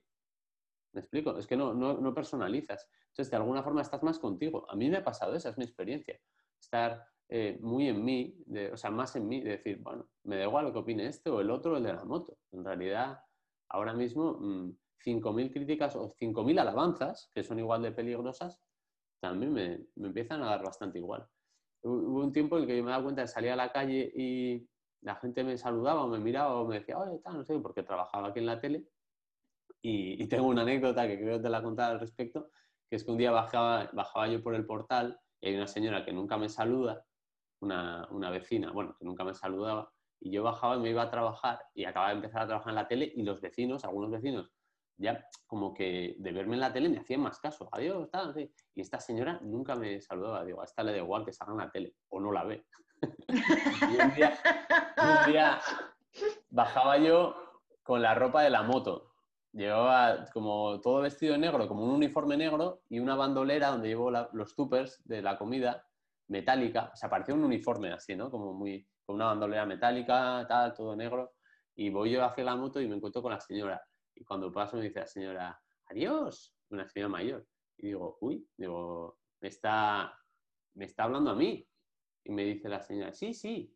¿Me 0.92 1.00
explico? 1.00 1.38
Es 1.38 1.46
que 1.46 1.56
no, 1.56 1.72
no, 1.72 1.94
no 1.94 2.14
personalizas. 2.14 2.88
Entonces, 3.08 3.30
de 3.30 3.36
alguna 3.36 3.62
forma 3.62 3.82
estás 3.82 4.02
más 4.02 4.18
contigo. 4.18 4.66
A 4.70 4.76
mí 4.76 4.90
me 4.90 4.98
ha 4.98 5.04
pasado, 5.04 5.34
esa 5.34 5.48
es 5.48 5.58
mi 5.58 5.64
experiencia 5.64 6.20
estar 6.62 7.11
eh, 7.34 7.56
muy 7.62 7.88
en 7.88 8.04
mí, 8.04 8.36
o 8.70 8.76
sea, 8.76 8.90
más 8.90 9.16
en 9.16 9.26
mí, 9.26 9.40
de 9.40 9.52
decir, 9.52 9.78
bueno, 9.78 10.06
me 10.24 10.36
da 10.36 10.44
igual 10.44 10.66
lo 10.66 10.72
que 10.74 10.80
opine 10.80 11.06
este 11.06 11.30
o 11.30 11.40
el 11.40 11.50
otro, 11.50 11.78
el 11.78 11.82
de 11.82 11.94
la 11.94 12.04
moto. 12.04 12.36
En 12.50 12.62
realidad, 12.62 13.24
ahora 13.70 13.94
mismo, 13.94 14.38
5.000 14.38 15.48
mm, 15.48 15.50
críticas 15.50 15.96
o 15.96 16.14
5.000 16.20 16.60
alabanzas, 16.60 17.30
que 17.32 17.42
son 17.42 17.58
igual 17.58 17.80
de 17.80 17.92
peligrosas, 17.92 18.60
también 19.18 19.50
me, 19.50 19.78
me, 19.94 20.08
empiezan 20.08 20.42
a 20.42 20.50
dar 20.50 20.62
bastante 20.62 20.98
igual. 20.98 21.26
Hubo 21.82 22.20
un 22.20 22.34
tiempo 22.34 22.58
en 22.58 22.66
que 22.66 22.76
yo 22.76 22.84
me 22.84 22.90
daba 22.90 23.04
cuenta 23.04 23.22
de 23.22 23.28
salir 23.28 23.50
a 23.50 23.56
la 23.56 23.72
calle 23.72 24.12
y 24.14 24.68
la 25.00 25.16
gente 25.16 25.42
me 25.42 25.56
saludaba 25.56 26.04
o 26.04 26.08
me 26.08 26.18
miraba 26.18 26.60
o 26.60 26.68
me 26.68 26.80
decía, 26.80 26.98
oye, 26.98 27.18
tal, 27.20 27.38
no 27.38 27.44
sé, 27.44 27.58
porque 27.60 27.82
trabajaba 27.82 28.28
aquí 28.28 28.40
en 28.40 28.46
la 28.46 28.60
tele. 28.60 28.84
Y, 29.80 30.22
y, 30.22 30.28
tengo 30.28 30.48
una 30.48 30.62
anécdota 30.62 31.08
que 31.08 31.18
creo 31.18 31.38
que 31.38 31.44
te 31.44 31.48
la 31.48 31.60
he 31.60 31.62
contado 31.62 31.92
al 31.92 32.00
respecto, 32.00 32.50
que 32.90 32.96
es 32.96 33.04
que 33.04 33.10
un 33.10 33.16
día 33.16 33.30
bajaba, 33.30 33.88
bajaba 33.94 34.28
yo 34.28 34.42
por 34.42 34.54
el 34.54 34.66
portal 34.66 35.18
y 35.40 35.48
hay 35.48 35.56
una 35.56 35.66
señora 35.66 36.04
que 36.04 36.12
nunca 36.12 36.36
me 36.36 36.50
saluda, 36.50 37.06
una, 37.62 38.30
vecina, 38.30 38.70
bueno, 38.72 38.94
que 38.98 39.04
nunca 39.04 39.24
me 39.24 39.34
saludaba, 39.34 39.90
y 40.20 40.30
yo 40.30 40.42
bajaba 40.42 40.76
y 40.76 40.80
me 40.80 40.90
iba 40.90 41.02
a 41.02 41.10
trabajar 41.10 41.60
y 41.74 41.84
acababa 41.84 42.10
de 42.10 42.16
empezar 42.16 42.42
a 42.42 42.46
trabajar 42.46 42.70
en 42.70 42.76
la 42.76 42.88
tele 42.88 43.12
y 43.14 43.22
los 43.22 43.40
vecinos, 43.40 43.84
algunos 43.84 44.10
vecinos, 44.10 44.50
ya 44.96 45.24
como 45.46 45.74
que 45.74 46.14
de 46.18 46.32
verme 46.32 46.54
en 46.54 46.60
la 46.60 46.72
tele 46.72 46.88
me 46.88 46.98
hacían 46.98 47.20
más 47.20 47.40
caso. 47.40 47.68
Adiós, 47.72 48.08
tal, 48.10 48.34
Y 48.74 48.80
esta 48.80 49.00
señora 49.00 49.40
nunca 49.42 49.74
me 49.74 50.00
saludaba. 50.00 50.44
Digo, 50.44 50.60
a 50.60 50.64
esta 50.64 50.84
le 50.84 50.92
da 50.92 50.98
igual 50.98 51.24
que 51.24 51.32
salga 51.32 51.52
en 51.52 51.58
la 51.58 51.70
tele 51.70 51.96
o 52.08 52.20
no 52.20 52.30
la 52.30 52.44
ve. 52.44 52.64
y 53.28 54.02
un 54.02 54.14
día, 55.26 55.58
bajaba 56.50 56.98
yo 56.98 57.34
con 57.82 58.00
la 58.00 58.14
ropa 58.14 58.42
de 58.42 58.50
la 58.50 58.62
moto. 58.62 59.12
Llevaba 59.52 60.26
como 60.32 60.80
todo 60.80 61.00
vestido 61.02 61.36
negro, 61.36 61.66
como 61.66 61.84
un 61.84 61.90
uniforme 61.90 62.36
negro 62.36 62.82
y 62.88 63.00
una 63.00 63.16
bandolera 63.16 63.68
donde 63.68 63.88
llevo 63.88 64.10
los 64.10 64.54
tupers 64.54 65.02
de 65.04 65.20
la 65.20 65.36
comida 65.36 65.84
metálica. 66.28 66.90
O 66.92 66.96
sea, 66.96 67.08
parecía 67.08 67.34
un 67.34 67.44
uniforme 67.44 67.92
así, 67.92 68.16
¿no? 68.16 68.30
Como 68.30 68.52
muy, 68.54 68.86
con 69.04 69.16
una 69.16 69.26
bandolera 69.26 69.66
metálica, 69.66 70.44
tal, 70.48 70.74
todo 70.74 70.96
negro. 70.96 71.34
Y 71.74 71.90
voy 71.90 72.12
yo 72.12 72.24
hacia 72.24 72.44
la 72.44 72.56
moto 72.56 72.80
y 72.80 72.88
me 72.88 72.96
encuentro 72.96 73.22
con 73.22 73.32
la 73.32 73.40
señora. 73.40 73.82
Y 74.14 74.24
cuando 74.24 74.52
paso 74.52 74.76
me 74.76 74.84
dice 74.84 75.00
la 75.00 75.06
señora, 75.06 75.62
adiós, 75.86 76.54
una 76.70 76.88
señora 76.88 77.08
mayor. 77.08 77.46
Y 77.78 77.88
digo, 77.88 78.18
uy, 78.20 78.46
digo, 78.56 79.18
me 79.40 79.48
está, 79.48 80.18
me 80.74 80.84
está 80.84 81.04
hablando 81.04 81.30
a 81.30 81.34
mí. 81.34 81.66
Y 82.24 82.30
me 82.32 82.44
dice 82.44 82.68
la 82.68 82.80
señora, 82.80 83.12
sí, 83.12 83.34
sí. 83.34 83.74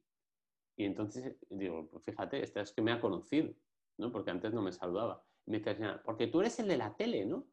Y 0.77 0.85
entonces 0.85 1.37
digo, 1.49 1.89
pues 1.91 2.05
fíjate, 2.05 2.43
esta 2.43 2.61
es 2.61 2.73
que 2.73 2.83
me 2.83 2.93
ha 2.93 3.01
conocido, 3.01 3.53
¿no? 3.99 4.13
Porque 4.13 4.31
antes 4.31 4.53
no 4.53 4.63
me 4.63 4.73
saludaba. 4.73 5.25
Y 5.47 5.51
me 5.51 5.59
dice 5.59 5.71
la 5.71 5.77
señora, 5.77 6.03
porque 6.03 6.27
tú 6.27 6.41
eres 6.41 6.59
el 6.61 6.69
de 6.69 6.77
la 6.77 6.95
tele, 6.95 7.25
¿no? 7.25 7.47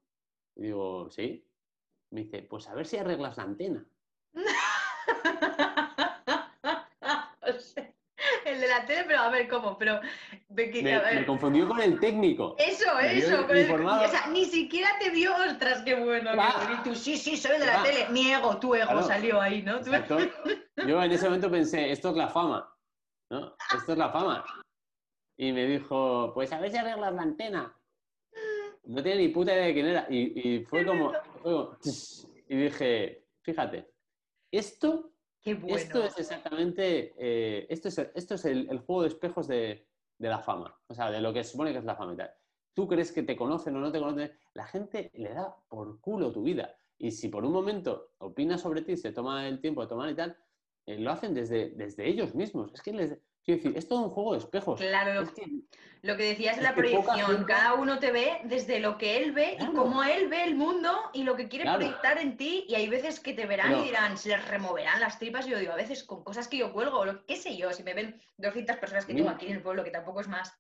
Y 0.56 0.64
digo, 0.64 1.10
sí. 1.10 1.48
Me 2.12 2.26
dice, 2.26 2.44
pues 2.44 2.68
a 2.68 2.76
ver 2.76 2.86
si 2.86 2.98
arreglas 2.98 3.38
la 3.38 3.44
antena. 3.44 3.88
la 8.74 8.86
tele, 8.86 9.04
pero 9.06 9.20
a 9.20 9.30
ver 9.30 9.48
cómo, 9.48 9.78
pero... 9.78 10.00
Me, 10.50 11.26
confundió 11.26 11.68
con 11.68 11.82
el 11.82 12.00
técnico. 12.00 12.56
Eso, 12.60 13.00
eso, 13.00 13.48
con 13.48 13.58
el, 13.58 13.72
o 13.72 14.08
sea, 14.08 14.28
ni 14.32 14.46
siquiera 14.46 14.90
te 15.00 15.10
vio, 15.10 15.34
ostras, 15.36 15.82
qué 15.84 15.96
bueno. 15.96 16.32
Y 16.34 16.84
tú, 16.84 16.96
sí, 16.96 17.18
sí, 17.18 17.38
soy 17.38 17.58
de 17.58 17.66
la 17.66 17.82
tele. 17.82 18.08
Mi 18.10 18.32
ego, 18.32 18.58
tu 18.60 18.76
ego 18.76 19.02
salió 19.02 19.42
ahí, 19.42 19.64
¿no? 19.64 19.82
Yo 19.82 21.02
en 21.04 21.12
ese 21.12 21.26
momento 21.26 21.50
pensé, 21.50 21.92
esto 21.92 22.10
es 22.10 22.16
la 22.16 22.28
fama, 22.28 22.72
¿no? 23.32 23.56
Esto 23.76 23.94
es 23.94 23.98
la 23.98 24.10
fama. 24.12 24.46
Y 25.38 25.52
me 25.52 25.66
dijo, 25.66 26.32
pues 26.36 26.52
a 26.54 26.60
ver 26.60 26.72
si 26.72 26.78
arreglas 26.78 27.14
la 27.14 27.22
antena. 27.22 27.76
No 28.84 29.02
tiene 29.02 29.22
ni 29.22 29.28
puta 29.30 29.54
idea 29.54 29.66
de 29.66 29.74
quién 29.74 29.86
era. 29.88 30.06
Y, 30.10 30.64
fue, 30.66 30.86
como, 30.86 31.14
y 32.48 32.56
dije, 32.56 33.26
fíjate, 33.42 33.93
esto 34.58 35.14
esto 35.46 36.04
es 36.04 36.18
exactamente, 36.18 37.14
eh, 37.18 37.68
esto 37.70 37.90
es, 37.90 37.98
esto 38.16 38.36
es 38.36 38.46
el, 38.46 38.80
juego 38.80 39.02
de 39.02 39.10
espejos 39.10 39.48
de, 39.48 39.86
la 40.20 40.40
fama, 40.40 40.80
o 40.88 40.94
sea, 40.94 41.12
de 41.12 41.20
lo 41.20 41.34
que 41.34 41.44
se 41.44 41.52
supone 41.52 41.74
que 41.74 41.80
es 41.80 41.84
la 41.84 41.96
fama 41.96 42.14
y 42.14 42.18
tal. 42.18 42.32
Tú 42.74 42.88
crees 42.88 43.12
que 43.12 43.24
te 43.24 43.36
conocen 43.36 43.76
o 43.76 43.82
no 43.82 43.92
te 43.92 44.00
conocen, 44.00 44.32
la 44.54 44.66
gente 44.66 45.12
le 45.16 45.34
da 45.34 45.56
por 45.68 46.00
culo 46.00 46.32
tu 46.32 46.44
vida. 46.44 46.76
Y 46.98 47.12
si 47.12 47.28
por 47.28 47.44
un 47.44 47.52
momento 47.52 48.12
opina 48.20 48.58
sobre 48.58 48.84
ti, 48.84 48.96
se 48.96 49.12
toma 49.12 49.48
el 49.48 49.60
tiempo 49.60 49.82
de 49.82 49.88
tomar 49.88 50.10
y 50.10 50.16
tal, 50.16 50.38
eh, 50.86 50.98
lo 50.98 51.12
hacen 51.12 51.34
desde, 51.34 51.72
desde 51.72 52.08
ellos 52.08 52.34
mismos. 52.34 52.74
Es 52.74 52.82
que 52.82 52.94
les, 52.94 53.20
Quiero 53.44 53.62
decir, 53.62 53.78
es 53.78 53.88
todo 53.88 54.04
un 54.04 54.10
juego 54.10 54.34
de 54.34 54.40
espejos. 54.40 54.80
Claro, 54.80 55.22
lo 56.02 56.18
que, 56.18 56.24
decías 56.24 56.58
de 56.58 56.64
la 56.64 56.76
proyección. 56.76 57.44
Cada 57.46 57.74
uno 57.74 58.00
te 58.00 58.12
ve 58.12 58.40
desde 58.46 58.80
lo 58.80 58.98
que 58.98 59.18
él 59.18 59.34
ve 59.34 59.58
y 59.60 59.66
cómo 59.74 60.04
él 60.04 60.30
ve 60.30 60.44
el 60.44 60.56
mundo 60.56 60.90
y 61.14 61.24
lo 61.24 61.36
que 61.36 61.50
quiere 61.50 61.72
proyectar 61.72 62.18
en 62.18 62.38
ti. 62.38 62.66
Y 62.70 62.76
hay 62.76 62.88
veces 62.88 63.20
que 63.20 63.34
te 63.34 63.46
verán 63.46 63.80
y 63.80 63.84
dirán, 63.84 64.18
se 64.18 64.30
les 64.30 64.48
removerán 64.48 65.02
las 65.02 65.20
tripas. 65.20 65.46
Y 65.48 65.52
yo 65.52 65.60
digo, 65.60 65.74
a 65.74 65.78
veces 65.78 66.04
con 66.04 66.24
cosas 66.24 66.48
que 66.48 66.58
yo 66.58 66.72
cuelgo, 66.72 67.06
lo, 67.06 67.26
qué 67.26 67.36
sé 67.36 67.58
yo, 67.58 67.72
si 67.74 67.84
me 67.84 67.94
ven 67.94 68.22
200 68.38 68.78
personas 68.78 69.06
que 69.06 69.14
tengo 69.14 69.30
aquí 69.30 69.48
en 69.48 69.54
el 69.54 69.62
pueblo, 69.62 69.84
que 69.84 69.92
tampoco 69.92 70.22
es 70.22 70.28
más, 70.28 70.54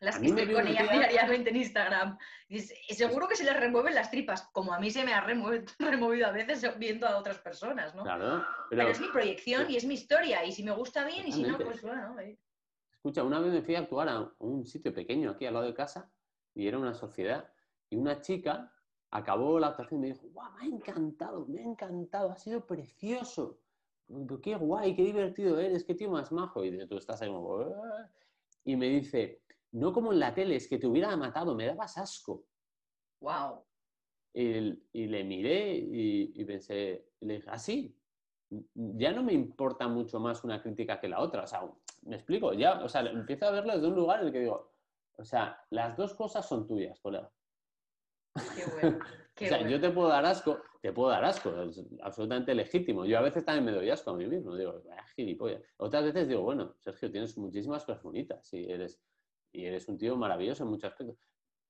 las 0.00 0.18
que 0.18 0.28
estoy 0.28 0.52
con 0.52 0.66
ellas 0.66 0.90
diariamente 0.90 1.50
en 1.50 1.56
Instagram. 1.56 2.18
Y 2.48 2.60
seguro 2.60 3.28
que 3.28 3.36
se 3.36 3.44
les 3.44 3.58
remueven 3.58 3.94
las 3.94 4.10
tripas, 4.10 4.42
como 4.52 4.72
a 4.72 4.80
mí 4.80 4.90
se 4.90 5.04
me 5.04 5.12
ha 5.12 5.20
removido, 5.78 6.26
a 6.26 6.32
veces 6.32 6.78
viendo 6.78 7.06
a 7.06 7.18
otras 7.18 7.38
personas, 7.38 7.94
¿no? 7.94 8.02
Claro, 8.02 8.44
pero, 8.70 8.88
es 8.88 9.00
mi 9.00 9.08
proyección 9.08 9.70
y 9.70 9.76
es 9.76 9.84
mi 9.84 9.94
historia, 9.94 10.44
y 10.44 10.52
si 10.52 10.62
me 10.62 10.72
gusta 10.72 11.04
bien, 11.04 11.28
y 11.28 11.32
si 11.32 11.42
no, 11.42 11.58
pues 11.58 11.82
bueno. 11.82 12.16
Escucha, 12.90 13.22
una 13.22 13.40
vez 13.40 13.52
me 13.52 13.62
fui 13.62 13.76
a 13.76 13.80
actuar 13.80 14.08
a 14.08 14.30
un 14.38 14.66
sitio 14.66 14.92
pequeño 14.92 15.30
aquí 15.30 15.46
al 15.46 15.54
lado 15.54 15.66
de 15.66 15.74
casa, 15.74 16.10
y 16.54 16.66
era 16.66 16.78
una 16.78 16.94
sociedad, 16.94 17.50
y 17.90 17.96
una 17.96 18.20
chica 18.20 18.72
acabó 19.10 19.58
la 19.58 19.68
actuación 19.68 20.00
y 20.00 20.02
me 20.02 20.14
dijo, 20.14 20.26
¡guau, 20.32 20.52
me 20.54 20.62
ha 20.62 20.66
encantado, 20.66 21.46
me 21.46 21.60
ha 21.60 21.64
encantado, 21.64 22.30
ha 22.30 22.36
sido 22.36 22.66
precioso! 22.66 23.58
¡Qué 24.42 24.56
guay, 24.56 24.96
qué 24.96 25.04
divertido 25.04 25.58
eres, 25.58 25.84
qué 25.84 25.94
tío 25.94 26.10
más 26.10 26.32
majo! 26.32 26.64
Y 26.64 26.86
tú 26.86 26.96
estás 26.96 27.22
ahí 27.22 27.28
como... 27.28 27.64
Y 28.64 28.76
me 28.76 28.88
dice, 28.88 29.40
no 29.72 29.92
como 29.92 30.12
en 30.12 30.20
la 30.20 30.34
tele, 30.34 30.56
es 30.56 30.68
que 30.68 30.78
te 30.78 30.86
hubiera 30.86 31.16
matado, 31.16 31.54
me 31.54 31.66
dabas 31.66 31.98
asco. 31.98 32.44
Wow. 33.20 33.64
Y, 34.32 35.06
le 35.06 35.24
miré 35.24 35.74
y, 35.74 36.44
pensé, 36.44 37.08
le 37.20 37.34
dije, 37.34 37.50
así, 37.50 37.96
ah, 37.96 38.56
ya 38.74 39.12
no 39.12 39.22
me 39.22 39.32
importa 39.32 39.88
mucho 39.88 40.18
más 40.20 40.44
una 40.44 40.62
crítica 40.62 41.00
que 41.00 41.08
la 41.08 41.20
otra. 41.20 41.44
O 41.44 41.46
sea, 41.46 41.62
me 42.02 42.16
explico, 42.16 42.52
ya, 42.52 42.82
o 42.82 42.88
sea, 42.88 43.02
empiezo 43.02 43.46
a 43.46 43.50
verlo 43.50 43.74
desde 43.74 43.88
un 43.88 43.94
lugar 43.94 44.20
en 44.20 44.26
el 44.26 44.32
que 44.32 44.40
digo, 44.40 44.72
o 45.16 45.24
sea, 45.24 45.60
las 45.70 45.96
dos 45.96 46.14
cosas 46.14 46.46
son 46.48 46.66
tuyas, 46.66 46.98
colega. 47.00 47.30
Qué 48.56 48.64
bueno. 48.66 48.98
o 49.40 49.44
sea, 49.44 49.68
yo 49.68 49.80
te 49.80 49.90
puedo 49.90 50.08
dar 50.08 50.24
asco, 50.24 50.58
te 50.80 50.92
puedo 50.92 51.10
dar 51.10 51.24
asco, 51.24 51.50
es 51.62 51.82
absolutamente 52.02 52.54
legítimo. 52.54 53.04
Yo 53.04 53.18
a 53.18 53.22
veces 53.22 53.44
también 53.44 53.64
me 53.66 53.72
doy 53.72 53.90
asco 53.90 54.10
a 54.10 54.16
mí 54.16 54.26
mismo, 54.26 54.56
digo, 54.56 54.82
gilipollas. 55.14 55.62
Otras 55.76 56.04
veces 56.04 56.28
digo, 56.28 56.42
bueno, 56.42 56.74
Sergio, 56.78 57.10
tienes 57.10 57.36
muchísimas 57.36 57.84
cosas 57.84 58.02
bonitas, 58.02 58.46
si 58.46 58.70
eres 58.70 59.02
y 59.52 59.64
eres 59.64 59.88
un 59.88 59.98
tío 59.98 60.16
maravilloso 60.16 60.64
en 60.64 60.70
muchos 60.70 60.90
aspectos. 60.90 61.16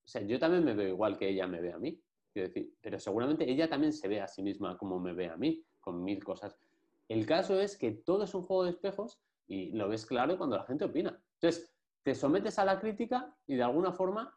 O 0.04 0.08
sea, 0.08 0.22
yo 0.22 0.38
también 0.38 0.64
me 0.64 0.74
veo 0.74 0.88
igual 0.88 1.18
que 1.18 1.28
ella 1.28 1.46
me 1.46 1.60
ve 1.60 1.72
a 1.72 1.78
mí, 1.78 2.00
quiero 2.32 2.48
decir, 2.48 2.74
pero 2.80 2.98
seguramente 2.98 3.50
ella 3.50 3.68
también 3.68 3.92
se 3.92 4.08
ve 4.08 4.20
a 4.20 4.28
sí 4.28 4.42
misma 4.42 4.76
como 4.76 4.98
me 4.98 5.12
ve 5.12 5.28
a 5.28 5.36
mí, 5.36 5.64
con 5.80 6.02
mil 6.02 6.22
cosas. 6.22 6.58
El 7.08 7.26
caso 7.26 7.60
es 7.60 7.76
que 7.76 7.92
todo 7.92 8.24
es 8.24 8.34
un 8.34 8.44
juego 8.44 8.64
de 8.64 8.70
espejos 8.70 9.20
y 9.46 9.72
lo 9.72 9.88
ves 9.88 10.06
claro 10.06 10.38
cuando 10.38 10.56
la 10.56 10.64
gente 10.64 10.84
opina. 10.84 11.20
Entonces, 11.40 11.74
te 12.02 12.14
sometes 12.14 12.58
a 12.58 12.64
la 12.64 12.80
crítica 12.80 13.36
y 13.46 13.56
de 13.56 13.62
alguna 13.62 13.92
forma, 13.92 14.36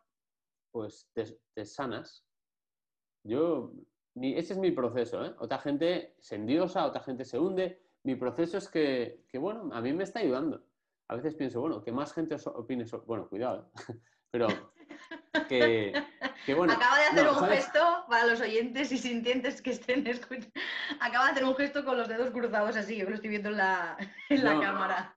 pues 0.72 1.12
te, 1.14 1.66
sanas. 1.66 2.26
Yo, 3.24 3.74
ese 4.16 4.54
es 4.54 4.60
mi 4.60 4.72
proceso, 4.72 5.24
¿eh? 5.24 5.36
Otra 5.40 5.60
gente 5.60 6.16
se 6.20 6.36
endiosa, 6.36 6.86
otra 6.86 7.04
gente 7.04 7.26
se 7.26 7.40
hunde. 7.40 7.82
Mi 8.04 8.16
proceso 8.16 8.58
es 8.58 8.68
que, 8.68 9.24
que, 9.30 9.38
bueno, 9.38 9.70
a 9.72 9.82
mí 9.82 9.94
me 9.94 10.04
está 10.04 10.20
ayudando 10.20 10.66
a 11.08 11.16
veces 11.16 11.36
pienso, 11.36 11.62
bueno, 11.62 11.84
que 11.84 11.92
más 11.92 12.14
gente 12.14 12.36
opine 12.46 12.86
sobre... 12.86 13.06
Bueno, 13.06 13.28
cuidado, 13.28 13.72
pero 14.32 14.48
que, 15.50 15.94
bueno... 16.56 16.74
Acaba 16.74 16.98
de 16.98 17.06
hacer 17.06 17.28
un 17.30 17.50
gesto 17.50 17.80
para 18.10 18.26
los 18.26 18.42
oyentes 18.42 18.92
y 18.92 18.98
sintientes 18.98 19.62
que 19.62 19.72
estén 19.72 20.06
escuchando. 20.08 20.50
Acaba 21.00 21.26
de 21.26 21.32
hacer 21.32 21.46
un 21.46 21.56
gesto 21.56 21.86
con 21.86 21.98
los 21.98 22.08
dedos 22.08 22.32
cruzados 22.32 22.76
así, 22.76 22.98
yo 22.98 23.10
lo 23.10 23.16
estoy 23.16 23.30
viendo 23.30 23.50
en 23.50 23.58
la, 23.58 23.98
cámara. 24.30 25.16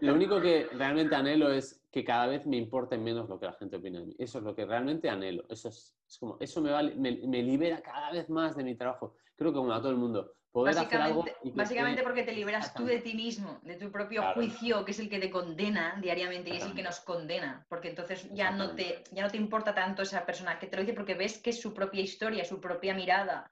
Lo 0.00 0.14
único 0.14 0.40
que 0.40 0.68
realmente 0.72 1.14
anhelo 1.14 1.52
es 1.52 1.84
que 1.92 2.04
cada 2.04 2.26
vez 2.26 2.46
me 2.46 2.56
importe 2.56 2.98
menos 2.98 3.28
lo 3.28 3.38
que 3.38 3.46
la 3.46 3.52
gente 3.52 3.76
opine 3.76 4.00
de 4.00 4.06
mí. 4.06 4.16
Eso 4.18 4.38
es 4.38 4.44
lo 4.44 4.54
que 4.54 4.66
realmente 4.66 5.08
anhelo. 5.08 5.44
Eso 5.48 5.68
es, 5.68 5.96
como, 6.18 6.36
eso 6.40 6.60
me, 6.60 6.72
me, 6.96 7.42
libera 7.42 7.80
cada 7.80 8.10
vez 8.10 8.28
más 8.28 8.56
de 8.56 8.64
mi 8.64 8.74
trabajo. 8.74 9.14
Creo 9.36 9.52
que 9.52 9.58
como 9.58 9.72
a 9.72 9.80
todo 9.80 9.92
el 9.92 9.98
mundo 9.98 10.32
básicamente, 10.64 12.02
porque 12.02 12.22
te 12.22 12.32
liberas 12.32 12.74
tú 12.74 12.84
de 12.84 13.00
ti 13.00 13.14
mismo, 13.14 13.58
de 13.62 13.76
tu 13.76 13.90
propio 13.90 14.22
juicio, 14.34 14.84
que 14.84 14.92
es 14.92 14.98
el 14.98 15.08
que 15.08 15.18
te 15.18 15.30
condena 15.30 15.98
diariamente 16.00 16.50
y 16.50 16.56
es 16.56 16.64
el 16.64 16.74
que 16.74 16.82
nos 16.82 17.00
condena, 17.00 17.66
porque 17.68 17.88
entonces 17.88 18.28
ya 18.32 18.50
no, 18.50 18.74
te, 18.74 19.04
ya 19.12 19.24
no 19.24 19.30
te 19.30 19.36
importa 19.36 19.74
tanto 19.74 20.02
esa 20.02 20.24
persona 20.24 20.58
que 20.58 20.66
te 20.66 20.76
lo 20.76 20.82
dice 20.82 20.94
porque 20.94 21.14
ves 21.14 21.38
que 21.38 21.50
es 21.50 21.60
su 21.60 21.74
propia 21.74 22.00
historia, 22.00 22.44
su 22.44 22.60
propia 22.60 22.94
mirada. 22.94 23.50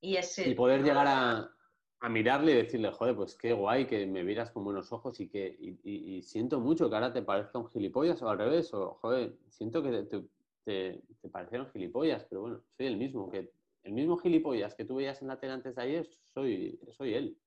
Y, 0.00 0.16
y 0.16 0.54
poder 0.54 0.82
llegar 0.82 1.06
a, 1.08 1.50
mirarle 2.08 2.52
y 2.52 2.56
decirle, 2.56 2.92
joder, 2.92 3.16
pues 3.16 3.34
qué 3.34 3.52
guay 3.52 3.86
que 3.86 4.06
me 4.06 4.22
miras 4.22 4.50
con 4.52 4.64
buenos 4.64 4.92
ojos 4.92 5.18
y 5.20 5.28
que 5.28 5.56
y, 5.58 6.22
siento 6.22 6.60
mucho 6.60 6.88
que 6.88 6.94
ahora 6.94 7.12
te 7.12 7.22
parezca 7.22 7.58
un 7.58 7.68
gilipollas 7.68 8.22
o 8.22 8.28
al 8.28 8.38
revés, 8.38 8.72
o 8.72 8.94
joder, 9.00 9.36
siento 9.48 9.82
que 9.82 9.90
te, 9.90 10.22
te, 10.64 11.02
te 11.20 11.28
parecieron 11.28 11.68
gilipollas, 11.72 12.24
pero 12.24 12.42
bueno, 12.42 12.62
soy 12.76 12.86
el 12.86 12.96
mismo, 12.96 13.28
que 13.28 13.50
el 13.88 13.94
mismo 13.94 14.18
gilipollas 14.18 14.74
que 14.74 14.84
tú 14.84 14.96
veías 14.96 15.20
en 15.22 15.28
la 15.28 15.40
tele 15.40 15.54
antes 15.54 15.74
de 15.74 15.82
ayer, 15.82 16.08
soy, 16.34 16.78
soy 16.92 17.14
él. 17.14 17.38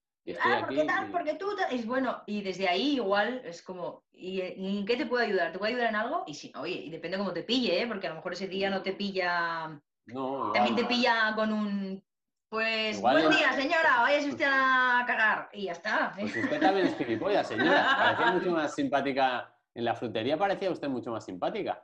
ah, 0.44 0.66
¿por 0.66 0.76
qué 0.76 0.86
tal? 0.86 1.12
Porque 1.12 1.36
tú... 1.36 1.48
Es 1.70 1.86
bueno, 1.86 2.24
y 2.26 2.42
desde 2.42 2.68
ahí 2.68 2.96
igual 2.96 3.44
es 3.46 3.62
como, 3.62 4.04
¿y, 4.12 4.42
en 4.42 4.86
qué 4.86 4.98
te 4.98 5.06
puedo 5.06 5.24
ayudar? 5.24 5.52
¿Te 5.52 5.60
puedo 5.60 5.70
ayudar 5.70 5.90
en 5.90 5.96
algo? 5.96 6.24
Y 6.26 6.34
si 6.34 6.52
oye, 6.56 6.74
y 6.74 6.90
depende 6.90 7.20
cómo 7.20 7.32
te 7.32 7.44
pille, 7.44 7.84
¿eh? 7.84 7.88
porque 7.88 8.08
a 8.08 8.10
lo 8.10 8.16
mejor 8.16 8.34
ese 8.34 8.48
día 8.48 8.70
no 8.70 8.82
te 8.82 8.94
pilla... 8.94 9.80
No, 10.08 10.52
También 10.52 10.76
te 10.76 10.86
pilla 10.86 11.34
con 11.36 11.54
un... 11.54 12.04
Pues 12.50 13.00
buen 13.00 13.30
día, 13.30 13.54
señora, 13.54 14.02
vaya 14.02 14.28
usted 14.28 14.46
a 14.46 15.06
cagar. 15.08 15.50
Y 15.54 15.66
ya 15.66 15.72
está. 15.72 16.12
Pues 16.14 16.36
usted 16.36 16.60
también 16.60 16.88
es 16.88 16.98
gilipollas, 16.98 17.48
señora. 17.48 17.88
Parecía 17.98 18.32
mucho 18.34 18.52
más 18.52 18.76
simpática. 18.76 19.56
En 19.74 19.86
la 19.86 19.96
frutería 19.96 20.38
parecía 20.38 20.70
usted 20.70 20.90
mucho 20.90 21.12
más 21.12 21.24
simpática. 21.24 21.82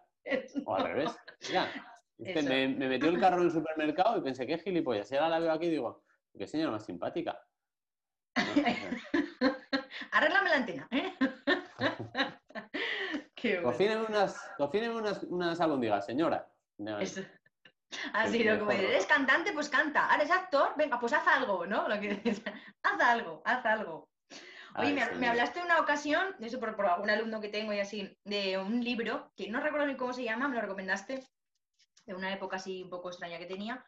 O 0.66 0.76
al 0.76 0.84
revés. 0.84 1.12
Me, 2.18 2.68
metió 2.68 3.10
el 3.10 3.20
carro 3.20 3.38
en 3.38 3.46
el 3.46 3.52
supermercado 3.52 4.18
y 4.18 4.22
pensé, 4.22 4.48
qué 4.48 4.58
gilipollas. 4.58 5.12
Y 5.12 5.16
ahora 5.16 5.30
la 5.30 5.40
veo 5.40 5.52
aquí 5.52 5.68
y 5.68 5.72
digo, 5.72 6.04
qué 6.38 6.48
señora 6.48 6.72
más 6.72 6.86
simpática. 6.86 7.40
Arréglame 10.12 10.50
la 10.50 10.56
antena. 10.56 10.88
¿eh? 10.92 11.14
Cocíneme 13.64 14.06
unas, 14.06 14.36
unas, 14.60 15.24
unas 15.24 15.62
albóndigas, 15.62 16.06
señora. 16.06 16.50
Así, 18.14 18.44
lo 18.44 18.60
como 18.60 18.72
eres 18.72 19.06
cantante, 19.06 19.54
pues 19.54 19.70
canta. 19.70 20.10
¿Eres 20.16 20.32
actor? 20.32 20.74
Venga, 20.76 21.00
pues 21.00 21.14
haz 21.14 21.28
algo, 21.28 21.66
¿no? 21.66 21.88
Lo 21.88 22.00
que 22.00 22.22
haz 22.84 23.00
algo, 23.00 23.42
haz 23.46 23.66
algo. 23.66 24.10
Oye, 24.76 24.94
me, 24.94 25.28
hablaste 25.28 25.62
una 25.62 25.80
ocasión, 25.80 26.36
eso 26.40 26.60
por, 26.60 26.76
por, 26.76 26.86
algún 26.86 27.10
alumno 27.10 27.42
que 27.42 27.50
tengo 27.50 27.74
y 27.74 27.80
así, 27.80 28.16
de 28.26 28.60
un 28.60 28.84
libro 28.84 29.32
que 29.36 29.50
no 29.50 29.60
recuerdo 29.60 29.88
ni 29.88 29.98
cómo 29.98 30.14
se 30.14 30.24
llama, 30.24 30.48
me 30.48 30.56
lo 30.56 30.62
recomendaste, 30.62 31.24
de 32.08 32.16
una 32.16 32.34
época 32.34 32.56
así 32.56 32.82
un 32.82 32.90
poco 32.90 33.10
extraña 33.10 33.38
que 33.38 33.46
tenía. 33.46 33.86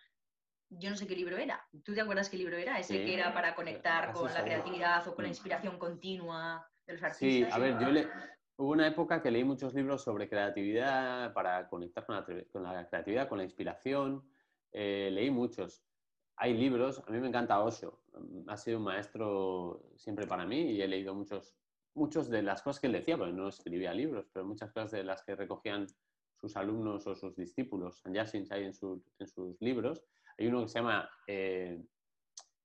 Yo 0.70 0.92
no 0.92 0.96
sé 0.96 1.08
qué 1.08 1.16
libro 1.16 1.38
era. 1.38 1.66
¿Tú 1.84 1.96
te 1.96 2.02
acuerdas 2.02 2.30
qué 2.30 2.38
libro 2.38 2.56
era? 2.56 2.78
Ese 2.78 3.04
que 3.04 3.16
era 3.16 3.34
para 3.34 3.56
conectar 3.56 4.14
con 4.14 4.32
la 4.32 4.44
creatividad 4.44 5.08
o 5.08 5.16
con 5.16 5.24
la 5.24 5.30
mm. 5.30 5.32
inspiración 5.32 5.80
continua 5.80 6.70
de 6.86 6.94
los 6.94 7.02
artistas. 7.02 7.20
Sí, 7.20 7.44
a 7.52 7.58
ver, 7.58 7.80
yo 7.80 7.90
le, 7.90 8.08
Hubo 8.60 8.72
una 8.72 8.88
época 8.88 9.22
que 9.22 9.32
leí 9.32 9.46
muchos 9.46 9.74
libros 9.74 10.04
sobre 10.04 10.28
creatividad 10.28 11.32
para 11.32 11.70
conectar 11.70 12.06
con 12.06 12.14
la, 12.18 12.26
creatividad, 12.90 13.30
con 13.30 13.38
la 13.38 13.46
inspiración. 13.46 14.30
Eh, 14.74 15.10
leí 15.14 15.32
muchos. 15.32 15.82
Hay 16.36 16.56
libros, 16.56 17.02
a 17.08 17.10
mí 17.10 17.22
me 17.22 17.30
encanta 17.30 17.62
Osho. 17.62 18.02
Ha 18.48 18.58
sido 18.58 18.80
un 18.80 18.84
maestro 18.84 19.82
siempre 19.96 20.28
para 20.28 20.46
mí 20.46 20.72
y 20.72 20.82
he 20.82 20.90
leído 20.90 21.16
muchos, 21.16 21.56
muchos 21.94 22.30
de 22.30 22.44
las 22.44 22.62
cosas 22.62 22.82
que 22.82 22.88
él 22.88 22.94
decía, 22.94 23.18
porque 23.18 23.32
no 23.32 23.48
escribía 23.48 23.94
libros, 23.94 24.30
pero 24.34 24.46
muchas 24.46 24.74
cosas 24.74 24.92
de 24.92 25.06
las 25.06 25.24
que 25.24 25.38
recogían 25.38 25.88
sus 26.40 26.56
alumnos 26.56 27.06
o 27.08 27.16
sus 27.16 27.36
discípulos, 27.36 28.00
Sanjasins 28.00 28.52
hay 28.52 28.66
en, 28.66 28.74
en 29.20 29.28
sus 29.28 29.62
libros. 29.62 30.04
Hay 30.38 30.48
uno 30.48 30.62
que 30.62 30.70
se 30.70 30.80
llama 30.80 31.10
eh, 31.28 31.84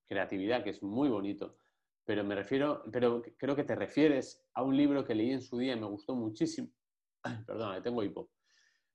Creatividad, 0.06 0.62
que 0.62 0.70
es 0.70 0.82
muy 0.82 1.08
bonito 1.08 1.56
pero 2.04 2.22
me 2.22 2.34
refiero, 2.34 2.82
pero 2.92 3.22
creo 3.38 3.56
que 3.56 3.64
te 3.64 3.74
refieres 3.74 4.46
a 4.54 4.62
un 4.62 4.76
libro 4.76 5.04
que 5.04 5.14
leí 5.14 5.30
en 5.30 5.40
su 5.40 5.58
día 5.58 5.74
y 5.74 5.80
me 5.80 5.86
gustó 5.86 6.14
muchísimo. 6.14 6.68
Perdón, 7.46 7.82
tengo 7.82 8.02
hipo. 8.02 8.30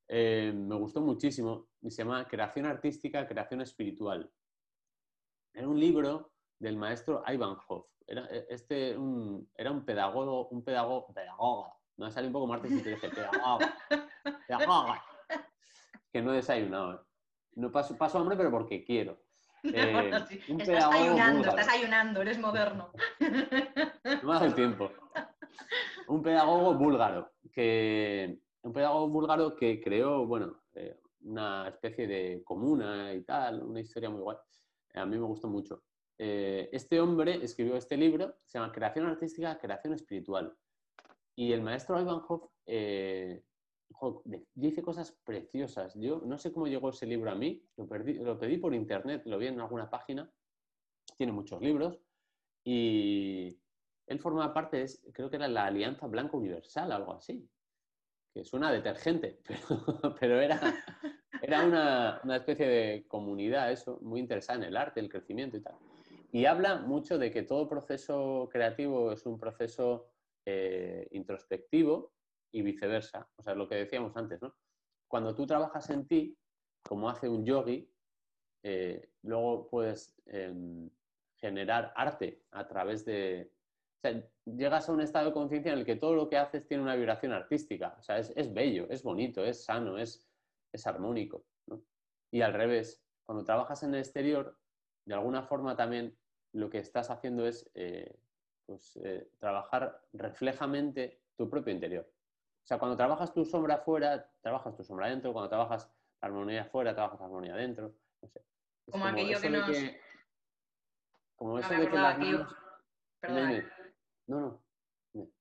Eh, 0.07 0.53
me 0.55 0.75
gustó 0.75 1.01
muchísimo 1.01 1.69
y 1.81 1.91
se 1.91 2.03
llama 2.03 2.27
Creación 2.27 2.65
Artística, 2.65 3.27
Creación 3.27 3.61
Espiritual. 3.61 4.31
Era 5.53 5.67
un 5.67 5.79
libro 5.79 6.33
del 6.59 6.77
maestro 6.77 7.23
Ivanhoff. 7.27 7.87
Era, 8.05 8.25
e, 8.25 8.45
este, 8.49 8.95
un, 8.97 9.49
era 9.55 9.71
un 9.71 9.83
pedagogo, 9.85 10.47
un 10.49 10.63
pedagogo, 10.63 11.11
pedagoga. 11.13 11.73
Me 11.97 12.05
va 12.05 12.09
a 12.09 12.11
salir 12.11 12.27
un 12.27 12.33
poco 12.33 12.47
martes 12.47 12.71
si 12.71 12.83
te 12.83 12.91
dije 12.91 13.09
pedagoga. 13.09 13.75
Que 16.11 16.21
no 16.23 16.33
he 16.33 16.37
desayunado. 16.37 17.05
No 17.53 17.71
paso, 17.71 17.95
paso 17.95 18.17
hambre, 18.17 18.35
pero 18.35 18.51
porque 18.51 18.83
quiero. 18.83 19.21
Eh, 19.61 20.09
estás 20.57 20.85
ayunando, 20.93 21.49
estás 21.49 21.67
ayunando, 21.67 22.21
eres 22.21 22.39
moderno. 22.39 22.93
No 24.23 24.39
me 24.39 24.45
el 24.45 24.55
tiempo. 24.55 24.89
Un 26.07 26.23
pedagogo 26.23 26.75
búlgaro 26.75 27.33
que 27.51 28.39
un 28.61 28.73
pedagogo 28.73 29.09
búlgaro 29.09 29.55
que 29.55 29.81
creó, 29.81 30.25
bueno, 30.25 30.61
eh, 30.75 30.99
una 31.21 31.67
especie 31.67 32.07
de 32.07 32.41
comuna 32.43 33.13
y 33.13 33.23
tal, 33.23 33.63
una 33.63 33.79
historia 33.79 34.09
muy 34.09 34.21
guay. 34.21 34.37
A 34.93 35.05
mí 35.05 35.17
me 35.17 35.25
gustó 35.25 35.47
mucho. 35.47 35.83
Eh, 36.17 36.69
este 36.71 36.99
hombre 36.99 37.43
escribió 37.43 37.75
este 37.75 37.95
libro, 37.95 38.35
se 38.45 38.59
llama 38.59 38.71
Creación 38.71 39.07
Artística, 39.07 39.57
Creación 39.57 39.93
Espiritual. 39.93 40.55
Y 41.35 41.53
el 41.53 41.61
maestro 41.61 41.99
Ivanhoff 41.99 42.49
dice 44.53 44.81
cosas 44.81 45.11
preciosas. 45.23 45.93
Yo 45.95 46.21
no 46.25 46.37
sé 46.37 46.51
cómo 46.51 46.67
llegó 46.67 46.89
ese 46.89 47.05
libro 47.05 47.31
a 47.31 47.35
mí, 47.35 47.63
lo, 47.77 47.87
pedí 48.39 48.57
por 48.57 48.73
internet, 48.73 49.23
lo 49.25 49.37
vi 49.37 49.47
en 49.47 49.59
alguna 49.59 49.89
página, 49.89 50.31
tiene 51.17 51.31
muchos 51.31 51.61
libros 51.61 51.99
y 52.63 53.57
él 54.07 54.19
forma 54.19 54.53
parte, 54.53 54.85
creo 55.13 55.29
que 55.29 55.35
era 55.35 55.47
la 55.47 55.65
Alianza 55.65 56.07
Blanca 56.07 56.37
Universal, 56.37 56.91
algo 56.91 57.13
así, 57.13 57.47
que 58.33 58.43
suena 58.43 58.71
detergente, 58.71 59.39
pero, 60.19 60.39
era, 60.39 60.61
una, 62.23 62.35
especie 62.35 62.67
de 62.67 63.07
comunidad, 63.07 63.71
eso, 63.71 63.99
muy 64.01 64.19
interesada 64.19 64.59
en 64.59 64.65
el 64.65 64.77
arte, 64.77 64.99
el 64.99 65.09
crecimiento 65.09 65.57
y 65.57 65.61
tal. 65.61 65.75
Y 66.31 66.45
habla 66.45 66.77
mucho 66.77 67.17
de 67.17 67.31
que 67.31 67.43
todo 67.43 67.67
proceso 67.67 68.49
creativo 68.51 69.11
es 69.11 69.25
un 69.25 69.39
proceso 69.39 70.11
eh, 70.45 71.07
introspectivo 71.11 72.13
y 72.51 72.61
viceversa. 72.61 73.29
O 73.35 73.43
sea, 73.43 73.55
lo 73.55 73.67
que 73.67 73.75
decíamos 73.75 74.15
antes, 74.15 74.41
¿no? 74.41 74.55
Cuando 75.07 75.33
tú 75.35 75.45
trabajas 75.45 75.89
en 75.89 76.07
ti, 76.07 76.37
como 76.83 77.09
hace 77.09 77.27
un 77.27 77.45
yogi, 77.45 77.91
eh, 78.63 79.11
luego 79.23 79.69
puedes 79.69 80.21
em, 80.25 80.89
generar 81.37 81.93
arte 81.95 82.43
a 82.51 82.67
través 82.67 83.05
de... 83.05 83.51
O 83.97 84.01
sea, 84.01 84.23
llegas 84.45 84.87
a 84.87 84.93
un 84.93 85.01
estado 85.01 85.27
de 85.27 85.33
conciencia 85.33 85.73
en 85.73 85.79
el 85.79 85.85
que 85.85 85.95
todo 85.95 86.15
lo 86.15 86.29
que 86.29 86.37
haces 86.37 86.65
tiene 86.67 86.83
una 86.83 86.95
vibración 86.95 87.33
artística. 87.33 87.95
O 87.99 88.03
sea, 88.03 88.17
es, 88.17 88.53
bello, 88.53 88.87
es 88.89 89.03
bonito, 89.03 89.43
es 89.43 89.63
sano, 89.63 89.97
es, 89.97 90.29
es 90.71 90.87
armónico. 90.87 91.45
¿no? 91.67 91.81
Y 92.31 92.41
al 92.41 92.53
revés, 92.53 93.03
cuando 93.25 93.43
trabajas 93.43 93.83
en 93.83 93.93
el 93.93 93.99
exterior, 93.99 94.57
de 95.05 95.13
alguna 95.15 95.43
forma 95.43 95.75
también 95.75 96.17
lo 96.53 96.69
que 96.69 96.79
estás 96.79 97.09
haciendo 97.09 97.45
es 97.45 97.69
eh, 97.73 98.19
pues, 98.65 98.97
eh, 99.03 99.29
trabajar 99.37 100.01
reflejamente 100.13 101.21
tu 101.35 101.49
propio 101.49 101.73
interior. 101.73 102.09
O 102.69 102.71
sea, 102.71 102.77
cuando 102.77 102.95
trabajas 102.95 103.33
tu 103.33 103.43
sombra 103.45 103.77
afuera, 103.77 104.29
trabajas 104.41 104.77
tu 104.77 104.83
sombra 104.83 105.07
adentro, 105.07 105.33
cuando 105.33 105.49
trabajas 105.49 105.91
la 106.21 106.27
armonía 106.27 106.61
afuera, 106.61 106.93
trabajas 106.93 107.19
la 107.19 107.25
armonía 107.25 107.55
adentro. 107.55 107.95
No 108.21 108.27
sé. 108.29 108.43
como, 108.91 109.05
aquello 109.07 109.41
que 109.41 109.49
nos... 109.49 109.77
Como 111.35 111.57
eso 111.57 111.73
de 111.73 111.89
que 111.89 111.97
las 111.97 112.19
manos... 112.19 112.55
Perdón. 113.19 113.63
No, 114.27 114.61
no. 115.13 115.31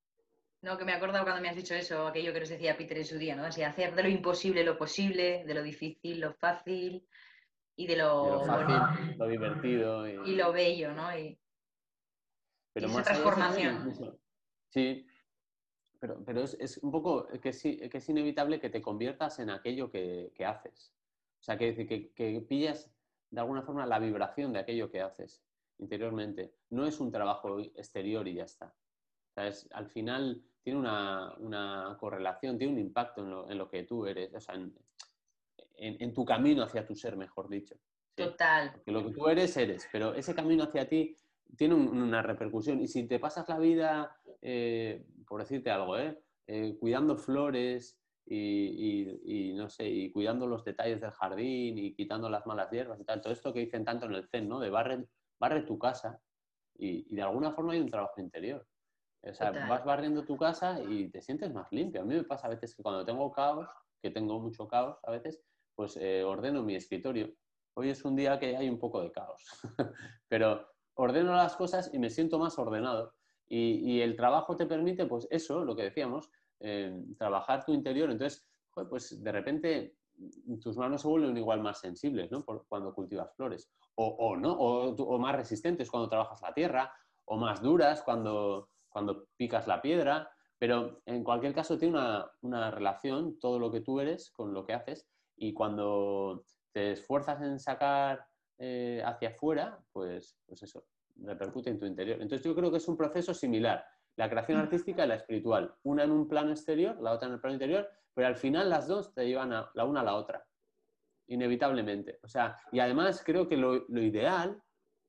No, 0.62 0.78
que 0.78 0.86
me 0.86 0.92
he 0.92 0.94
acordado 0.94 1.24
cuando 1.24 1.42
me 1.42 1.50
has 1.50 1.56
dicho 1.56 1.74
eso, 1.74 2.06
aquello 2.06 2.32
que 2.32 2.40
nos 2.40 2.48
decía 2.48 2.78
Peter 2.78 2.96
en 2.96 3.04
su 3.04 3.18
día, 3.18 3.36
¿no? 3.36 3.44
Así, 3.44 3.62
hacer 3.62 3.94
de 3.94 4.04
lo 4.04 4.08
imposible 4.08 4.64
lo 4.64 4.78
posible, 4.78 5.44
de 5.44 5.52
lo 5.52 5.62
difícil 5.62 6.20
lo 6.20 6.32
fácil 6.32 7.06
y 7.76 7.86
de 7.86 7.96
lo, 7.96 8.42
fácil, 8.46 9.18
lo 9.18 9.26
divertido. 9.26 10.08
Y... 10.08 10.34
lo 10.34 10.50
bello, 10.50 10.94
¿no? 10.94 11.14
Y, 11.14 11.38
Pero 12.72 12.86
esa 12.86 13.02
transformación. 13.02 14.18
Sí, 14.70 15.06
pero, 15.98 16.22
pero 16.24 16.42
es, 16.42 16.56
es, 16.60 16.78
un 16.78 16.90
poco 16.90 17.26
que 17.26 17.48
es, 17.50 17.62
que 17.62 17.90
es, 17.92 18.08
inevitable 18.08 18.60
que 18.60 18.70
te 18.70 18.82
conviertas 18.82 19.38
en 19.38 19.50
aquello 19.50 19.90
que, 19.90 20.32
que 20.34 20.44
haces. 20.44 20.92
O 21.40 21.42
sea, 21.42 21.56
que, 21.56 21.74
que, 21.86 22.12
que, 22.12 22.40
pillas 22.40 22.90
de 23.30 23.40
alguna 23.40 23.62
forma 23.62 23.86
la 23.86 23.98
vibración 23.98 24.52
de 24.52 24.60
aquello 24.60 24.90
que 24.90 25.00
haces 25.00 25.42
interiormente. 25.78 26.54
No 26.70 26.86
es 26.86 27.00
un 27.00 27.10
trabajo 27.10 27.60
exterior 27.60 28.26
y 28.26 28.34
ya 28.34 28.44
está. 28.44 28.66
O 28.66 29.32
sea, 29.34 29.46
es, 29.46 29.68
al 29.72 29.88
final 29.88 30.42
tiene 30.62 30.78
una, 30.78 31.34
una, 31.38 31.96
correlación, 31.98 32.58
tiene 32.58 32.72
un 32.72 32.80
impacto 32.80 33.22
en 33.22 33.30
lo, 33.30 33.50
en 33.50 33.58
lo 33.58 33.68
que 33.68 33.84
tú 33.84 34.06
eres, 34.06 34.34
o 34.34 34.40
sea, 34.40 34.54
en, 34.54 34.74
en, 35.76 36.12
tu 36.12 36.24
camino 36.24 36.64
hacia 36.64 36.84
tu 36.84 36.94
ser, 36.94 37.16
mejor 37.16 37.48
dicho. 37.48 37.76
Total. 38.14 38.72
Porque 38.72 38.90
lo 38.90 39.06
que 39.06 39.12
tú 39.12 39.28
eres, 39.28 39.56
eres, 39.56 39.88
pero 39.92 40.14
ese 40.14 40.34
camino 40.34 40.64
hacia 40.64 40.88
ti 40.88 41.16
tiene 41.56 41.74
una 41.74 42.22
repercusión. 42.22 42.80
Y 42.80 42.88
si 42.88 43.06
te 43.06 43.18
pasas 43.18 43.48
la 43.48 43.58
vida, 43.58 44.16
eh, 44.42 45.06
por 45.28 45.40
decirte 45.40 45.70
algo, 45.70 45.98
¿eh? 45.98 46.18
¿eh? 46.46 46.76
cuidando 46.80 47.16
flores 47.16 47.98
y, 48.26 49.54
no 49.56 49.68
sé, 49.70 49.88
y 49.88 50.12
cuidando 50.12 50.46
los 50.46 50.64
detalles 50.64 51.00
del 51.00 51.12
jardín 51.12 51.78
y 51.78 51.94
quitando 51.94 52.28
las 52.28 52.46
malas 52.46 52.70
hierbas 52.70 53.00
y 53.00 53.04
tal, 53.04 53.20
todo 53.20 53.32
esto 53.32 53.52
que 53.52 53.60
dicen 53.60 53.84
tanto 53.84 54.06
en 54.06 54.14
el 54.14 54.28
Zen, 54.28 54.48
¿no? 54.48 54.60
De 54.60 54.68
barre, 54.68 55.06
barre 55.38 55.62
tu 55.62 55.78
casa 55.78 56.20
y, 56.74 57.14
de 57.14 57.22
alguna 57.22 57.52
forma 57.52 57.72
hay 57.72 57.80
un 57.80 57.88
trabajo 57.88 58.20
interior. 58.20 58.66
O 59.22 59.34
sea, 59.34 59.50
vas 59.50 59.84
barriendo 59.84 60.24
tu 60.24 60.36
casa 60.36 60.80
y 60.80 61.08
te 61.10 61.20
sientes 61.20 61.52
más 61.52 61.66
limpio. 61.72 62.02
A 62.02 62.04
mí 62.04 62.14
me 62.14 62.22
pasa 62.22 62.46
a 62.46 62.50
veces 62.50 62.74
que 62.74 62.82
cuando 62.82 63.04
tengo 63.04 63.32
caos, 63.32 63.68
que 64.00 64.10
tengo 64.10 64.38
mucho 64.40 64.68
caos 64.68 64.98
a 65.02 65.10
veces, 65.10 65.42
pues 65.74 65.96
eh, 65.96 66.22
ordeno 66.22 66.62
mi 66.62 66.76
escritorio. 66.76 67.32
Hoy 67.74 67.90
es 67.90 68.04
un 68.04 68.16
día 68.16 68.38
que 68.38 68.56
hay 68.56 68.68
un 68.68 68.78
poco 68.78 69.02
de 69.02 69.10
caos, 69.10 69.42
pero 70.28 70.68
ordeno 70.94 71.34
las 71.34 71.56
cosas 71.56 71.90
y 71.92 71.98
me 71.98 72.10
siento 72.10 72.38
más 72.38 72.58
ordenado. 72.58 73.14
Y, 73.48 74.00
el 74.00 74.14
trabajo 74.14 74.56
te 74.56 74.66
permite, 74.66 75.06
pues 75.06 75.26
eso, 75.30 75.64
lo 75.64 75.74
que 75.74 75.84
decíamos, 75.84 76.30
eh, 76.60 77.02
trabajar 77.16 77.64
tu 77.64 77.72
interior. 77.72 78.10
Entonces, 78.10 78.46
pues 78.88 79.22
de 79.22 79.32
repente 79.32 79.96
tus 80.60 80.76
manos 80.76 81.02
se 81.02 81.08
vuelven 81.08 81.36
igual 81.36 81.62
más 81.62 81.80
sensibles, 81.80 82.30
¿no? 82.30 82.44
cuando 82.44 82.94
cultivas 82.94 83.34
flores. 83.34 83.70
O, 83.94 84.36
no, 84.36 84.52
o, 84.52 85.18
más 85.18 85.34
resistentes 85.34 85.90
cuando 85.90 86.08
trabajas 86.08 86.40
la 86.42 86.54
tierra, 86.54 86.92
o 87.24 87.36
más 87.36 87.60
duras 87.60 88.02
cuando, 88.02 88.70
cuando 88.88 89.26
picas 89.36 89.66
la 89.66 89.82
piedra. 89.82 90.30
Pero 90.58 91.02
en 91.06 91.24
cualquier 91.24 91.54
caso 91.54 91.78
tiene 91.78 91.98
una, 92.42 92.70
relación 92.70 93.38
todo 93.38 93.58
lo 93.58 93.70
que 93.70 93.80
tú 93.80 94.00
eres 94.00 94.30
con 94.30 94.52
lo 94.52 94.64
que 94.64 94.74
haces. 94.74 95.08
Y 95.36 95.52
cuando 95.52 96.44
te 96.72 96.92
esfuerzas 96.92 97.40
en 97.42 97.58
sacar 97.58 98.24
eh, 98.58 99.02
hacia 99.04 99.30
afuera, 99.30 99.80
pues, 99.92 100.36
pues 100.46 100.62
eso, 100.62 100.84
repercute 101.18 101.70
en 101.70 101.78
tu 101.78 101.86
interior. 101.86 102.20
Entonces 102.20 102.44
yo 102.44 102.54
creo 102.54 102.70
que 102.70 102.78
es 102.78 102.88
un 102.88 102.96
proceso 102.96 103.34
similar, 103.34 103.84
la 104.16 104.28
creación 104.28 104.58
mm. 104.58 104.62
artística 104.62 105.04
y 105.04 105.08
la 105.08 105.14
espiritual, 105.14 105.74
una 105.82 106.04
en 106.04 106.10
un 106.10 106.28
plano 106.28 106.50
exterior, 106.50 107.00
la 107.00 107.12
otra 107.12 107.28
en 107.28 107.34
el 107.34 107.40
plano 107.40 107.54
interior, 107.54 107.88
pero 108.14 108.26
al 108.26 108.36
final 108.36 108.68
las 108.68 108.88
dos 108.88 109.14
te 109.14 109.26
llevan 109.26 109.52
a, 109.52 109.70
la 109.74 109.84
una 109.84 110.00
a 110.00 110.04
la 110.04 110.16
otra, 110.16 110.44
inevitablemente. 111.28 112.18
O 112.22 112.28
sea, 112.28 112.56
y 112.72 112.80
además 112.80 113.22
creo 113.24 113.48
que 113.48 113.56
lo, 113.56 113.86
ideal 113.88 114.60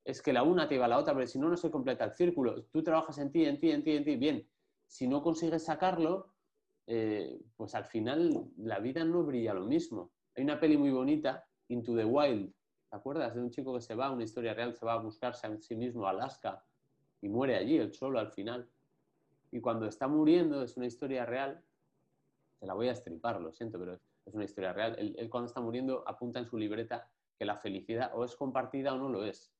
es 0.03 0.21
que 0.21 0.33
la 0.33 0.43
una 0.43 0.67
te 0.67 0.75
lleva 0.75 0.85
a 0.85 0.89
la 0.89 0.99
otra, 0.99 1.13
porque 1.13 1.27
si 1.27 1.39
no, 1.39 1.49
no 1.49 1.57
se 1.57 1.71
completa 1.71 2.05
el 2.05 2.11
círculo. 2.11 2.65
Tú 2.65 2.83
trabajas 2.83 3.17
en 3.17 3.31
ti, 3.31 3.45
en 3.45 3.59
ti, 3.59 3.71
en 3.71 3.83
ti, 3.83 3.95
en 3.95 4.03
ti, 4.03 4.15
bien. 4.15 4.47
Si 4.85 5.07
no 5.07 5.21
consigues 5.21 5.65
sacarlo, 5.65 6.33
eh, 6.87 7.39
pues 7.55 7.75
al 7.75 7.85
final 7.85 8.51
la 8.57 8.79
vida 8.79 9.03
no 9.03 9.23
brilla 9.23 9.53
lo 9.53 9.65
mismo. 9.65 10.11
Hay 10.35 10.43
una 10.43 10.59
peli 10.59 10.77
muy 10.77 10.91
bonita, 10.91 11.45
Into 11.67 11.95
the 11.95 12.05
Wild, 12.05 12.53
¿te 12.89 12.95
acuerdas? 12.95 13.35
De 13.35 13.41
un 13.41 13.51
chico 13.51 13.73
que 13.73 13.81
se 13.81 13.95
va, 13.95 14.11
una 14.11 14.23
historia 14.23 14.53
real, 14.53 14.73
se 14.73 14.85
va 14.85 14.93
a 14.93 14.97
buscarse 14.97 15.47
a 15.47 15.57
sí 15.57 15.75
mismo 15.75 16.05
a 16.05 16.11
Alaska 16.11 16.63
y 17.21 17.29
muere 17.29 17.55
allí, 17.55 17.77
el 17.77 17.93
solo 17.93 18.19
al 18.19 18.31
final. 18.31 18.69
Y 19.51 19.61
cuando 19.61 19.85
está 19.87 20.07
muriendo, 20.07 20.63
es 20.63 20.77
una 20.77 20.85
historia 20.85 21.25
real, 21.25 21.63
se 22.59 22.65
la 22.65 22.73
voy 22.73 22.89
a 22.89 22.91
estripar, 22.91 23.41
lo 23.41 23.51
siento, 23.51 23.79
pero 23.79 23.99
es 24.25 24.33
una 24.33 24.43
historia 24.43 24.73
real. 24.73 24.95
Él, 24.97 25.29
cuando 25.29 25.47
está 25.47 25.61
muriendo 25.61 26.03
apunta 26.07 26.39
en 26.39 26.45
su 26.45 26.57
libreta 26.57 27.09
que 27.37 27.45
la 27.45 27.55
felicidad 27.55 28.11
o 28.13 28.25
es 28.25 28.35
compartida 28.35 28.93
o 28.93 28.97
no 28.97 29.09
lo 29.09 29.25
es. 29.25 29.53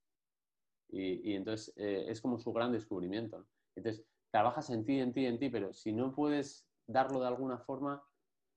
Y, 0.91 1.35
entonces 1.35 1.73
eh, 1.77 2.05
es 2.07 2.19
como 2.19 2.39
su 2.39 2.51
gran 2.51 2.71
descubrimiento. 2.71 3.45
Entonces, 3.75 4.05
trabajas 4.31 4.69
en 4.69 4.85
ti, 4.85 4.99
en 4.99 5.13
ti, 5.13 5.25
en 5.25 5.37
ti, 5.37 5.49
pero 5.49 5.71
si 5.73 5.93
no 5.93 6.13
puedes 6.13 6.67
darlo 6.87 7.21
de 7.21 7.27
alguna 7.27 7.57
forma, 7.59 8.03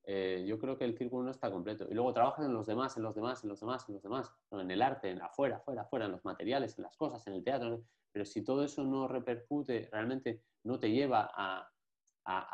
eh, 0.04 0.44
yo 0.46 0.58
creo 0.58 0.76
que 0.76 0.84
el 0.84 0.96
círculo 0.96 1.24
no 1.24 1.30
está 1.30 1.50
completo. 1.50 1.86
Y 1.88 1.94
luego 1.94 2.12
trabajas 2.12 2.44
en 2.44 2.52
los 2.52 2.66
demás, 2.66 2.96
en 2.96 3.04
los 3.04 3.14
demás, 3.14 3.42
en 3.44 3.50
los 3.50 3.60
demás, 3.60 3.88
en 3.88 3.94
los 3.94 4.02
demás, 4.02 4.32
en 4.50 4.70
el 4.70 4.82
arte, 4.82 5.10
en 5.10 5.22
afuera, 5.22 5.56
afuera, 5.56 5.82
afuera, 5.82 6.06
en 6.06 6.12
los 6.12 6.24
materiales, 6.24 6.76
en 6.78 6.84
las 6.84 6.96
cosas, 6.96 7.24
en 7.26 7.34
el 7.34 7.44
teatro. 7.44 7.84
Pero 8.10 8.24
si 8.24 8.42
todo 8.42 8.64
eso 8.64 8.84
no 8.84 9.06
repercute, 9.06 9.88
realmente 9.92 10.42
no 10.64 10.78
te 10.78 10.90
lleva 10.90 11.30
a, 11.34 11.68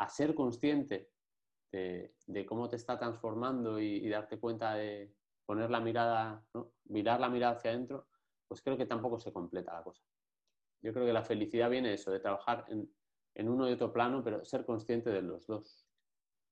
ser 0.09 0.35
consciente 0.35 1.11
de, 1.73 2.47
cómo 2.47 2.69
te 2.69 2.77
está 2.77 2.99
transformando 2.99 3.81
y, 3.81 4.09
darte 4.09 4.39
cuenta 4.39 4.75
de 4.75 5.15
poner 5.47 5.71
la 5.71 5.81
mirada, 5.81 6.45
mirar 6.85 7.21
la 7.21 7.31
mirada 7.31 7.55
hacia 7.55 7.71
adentro, 7.71 8.07
pues 8.47 8.63
creo 8.63 8.77
que 8.77 8.87
tampoco 8.87 9.19
se 9.19 9.33
completa 9.33 9.73
la 9.73 9.83
cosa. 9.83 10.03
Yo 10.83 10.93
creo 10.93 11.07
que 11.07 11.13
la 11.13 11.25
felicidad 11.25 11.71
viene 11.71 11.89
de 11.89 11.95
eso, 11.95 12.11
de 12.11 12.21
trabajar 12.21 12.65
en, 12.69 12.89
en 13.35 13.49
uno 13.49 13.69
y 13.69 13.73
otro 13.73 13.93
plano, 13.93 14.23
pero 14.23 14.45
ser 14.45 14.65
consciente 14.65 15.11
de 15.11 15.23
los 15.23 15.47
dos. 15.47 15.88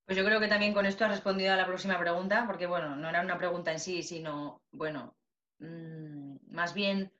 Pues 0.06 0.16
yo 0.16 0.24
creo 0.24 0.38
que 0.38 0.46
también 0.48 0.72
con 0.72 0.86
esto 0.86 1.04
has 1.04 1.10
respondido 1.10 1.52
a 1.52 1.56
la 1.56 1.66
próxima 1.66 1.98
pregunta, 1.98 2.44
porque 2.46 2.66
bueno, 2.66 2.94
no 2.94 3.08
era 3.08 3.22
una 3.22 3.38
pregunta 3.38 3.72
en 3.72 3.80
sí, 3.80 4.04
sino, 4.04 4.62
bueno, 4.70 5.16
mm, 5.58 6.36
más 6.48 6.74
bien 6.74 7.12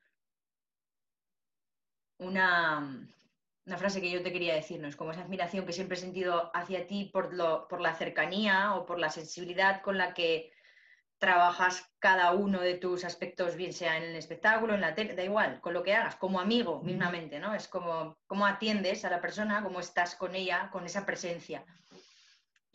una, 2.19 3.09
una, 3.67 3.77
frase 3.79 4.01
que 4.01 4.11
yo 4.11 4.23
te 4.23 4.33
quería 4.33 4.55
decir, 4.55 4.81
¿no? 4.81 4.87
Es 4.87 4.95
como 4.97 5.11
esa 5.11 5.23
admiración 5.23 5.67
que 5.67 5.73
siempre 5.73 5.97
he 5.97 6.01
sentido 6.01 6.51
hacia 6.55 6.87
ti 6.87 7.11
por, 7.13 7.35
lo, 7.35 7.67
por 7.69 7.81
la 7.81 7.95
cercanía 7.95 8.75
o 8.77 8.87
por 8.87 9.01
la 9.01 9.11
sensibilidad 9.11 9.83
con 9.83 9.99
la 9.99 10.15
que 10.15 10.53
trabajas 11.19 11.91
cada 11.99 12.33
uno 12.33 12.61
de 12.61 12.75
tus 12.75 13.05
aspectos, 13.05 13.57
bien 13.57 13.73
sea 13.73 13.97
en 13.97 14.05
el 14.05 14.17
espectáculo, 14.17 14.75
en 14.75 14.81
la 14.83 14.95
tele, 14.95 15.15
da 15.15 15.25
igual, 15.25 15.61
con 15.61 15.75
lo 15.75 15.83
que 15.83 15.95
hagas, 15.95 16.17
como 16.17 16.41
amigo 16.41 16.83
mismamente, 16.83 17.41
¿no? 17.41 17.55
Es 17.55 17.69
como 17.69 18.19
cómo 18.27 18.47
atiendes 18.47 19.05
a 19.05 19.11
la 19.11 19.21
persona, 19.21 19.63
cómo 19.63 19.81
estás 19.81 20.15
con 20.15 20.35
ella, 20.35 20.69
con 20.71 20.85
esa 20.85 21.05
presencia. 21.05 21.65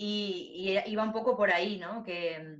Y, 0.03 0.79
iba 0.87 1.03
un 1.03 1.13
poco 1.13 1.37
por 1.37 1.51
ahí, 1.51 1.77
¿no? 1.77 2.03
Que... 2.03 2.59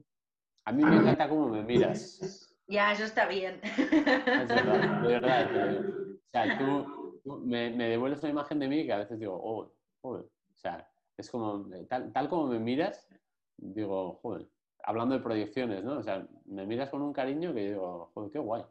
A 0.66 0.72
mí 0.72 0.84
me 0.84 0.98
encanta 0.98 1.28
cómo 1.28 1.48
me 1.48 1.64
miras. 1.64 2.20
Ya, 2.68 2.94
eso 2.94 3.04
está 3.04 3.28
bien. 3.28 3.60
Es 3.64 4.48
verdad, 4.48 5.02
de 5.02 5.08
verdad. 5.10 5.80
O 5.82 6.30
sea, 6.32 6.58
tú, 6.58 7.20
me, 7.44 7.70
me, 7.70 7.90
devuelves 7.90 8.22
una 8.22 8.30
imagen 8.30 8.60
de 8.60 8.70
mí 8.70 8.86
que 8.86 8.94
a 8.94 9.00
veces 9.00 9.20
digo, 9.20 9.38
oh, 9.44 9.74
joder. 10.02 10.24
O 10.24 10.58
sea, 10.58 10.90
es 11.18 11.30
como, 11.30 11.68
tal, 11.90 12.14
tal 12.14 12.30
como 12.30 12.48
me 12.48 12.60
miras, 12.60 13.10
digo, 13.58 14.20
joder, 14.22 14.48
hablando 14.84 15.16
de 15.16 15.22
proyecciones, 15.22 15.84
¿no? 15.84 15.98
O 15.98 16.04
sea, 16.04 16.26
me 16.46 16.66
miras 16.66 16.90
con 16.90 17.02
un 17.02 17.12
cariño 17.12 17.54
que 17.54 17.72
digo, 17.72 18.10
joder, 18.14 18.32
qué 18.32 18.40
guay. 18.40 18.64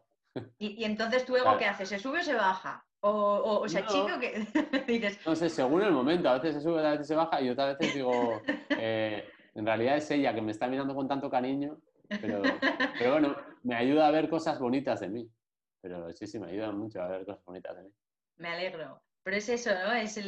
¿Y, 0.57 0.83
entonces 0.85 1.27
tu 1.27 1.37
ego 1.37 1.59
qué 1.59 1.67
hace? 1.67 1.85
¿Se 1.85 1.99
sube 1.99 2.21
o 2.21 2.25
se 2.25 2.35
baja? 2.35 2.87
¿O, 3.03 3.11
o, 3.11 3.61
o 3.63 3.69
sea, 3.69 3.87
chico 3.87 4.19
que 4.21 4.45
dices? 4.87 5.19
No 5.27 5.35
sé, 5.35 5.49
según 5.49 5.83
el 5.83 5.93
momento. 5.93 6.29
A 6.29 6.39
veces 6.39 6.57
se 6.57 6.61
sube, 6.61 6.87
a 6.87 6.93
veces 6.93 7.07
se 7.07 7.15
baja 7.15 7.41
y 7.41 7.49
otras 7.49 7.79
veces 7.79 7.95
digo, 7.95 8.43
eh, 8.71 9.29
en 9.55 9.67
realidad 9.67 9.97
es 9.97 10.11
ella 10.11 10.35
que 10.35 10.43
me 10.43 10.53
está 10.53 10.67
mirando 10.69 10.95
con 10.95 11.09
tanto 11.09 11.31
cariño, 11.31 11.79
pero, 12.21 12.43
pero 12.99 13.13
bueno, 13.13 13.37
me 13.63 13.75
ayuda 13.75 14.07
a 14.07 14.11
ver 14.11 14.29
cosas 14.29 14.59
bonitas 14.59 15.01
de 15.01 15.09
mí. 15.09 15.31
Pero 15.81 16.13
sí, 16.13 16.27
sí, 16.27 16.39
me 16.39 16.51
ayuda 16.51 16.73
mucho 16.73 17.01
a 17.03 17.09
ver 17.09 17.25
cosas 17.25 17.45
bonitas 17.45 17.77
de 17.77 17.85
mí. 17.85 17.91
Me 18.37 18.49
alegro. 18.49 19.03
Pero 19.23 19.37
es 19.37 19.49
eso, 19.49 19.71
¿no? 19.75 19.93
Es 19.93 20.19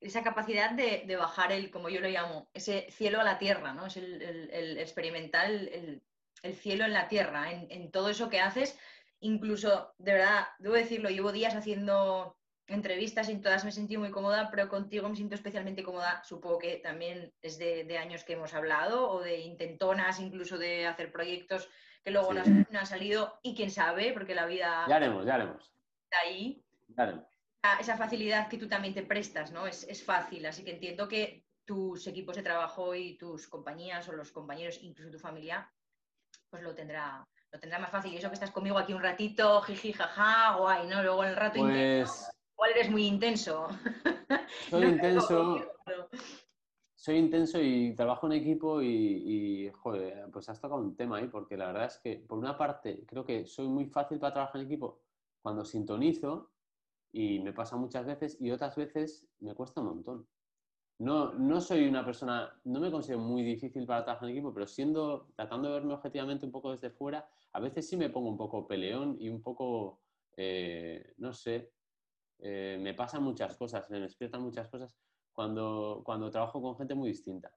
esa 0.00 0.22
capacidad 0.22 0.70
de, 0.70 1.16
bajar 1.16 1.52
el, 1.52 1.70
como 1.70 1.88
yo 1.88 2.00
lo 2.00 2.08
llamo, 2.08 2.50
ese 2.52 2.86
cielo 2.90 3.20
a 3.20 3.24
la 3.24 3.38
tierra, 3.38 3.72
¿no? 3.72 3.86
Es 3.86 3.96
el, 3.96 4.78
experimentar 4.78 5.50
el, 5.50 6.02
cielo 6.54 6.84
en 6.84 6.92
la 6.92 7.08
tierra, 7.08 7.50
en, 7.50 7.90
todo 7.90 8.10
eso 8.10 8.28
que 8.28 8.40
haces. 8.40 8.78
Incluso, 9.20 9.94
de 9.98 10.12
verdad, 10.12 10.46
debo 10.58 10.74
decirlo, 10.74 11.10
llevo 11.10 11.32
días 11.32 11.54
haciendo 11.54 12.36
entrevistas 12.68 13.28
y 13.28 13.32
en 13.32 13.42
todas 13.42 13.64
me 13.64 13.72
sentí 13.72 13.96
muy 13.96 14.10
cómoda, 14.10 14.50
pero 14.50 14.68
contigo 14.68 15.08
me 15.08 15.16
siento 15.16 15.34
especialmente 15.34 15.82
cómoda. 15.82 16.22
Supongo 16.24 16.58
que 16.58 16.76
también 16.76 17.32
es 17.42 17.58
de, 17.58 17.98
años 17.98 18.24
que 18.24 18.34
hemos 18.34 18.54
hablado 18.54 19.08
o 19.10 19.22
de 19.22 19.40
intentonas, 19.40 20.20
incluso 20.20 20.58
de 20.58 20.86
hacer 20.86 21.12
proyectos 21.12 21.68
que 22.04 22.10
luego 22.10 22.34
no, 22.34 22.42
han 22.42 22.86
salido 22.86 23.38
y 23.42 23.54
quién 23.54 23.70
sabe, 23.70 24.12
porque 24.12 24.34
la 24.34 24.46
vida... 24.46 24.84
Ya 24.88 24.96
haremos, 24.96 25.26
ya 25.26 25.34
haremos. 25.34 25.72
Está 26.04 26.20
ahí. 26.24 26.62
Ya 26.88 27.02
haremos 27.02 27.36
esa 27.80 27.96
facilidad 27.96 28.48
que 28.48 28.58
tú 28.58 28.68
también 28.68 28.94
te 28.94 29.02
prestas, 29.02 29.52
¿no? 29.52 29.66
Es, 29.66 30.04
fácil, 30.04 30.46
así 30.46 30.64
que 30.64 30.72
entiendo 30.72 31.08
que 31.08 31.44
tus 31.64 32.06
equipos 32.06 32.36
de 32.36 32.42
trabajo 32.42 32.94
y 32.94 33.16
tus 33.18 33.48
compañías 33.48 34.08
o 34.08 34.12
los 34.12 34.30
compañeros, 34.30 34.78
incluso 34.82 35.10
tu 35.10 35.18
familia, 35.18 35.70
pues 36.48 36.62
lo 36.62 36.74
tendrá, 36.74 37.26
lo 37.52 37.60
tendrá 37.60 37.78
más 37.78 37.90
fácil. 37.90 38.12
Y 38.12 38.16
eso 38.16 38.28
que 38.28 38.34
estás 38.34 38.50
conmigo 38.50 38.78
aquí 38.78 38.92
un 38.92 39.02
ratito, 39.02 39.60
jiji, 39.62 39.92
jaja, 39.92 40.56
guay, 40.56 40.86
¿no? 40.86 41.02
Luego 41.02 41.24
en 41.24 41.30
el 41.30 41.36
rato 41.36 41.60
pues... 41.60 42.30
igual 42.54 42.70
eres 42.74 42.90
muy 42.90 43.06
intenso. 43.06 43.68
Soy 44.70 44.84
intenso. 44.84 45.66
soy 46.94 47.16
intenso 47.18 47.60
y 47.60 47.94
trabajo 47.94 48.26
en 48.26 48.32
equipo 48.32 48.82
y, 48.82 48.88
y, 48.88 49.70
joder, 49.70 50.28
pues 50.32 50.48
has 50.48 50.60
tocado 50.60 50.80
un 50.80 50.96
tema 50.96 51.18
ahí, 51.18 51.28
porque 51.28 51.56
la 51.56 51.66
verdad 51.66 51.86
es 51.86 51.98
que, 51.98 52.16
por 52.16 52.38
una 52.38 52.58
parte, 52.58 53.04
creo 53.06 53.24
que 53.24 53.46
soy 53.46 53.68
muy 53.68 53.86
fácil 53.86 54.18
para 54.18 54.34
trabajar 54.34 54.60
en 54.60 54.66
equipo 54.66 55.02
cuando 55.40 55.64
sintonizo 55.64 56.50
y 57.12 57.38
me 57.38 57.52
pasa 57.52 57.76
muchas 57.76 58.04
veces 58.04 58.36
y 58.40 58.50
otras 58.50 58.74
veces 58.74 59.26
me 59.38 59.54
cuesta 59.54 59.80
un 59.80 59.86
montón. 59.86 60.28
No, 60.98 61.34
no 61.34 61.60
soy 61.60 61.86
una 61.86 62.04
persona, 62.04 62.58
no 62.64 62.80
me 62.80 62.90
considero 62.90 63.20
muy 63.20 63.42
difícil 63.42 63.84
para 63.84 64.02
trabajar 64.02 64.28
en 64.28 64.36
equipo, 64.36 64.54
pero 64.54 64.66
siendo, 64.66 65.28
tratando 65.34 65.68
de 65.68 65.74
verme 65.74 65.92
objetivamente 65.92 66.46
un 66.46 66.52
poco 66.52 66.70
desde 66.70 66.90
fuera, 66.90 67.28
a 67.52 67.60
veces 67.60 67.86
sí 67.86 67.98
me 67.98 68.08
pongo 68.08 68.30
un 68.30 68.38
poco 68.38 68.66
peleón 68.66 69.16
y 69.20 69.28
un 69.28 69.42
poco, 69.42 70.00
eh, 70.36 71.12
no 71.18 71.34
sé, 71.34 71.70
eh, 72.38 72.78
me 72.80 72.94
pasan 72.94 73.22
muchas 73.22 73.56
cosas, 73.56 73.90
me 73.90 74.00
despiertan 74.00 74.40
muchas 74.40 74.68
cosas 74.68 74.96
cuando, 75.32 76.00
cuando 76.02 76.30
trabajo 76.30 76.62
con 76.62 76.76
gente 76.78 76.94
muy 76.94 77.10
distinta. 77.10 77.52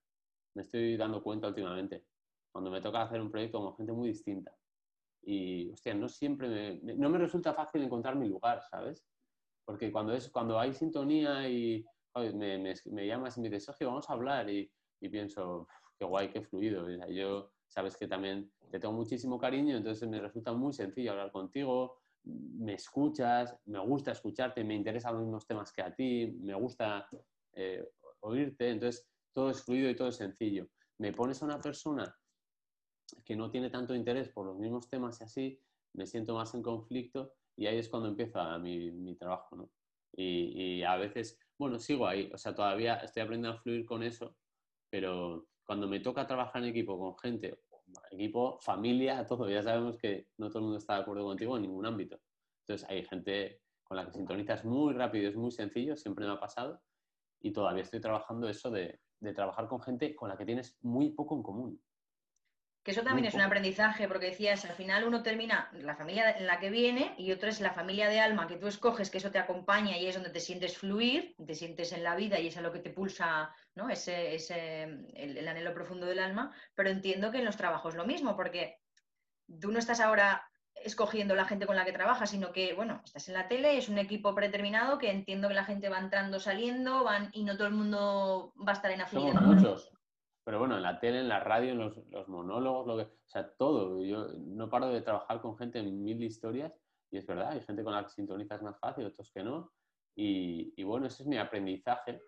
Me 0.53 0.63
estoy 0.63 0.97
dando 0.97 1.23
cuenta 1.23 1.47
últimamente, 1.47 2.07
cuando 2.51 2.69
me 2.69 2.81
toca 2.81 3.03
hacer 3.03 3.21
un 3.21 3.31
proyecto 3.31 3.61
con 3.61 3.77
gente 3.77 3.93
muy 3.93 4.09
distinta. 4.09 4.53
Y, 5.21 5.71
hostia, 5.71 5.93
no 5.93 6.09
siempre 6.09 6.79
me, 6.81 6.95
no 6.95 7.09
me 7.09 7.17
resulta 7.17 7.53
fácil 7.53 7.83
encontrar 7.83 8.17
mi 8.17 8.27
lugar, 8.27 8.61
¿sabes? 8.69 9.07
Porque 9.63 9.91
cuando, 9.91 10.13
es, 10.13 10.29
cuando 10.29 10.59
hay 10.59 10.73
sintonía 10.73 11.47
y 11.47 11.85
me, 12.15 12.73
me, 12.85 13.07
llamas 13.07 13.37
y 13.37 13.41
me 13.41 13.49
dices, 13.49 13.65
Sergio, 13.65 13.87
vamos 13.87 14.09
a 14.09 14.13
hablar 14.13 14.49
y, 14.49 14.71
y 15.01 15.09
pienso, 15.09 15.67
qué 15.97 16.05
guay, 16.05 16.29
qué 16.29 16.41
fluido. 16.41 16.87
yo, 17.07 17.51
sabes 17.67 17.95
que 17.95 18.07
también 18.07 18.51
te 18.71 18.79
tengo 18.79 18.93
muchísimo 18.93 19.39
cariño, 19.39 19.77
entonces 19.77 20.07
me 20.07 20.19
resulta 20.19 20.53
muy 20.53 20.73
sencillo 20.73 21.11
hablar 21.11 21.31
contigo, 21.31 22.01
me 22.23 22.73
escuchas, 22.73 23.55
me 23.65 23.79
gusta 23.79 24.11
escucharte, 24.11 24.63
me 24.63 24.75
interesan 24.75 25.13
los 25.13 25.23
mismos 25.23 25.47
temas 25.47 25.71
que 25.71 25.81
a 25.81 25.95
ti, 25.95 26.37
me 26.41 26.53
gusta 26.53 27.07
eh, 27.53 27.87
oírte, 28.21 28.69
entonces 28.69 29.07
todo 29.33 29.51
es 29.51 29.63
fluido 29.63 29.89
y 29.89 29.95
todo 29.95 30.09
es 30.09 30.15
sencillo. 30.15 30.67
Me 30.97 31.13
pones 31.13 31.41
a 31.41 31.45
una 31.45 31.61
persona 31.61 32.13
que 33.25 33.35
no 33.35 33.49
tiene 33.49 33.69
tanto 33.69 33.95
interés 33.95 34.29
por 34.29 34.45
los 34.45 34.57
mismos 34.57 34.89
temas 34.89 35.19
y 35.21 35.23
así, 35.23 35.61
me 35.93 36.05
siento 36.05 36.35
más 36.35 36.53
en 36.53 36.61
conflicto 36.61 37.33
y 37.55 37.67
ahí 37.67 37.77
es 37.77 37.89
cuando 37.89 38.09
empieza 38.09 38.57
mi, 38.59 38.91
mi 38.91 39.15
trabajo, 39.15 39.55
¿no? 39.55 39.71
Y, 40.13 40.79
y, 40.79 40.83
a 40.83 40.95
veces, 40.97 41.39
bueno, 41.59 41.77
sigo 41.77 42.07
ahí, 42.07 42.31
o 42.33 42.37
sea, 42.37 42.55
todavía 42.55 42.95
estoy 42.95 43.21
aprendiendo 43.21 43.57
a 43.57 43.61
fluir 43.61 43.85
con 43.85 44.01
eso, 44.01 44.35
pero 44.89 45.47
cuando 45.65 45.87
me 45.87 45.99
toca 45.99 46.25
trabajar 46.25 46.63
en 46.63 46.69
equipo 46.69 46.97
con 46.97 47.17
gente, 47.19 47.59
equipo, 48.11 48.57
familia, 48.61 49.25
todo, 49.25 49.49
ya 49.49 49.61
sabemos 49.61 49.97
que 49.97 50.27
no 50.37 50.47
todo 50.47 50.59
el 50.59 50.63
mundo 50.63 50.77
está 50.77 50.95
de 50.95 51.01
acuerdo 51.01 51.25
contigo 51.25 51.57
en 51.57 51.63
ningún 51.63 51.85
ámbito. 51.85 52.19
Entonces 52.61 52.89
hay 52.89 53.03
gente 53.03 53.61
con 53.83 53.97
la 53.97 54.05
que 54.05 54.13
sintonizas 54.13 54.63
muy 54.63 54.93
rápido, 54.93 55.29
es 55.29 55.35
muy 55.35 55.51
sencillo, 55.51 55.97
siempre 55.97 56.25
me 56.25 56.31
ha 56.31 56.39
pasado, 56.39 56.81
y 57.41 57.51
todavía 57.51 57.83
estoy 57.83 57.99
trabajando 57.99 58.47
eso 58.47 58.71
de, 58.71 59.01
de 59.19 59.33
trabajar 59.33 59.67
con 59.67 59.81
gente 59.81 60.15
con 60.15 60.29
la 60.29 60.37
que 60.37 60.45
tienes 60.45 60.77
muy 60.81 61.11
poco 61.11 61.35
en 61.35 61.43
común. 61.43 61.81
Que 62.89 62.93
eso 62.93 63.03
también 63.03 63.27
es 63.27 63.35
un 63.35 63.41
aprendizaje, 63.41 64.07
porque 64.07 64.31
decías, 64.31 64.65
al 64.65 64.71
final 64.71 65.03
uno 65.03 65.21
termina 65.21 65.69
la 65.73 65.95
familia 65.95 66.35
en 66.35 66.47
la 66.47 66.57
que 66.57 66.71
viene 66.71 67.13
y 67.19 67.31
otra 67.31 67.49
es 67.49 67.61
la 67.61 67.71
familia 67.71 68.09
de 68.09 68.19
alma 68.19 68.47
que 68.47 68.55
tú 68.55 68.65
escoges, 68.65 69.11
que 69.11 69.19
eso 69.19 69.29
te 69.29 69.37
acompaña 69.37 69.95
y 69.95 70.07
es 70.07 70.15
donde 70.15 70.31
te 70.31 70.39
sientes 70.39 70.75
fluir, 70.75 71.35
te 71.45 71.53
sientes 71.53 71.91
en 71.91 72.03
la 72.03 72.15
vida 72.15 72.39
y 72.39 72.47
es 72.47 72.57
a 72.57 72.61
lo 72.61 72.73
que 72.73 72.79
te 72.79 72.89
pulsa 72.89 73.53
¿no? 73.75 73.91
ese, 73.91 74.33
ese 74.33 74.85
el, 75.13 75.47
anhelo 75.47 75.71
profundo 75.75 76.07
del 76.07 76.17
alma, 76.17 76.51
pero 76.73 76.89
entiendo 76.89 77.29
que 77.29 77.37
en 77.37 77.45
los 77.45 77.57
trabajos 77.57 77.93
lo 77.93 78.07
mismo, 78.07 78.35
porque 78.35 78.79
tú 79.61 79.71
no 79.71 79.77
estás 79.77 79.99
ahora 79.99 80.49
escogiendo 80.73 81.35
la 81.35 81.45
gente 81.45 81.67
con 81.67 81.75
la 81.75 81.85
que 81.85 81.91
trabajas, 81.91 82.31
sino 82.31 82.51
que, 82.51 82.73
bueno, 82.73 83.03
estás 83.05 83.27
en 83.27 83.35
la 83.35 83.47
tele, 83.47 83.77
es 83.77 83.87
un 83.89 83.99
equipo 83.99 84.33
predeterminado 84.33 84.97
que 84.97 85.11
entiendo 85.11 85.47
que 85.47 85.53
la 85.53 85.65
gente 85.65 85.89
va 85.89 85.99
entrando, 85.99 86.39
saliendo, 86.39 87.03
van 87.03 87.29
y 87.33 87.43
no 87.43 87.55
todo 87.55 87.67
el 87.67 87.73
mundo 87.75 88.51
va 88.67 88.71
a 88.71 88.75
estar 88.75 88.89
en 88.89 89.01
afiliación. 89.01 89.43
Somos 89.43 89.55
muchos. 89.55 89.98
Pero 90.49 90.57
bueno, 90.57 90.77
en 90.77 90.81
la 90.81 90.99
tele, 90.99 91.19
en 91.19 91.29
la 91.29 91.41
radio, 91.41 91.73
en 91.73 91.77
los, 91.77 92.27
monólogos, 92.27 92.87
lo 92.87 92.97
que, 92.97 93.03
o 93.03 93.27
sea, 93.27 93.47
todo. 93.51 94.03
Yo 94.03 94.29
no 94.33 94.67
paro 94.67 94.87
de 94.87 95.01
trabajar 95.01 95.41
con 95.41 95.55
gente 95.55 95.77
en 95.77 96.03
mil 96.03 96.23
historias 96.23 96.73
y 97.11 97.19
es 97.19 97.27
verdad, 97.27 97.51
hay 97.51 97.61
gente 97.61 97.83
con 97.83 97.93
la 97.93 98.01
que 98.01 98.09
sintonizas 98.09 98.63
más 98.63 98.79
fácil, 98.79 99.05
otros 99.05 99.31
que 99.31 99.43
no. 99.43 99.71
Y, 100.15 100.73
y 100.75 100.83
bueno, 100.83 101.05
ese 101.05 101.21
es 101.21 101.29
mi 101.29 101.37
aprendizaje. 101.37 102.19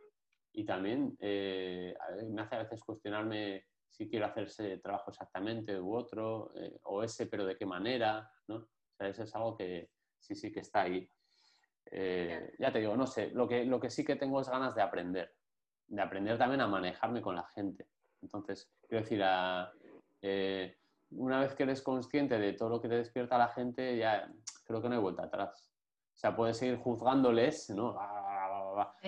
Y 0.53 0.63
también 0.63 1.17
eh, 1.19 1.95
me 2.29 2.43
hace 2.43 2.57
a 2.57 2.59
veces 2.59 2.83
cuestionarme 2.83 3.65
si 3.89 4.07
quiero 4.07 4.27
hacer 4.27 4.43
ese 4.43 4.77
trabajo 4.77 5.09
exactamente 5.09 5.79
u 5.79 5.95
otro, 5.95 6.51
eh, 6.55 6.79
o 6.83 7.01
ese, 7.01 7.25
pero 7.25 7.43
de 7.43 7.57
qué 7.57 7.65
manera, 7.65 8.29
¿no? 8.47 8.57
O 8.57 8.95
sea, 8.95 9.07
eso 9.07 9.23
es 9.23 9.33
algo 9.33 9.57
que 9.57 9.89
sí, 10.19 10.35
sí 10.35 10.51
que 10.51 10.59
está 10.59 10.81
ahí. 10.81 11.09
Eh, 11.89 12.53
ya 12.59 12.71
te 12.71 12.81
digo, 12.81 12.95
no 12.95 13.07
sé, 13.07 13.31
lo 13.31 13.47
que, 13.47 13.65
lo 13.65 13.79
que 13.79 13.89
sí 13.89 14.05
que 14.05 14.15
tengo 14.15 14.39
es 14.39 14.47
ganas 14.47 14.75
de 14.75 14.83
aprender, 14.83 15.33
de 15.87 16.01
aprender 16.03 16.37
también 16.37 16.61
a 16.61 16.67
manejarme 16.67 17.19
con 17.19 17.35
la 17.35 17.47
gente. 17.55 17.87
Entonces, 18.21 18.69
quiero 18.87 19.03
decir, 19.03 19.21
eh, 20.21 20.77
una 21.11 21.39
vez 21.39 21.53
que 21.53 21.63
eres 21.63 21.81
consciente 21.81 22.39
de 22.39 22.53
todo 22.53 22.69
lo 22.69 22.81
que 22.81 22.87
te 22.87 22.95
despierta 22.95 23.37
la 23.37 23.49
gente, 23.49 23.97
ya 23.97 24.31
creo 24.65 24.81
que 24.81 24.89
no 24.89 24.95
hay 24.95 25.01
vuelta 25.01 25.23
atrás. 25.23 25.71
O 26.13 26.17
sea, 26.17 26.35
puedes 26.35 26.57
seguir 26.57 26.77
juzgándoles, 26.77 27.69
¿no? 27.71 27.97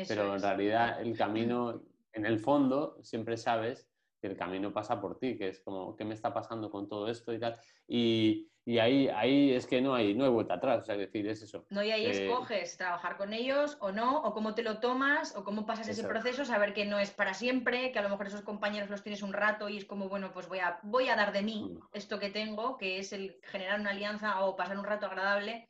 Pero 0.07 0.35
en 0.35 0.41
realidad 0.41 1.01
el 1.01 1.15
camino, 1.17 1.83
en 2.11 2.25
el 2.25 2.39
fondo, 2.39 2.97
siempre 3.03 3.37
sabes 3.37 3.87
el 4.27 4.37
camino 4.37 4.73
pasa 4.73 4.99
por 4.99 5.19
ti, 5.19 5.37
que 5.37 5.49
es 5.49 5.59
como, 5.61 5.95
¿qué 5.95 6.05
me 6.05 6.13
está 6.13 6.33
pasando 6.33 6.69
con 6.69 6.87
todo 6.87 7.07
esto 7.07 7.33
y 7.33 7.39
tal? 7.39 7.57
Y, 7.87 8.49
y 8.65 8.79
ahí, 8.79 9.09
ahí 9.09 9.51
es 9.53 9.67
que 9.67 9.81
no 9.81 9.93
hay, 9.93 10.13
no 10.13 10.23
hay 10.23 10.29
vuelta 10.29 10.55
atrás, 10.55 10.83
o 10.83 10.85
sea, 10.85 10.95
decir, 10.95 11.27
es 11.27 11.41
eso. 11.41 11.65
No, 11.69 11.83
y 11.83 11.91
ahí 11.91 12.05
eh, 12.05 12.25
escoges 12.25 12.77
trabajar 12.77 13.17
con 13.17 13.33
ellos 13.33 13.77
o 13.81 13.91
no, 13.91 14.21
o 14.21 14.33
cómo 14.33 14.55
te 14.55 14.63
lo 14.63 14.79
tomas, 14.79 15.35
o 15.35 15.43
cómo 15.43 15.65
pasas 15.65 15.89
ese 15.89 16.03
proceso, 16.03 16.45
saber 16.45 16.73
que 16.73 16.85
no 16.85 16.99
es 16.99 17.11
para 17.11 17.33
siempre, 17.33 17.91
que 17.91 17.99
a 17.99 18.03
lo 18.03 18.09
mejor 18.09 18.27
esos 18.27 18.41
compañeros 18.41 18.89
los 18.89 19.03
tienes 19.03 19.21
un 19.21 19.33
rato 19.33 19.67
y 19.69 19.77
es 19.77 19.85
como, 19.85 20.07
bueno, 20.07 20.31
pues 20.31 20.47
voy 20.47 20.59
a, 20.59 20.79
voy 20.83 21.09
a 21.09 21.15
dar 21.15 21.33
de 21.33 21.41
mí 21.41 21.71
mm. 21.73 21.87
esto 21.93 22.19
que 22.19 22.29
tengo, 22.29 22.77
que 22.77 22.99
es 22.99 23.11
el 23.13 23.39
generar 23.43 23.79
una 23.79 23.91
alianza 23.91 24.43
o 24.45 24.55
pasar 24.55 24.77
un 24.77 24.85
rato 24.85 25.07
agradable 25.07 25.69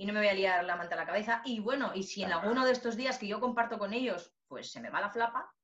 y 0.00 0.06
no 0.06 0.14
me 0.14 0.20
voy 0.20 0.28
a 0.28 0.34
liar 0.34 0.64
la 0.64 0.76
manta 0.76 0.94
a 0.94 0.98
la 0.98 1.04
cabeza. 1.04 1.42
Y 1.44 1.60
bueno, 1.60 1.92
y 1.94 2.04
si 2.04 2.22
en 2.22 2.32
alguno 2.32 2.64
de 2.64 2.72
estos 2.72 2.96
días 2.96 3.18
que 3.18 3.26
yo 3.26 3.38
comparto 3.38 3.78
con 3.78 3.92
ellos, 3.92 4.34
pues 4.48 4.72
se 4.72 4.80
me 4.80 4.88
va 4.88 4.98
la 4.98 5.10
flapa, 5.10 5.54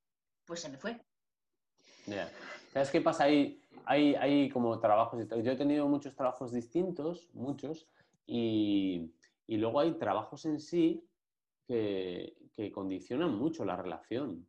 pues 0.45 0.61
se 0.61 0.69
me 0.69 0.77
fue. 0.77 1.06
¿Sabes 2.73 2.91
qué 2.91 3.01
pasa 3.01 3.25
ahí? 3.25 3.61
Hay, 3.85 4.15
hay 4.15 4.49
como 4.49 4.79
trabajos. 4.79 5.27
Yo 5.43 5.53
he 5.53 5.57
tenido 5.57 5.89
muchos 5.89 6.15
trabajos 6.15 6.53
distintos, 6.53 7.29
muchos, 7.35 7.89
y, 8.27 9.13
y 9.47 9.57
luego 9.57 9.81
hay 9.81 9.93
trabajos 9.93 10.45
en 10.47 10.61
sí 10.61 11.05
que, 11.67 12.37
que, 12.55 12.73
condicionan 12.73 13.35
mucho 13.35 13.65
la 13.65 13.77
relación. 13.77 14.47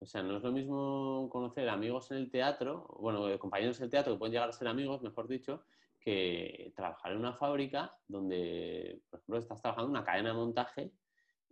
O 0.00 0.06
sea, 0.06 0.22
no 0.22 0.36
es 0.36 0.42
lo 0.42 0.52
mismo 0.52 1.28
conocer 1.30 1.68
amigos 1.68 2.10
en 2.10 2.18
el 2.18 2.30
teatro, 2.30 2.86
bueno, 2.98 3.38
compañeros 3.38 3.78
en 3.78 3.84
el 3.84 3.90
teatro 3.90 4.12
que 4.12 4.18
pueden 4.18 4.32
llegar 4.32 4.48
a 4.48 4.52
ser 4.52 4.68
amigos, 4.68 5.02
mejor 5.02 5.28
dicho, 5.28 5.64
que 5.98 6.72
trabajar 6.76 7.12
en 7.12 7.18
una 7.18 7.32
fábrica 7.32 7.96
donde, 8.06 9.00
por 9.08 9.20
ejemplo, 9.20 9.38
estás 9.38 9.62
trabajando 9.62 9.88
en 9.88 9.96
una 9.96 10.04
cadena 10.04 10.28
de 10.30 10.34
montaje 10.34 10.92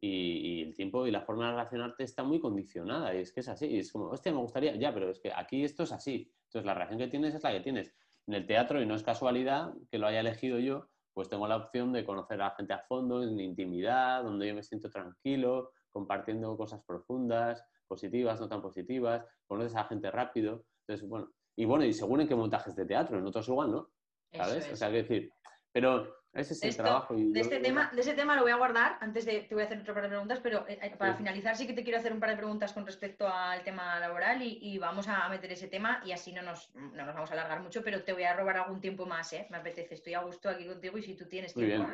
y, 0.05 0.62
el 0.62 0.74
tiempo 0.74 1.07
y 1.07 1.12
la 1.12 1.20
forma 1.20 1.47
de 1.47 1.53
relacionarte 1.53 2.03
está 2.03 2.24
muy 2.24 2.41
condicionada 2.41 3.15
y 3.15 3.19
es 3.19 3.33
que 3.33 3.41
es 3.41 3.49
así. 3.49 3.66
Y 3.66 3.79
es 3.79 3.93
como, 3.93 4.07
hostia, 4.07 4.33
me 4.33 4.39
gustaría, 4.39 4.74
ya, 4.74 4.93
pero 4.93 5.09
es 5.09 5.20
que 5.20 5.33
aquí 5.33 5.65
esto 5.65 5.85
es 5.85 5.93
así. 5.93 6.33
Entonces 6.47 6.66
la 6.66 6.74
relación 6.74 6.99
que 6.99 7.07
tienes 7.07 7.35
es 7.35 7.43
la 7.43 7.53
que 7.53 7.61
tienes. 7.61 7.95
En 8.27 8.35
el 8.35 8.47
teatro, 8.47 8.83
y 8.83 8.87
no 8.87 8.97
es 8.97 9.05
casualidad 9.05 9.73
que 9.91 9.99
lo 9.99 10.09
haya 10.09 10.20
elegido 10.20 10.59
yo, 10.59 10.89
pues 11.12 11.29
tengo 11.29 11.47
la 11.47 11.57
opción 11.57 11.93
de 11.93 12.05
conocer 12.05 12.41
a 12.41 12.47
la 12.47 12.55
gente 12.57 12.73
a 12.73 12.81
fondo, 12.81 13.23
en 13.23 13.39
intimidad, 13.39 14.24
donde 14.24 14.49
yo 14.49 14.55
me 14.55 14.62
siento 14.62 14.91
tranquilo, 14.91 15.70
compartiendo 15.91 16.57
cosas 16.57 16.83
profundas, 16.85 17.65
positivas, 17.87 18.41
no 18.41 18.49
tan 18.49 18.61
positivas, 18.61 19.24
conoces 19.47 19.74
a 19.77 19.83
la 19.83 19.89
gente 19.89 20.11
rápido. 20.11 20.65
Entonces, 20.81 21.09
bueno, 21.09 21.31
y 21.55 21.65
bueno, 21.65 21.85
y 21.85 21.93
según 21.93 22.23
en 22.23 22.29
qué 22.29 22.35
montajes 22.35 22.74
de 22.74 22.87
teatro, 22.87 23.19
en 23.19 23.27
otros 23.27 23.49
igual, 23.49 23.70
¿no? 23.70 23.91
¿Sabes? 24.33 24.73
O 24.73 24.77
sea, 24.77 24.91
que 24.91 25.03
decir, 25.03 25.33
pero 25.70 26.22
ese 26.35 26.55
es 26.55 26.63
el 26.63 26.77
trabajo. 26.77 27.15
de, 27.15 27.41
este 27.41 27.59
tema, 27.59 27.91
de 27.93 28.01
ese 28.01 28.15
tema 28.15 28.35
lo 28.37 28.43
voy 28.43 28.53
a 28.53 28.57
guardar, 28.57 28.97
antes 29.01 29.27
de, 29.27 29.41
te 29.41 29.55
voy 29.55 29.63
a 29.63 29.67
hacer 29.67 29.81
otro 29.81 29.93
par 29.93 30.05
de 30.05 30.09
preguntas, 30.09 30.41
pero 30.43 30.67
eh, 30.67 30.79
eh, 30.83 30.95
para 30.97 31.15
finalizar 31.15 31.57
sí 31.57 31.67
que 31.67 31.75
te 31.75 31.83
quiero 31.83 31.99
hacer 31.99 32.13
un 32.13 32.21
par 32.21 32.31
de 32.31 32.37
preguntas 32.37 32.73
con 32.73 32.87
respecto 32.87 33.29
al 33.29 33.63
tema 33.63 34.01
laboral 34.01 34.41
y, 34.43 34.79
vamos 34.79 35.07
a 35.09 35.29
meter 35.29 35.53
ese 35.53 35.69
tema 35.69 36.03
y 36.05 36.13
así 36.13 36.33
no 36.33 36.43
nos, 36.43 36.75
no 36.75 37.05
nos, 37.05 37.15
vamos 37.15 37.31
a 37.31 37.35
alargar 37.35 37.61
mucho, 37.61 37.83
pero 37.85 38.03
te 38.03 38.13
voy 38.13 38.25
a 38.25 38.35
robar 38.35 38.57
algún 38.57 38.81
tiempo 38.81 39.07
más, 39.07 39.33
¿eh? 39.33 39.47
Me 39.51 39.59
apetece, 39.59 39.95
estoy 39.95 40.15
a 40.15 40.21
gusto 40.21 40.49
aquí 40.49 40.67
contigo 40.67 40.99
y 40.99 41.03
si 41.03 41.15
tú 41.15 41.27
tienes 41.27 41.55
tiempo... 41.55 41.87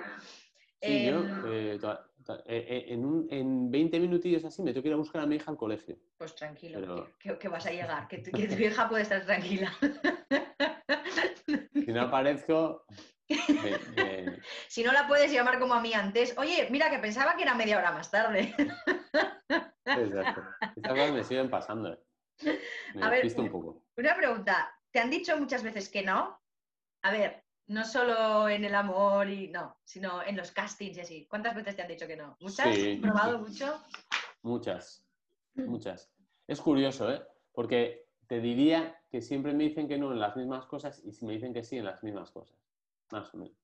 Sí, 0.80 1.06
yo 1.06 1.24
em, 1.24 1.80
eh, 2.46 2.84
en, 2.88 3.04
un, 3.04 3.26
en 3.30 3.70
20 3.70 3.98
minutillos 3.98 4.44
así 4.44 4.62
me 4.62 4.72
tengo 4.72 4.82
que 4.82 4.88
ir 4.88 4.94
a 4.94 4.98
buscar 4.98 5.22
a 5.22 5.26
mi 5.26 5.36
hija 5.36 5.50
al 5.50 5.56
colegio. 5.56 5.96
Pues 6.16 6.34
tranquilo, 6.36 7.08
que, 7.18 7.48
vas 7.48 7.66
a 7.66 7.70
llegar, 7.70 8.06
que 8.06 8.18
tu, 8.18 8.30
que 8.30 8.46
tu 8.46 8.54
hija 8.62 8.88
puede 8.88 9.02
estar 9.02 9.24
tranquila. 9.24 9.72
Si 11.72 11.92
no 11.92 12.02
aparezco, 12.02 12.84
si 14.68 14.82
no 14.82 14.92
la 14.92 15.06
puedes 15.06 15.30
llamar 15.30 15.58
como 15.58 15.74
a 15.74 15.80
mí 15.80 15.92
antes, 15.92 16.36
oye, 16.38 16.68
mira 16.70 16.90
que 16.90 16.98
pensaba 16.98 17.36
que 17.36 17.42
era 17.42 17.54
media 17.54 17.78
hora 17.78 17.92
más 17.92 18.10
tarde. 18.10 18.54
Exacto. 19.84 20.42
Estas 20.76 20.92
cosas 20.92 21.12
me 21.12 21.24
siguen 21.24 21.50
pasando. 21.50 21.98
Me 22.94 23.04
a 23.04 23.10
ver, 23.10 23.26
un 23.36 23.50
poco. 23.50 23.84
Una 23.96 24.16
pregunta. 24.16 24.74
¿Te 24.90 25.00
han 25.00 25.10
dicho 25.10 25.36
muchas 25.38 25.62
veces 25.62 25.88
que 25.90 26.02
no? 26.02 26.40
A 27.02 27.10
ver, 27.10 27.44
no 27.66 27.84
solo 27.84 28.48
en 28.48 28.64
el 28.64 28.74
amor 28.74 29.28
y 29.28 29.48
no, 29.48 29.76
sino 29.84 30.22
en 30.22 30.36
los 30.36 30.50
castings 30.50 30.96
y 30.96 31.00
así. 31.00 31.26
¿Cuántas 31.26 31.54
veces 31.54 31.76
te 31.76 31.82
han 31.82 31.88
dicho 31.88 32.06
que 32.06 32.16
no? 32.16 32.36
¿Muchas? 32.40 32.66
¿Has 32.66 33.00
probado 33.00 33.38
mucho? 33.40 33.82
Muchas, 34.42 35.04
muchas. 35.54 36.10
Es 36.46 36.60
curioso, 36.60 37.12
¿eh? 37.12 37.22
Porque 37.52 38.06
te 38.26 38.40
diría 38.40 38.98
que 39.10 39.20
siempre 39.20 39.52
me 39.52 39.64
dicen 39.64 39.88
que 39.88 39.98
no 39.98 40.12
en 40.12 40.20
las 40.20 40.36
mismas 40.36 40.64
cosas 40.66 41.02
y 41.04 41.12
si 41.12 41.26
me 41.26 41.34
dicen 41.34 41.52
que 41.52 41.62
sí 41.62 41.76
en 41.76 41.84
las 41.84 42.02
mismas 42.02 42.30
cosas 42.30 42.67
más 43.10 43.32
o 43.34 43.38
menos. 43.38 43.56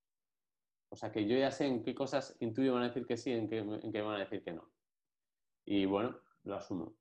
O 0.90 0.96
sea 0.96 1.10
que 1.10 1.26
yo 1.26 1.36
ya 1.36 1.50
sé 1.50 1.66
en 1.66 1.82
qué 1.82 1.94
cosas 1.94 2.36
intuyo 2.40 2.74
van 2.74 2.84
a 2.84 2.88
decir 2.88 3.06
que 3.06 3.16
sí, 3.16 3.32
en 3.32 3.48
qué, 3.48 3.58
en 3.58 3.92
qué 3.92 4.00
van 4.00 4.16
a 4.16 4.20
decir 4.20 4.44
que 4.44 4.52
no. 4.52 4.70
Y 5.64 5.86
bueno, 5.86 6.20
lo 6.44 6.56
asumo. 6.56 6.96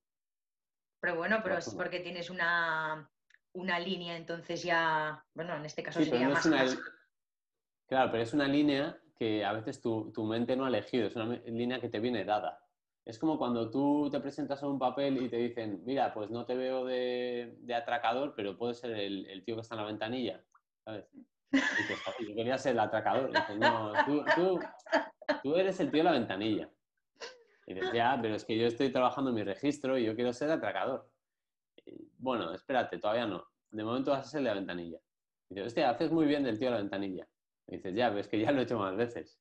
Pero 1.00 1.18
bueno, 1.18 1.42
pero 1.44 1.58
es 1.58 1.70
porque 1.76 2.00
tienes 2.00 2.30
una, 2.30 3.10
una 3.54 3.80
línea, 3.80 4.16
entonces 4.16 4.64
ya, 4.64 5.24
bueno, 5.34 5.56
en 5.56 5.66
este 5.66 5.84
caso 5.84 6.04
sería 6.04 6.30
más, 6.30 6.48
Claro, 7.86 8.12
pero 8.12 8.24
es 8.24 8.34
una 8.34 8.48
línea 8.48 8.98
que 9.16 9.46
a 9.46 9.54
veces 9.54 9.82
tu, 9.82 10.12
tu, 10.12 10.24
mente 10.24 10.56
no 10.56 10.66
ha 10.66 10.70
elegido, 10.70 11.08
es 11.08 11.16
una 11.16 11.36
línea 11.46 11.80
que 11.80 11.90
te 11.90 12.00
viene 12.00 12.26
dada. 12.26 12.66
Es 13.06 13.20
como 13.20 13.38
cuando 13.38 13.70
tú 13.70 14.10
te 14.10 14.22
presentas 14.22 14.64
a 14.64 14.68
un 14.68 14.80
papel 14.80 15.22
y 15.22 15.30
te 15.30 15.36
dicen, 15.36 15.84
mira, 15.86 16.14
pues 16.14 16.30
no 16.30 16.46
te 16.46 16.56
veo 16.56 16.86
de, 16.86 17.58
de 17.60 17.76
atracador, 17.76 18.34
pero 18.36 18.58
puede 18.58 18.74
ser 18.74 18.92
el, 18.92 19.28
el, 19.28 19.44
tío 19.44 19.56
que 19.56 19.62
está 19.62 19.76
en 19.76 19.82
la 19.82 19.88
ventanilla, 19.88 20.44
¿sabes? 20.86 21.06
Y 22.20 22.28
yo 22.30 22.36
quería 22.36 22.58
ser 22.58 22.74
el 22.74 22.80
atracador. 22.80 23.32
no, 23.58 23.94
tú, 25.42 25.56
eres 25.56 25.80
el 25.80 25.92
tío 25.92 26.00
de 26.00 26.04
la 26.04 26.12
ventanilla. 26.12 26.70
Y 27.66 27.76
decía, 27.76 28.18
pero 28.22 28.36
es 28.36 28.44
que 28.44 28.58
yo 28.58 28.68
estoy 28.68 28.92
trabajando 28.92 29.30
en 29.30 29.36
mi 29.36 29.44
registro 29.44 29.98
y 29.98 30.06
yo 30.06 30.16
quiero 30.16 30.34
ser 30.34 30.52
atracador. 30.52 31.10
bueno, 32.18 32.54
espérate, 32.54 32.98
todavía 32.98 33.26
no. 33.26 33.46
De 33.72 33.84
momento 33.84 34.12
vas 34.12 34.28
a 34.28 34.30
ser 34.30 34.42
de 34.42 34.50
la 34.50 34.56
ventanilla. 34.56 35.00
Y 35.50 35.56
dices, 35.56 35.68
hostia, 35.68 35.90
haces 35.90 36.12
muy 36.12 36.26
bien 36.26 36.44
del 36.44 36.60
tío 36.60 36.68
de 36.68 36.76
la 36.76 36.82
ventanilla. 36.82 37.28
Y 37.68 37.78
dices, 37.78 37.96
ya, 37.96 38.10
ves 38.10 38.28
que 38.28 38.40
ya 38.40 38.52
lo 38.52 38.60
he 38.60 38.64
hecho 38.64 38.78
más 38.78 38.96
veces. 38.96 39.40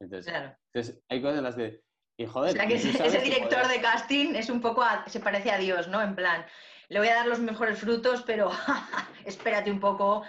Entonces, 0.00 0.34
entonces 0.72 1.02
hay 1.08 1.22
cosas 1.22 1.38
en 1.38 1.44
las 1.44 1.54
que... 1.54 1.82
Y 2.18 2.26
joder, 2.26 2.56
ese, 2.70 3.20
director 3.20 3.66
de 3.68 3.80
casting 3.80 4.34
es 4.34 4.50
un 4.50 4.60
poco, 4.60 4.84
se 5.06 5.18
parece 5.18 5.50
a 5.50 5.58
Dios, 5.58 5.88
¿no? 5.88 6.02
En 6.02 6.14
plan, 6.14 6.44
le 6.92 6.98
voy 6.98 7.08
a 7.08 7.14
dar 7.14 7.26
los 7.26 7.40
mejores 7.40 7.78
frutos, 7.78 8.22
pero 8.26 8.50
espérate 9.24 9.70
un 9.70 9.80
poco, 9.80 10.24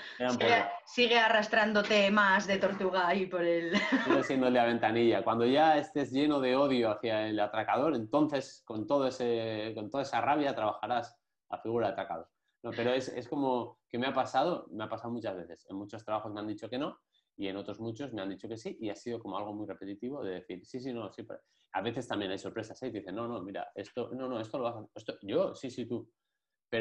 sigue, 0.85 1.19
arrastrándote 1.19 2.09
más 2.09 2.47
de 2.47 2.57
tortuga 2.57 3.05
ahí 3.05 3.25
por 3.25 3.43
el... 3.43 3.73
Sigue 4.05 4.23
siendo 4.23 4.49
la 4.49 4.63
ventanilla. 4.63 5.23
Cuando 5.25 5.45
ya 5.45 5.77
estés 5.77 6.11
lleno 6.13 6.39
de 6.39 6.55
odio 6.55 6.89
hacia 6.89 7.27
el 7.27 7.37
atracador, 7.41 7.95
entonces 7.95 8.63
con, 8.65 8.87
todo 8.87 9.07
ese, 9.07 9.73
con 9.75 9.91
toda 9.91 10.03
esa 10.03 10.21
rabia 10.21 10.55
trabajarás 10.55 11.19
a 11.49 11.57
figura 11.57 11.87
de 11.87 11.93
atracador. 11.93 12.29
No, 12.63 12.71
pero 12.71 12.93
es, 12.93 13.09
es 13.09 13.27
como 13.27 13.81
que 13.89 13.99
me 13.99 14.07
ha 14.07 14.13
pasado, 14.13 14.67
me 14.71 14.85
ha 14.85 14.89
pasado 14.89 15.11
muchas 15.11 15.35
veces. 15.35 15.65
En 15.69 15.75
muchos 15.75 16.05
trabajos 16.05 16.31
me 16.31 16.39
han 16.39 16.47
dicho 16.47 16.69
que 16.69 16.77
no 16.77 16.97
y 17.35 17.47
en 17.47 17.57
otros 17.57 17.81
muchos 17.81 18.13
me 18.13 18.21
han 18.21 18.29
dicho 18.29 18.47
que 18.47 18.57
sí 18.57 18.77
y 18.79 18.89
ha 18.89 18.95
sido 18.95 19.19
como 19.19 19.37
algo 19.37 19.53
muy 19.53 19.67
repetitivo 19.67 20.23
de 20.23 20.35
decir, 20.35 20.65
sí, 20.65 20.79
sí, 20.79 20.93
no, 20.93 21.11
sí. 21.11 21.25
A 21.73 21.81
veces 21.81 22.07
también 22.07 22.31
hay 22.31 22.37
sorpresas 22.37 22.81
¿eh? 22.83 22.87
y 22.87 22.91
dicen, 22.91 23.15
no, 23.15 23.27
no, 23.27 23.41
mira, 23.41 23.67
esto, 23.75 24.11
no, 24.13 24.29
no, 24.29 24.39
esto 24.39 24.59
lo 24.59 24.63
vas 24.63 24.75
a... 24.75 24.87
Esto, 24.95 25.17
yo, 25.23 25.53
sí, 25.55 25.69
sí, 25.69 25.85
tú. 25.85 26.09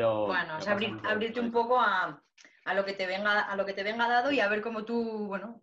Bueno, 0.00 0.58
abrirte 1.04 1.40
un 1.40 1.52
poco 1.52 1.78
a, 1.78 2.22
lo 2.74 2.84
que 2.84 2.94
te 2.94 3.06
venga, 3.06 3.42
a 3.42 3.56
lo 3.56 3.66
que 3.66 3.74
te 3.74 3.82
venga 3.82 4.08
dado 4.08 4.30
y 4.32 4.40
a 4.40 4.48
ver 4.48 4.62
cómo 4.62 4.84
tú, 4.84 5.26
bueno... 5.26 5.60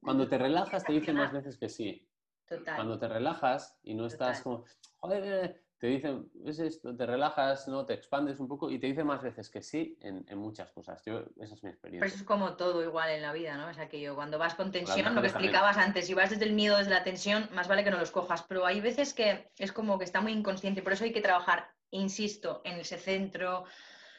Cuando 0.00 0.28
te 0.28 0.38
relajas 0.38 0.84
te 0.84 0.92
dicen 0.92 1.16
más 1.16 1.32
veces 1.32 1.58
que 1.58 1.68
sí. 1.68 2.08
Total. 2.46 2.76
Cuando 2.76 2.98
te 2.98 3.08
relajas 3.08 3.78
y 3.82 3.94
no 3.94 4.06
estás 4.06 4.42
como, 4.42 4.64
joder, 4.98 5.62
te 5.82 5.88
dicen, 5.88 6.30
es 6.44 6.60
esto, 6.60 6.94
te 6.94 7.04
relajas, 7.06 7.66
¿no? 7.66 7.84
Te 7.84 7.94
expandes 7.94 8.38
un 8.38 8.46
poco 8.46 8.70
y 8.70 8.78
te 8.78 8.86
dicen 8.86 9.04
más 9.04 9.20
veces 9.20 9.50
que 9.50 9.62
sí 9.62 9.98
en, 10.00 10.24
muchas 10.38 10.70
cosas. 10.70 11.02
Yo, 11.04 11.24
esa 11.40 11.56
es 11.56 11.64
mi 11.64 11.70
experiencia. 11.70 11.98
Pero 11.98 12.06
eso 12.06 12.18
es 12.18 12.22
como 12.22 12.54
todo 12.54 12.84
igual 12.84 13.10
en 13.10 13.20
la 13.20 13.32
vida, 13.32 13.56
¿no? 13.56 13.66
O 13.68 13.74
sea, 13.74 13.88
que 13.88 14.00
yo 14.00 14.14
cuando 14.14 14.38
vas 14.38 14.54
con 14.54 14.70
tensión, 14.70 15.12
lo 15.12 15.20
que 15.20 15.26
explicabas 15.26 15.76
antes, 15.78 16.06
si 16.06 16.14
vas 16.14 16.30
desde 16.30 16.44
el 16.44 16.52
miedo, 16.52 16.78
desde 16.78 16.92
la 16.92 17.02
tensión, 17.02 17.48
más 17.52 17.66
vale 17.66 17.82
que 17.82 17.90
no 17.90 17.98
los 17.98 18.12
cojas. 18.12 18.44
Pero 18.44 18.64
hay 18.64 18.80
veces 18.80 19.12
que 19.12 19.50
es 19.58 19.72
como 19.72 19.98
que 19.98 20.04
está 20.04 20.20
muy 20.20 20.30
inconsciente, 20.30 20.82
por 20.82 20.92
eso 20.92 21.02
hay 21.02 21.12
que 21.12 21.20
trabajar, 21.20 21.68
insisto, 21.92 22.60
en 22.64 22.80
ese 22.80 22.98
centro, 22.98 23.64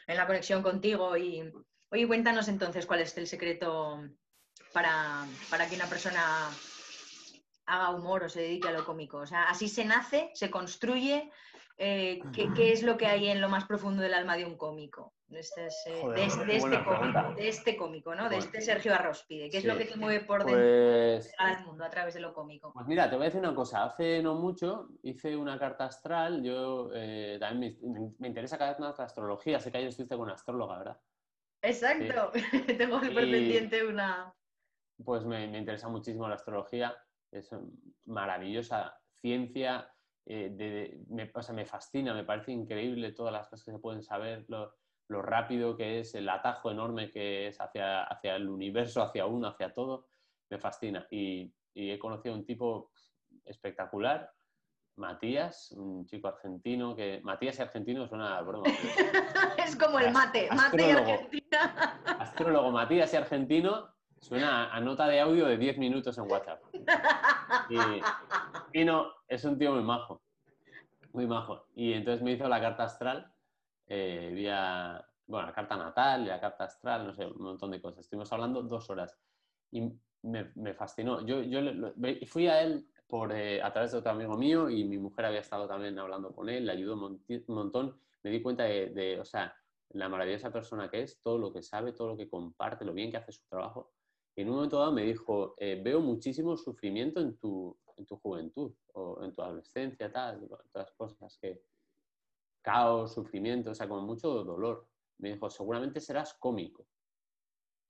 en 0.07 0.17
la 0.17 0.25
conexión 0.25 0.63
contigo. 0.63 1.15
Y, 1.17 1.51
oye, 1.89 2.07
cuéntanos 2.07 2.47
entonces 2.47 2.85
cuál 2.85 3.01
es 3.01 3.15
el 3.17 3.27
secreto 3.27 4.01
para, 4.71 5.25
para 5.49 5.67
que 5.67 5.75
una 5.75 5.87
persona 5.87 6.49
haga 7.65 7.89
humor 7.91 8.23
o 8.23 8.29
se 8.29 8.41
dedique 8.41 8.67
a 8.67 8.71
lo 8.71 8.85
cómico. 8.85 9.17
O 9.17 9.27
sea, 9.27 9.43
así 9.43 9.67
se 9.67 9.85
nace, 9.85 10.31
se 10.33 10.49
construye 10.49 11.31
eh, 11.77 12.21
¿qué, 12.33 12.71
es 12.71 12.83
lo 12.83 12.97
que 12.97 13.07
hay 13.07 13.29
en 13.29 13.41
lo 13.41 13.49
más 13.49 13.65
profundo 13.65 14.01
del 14.01 14.13
alma 14.13 14.37
de 14.37 14.45
un 14.45 14.57
cómico? 14.57 15.13
de, 15.33 15.39
este, 15.39 15.69
cómico, 16.01 17.33
de 17.35 17.47
este 17.47 17.75
cómico, 17.75 18.15
¿no? 18.15 18.29
De 18.29 18.37
este 18.37 18.61
Sergio 18.61 18.93
Arrospide. 18.93 19.49
¿Qué 19.49 19.57
es 19.57 19.65
lo 19.65 19.77
que 19.77 19.85
te 19.85 19.95
mueve 19.95 20.23
por 20.25 20.45
dentro 20.45 20.61
pues 20.61 21.33
al 21.37 21.65
mundo 21.65 21.83
a 21.83 21.89
través 21.89 22.13
de 22.13 22.19
lo 22.19 22.33
cómico? 22.33 22.71
Pues 22.73 22.85
mira, 22.85 23.09
te 23.09 23.15
voy 23.15 23.23
a 23.23 23.29
decir 23.29 23.41
una 23.41 23.55
cosa. 23.55 23.83
Hace 23.83 24.21
no 24.21 24.35
mucho 24.35 24.89
hice 25.01 25.35
una 25.35 25.57
carta 25.57 25.85
astral. 25.85 26.43
Yo 26.43 26.91
eh, 26.93 27.37
también 27.39 27.77
me, 28.19 28.27
interesa 28.27 28.57
cada 28.57 28.71
vez 28.71 28.79
más 28.79 28.97
la 28.97 29.05
astrología. 29.05 29.59
Sé 29.59 29.71
que 29.71 29.77
ayer 29.77 29.89
estuviste 29.89 30.15
con 30.15 30.25
una 30.25 30.35
astróloga, 30.35 30.77
¿verdad? 30.77 31.01
Exacto. 31.61 32.31
Tengo 32.77 32.99
súper 32.99 33.31
pendiente 33.31 33.85
una... 33.85 34.33
Pues 35.03 35.25
me, 35.25 35.47
me 35.47 35.57
interesa 35.57 35.89
muchísimo 35.89 36.27
la 36.27 36.35
astrología. 36.35 36.95
Es 37.31 37.49
maravillosa 38.05 38.95
ciencia 39.19 39.92
eh, 40.25 40.97
me, 41.09 41.31
me 41.53 41.65
fascina, 41.65 42.13
me 42.13 42.23
parece 42.23 42.51
increíble 42.51 43.11
todas 43.11 43.33
las 43.33 43.47
cosas 43.47 43.65
que 43.65 43.71
se 43.71 43.79
pueden 43.79 44.03
saber, 44.03 44.45
lo, 44.47 44.73
rápido 45.09 45.75
que 45.75 45.99
es, 45.99 46.15
el 46.15 46.27
atajo 46.27 46.71
enorme 46.71 47.11
que 47.11 47.47
es 47.47 47.59
hacia, 47.59 48.03
hacia 48.03 48.35
el 48.35 48.49
universo, 48.49 49.03
hacia 49.03 49.25
uno, 49.25 49.47
hacia 49.47 49.73
todo, 49.73 50.07
me 50.49 50.57
fascina. 50.57 51.05
Y, 51.11 51.53
he 51.75 51.97
conocido 51.97 52.35
un 52.35 52.45
tipo 52.45 52.91
espectacular, 53.45 54.31
Matías, 54.95 55.71
un 55.71 56.05
chico 56.05 56.27
argentino, 56.27 56.95
que 56.95 57.19
Matías 57.23 57.57
y 57.57 57.61
argentino 57.63 58.07
suena 58.07 58.39
broma. 58.41 58.65
es 59.57 59.75
como 59.75 59.99
el 59.99 60.11
mate, 60.13 60.49
mate 60.51 60.87
y 60.87 60.91
Argentina. 60.91 61.99
astrólogo 62.19 62.71
Matías 62.71 63.11
y 63.13 63.17
argentino 63.17 63.92
suena 64.23 64.73
a 64.73 64.79
nota 64.79 65.05
de 65.07 65.19
audio 65.19 65.45
de 65.45 65.57
10 65.57 65.77
minutos 65.77 66.17
en 66.17 66.31
WhatsApp. 66.31 66.63
Y, 67.69 67.77
Pino 68.71 69.11
es 69.27 69.43
un 69.43 69.57
tío 69.57 69.73
muy 69.73 69.83
majo, 69.83 70.21
muy 71.11 71.27
majo. 71.27 71.67
Y 71.75 71.93
entonces 71.93 72.23
me 72.23 72.31
hizo 72.31 72.47
la 72.47 72.61
carta 72.61 72.83
astral, 72.83 73.31
eh, 73.87 74.31
vía, 74.33 75.05
bueno, 75.27 75.47
la 75.47 75.53
carta 75.53 75.75
natal, 75.75 76.25
la 76.25 76.39
carta 76.39 76.63
astral, 76.65 77.05
no 77.05 77.13
sé, 77.13 77.25
un 77.25 77.41
montón 77.41 77.71
de 77.71 77.81
cosas. 77.81 78.05
Estuvimos 78.05 78.31
hablando 78.31 78.63
dos 78.63 78.89
horas 78.89 79.17
y 79.71 79.91
me, 80.21 80.73
fascinó. 80.73 81.25
Yo, 81.25 81.41
yo 81.41 81.59
fui 82.25 82.47
a 82.47 82.61
él 82.61 82.87
por, 83.07 83.33
eh, 83.33 83.61
a 83.61 83.73
través 83.73 83.91
de 83.91 83.97
otro 83.97 84.11
amigo 84.11 84.37
mío 84.37 84.69
y 84.69 84.85
mi 84.85 84.97
mujer 84.97 85.25
había 85.25 85.41
estado 85.41 85.67
también 85.67 85.99
hablando 85.99 86.33
con 86.33 86.47
él, 86.47 86.65
le 86.65 86.71
ayudó 86.71 86.93
un, 86.93 87.19
montón. 87.49 87.99
Me 88.23 88.31
di 88.31 88.41
cuenta 88.41 88.63
de, 88.63 88.89
de, 88.89 89.19
o 89.19 89.25
sea, 89.25 89.53
la 89.89 90.07
maravillosa 90.07 90.49
persona 90.49 90.89
que 90.89 91.01
es, 91.01 91.21
todo 91.21 91.37
lo 91.37 91.51
que 91.51 91.61
sabe, 91.61 91.91
todo 91.91 92.07
lo 92.07 92.17
que 92.17 92.29
comparte, 92.29 92.85
lo 92.85 92.93
bien 92.93 93.11
que 93.11 93.17
hace 93.17 93.33
su 93.33 93.45
trabajo. 93.49 93.91
Y 94.35 94.41
en 94.41 94.49
un 94.49 94.55
momento 94.55 94.79
dado 94.79 94.91
me 94.91 95.03
dijo, 95.03 95.53
eh, 95.57 95.79
veo 95.83 96.01
muchísimo 96.01 96.57
sufrimiento 96.57 97.19
en 97.21 97.37
tu, 97.37 97.77
en 97.97 98.05
tu 98.05 98.17
juventud 98.17 98.73
o 98.93 99.23
en 99.23 99.31
tu 99.31 99.41
adolescencia, 99.41 100.11
tal, 100.11 100.47
todas 100.71 100.91
cosas 100.91 101.37
que... 101.37 101.61
Caos, 102.61 103.13
sufrimiento, 103.13 103.71
o 103.71 103.75
sea, 103.75 103.89
como 103.89 104.01
mucho 104.03 104.29
dolor. 104.43 104.87
Me 105.17 105.33
dijo, 105.33 105.49
seguramente 105.49 105.99
serás 105.99 106.33
cómico. 106.35 106.87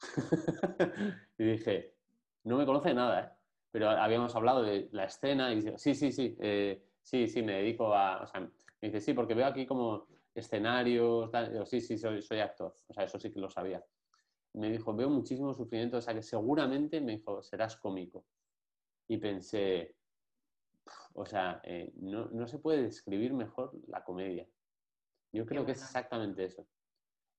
y 1.37 1.43
dije, 1.43 1.95
no 2.43 2.57
me 2.57 2.65
conoce 2.65 2.91
nada, 2.93 3.21
¿eh? 3.21 3.29
Pero 3.69 3.89
habíamos 3.89 4.35
hablado 4.35 4.63
de 4.63 4.89
la 4.91 5.05
escena 5.05 5.51
y 5.51 5.57
dice, 5.57 5.77
sí, 5.77 5.93
sí, 5.93 6.11
sí, 6.11 6.35
eh, 6.39 6.83
sí, 7.03 7.27
sí, 7.27 7.43
me 7.43 7.53
dedico 7.53 7.93
a... 7.93 8.23
O 8.23 8.27
sea, 8.27 8.41
me 8.41 8.49
dice, 8.81 8.99
sí, 8.99 9.13
porque 9.13 9.35
veo 9.35 9.45
aquí 9.45 9.67
como 9.67 10.07
escenarios, 10.33 11.29
tal. 11.29 11.65
sí, 11.67 11.79
sí, 11.79 11.97
soy, 11.97 12.23
soy 12.23 12.39
actor. 12.39 12.75
O 12.87 12.93
sea, 12.93 13.03
eso 13.03 13.19
sí 13.19 13.31
que 13.31 13.39
lo 13.39 13.51
sabía 13.51 13.83
me 14.53 14.71
dijo, 14.71 14.93
veo 14.93 15.09
muchísimo 15.09 15.53
sufrimiento, 15.53 15.97
o 15.97 16.01
sea 16.01 16.13
que 16.13 16.21
seguramente 16.21 17.01
me 17.01 17.13
dijo, 17.13 17.41
serás 17.41 17.75
cómico. 17.75 18.25
Y 19.07 19.17
pensé, 19.17 19.95
o 21.13 21.25
sea, 21.25 21.59
eh, 21.63 21.91
no, 21.95 22.47
se 22.47 22.59
puede 22.59 22.83
describir 22.83 23.33
mejor 23.33 23.71
la 23.87 24.03
comedia. 24.03 24.47
Yo 25.31 25.45
creo 25.45 25.65
que 25.65 25.71
es 25.71 25.81
exactamente 25.81 26.45
eso. 26.45 26.67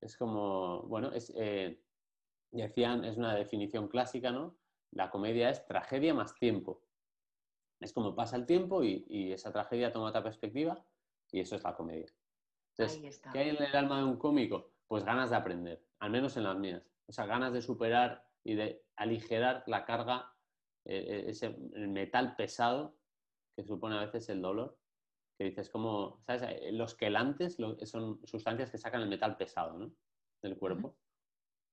Es 0.01 0.17
como, 0.17 0.83
bueno, 0.83 1.13
es, 1.13 1.33
eh, 1.37 1.81
decían, 2.51 3.05
es 3.05 3.17
una 3.17 3.35
definición 3.35 3.89
clásica, 3.89 4.33
¿no? 4.33 4.57
La 4.91 5.11
comedia 5.11 5.51
es 5.51 5.65
tragedia 5.67 6.15
más 6.15 6.35
tiempo. 6.35 6.83
Es 7.81 7.93
como 7.93 8.15
pasa 8.15 8.37
el 8.37 8.47
tiempo 8.47 8.83
y, 8.83 9.33
esa 9.33 9.53
tragedia 9.53 9.93
toma 9.93 10.09
otra 10.09 10.23
perspectiva 10.23 10.85
y 11.31 11.41
eso 11.41 11.55
es 11.55 11.63
la 11.63 11.77
comedia. 11.77 12.13
Entonces, 12.77 13.21
¿qué 13.33 13.39
hay 13.39 13.51
en 13.51 13.63
el 13.63 13.77
alma 13.77 13.99
de 13.99 14.05
un 14.05 14.17
cómico? 14.17 14.73
Pues 14.89 15.05
ganas 15.05 15.31
de 15.31 15.37
aprender, 15.37 15.85
al 16.01 16.11
menos 16.11 16.37
en 16.37 16.45
las 16.45 16.57
mías 16.57 16.94
o 17.07 17.13
sea, 17.13 17.27
ganas 17.27 17.53
de 17.53 17.63
superar 17.63 18.25
y 18.43 18.55
de 18.55 18.83
aligerar 18.97 19.65
la 19.67 19.85
carga, 19.85 20.33
eh, 20.85 21.05
eh, 21.09 21.25
ese 21.29 21.47
el 21.75 21.89
metal 21.89 22.37
pesado 22.37 22.97
que 23.57 23.65
supone 23.65 23.97
a 23.97 24.05
veces 24.05 24.29
el 24.29 24.43
dolor, 24.43 24.79
que 25.39 25.45
dices 25.45 25.71
como, 25.71 26.23
¿sabes? 26.27 26.43
Eh, 26.43 26.73
los 26.73 26.95
quelantes 26.95 27.57
son 27.85 28.21
sustancias 28.25 28.71
que 28.71 28.79
sacan 28.79 29.03
el 29.03 29.09
metal 29.09 29.37
pesado 29.37 29.79
¿no? 29.79 29.93
del 30.43 30.59
cuerpo. 30.59 30.97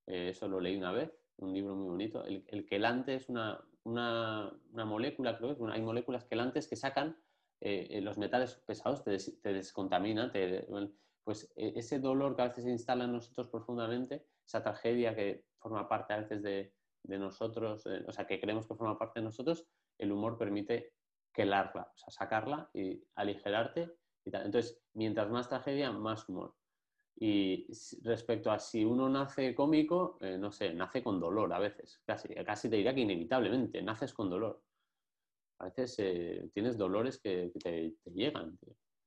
eso 0.06 0.48
lo 0.48 0.60
leí 0.60 0.76
una 0.76 0.92
vez, 0.92 1.12
un 1.36 1.52
libro 1.52 1.74
muy 1.74 1.88
bonito. 1.88 2.24
El, 2.24 2.44
el 2.48 2.66
quelante 2.66 3.14
es 3.14 3.28
una, 3.28 3.62
una, 3.84 4.52
una, 4.72 4.84
molécula, 4.84 5.36
creo 5.36 5.56
que 5.56 5.72
hay 5.72 5.82
moléculas 5.82 6.24
quelantes 6.24 6.66
que 6.68 6.76
sacan 6.76 7.16
los 7.60 8.18
metales 8.18 8.56
pesados, 8.66 9.04
te, 9.04 9.16
te 9.16 9.52
descontaminan, 9.52 10.32
pues 11.24 11.52
ese 11.56 11.98
dolor 11.98 12.34
que 12.34 12.42
a 12.42 12.48
veces 12.48 12.64
se 12.64 12.70
instala 12.70 13.04
en 13.04 13.12
nosotros 13.12 13.48
profundamente 13.48 14.26
esa 14.44 14.62
tragedia 14.62 15.14
que 15.14 15.44
forma 15.58 15.88
parte 15.88 16.12
a 16.12 16.18
veces 16.18 16.42
de, 16.42 16.74
nosotros, 17.04 17.84
eh, 17.86 18.04
o 18.06 18.12
sea, 18.12 18.26
que 18.26 18.40
creemos 18.40 18.66
que 18.66 18.74
forma 18.74 18.98
parte 18.98 19.20
de 19.20 19.24
nosotros, 19.24 19.66
el 19.98 20.12
humor 20.12 20.38
permite 20.38 20.92
quelarla, 21.32 21.90
o 21.94 21.98
sea, 21.98 22.10
sacarla 22.10 22.70
y 22.72 23.02
aligerarte. 23.16 23.90
Y 24.24 24.30
tal. 24.30 24.46
Entonces, 24.46 24.80
mientras 24.94 25.28
más 25.30 25.48
tragedia, 25.48 25.90
más 25.90 26.28
humor. 26.28 26.54
Y 27.16 27.66
respecto 28.02 28.50
a 28.50 28.58
si 28.58 28.84
uno 28.84 29.08
nace 29.08 29.54
cómico, 29.54 30.16
eh, 30.20 30.38
no 30.38 30.50
sé, 30.50 30.72
nace 30.74 31.02
con 31.02 31.20
dolor 31.20 31.52
a 31.52 31.58
veces, 31.58 32.00
casi, 32.04 32.28
casi 32.34 32.70
te 32.70 32.76
diría 32.76 32.94
que 32.94 33.02
inevitablemente, 33.02 33.82
naces 33.82 34.12
con 34.12 34.30
dolor. 34.30 34.62
A 35.58 35.66
veces 35.66 35.96
eh, 35.98 36.50
tienes 36.52 36.76
dolores 36.76 37.20
que, 37.20 37.52
te, 37.62 37.94
llegan. 38.06 38.58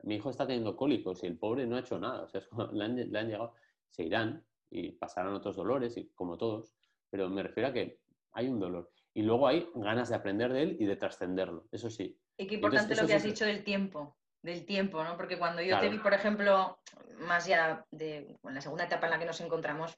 Mi 0.06 0.16
hijo 0.16 0.30
está 0.30 0.46
teniendo 0.46 0.76
cólicos 0.76 1.24
y 1.24 1.28
el 1.28 1.38
pobre 1.38 1.66
no 1.66 1.76
ha 1.76 1.80
hecho 1.80 2.00
nada, 2.00 2.24
o 2.24 2.28
sea, 2.30 2.42
le, 2.72 2.84
han, 2.84 2.96
le 2.96 3.20
han 3.20 3.28
llegado, 3.28 3.54
se 3.90 4.04
irán, 4.04 4.46
y 4.70 4.92
pasarán 4.92 5.34
otros 5.34 5.56
dolores, 5.56 5.98
y 5.98 6.10
como 6.16 6.38
todos, 6.38 6.74
pero 7.10 7.30
me 7.30 7.44
refiero 7.44 7.70
a 7.70 7.74
que 7.74 8.00
hay 8.34 8.48
un 8.48 8.60
dolor. 8.60 8.92
Y 9.14 9.22
luego 9.24 9.48
hay 9.48 9.68
ganas 9.76 10.10
de 10.10 10.16
aprender 10.16 10.52
de 10.52 10.64
él 10.64 10.78
y 10.80 10.86
de 10.86 10.96
trascenderlo, 10.98 11.68
eso 11.72 11.90
sí. 11.90 12.20
Y 12.38 12.48
qué 12.48 12.56
importante 12.56 12.96
lo 12.96 13.08
que 13.08 13.14
has 13.14 13.24
dicho 13.24 13.46
del 13.46 13.64
tiempo, 13.64 14.18
del 14.42 14.66
tiempo, 14.66 15.04
¿no? 15.04 15.16
Porque 15.16 15.40
cuando 15.40 15.62
yo 15.62 15.80
te 15.80 15.90
vi, 15.90 16.00
por 16.00 16.14
ejemplo, 16.14 16.80
más 17.20 17.46
ya 17.46 17.86
de 17.92 18.38
en 18.44 18.54
la 18.54 18.62
segunda 18.62 18.86
etapa 18.86 19.08
en 19.08 19.12
la 19.12 19.20
que 19.20 19.26
nos 19.26 19.40
encontramos, 19.40 19.98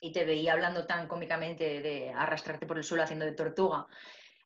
y 0.00 0.12
te 0.12 0.24
veía 0.24 0.52
hablando 0.52 0.86
tan 0.86 1.08
cómicamente 1.08 1.80
de 1.80 2.10
arrastrarte 2.10 2.66
por 2.66 2.76
el 2.76 2.84
suelo 2.84 3.04
haciendo 3.04 3.24
de 3.24 3.32
tortuga, 3.32 3.86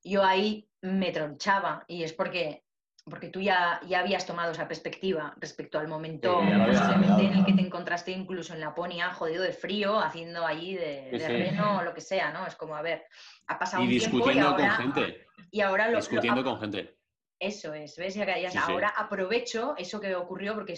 yo 0.05 0.23
ahí 0.23 0.69
me 0.83 1.11
tronchaba 1.11 1.85
y 1.89 2.03
es 2.03 2.13
porque 2.13 2.65
porque 3.05 3.29
tú 3.29 3.41
ya, 3.41 3.81
ya 3.87 4.01
habías 4.01 4.27
tomado 4.27 4.53
esa 4.53 4.69
perspectiva 4.69 5.35
respecto 5.39 5.79
al 5.79 5.89
momento 5.89 6.41
en 6.43 7.33
el 7.33 7.45
que 7.45 7.53
te 7.53 7.61
encontraste 7.61 8.13
incluso 8.13 8.55
en 8.55 8.61
Laponia, 8.61 9.13
jodido 9.13 9.43
de 9.43 9.53
frío, 9.53 10.01
haciendo 10.01 10.47
allí 10.47 10.75
de, 10.75 11.11
reno 11.13 11.79
o 11.79 11.83
lo 11.83 11.95
que 11.95 12.01
sea, 12.01 12.33
¿no? 12.33 12.47
Es 12.47 12.57
como, 12.57 12.77
a 12.77 12.83
ver, 12.83 13.05
ha 13.47 13.59
pasado 13.59 13.83
un 13.83 13.89
tiempo 13.89 14.31
y 14.31 14.39
ahora, 14.39 14.77
con 14.77 14.93
gente. 14.95 15.27
Y 15.51 15.61
ahora 15.61 15.89
lo, 15.89 15.97
discutiendo 15.97 16.45
con 16.45 16.61
gente. 16.61 16.97
Eso 17.39 17.73
es, 17.73 17.97
¿ves? 17.97 18.15
Ya, 18.15 18.37
ya, 18.37 18.51
ahora 18.65 18.93
aprovecho 18.95 19.75
eso 19.79 19.99
que 19.99 20.15
ocurrió 20.15 20.55
porque 20.55 20.75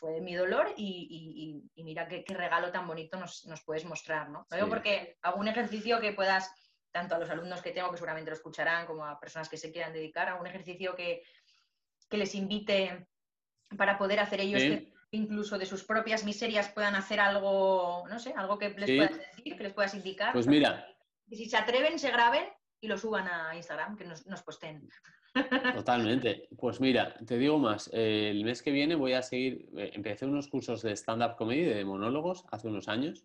fue 0.00 0.20
mi 0.20 0.34
dolor 0.34 0.74
y, 0.76 1.62
mira 1.76 2.08
qué, 2.08 2.24
regalo 2.28 2.72
tan 2.72 2.88
bonito 2.88 3.16
nos, 3.18 3.46
puedes 3.64 3.84
mostrar, 3.84 4.28
¿no? 4.28 4.46
porque 4.68 5.16
algún 5.22 5.46
ejercicio 5.46 6.00
que 6.00 6.12
puedas 6.12 6.52
tanto 6.96 7.14
a 7.14 7.18
los 7.18 7.28
alumnos 7.28 7.60
que 7.60 7.72
tengo, 7.72 7.90
que 7.90 7.98
seguramente 7.98 8.30
lo 8.30 8.36
escucharán, 8.36 8.86
como 8.86 9.04
a 9.04 9.20
personas 9.20 9.50
que 9.50 9.58
se 9.58 9.70
quieran 9.70 9.92
dedicar, 9.92 10.30
a 10.30 10.36
un 10.36 10.46
ejercicio 10.46 10.94
que, 10.94 11.22
les 12.10 12.34
invite 12.34 13.06
para 13.76 13.98
poder 13.98 14.20
hacer 14.20 14.40
ellos 14.40 14.62
incluso 15.10 15.58
de 15.58 15.66
sus 15.66 15.84
propias 15.84 16.24
miserias 16.24 16.68
puedan 16.70 16.94
hacer 16.94 17.20
algo, 17.20 18.04
no 18.08 18.18
sé, 18.18 18.32
algo 18.36 18.58
que 18.58 18.70
les 18.70 18.90
puedas 18.96 19.18
decir, 19.18 19.56
que 19.56 19.62
les 19.62 19.72
puedas 19.74 19.94
indicar. 19.94 20.32
Pues 20.32 20.46
mira. 20.46 20.86
Y 21.28 21.36
si 21.36 21.46
se 21.46 21.56
atreven, 21.56 21.98
se 21.98 22.10
graben 22.10 22.44
y 22.80 22.88
lo 22.88 22.96
suban 22.96 23.28
a 23.28 23.54
Instagram, 23.54 23.96
que 23.96 24.04
nos, 24.04 24.26
nos 24.26 24.42
posten. 24.42 24.88
Totalmente. 25.74 26.48
Pues 26.56 26.80
mira, 26.80 27.14
te 27.26 27.36
digo 27.36 27.58
más. 27.58 27.90
el 27.92 28.42
mes 28.44 28.62
que 28.62 28.70
viene 28.70 28.94
voy 28.94 29.12
a 29.12 29.22
seguir. 29.22 29.68
Eh, 29.76 29.90
empecé 29.94 30.24
unos 30.24 30.48
cursos 30.48 30.80
de 30.82 30.96
stand-up 30.96 31.36
comedy, 31.36 31.64
de 31.64 31.84
monólogos, 31.84 32.46
hace 32.50 32.68
unos 32.68 32.88
años. 32.88 33.24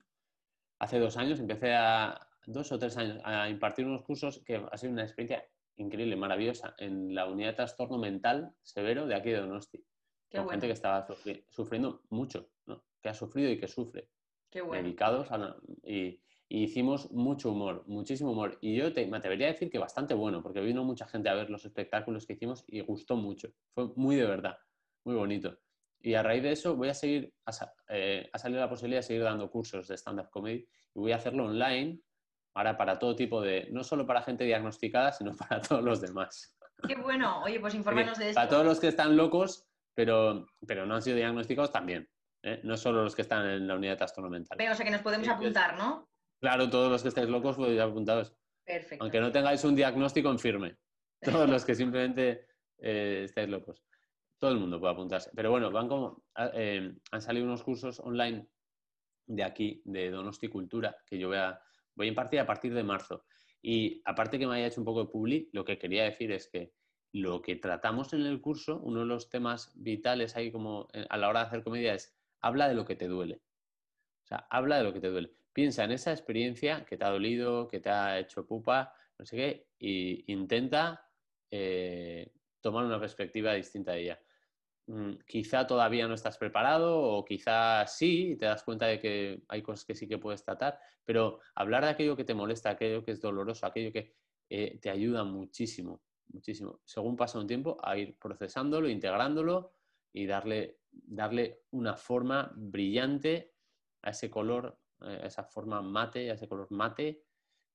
Hace 0.79 0.99
dos 0.99 1.15
años 1.17 1.39
empecé 1.39 1.73
a. 1.73 2.27
dos 2.45 2.71
o 2.71 2.79
tres 2.79 2.97
años 2.97 3.19
a 3.23 3.49
impartir 3.49 3.85
unos 3.85 4.03
cursos 4.03 4.41
que 4.45 4.55
ha 4.55 4.77
sido 4.77 4.93
una 4.93 5.03
experiencia 5.03 5.45
increíble, 5.77 6.15
maravillosa, 6.15 6.75
en 6.77 7.13
la 7.13 7.27
unidad 7.27 7.49
de 7.49 7.55
trastorno 7.55 7.97
mental 7.97 8.53
severo 8.61 9.05
de 9.07 9.15
aquí 9.15 9.29
de 9.29 9.41
Donosti. 9.41 9.83
con 10.31 10.49
gente 10.49 10.67
que 10.67 10.73
estaba 10.73 11.05
sufriendo 11.49 12.03
mucho, 12.09 12.49
¿no? 12.65 12.83
que 13.01 13.09
ha 13.09 13.13
sufrido 13.13 13.49
y 13.49 13.59
que 13.59 13.67
sufre. 13.67 14.09
Qué 14.49 14.61
bueno. 14.61 14.83
Dedicados 14.83 15.27
y, 15.83 16.21
hicimos 16.49 17.09
mucho 17.11 17.51
humor, 17.51 17.85
muchísimo 17.87 18.31
humor. 18.31 18.57
Y 18.59 18.75
yo 18.75 18.91
te, 18.91 19.07
me 19.07 19.17
atrevería 19.17 19.47
a 19.47 19.51
decir 19.53 19.69
que 19.69 19.79
bastante 19.79 20.13
bueno, 20.13 20.43
porque 20.43 20.59
vino 20.59 20.83
mucha 20.83 21.07
gente 21.07 21.29
a 21.29 21.33
ver 21.33 21.49
los 21.49 21.63
espectáculos 21.63 22.25
que 22.25 22.33
hicimos 22.33 22.65
y 22.67 22.81
gustó 22.81 23.15
mucho. 23.15 23.53
Fue 23.73 23.87
muy 23.95 24.17
de 24.17 24.25
verdad, 24.25 24.57
muy 25.05 25.15
bonito. 25.15 25.57
Y 26.01 26.15
a 26.15 26.23
raíz 26.23 26.43
de 26.43 26.51
eso 26.51 26.75
voy 26.75 26.89
a 26.89 26.93
seguir, 26.93 27.33
eh, 27.87 28.29
ha 28.31 28.37
salido 28.37 28.59
la 28.59 28.69
posibilidad 28.69 28.99
de 28.99 29.03
seguir 29.03 29.23
dando 29.23 29.49
cursos 29.49 29.87
de 29.87 29.95
stand-up 29.95 30.29
comedy 30.29 30.67
y 30.93 30.99
voy 30.99 31.11
a 31.13 31.17
hacerlo 31.17 31.45
online 31.45 32.01
ahora 32.53 32.77
para 32.77 32.99
todo 32.99 33.15
tipo 33.15 33.41
de, 33.41 33.67
no 33.71 33.83
solo 33.83 34.05
para 34.05 34.21
gente 34.21 34.43
diagnosticada, 34.43 35.11
sino 35.11 35.35
para 35.37 35.61
todos 35.61 35.83
los 35.83 36.01
demás. 36.01 36.55
Qué 36.87 36.95
bueno, 36.95 37.43
oye, 37.43 37.59
pues 37.59 37.75
infórmanos 37.75 38.17
de 38.17 38.29
esto. 38.29 38.35
Para 38.35 38.49
todos 38.49 38.65
los 38.65 38.79
que 38.79 38.87
están 38.87 39.15
locos, 39.15 39.67
pero, 39.93 40.47
pero 40.65 40.85
no 40.85 40.95
han 40.95 41.01
sido 41.01 41.17
diagnosticados 41.17 41.71
también. 41.71 42.09
¿eh? 42.43 42.59
No 42.63 42.77
solo 42.77 43.03
los 43.03 43.15
que 43.15 43.21
están 43.21 43.47
en 43.47 43.67
la 43.67 43.75
unidad 43.75 43.93
de 43.93 43.97
trastorno 43.97 44.29
mental. 44.29 44.57
o 44.59 44.75
sea 44.75 44.85
que 44.85 44.91
nos 44.91 45.01
podemos 45.01 45.27
apuntar, 45.27 45.77
¿no? 45.77 46.09
Claro, 46.39 46.69
todos 46.69 46.91
los 46.91 47.03
que 47.03 47.09
estáis 47.09 47.29
locos 47.29 47.55
podéis 47.55 47.79
apuntaros. 47.79 48.35
Perfecto. 48.65 49.03
Aunque 49.03 49.19
no 49.19 49.31
tengáis 49.31 49.63
un 49.63 49.75
diagnóstico 49.75 50.29
en 50.31 50.39
firme. 50.39 50.77
Todos 51.21 51.47
los 51.47 51.63
que 51.63 51.75
simplemente 51.75 52.47
eh, 52.79 53.21
estáis 53.25 53.47
locos. 53.47 53.83
Todo 54.39 54.51
el 54.51 54.57
mundo 54.57 54.79
puede 54.79 54.93
apuntarse. 54.93 55.29
Pero 55.35 55.51
bueno, 55.51 55.69
van 55.69 55.87
como, 55.87 56.23
ah, 56.35 56.49
eh, 56.55 56.95
han 57.11 57.21
salido 57.21 57.45
unos 57.45 57.61
cursos 57.61 57.99
online 57.99 58.47
de 59.27 59.43
aquí, 59.43 59.83
de 59.85 60.09
Donosti 60.09 60.47
Cultura, 60.47 60.97
que 61.05 61.19
yo 61.19 61.27
voy 61.27 61.37
a, 61.37 61.61
voy 61.95 62.07
a 62.07 62.09
impartir 62.09 62.39
a 62.39 62.45
partir 62.45 62.73
de 62.73 62.83
marzo. 62.83 63.25
Y 63.61 64.01
aparte 64.05 64.39
que 64.39 64.47
me 64.47 64.55
haya 64.55 64.67
hecho 64.67 64.81
un 64.81 64.85
poco 64.85 65.05
de 65.05 65.11
publi, 65.11 65.49
lo 65.53 65.63
que 65.63 65.77
quería 65.77 66.03
decir 66.03 66.31
es 66.31 66.47
que 66.47 66.73
lo 67.13 67.41
que 67.41 67.55
tratamos 67.55 68.13
en 68.13 68.25
el 68.25 68.41
curso, 68.41 68.79
uno 68.79 69.01
de 69.01 69.05
los 69.05 69.29
temas 69.29 69.71
vitales 69.75 70.35
ahí 70.35 70.51
como 70.51 70.87
a 71.09 71.17
la 71.17 71.29
hora 71.29 71.41
de 71.41 71.45
hacer 71.47 71.63
comedia 71.63 71.93
es 71.93 72.15
habla 72.39 72.67
de 72.67 72.75
lo 72.75 72.85
que 72.85 72.95
te 72.95 73.07
duele. 73.07 73.41
O 74.23 74.27
sea, 74.27 74.47
habla 74.49 74.77
de 74.77 74.83
lo 74.83 74.93
que 74.93 74.99
te 74.99 75.09
duele. 75.09 75.31
Piensa 75.53 75.83
en 75.83 75.91
esa 75.91 76.11
experiencia 76.11 76.85
que 76.85 76.97
te 76.97 77.03
ha 77.03 77.09
dolido, 77.09 77.67
que 77.67 77.79
te 77.79 77.89
ha 77.89 78.19
hecho 78.19 78.45
pupa, 78.47 78.93
no 79.19 79.25
sé 79.25 79.35
qué, 79.35 79.67
e 79.79 80.23
intenta 80.27 81.09
eh, 81.51 82.31
tomar 82.61 82.85
una 82.85 82.99
perspectiva 82.99 83.53
distinta 83.53 83.91
de 83.91 84.01
ella. 84.01 84.19
Mm, 84.87 85.13
quizá 85.25 85.67
todavía 85.67 86.07
no 86.07 86.15
estás 86.15 86.37
preparado 86.37 86.99
o 86.99 87.23
quizá 87.23 87.85
sí, 87.87 88.35
te 88.37 88.45
das 88.45 88.63
cuenta 88.63 88.87
de 88.87 88.99
que 88.99 89.43
hay 89.47 89.61
cosas 89.61 89.85
que 89.85 89.95
sí 89.95 90.07
que 90.07 90.17
puedes 90.17 90.43
tratar, 90.43 90.79
pero 91.05 91.39
hablar 91.55 91.83
de 91.83 91.91
aquello 91.91 92.15
que 92.15 92.25
te 92.25 92.33
molesta, 92.33 92.71
aquello 92.71 93.03
que 93.03 93.11
es 93.11 93.21
doloroso, 93.21 93.65
aquello 93.65 93.91
que 93.91 94.15
eh, 94.49 94.79
te 94.79 94.89
ayuda 94.89 95.23
muchísimo, 95.23 96.01
muchísimo, 96.29 96.81
según 96.85 97.15
pasa 97.15 97.39
un 97.39 97.47
tiempo, 97.47 97.77
a 97.83 97.97
ir 97.97 98.17
procesándolo, 98.17 98.89
integrándolo 98.89 99.73
y 100.11 100.25
darle 100.25 100.81
darle 100.91 101.63
una 101.71 101.95
forma 101.95 102.51
brillante 102.55 103.53
a 104.01 104.11
ese 104.11 104.29
color, 104.29 104.77
eh, 105.01 105.19
a 105.23 105.27
esa 105.27 105.43
forma 105.43 105.81
mate, 105.81 106.31
a 106.31 106.33
ese 106.33 106.47
color 106.47 106.67
mate 106.71 107.23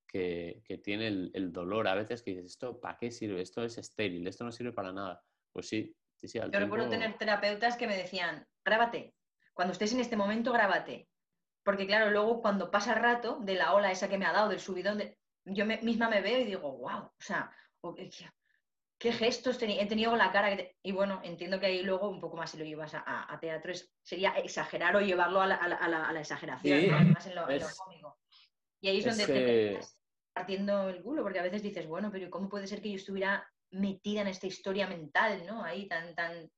que, 0.07 0.63
tiene 0.83 1.09
el, 1.09 1.53
dolor 1.53 1.89
a 1.89 1.95
veces 1.95 2.23
que 2.23 2.31
dices, 2.31 2.53
¿esto 2.53 2.81
para 2.81 2.97
qué 2.97 3.11
sirve? 3.11 3.43
Esto 3.43 3.65
es 3.65 3.77
estéril, 3.79 4.27
esto 4.27 4.45
no 4.45 4.53
sirve 4.53 4.73
para 4.73 4.93
nada. 4.93 5.23
Pues 5.53 5.69
sí, 5.69 5.95
sí, 6.21 6.29
sí. 6.29 6.39
Yo 6.39 6.61
recuerdo 6.61 6.89
tener 6.89 7.17
terapeutas 7.19 7.77
que 7.77 7.87
me 7.87 7.97
decían, 7.97 8.47
grábate, 8.65 9.15
cuando 9.53 9.73
estés 9.73 9.93
en 9.93 10.01
este 10.01 10.17
momento, 10.17 10.53
grábate. 10.53 11.09
Porque 11.65 11.87
claro, 11.87 12.11
luego 12.11 12.41
cuando 12.43 12.71
pasa 12.71 12.93
el 12.93 13.01
rato 13.01 13.39
de 13.41 13.55
la 13.55 13.75
ola 13.75 13.91
esa 13.91 14.09
que 14.09 14.19
me 14.19 14.27
ha 14.27 14.33
dado, 14.33 14.51
del 14.51 14.61
subidón, 14.61 15.03
yo 15.45 15.67
misma 15.67 16.09
me 16.09 16.21
veo 16.21 16.41
y 16.41 16.45
digo, 16.45 16.77
wow, 16.77 17.05
o 17.05 17.13
sea, 17.19 17.51
qué 18.99 19.13
gestos 19.13 19.61
he 19.63 19.87
tenido 19.87 20.11
con 20.11 20.19
la 20.19 20.31
cara. 20.31 20.57
Y 20.83 20.93
bueno, 20.93 21.21
entiendo 21.25 21.59
que 21.59 21.67
ahí 21.67 21.83
luego 21.83 22.09
un 22.09 22.21
poco 22.21 22.37
más 22.37 22.51
si 22.51 22.59
lo 22.59 22.65
llevas 22.65 22.93
a, 22.95 23.39
teatro 23.41 23.73
sería 24.03 24.31
exagerar 24.39 24.95
o 24.97 25.01
llevarlo 25.01 25.41
a 25.41 25.47
la, 25.47 26.21
exageración, 26.21 27.13
más 27.13 27.27
en 27.27 27.35
lo, 27.35 27.47
cómico. 27.77 28.19
Y 28.81 28.89
ahí 28.89 28.99
es, 28.99 29.05
donde 29.05 29.27
te 29.27 29.73
estás 29.75 29.99
partiendo 30.33 30.91
el 30.91 31.03
culo, 31.03 31.23
porque 31.23 31.39
a 31.39 31.43
veces 31.43 31.63
dices, 31.63 31.87
bueno, 31.87 32.11
pero 32.13 32.29
¿cómo 32.31 32.49
puede 32.49 32.67
ser 32.67 32.83
que 32.83 32.91
yo 32.91 32.97
estuviera 32.97 33.51
metida 33.71 34.21
en 34.23 34.29
esta 34.29 34.47
historia 34.47 34.87
mental, 34.87 35.45
¿no? 35.47 35.63
Ahí 35.63 35.87
tan, 35.89 36.15
tan, 36.15 36.51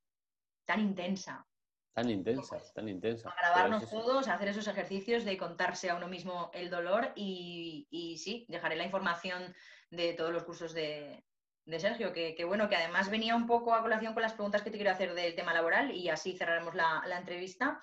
tan 0.65 0.79
intensa. 0.79 1.45
Tan 1.93 2.09
intensa, 2.09 2.57
tan 2.73 2.87
intensa. 2.87 3.29
A 3.29 3.35
grabarnos 3.41 3.89
todos, 3.89 4.27
a 4.27 4.35
hacer 4.35 4.49
esos 4.49 4.67
ejercicios 4.67 5.25
de 5.25 5.37
contarse 5.37 5.89
a 5.89 5.95
uno 5.95 6.07
mismo 6.07 6.49
el 6.53 6.69
dolor 6.69 7.11
y, 7.15 7.87
y 7.89 8.17
sí, 8.17 8.45
dejaré 8.47 8.75
la 8.75 8.85
información 8.85 9.53
de 9.89 10.13
todos 10.13 10.31
los 10.31 10.43
cursos 10.43 10.73
de, 10.73 11.25
de 11.69 11.79
Sergio, 11.79 12.11
que, 12.13 12.43
bueno, 12.45 12.67
que 12.67 12.75
además 12.75 13.09
venía 13.09 13.35
un 13.35 13.45
poco 13.45 13.73
a 13.73 13.81
colación 13.81 14.13
con 14.13 14.23
las 14.23 14.33
preguntas 14.33 14.63
que 14.63 14.71
te 14.71 14.77
quiero 14.77 14.91
hacer 14.91 15.13
del 15.13 15.35
tema 15.35 15.53
laboral 15.53 15.91
y 15.91 16.09
así 16.09 16.35
cerraremos 16.35 16.73
la, 16.73 17.03
entrevista. 17.17 17.81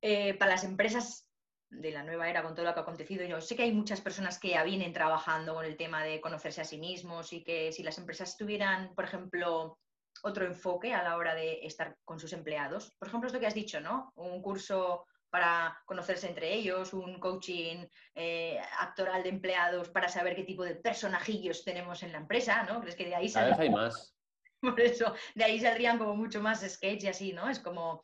Eh, 0.00 0.34
para 0.34 0.52
las 0.52 0.64
empresas 0.64 1.27
de 1.70 1.90
la 1.90 2.02
nueva 2.02 2.28
era 2.28 2.42
con 2.42 2.54
todo 2.54 2.64
lo 2.64 2.72
que 2.72 2.80
ha 2.80 2.82
acontecido, 2.82 3.24
yo 3.24 3.40
sé 3.40 3.54
que 3.54 3.64
hay 3.64 3.72
muchas 3.72 4.00
personas 4.00 4.38
que 4.38 4.50
ya 4.50 4.64
vienen 4.64 4.92
trabajando 4.92 5.54
con 5.54 5.64
el 5.64 5.76
tema 5.76 6.02
de 6.02 6.20
conocerse 6.20 6.60
a 6.60 6.64
sí 6.64 6.78
mismos 6.78 7.32
y 7.32 7.44
que 7.44 7.72
si 7.72 7.82
las 7.82 7.98
empresas 7.98 8.36
tuvieran, 8.36 8.94
por 8.94 9.04
ejemplo, 9.04 9.78
otro 10.22 10.46
enfoque 10.46 10.94
a 10.94 11.02
la 11.02 11.16
hora 11.16 11.34
de 11.34 11.60
estar 11.64 11.96
con 12.04 12.18
sus 12.18 12.32
empleados, 12.32 12.94
por 12.98 13.08
ejemplo, 13.08 13.26
esto 13.28 13.38
que 13.38 13.46
has 13.46 13.54
dicho, 13.54 13.80
¿no? 13.80 14.12
Un 14.16 14.42
curso 14.42 15.06
para 15.30 15.78
conocerse 15.84 16.26
entre 16.26 16.54
ellos, 16.54 16.92
un 16.92 17.20
coaching 17.20 17.86
eh, 18.14 18.58
actoral 18.78 19.22
de 19.22 19.28
empleados 19.28 19.90
para 19.90 20.08
saber 20.08 20.34
qué 20.34 20.44
tipo 20.44 20.64
de 20.64 20.74
personajillos 20.74 21.64
tenemos 21.64 22.02
en 22.02 22.12
la 22.12 22.18
empresa, 22.18 22.62
¿no? 22.62 22.80
¿Crees 22.80 22.96
que 22.96 23.06
de 23.06 23.14
ahí 23.14 23.28
saldrían... 23.28 23.60
hay 23.60 23.70
más. 23.70 24.14
Por 24.60 24.80
eso, 24.80 25.14
de 25.34 25.44
ahí 25.44 25.60
saldrían 25.60 25.98
como 25.98 26.16
mucho 26.16 26.40
más 26.40 26.68
sketch 26.68 27.04
y 27.04 27.08
así, 27.08 27.32
¿no? 27.32 27.48
Es 27.48 27.60
como... 27.60 28.02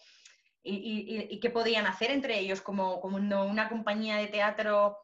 ¿Y, 0.66 1.38
qué 1.40 1.50
podrían 1.50 1.86
hacer 1.86 2.10
entre 2.10 2.38
ellos? 2.38 2.62
Como, 2.62 2.96
una 2.96 3.68
compañía 3.68 4.16
de 4.16 4.28
teatro 4.28 4.98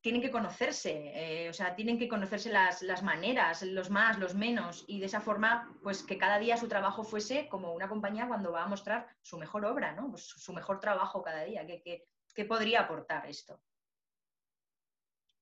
tienen 0.00 0.20
que 0.20 0.30
conocerse, 0.30 1.12
eh, 1.14 1.48
o 1.48 1.54
sea, 1.54 1.74
tienen 1.74 1.98
que 1.98 2.08
conocerse 2.08 2.52
las, 2.52 3.02
maneras, 3.02 3.62
los 3.62 3.88
más, 3.88 4.18
los 4.18 4.34
menos, 4.34 4.84
y 4.86 5.00
de 5.00 5.06
esa 5.06 5.22
forma, 5.22 5.74
pues 5.82 6.02
que 6.02 6.18
cada 6.18 6.38
día 6.38 6.58
su 6.58 6.68
trabajo 6.68 7.04
fuese 7.04 7.48
como 7.48 7.72
una 7.72 7.88
compañía 7.88 8.28
cuando 8.28 8.52
va 8.52 8.64
a 8.64 8.68
mostrar 8.68 9.06
su 9.22 9.38
mejor 9.38 9.64
obra, 9.64 9.92
¿no? 9.92 10.10
Pues 10.10 10.24
su 10.24 10.52
mejor 10.52 10.78
trabajo 10.78 11.22
cada 11.22 11.44
día. 11.44 11.66
¿Qué, 11.66 12.04
qué, 12.34 12.44
podría 12.44 12.80
aportar 12.80 13.26
esto? 13.26 13.58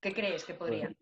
¿Qué 0.01 0.15
crees 0.15 0.45
que 0.45 0.55
podría? 0.55 0.95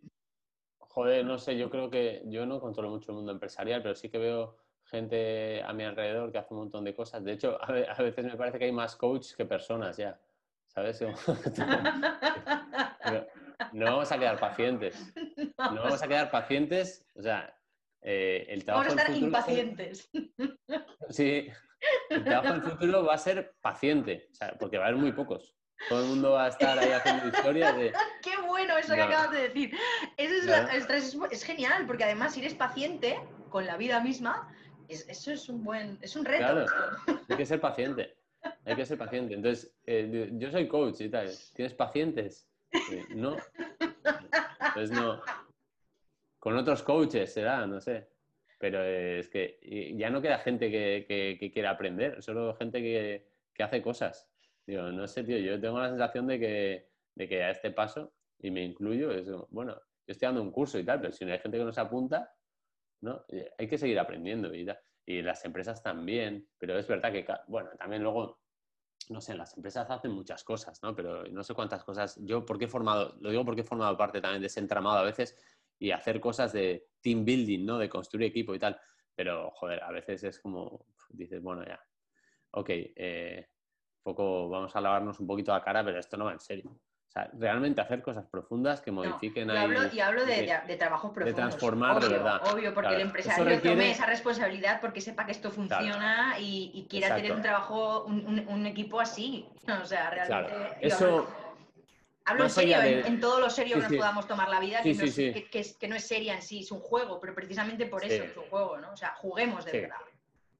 Pues, 0.78 0.90
joder, 0.92 1.26
no 1.26 1.36
sé, 1.36 1.58
yo 1.58 1.68
creo 1.68 1.90
que 1.90 2.22
yo 2.26 2.46
no 2.46 2.60
controlo 2.60 2.88
mucho 2.88 3.10
el 3.10 3.16
mundo 3.16 3.32
empresarial, 3.32 3.82
pero 3.82 3.94
sí 3.94 4.08
que 4.08 4.18
veo 4.18 4.56
gente 4.90 5.62
a 5.62 5.72
mi 5.72 5.84
alrededor 5.84 6.32
que 6.32 6.38
hace 6.38 6.52
un 6.52 6.60
montón 6.60 6.84
de 6.84 6.94
cosas. 6.94 7.24
De 7.24 7.32
hecho, 7.32 7.58
a 7.62 8.02
veces 8.02 8.24
me 8.24 8.36
parece 8.36 8.58
que 8.58 8.66
hay 8.66 8.72
más 8.72 8.96
coaches 8.96 9.34
que 9.34 9.44
personas 9.44 9.96
ya. 9.96 10.18
¿Sabes? 10.66 11.00
no 13.72 13.84
vamos 13.86 14.12
a 14.12 14.18
quedar 14.18 14.38
pacientes. 14.38 15.12
No 15.58 15.82
vamos 15.82 16.02
a 16.02 16.06
quedar 16.06 16.30
pacientes. 16.30 17.04
O 17.16 17.22
sea, 17.22 17.52
eh, 18.02 18.46
el 18.48 18.64
trabajo. 18.64 18.88
Vamos 18.88 19.00
a 19.00 19.06
estar 19.06 19.22
impacientes. 19.22 20.10
Sí, 21.10 21.48
el 22.08 22.22
trabajo 22.22 22.52
del 22.52 22.62
futuro 22.62 23.04
va 23.04 23.14
a 23.14 23.18
ser 23.18 23.56
paciente, 23.60 24.28
o 24.30 24.34
sea, 24.34 24.56
porque 24.58 24.78
va 24.78 24.84
a 24.84 24.88
haber 24.88 25.00
muy 25.00 25.10
pocos. 25.10 25.56
Todo 25.88 26.02
el 26.02 26.08
mundo 26.08 26.32
va 26.32 26.44
a 26.44 26.48
estar 26.48 26.78
ahí 26.78 26.92
haciendo 26.92 27.28
historias 27.28 27.76
de. 27.76 27.92
¡Qué 28.22 28.36
bueno 28.46 28.78
eso 28.78 28.94
que 28.94 29.02
acabas 29.02 29.32
de 29.32 29.48
decir! 29.48 29.76
Eso 30.16 31.26
es, 31.30 31.42
genial, 31.42 31.86
porque 31.86 32.04
además, 32.04 32.34
si 32.34 32.40
eres 32.40 32.54
paciente 32.54 33.18
con 33.48 33.66
la 33.66 33.76
vida 33.76 34.00
misma, 34.00 34.54
eso 34.90 35.32
es 35.32 35.48
un 35.48 35.64
buen. 35.64 35.98
Es 36.00 36.16
un 36.16 36.24
reto. 36.24 36.38
Claro, 36.38 36.66
hay 37.28 37.36
que 37.36 37.46
ser 37.46 37.60
paciente. 37.60 38.16
Hay 38.64 38.76
que 38.76 38.86
ser 38.86 38.98
paciente. 38.98 39.34
Entonces, 39.34 39.72
eh, 39.86 40.30
yo 40.32 40.50
soy 40.50 40.66
coach 40.66 41.00
y 41.00 41.08
tal. 41.08 41.30
¿Tienes 41.54 41.74
pacientes? 41.74 42.48
no. 43.14 43.36
Pues 44.74 44.90
no. 44.90 45.20
Con 46.38 46.56
otros 46.56 46.82
coaches 46.82 47.32
será, 47.32 47.66
no 47.66 47.80
sé. 47.80 48.08
Pero 48.58 48.82
es 48.84 49.28
que 49.28 49.94
ya 49.96 50.10
no 50.10 50.20
queda 50.20 50.38
gente 50.38 50.70
que, 50.70 51.50
quiera 51.52 51.70
aprender, 51.70 52.22
solo 52.22 52.54
gente 52.54 52.80
que, 52.80 53.26
hace 53.62 53.82
cosas. 53.82 54.28
Digo, 54.66 54.84
no 54.90 55.06
sé, 55.06 55.22
tío, 55.24 55.36
yo 55.38 55.60
tengo 55.60 55.78
la 55.78 55.90
sensación 55.90 56.26
de 56.26 56.38
que, 56.38 56.88
de 57.14 57.28
que 57.28 57.42
a 57.42 57.50
este 57.50 57.70
paso, 57.70 58.12
y 58.38 58.50
me 58.50 58.62
incluyo, 58.62 59.10
es 59.10 59.26
bueno, 59.50 59.74
yo 59.74 60.12
estoy 60.12 60.26
dando 60.26 60.42
un 60.42 60.50
curso 60.50 60.78
y 60.78 60.84
tal, 60.84 61.00
pero 61.00 61.12
si 61.12 61.24
no 61.24 61.32
hay 61.32 61.38
gente 61.38 61.58
que 61.58 61.64
no 61.64 61.72
se 61.72 61.80
apunta, 61.80 62.34
¿no? 63.00 63.24
Hay 63.58 63.68
que 63.68 63.78
seguir 63.78 63.98
aprendiendo 63.98 64.54
y 64.54 64.66
Y 65.06 65.22
las 65.22 65.44
empresas 65.44 65.82
también, 65.82 66.48
pero 66.58 66.78
es 66.78 66.86
verdad 66.86 67.12
que, 67.12 67.26
bueno, 67.48 67.70
también 67.78 68.02
luego 68.02 68.40
no 69.10 69.20
sé, 69.20 69.34
las 69.34 69.56
empresas 69.56 69.90
hacen 69.90 70.12
muchas 70.12 70.44
cosas, 70.44 70.80
¿no? 70.82 70.94
Pero 70.94 71.24
no 71.24 71.42
sé 71.42 71.54
cuántas 71.54 71.82
cosas. 71.84 72.18
Yo, 72.22 72.44
porque 72.46 72.66
he 72.66 72.68
formado, 72.68 73.16
lo 73.20 73.30
digo 73.30 73.44
porque 73.44 73.62
he 73.62 73.64
formado 73.64 73.96
parte 73.96 74.20
también 74.20 74.40
de 74.40 74.46
ese 74.46 74.60
entramado 74.60 74.98
a 74.98 75.02
veces, 75.02 75.36
y 75.78 75.90
hacer 75.90 76.20
cosas 76.20 76.52
de 76.52 76.88
team 77.00 77.24
building, 77.24 77.64
¿no? 77.64 77.78
De 77.78 77.88
construir 77.88 78.28
equipo 78.28 78.54
y 78.54 78.58
tal. 78.58 78.78
Pero, 79.14 79.50
joder, 79.52 79.82
a 79.82 79.90
veces 79.90 80.22
es 80.22 80.38
como, 80.38 80.86
dices, 81.08 81.42
bueno, 81.42 81.64
ya, 81.66 81.80
ok, 82.52 82.68
eh, 82.70 83.48
poco, 84.02 84.48
vamos 84.48 84.74
a 84.76 84.80
lavarnos 84.80 85.18
un 85.18 85.26
poquito 85.26 85.52
la 85.52 85.62
cara, 85.62 85.84
pero 85.84 85.98
esto 85.98 86.16
no 86.16 86.26
va 86.26 86.32
en 86.32 86.40
serio. 86.40 86.78
O 87.10 87.12
sea, 87.12 87.28
realmente 87.32 87.80
hacer 87.80 88.02
cosas 88.02 88.24
profundas 88.26 88.80
que 88.80 88.92
modifiquen 88.92 89.48
no, 89.48 89.54
y 89.54 89.56
hablo, 89.56 89.80
y 89.92 89.98
hablo 89.98 90.24
de, 90.24 90.60
de, 90.64 90.76
trabajos 90.76 91.10
profundos. 91.10 91.36
De 91.36 91.42
transformar 91.42 92.00
de 92.00 92.08
verdad. 92.08 92.40
Obvio, 92.52 92.72
porque 92.72 92.94
el 92.94 93.00
empresario 93.00 93.60
tome 93.60 93.90
esa 93.90 94.06
responsabilidad 94.06 94.80
porque 94.80 95.00
sepa 95.00 95.26
que 95.26 95.32
esto 95.32 95.50
funciona 95.50 96.36
y, 96.38 96.86
quiera 96.88 97.16
tener 97.16 97.32
un 97.32 97.42
trabajo, 97.42 98.04
un, 98.04 98.66
equipo 98.66 99.00
así. 99.00 99.48
O 99.82 99.84
sea, 99.84 100.10
realmente. 100.10 100.54
Claro. 100.54 100.74
Eso. 100.80 101.28
Hablo 102.26 102.44
en 102.44 102.50
serio, 102.50 102.76
en, 102.80 103.18
todo 103.18 103.40
lo 103.40 103.50
serio 103.50 103.76
que 103.76 103.82
nos 103.82 103.92
podamos 103.92 104.28
tomar 104.28 104.48
la 104.48 104.60
vida, 104.60 104.80
que, 104.80 104.94
no 104.94 105.02
es, 105.02 105.76
que, 105.76 105.88
no 105.88 105.96
es, 105.96 106.06
seria 106.06 106.34
en 106.34 106.42
sí, 106.42 106.60
es 106.60 106.70
un 106.70 106.78
juego, 106.78 107.18
pero 107.18 107.34
precisamente 107.34 107.86
por 107.86 108.04
eso 108.04 108.22
es 108.22 108.36
un 108.36 108.44
juego, 108.44 108.78
¿no? 108.78 108.92
O 108.92 108.96
sea, 108.96 109.14
juguemos 109.16 109.64
de 109.64 109.80
verdad. 109.80 109.96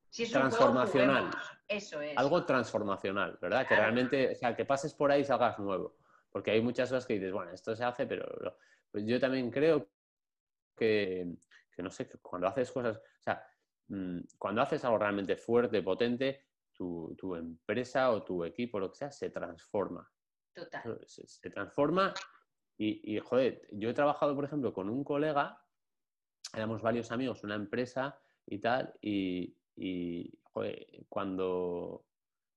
Si 0.08 0.24
es 0.24 0.32
transformacional. 0.32 1.26
Un 1.26 1.30
juego, 1.30 1.46
eso 1.68 2.00
es. 2.00 2.18
Algo 2.18 2.44
transformacional, 2.44 3.38
¿verdad? 3.40 3.68
Que 3.68 3.76
realmente, 3.76 4.32
o 4.32 4.34
sea, 4.34 4.56
que 4.56 4.64
pases 4.64 4.94
por 4.94 5.12
ahí 5.12 5.20
y 5.20 5.24
salgas 5.24 5.56
nuevo. 5.60 5.99
Porque 6.30 6.52
hay 6.52 6.60
muchas 6.60 6.88
cosas 6.88 7.06
que 7.06 7.14
dices, 7.14 7.32
bueno, 7.32 7.50
esto 7.50 7.74
se 7.74 7.84
hace, 7.84 8.06
pero 8.06 8.56
pues 8.90 9.04
yo 9.04 9.18
también 9.18 9.50
creo 9.50 9.90
que, 10.76 11.36
no 11.78 11.90
sé, 11.90 12.08
cuando 12.22 12.48
haces 12.48 12.70
cosas, 12.70 12.96
o 12.96 13.22
sea, 13.22 13.44
mm, 13.88 14.20
cuando 14.38 14.62
haces 14.62 14.84
algo 14.84 14.98
realmente 14.98 15.36
fuerte, 15.36 15.82
potente, 15.82 16.46
tu, 16.72 17.36
empresa 17.36 18.10
o 18.10 18.22
tu 18.22 18.42
equipo, 18.44 18.80
lo 18.80 18.90
que 18.90 18.96
sea, 18.96 19.10
se 19.10 19.30
transforma. 19.30 20.10
Total. 20.54 20.98
Se, 21.06 21.50
transforma 21.50 22.14
y, 22.78 23.18
joder, 23.18 23.68
yo 23.72 23.90
he 23.90 23.94
trabajado, 23.94 24.34
por 24.34 24.44
ejemplo, 24.46 24.72
con 24.72 24.88
un 24.88 25.04
colega, 25.04 25.62
éramos 26.54 26.80
varios 26.80 27.12
amigos, 27.12 27.44
una 27.44 27.54
empresa 27.54 28.18
y 28.46 28.58
tal, 28.58 28.94
y, 29.02 29.54
joder, 30.44 30.86
cuando, 31.10 32.06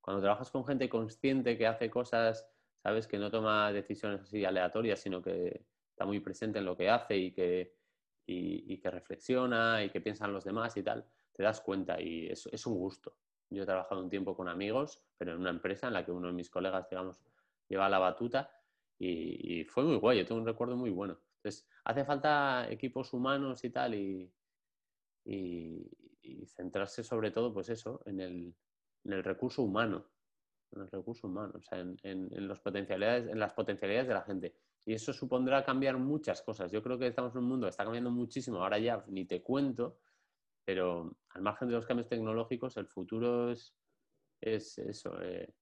cuando 0.00 0.22
trabajas 0.22 0.50
con 0.50 0.64
gente 0.64 0.88
consciente 0.88 1.58
que 1.58 1.66
hace 1.66 1.90
cosas 1.90 2.50
¿sabes? 2.84 3.06
Que 3.06 3.18
no 3.18 3.30
toma 3.30 3.72
decisiones 3.72 4.20
así 4.20 4.44
aleatorias, 4.44 5.00
sino 5.00 5.22
que 5.22 5.64
está 5.88 6.04
muy 6.04 6.20
presente 6.20 6.58
en 6.58 6.66
lo 6.66 6.76
que 6.76 6.90
hace 6.90 7.16
y 7.16 7.32
que, 7.32 7.74
y, 8.26 8.78
que 8.78 8.90
reflexiona 8.90 9.82
y 9.82 9.88
que 9.88 10.02
piensa 10.02 10.26
en 10.26 10.34
los 10.34 10.44
demás 10.44 10.76
y 10.76 10.82
tal, 10.82 11.06
te 11.32 11.42
das 11.42 11.62
cuenta 11.62 12.00
y 12.00 12.28
es, 12.28 12.66
un 12.66 12.74
gusto. 12.74 13.16
Yo 13.48 13.62
he 13.62 13.66
trabajado 13.66 14.02
un 14.02 14.10
tiempo 14.10 14.36
con 14.36 14.48
amigos, 14.48 15.02
pero 15.16 15.32
en 15.32 15.40
una 15.40 15.50
empresa 15.50 15.86
en 15.86 15.94
la 15.94 16.04
que 16.04 16.12
uno 16.12 16.26
de 16.26 16.34
mis 16.34 16.50
colegas, 16.50 16.88
digamos, 16.90 17.22
lleva 17.68 17.88
la 17.88 17.98
batuta 17.98 18.50
y, 18.98 19.64
fue 19.64 19.82
muy 19.84 19.96
guay, 19.96 20.18
yo 20.18 20.26
tengo 20.26 20.42
un 20.42 20.46
recuerdo 20.46 20.76
muy 20.76 20.90
bueno. 20.90 21.18
Entonces, 21.36 21.66
hace 21.84 22.04
falta 22.04 22.70
equipos 22.70 23.14
humanos 23.14 23.64
y 23.64 23.70
tal 23.70 23.94
y, 23.94 24.30
y, 25.24 26.46
centrarse 26.46 27.02
sobre 27.02 27.30
todo, 27.30 27.52
pues 27.52 27.70
eso, 27.70 28.02
en 28.04 28.20
el, 28.20 28.54
en 29.04 29.12
el 29.12 29.24
recurso 29.24 29.62
humano, 29.62 30.06
en 30.74 30.82
el 30.82 30.90
recurso 30.90 31.26
humano, 31.26 31.54
o 31.56 31.62
sea, 31.62 31.78
en, 31.78 32.28
los 32.48 32.60
potencialidades, 32.60 33.28
en 33.28 33.38
las 33.38 33.52
potencialidades 33.52 34.08
de 34.08 34.14
la 34.14 34.22
gente. 34.22 34.54
Y 34.84 34.94
eso 34.94 35.12
supondrá 35.12 35.64
cambiar 35.64 35.96
muchas 35.98 36.42
cosas. 36.42 36.70
Yo 36.70 36.82
creo 36.82 36.98
que 36.98 37.06
estamos 37.06 37.32
en 37.32 37.38
un 37.38 37.48
mundo 37.48 37.66
que 37.66 37.70
está 37.70 37.84
cambiando 37.84 38.10
muchísimo, 38.10 38.62
ahora 38.62 38.78
ya 38.78 39.04
ni 39.08 39.24
te 39.24 39.42
cuento, 39.42 39.98
pero 40.64 41.16
al 41.30 41.42
margen 41.42 41.68
de 41.68 41.74
los 41.74 41.86
cambios 41.86 42.08
tecnológicos, 42.08 42.76
el 42.76 42.86
futuro 42.86 43.50
es, 43.50 43.74
es 44.40 44.78
eso, 44.78 45.20
eh, 45.22 45.54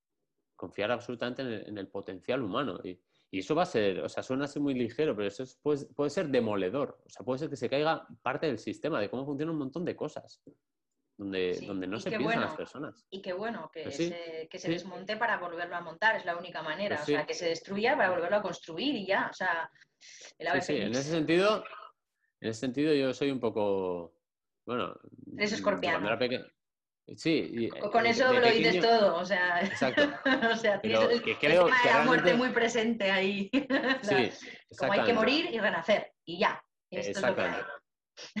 confiar 0.55 0.91
absolutamente 0.91 1.67
en 1.67 1.77
el, 1.77 1.87
potencial 1.87 2.41
humano. 2.41 2.79
Y, 2.83 2.99
eso 3.31 3.55
va 3.55 3.63
a 3.63 3.65
ser, 3.65 3.99
o 4.01 4.09
sea, 4.09 4.21
suena 4.21 4.45
así 4.45 4.59
muy 4.59 4.75
ligero, 4.75 5.15
pero 5.15 5.27
eso 5.27 5.43
puede, 5.63 5.87
puede, 5.87 6.11
ser 6.11 6.29
demoledor. 6.29 7.01
O 7.03 7.09
sea, 7.09 7.25
puede 7.25 7.39
ser 7.39 7.49
que 7.49 7.55
se 7.55 7.67
caiga 7.67 8.07
parte 8.21 8.45
del 8.45 8.59
sistema, 8.59 9.01
de 9.01 9.09
cómo 9.09 9.25
funciona 9.25 9.51
un 9.51 9.57
montón 9.57 9.83
de 9.83 9.95
cosas 9.95 10.43
donde, 11.17 11.87
no 11.87 11.99
se 11.99 12.09
piensan 12.09 12.41
las 12.41 12.55
personas. 12.55 13.05
Y 13.09 13.21
qué 13.21 13.33
bueno 13.33 13.69
que, 13.71 13.83
pues 13.83 13.97
se, 13.97 14.47
que 14.49 14.59
se 14.59 14.69
desmonte 14.69 15.15
para 15.17 15.37
volverlo 15.37 15.75
a 15.75 15.81
montar, 15.81 16.15
es 16.15 16.25
la 16.25 16.35
única 16.35 16.61
manera. 16.61 16.97
Pues 16.97 17.09
o 17.09 17.11
sea, 17.11 17.25
que 17.25 17.33
se 17.33 17.49
destruya 17.49 17.95
para 17.95 18.11
volverlo 18.11 18.37
a 18.37 18.41
construir 18.41 18.95
y 18.95 19.05
ya. 19.05 19.27
O 19.29 19.33
sea, 19.33 19.69
el 20.37 20.61
sí, 20.61 20.77
en 20.77 20.91
ese 20.91 21.11
sentido, 21.11 21.63
en 22.41 22.49
ese 22.49 22.59
sentido 22.59 22.93
yo 22.93 23.13
soy 23.13 23.31
un 23.31 23.39
poco, 23.39 24.15
bueno... 24.65 24.95
Eres 25.37 25.53
escorpiano. 25.53 26.09
Sí. 27.17 27.69
Con 27.91 28.05
eso 28.05 28.31
lo 28.33 28.47
dices 28.47 28.79
todo, 28.79 29.17
o 29.17 29.25
sea... 29.25 29.61
Exacto. 29.61 30.01
o 30.51 30.55
sea, 30.55 30.81
tienes 30.81 31.21
que 31.21 31.37
creo 31.37 31.67
que 31.67 31.89
la 31.89 32.03
muerte 32.05 32.33
muy 32.33 32.49
presente 32.49 33.11
ahí. 33.11 33.49
sí, 34.01 34.31
Como 34.77 34.93
hay 34.93 35.03
que 35.03 35.13
morir 35.13 35.49
y 35.51 35.59
renacer, 35.59 36.11
y 36.25 36.39
ya. 36.39 36.63
Exactamente. 36.89 37.59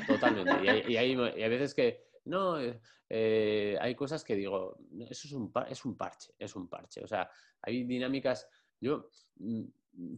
Totalmente. 0.07 0.63
Y 0.63 0.69
hay, 0.69 0.83
y 0.87 0.97
hay, 0.97 1.11
y 1.13 1.43
hay 1.43 1.49
veces 1.49 1.73
que 1.73 2.12
no, 2.25 2.59
eh, 2.59 2.79
eh, 3.09 3.77
hay 3.79 3.95
cosas 3.95 4.23
que 4.23 4.35
digo, 4.35 4.77
eso 5.09 5.27
es 5.27 5.33
un, 5.33 5.51
es 5.69 5.85
un 5.85 5.97
parche, 5.97 6.33
es 6.39 6.55
un 6.55 6.67
parche. 6.67 7.03
O 7.03 7.07
sea, 7.07 7.29
hay 7.61 7.83
dinámicas, 7.83 8.47
yo 8.79 9.09
mm, 9.35 9.63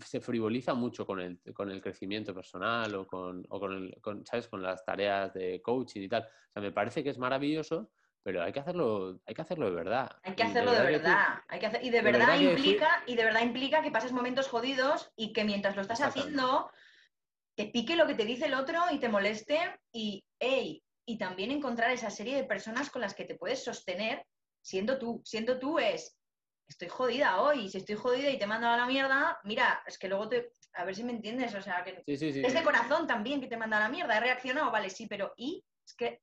se 0.03 0.21
frivoliza 0.21 0.73
mucho 0.73 1.05
con 1.05 1.19
el, 1.19 1.39
con 1.53 1.71
el 1.71 1.81
crecimiento 1.81 2.33
personal 2.33 2.93
o, 2.95 3.07
con, 3.07 3.45
o 3.49 3.59
con, 3.59 3.73
el, 3.73 3.97
¿sabes? 4.23 4.47
con 4.47 4.61
las 4.61 4.85
tareas 4.85 5.33
de 5.33 5.61
coaching 5.61 6.01
y 6.01 6.09
tal. 6.09 6.23
O 6.23 6.53
sea, 6.53 6.61
me 6.61 6.71
parece 6.71 7.03
que 7.03 7.09
es 7.09 7.17
maravilloso, 7.17 7.89
pero 8.23 8.41
hay 8.41 8.53
que 8.53 8.59
hacerlo, 8.59 9.19
hay 9.25 9.33
que 9.33 9.41
hacerlo 9.41 9.65
de 9.65 9.75
verdad. 9.75 10.09
Hay 10.23 10.35
que 10.35 10.43
hacerlo 10.43 10.71
de 10.71 10.81
verdad. 10.81 11.43
hay 11.47 11.59
que 11.59 11.69
y 11.83 11.89
de, 11.89 12.01
verdad, 12.01 12.39
implica, 12.39 13.03
y 13.05 13.15
de 13.15 13.23
verdad 13.23 13.41
implica 13.41 13.81
que 13.81 13.91
pases 13.91 14.11
momentos 14.11 14.47
jodidos 14.47 15.11
y 15.15 15.33
que 15.33 15.43
mientras 15.43 15.75
lo 15.75 15.81
estás 15.81 16.01
haciendo, 16.01 16.71
te 17.55 17.65
pique 17.65 17.95
lo 17.95 18.07
que 18.07 18.15
te 18.15 18.25
dice 18.25 18.45
el 18.45 18.53
otro 18.53 18.79
y 18.91 18.99
te 18.99 19.09
moleste 19.09 19.59
y, 19.91 20.23
hey, 20.39 20.84
y 21.05 21.17
también 21.17 21.51
encontrar 21.51 21.91
esa 21.91 22.09
serie 22.09 22.35
de 22.35 22.43
personas 22.43 22.89
con 22.89 23.01
las 23.01 23.13
que 23.13 23.25
te 23.25 23.35
puedes 23.35 23.63
sostener 23.63 24.25
siendo 24.61 24.97
tú. 24.97 25.21
Siendo 25.23 25.59
tú 25.59 25.77
es, 25.79 26.17
estoy 26.67 26.87
jodida 26.87 27.41
hoy, 27.41 27.69
si 27.69 27.77
estoy 27.77 27.95
jodida 27.95 28.29
y 28.29 28.39
te 28.39 28.47
mando 28.47 28.67
a 28.67 28.77
la 28.77 28.85
mierda, 28.85 29.39
mira, 29.43 29.83
es 29.85 29.97
que 29.97 30.07
luego 30.07 30.29
te... 30.29 30.51
A 30.73 30.83
ver 30.83 30.95
si 30.95 31.03
me 31.03 31.13
entiendes, 31.13 31.55
o 31.55 31.61
sea, 31.61 31.83
que 31.83 32.03
es 32.05 32.19
de 32.53 32.63
corazón 32.63 33.07
también 33.07 33.39
que 33.39 33.47
te 33.47 33.55
manda 33.55 33.77
a 33.77 33.81
la 33.81 33.89
mierda, 33.89 34.17
he 34.17 34.19
reaccionado, 34.19 34.71
vale, 34.71 34.89
sí, 34.89 35.07
pero 35.07 35.33
¿y? 35.37 35.63
Es 35.85 35.95
que 35.95 36.21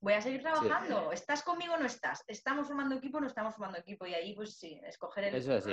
voy 0.00 0.12
a 0.12 0.20
seguir 0.20 0.42
trabajando, 0.42 1.10
¿estás 1.12 1.42
conmigo 1.42 1.74
o 1.74 1.78
no 1.78 1.86
estás? 1.86 2.22
¿Estamos 2.26 2.66
formando 2.66 2.96
equipo 2.96 3.16
o 3.16 3.20
no 3.20 3.28
estamos 3.28 3.54
formando 3.54 3.78
equipo? 3.78 4.04
Y 4.04 4.12
ahí, 4.12 4.34
pues 4.34 4.58
sí, 4.58 4.78
escoger 4.84 5.24
el... 5.24 5.36
Eso 5.36 5.54
es, 5.54 5.64
sí. 5.64 5.72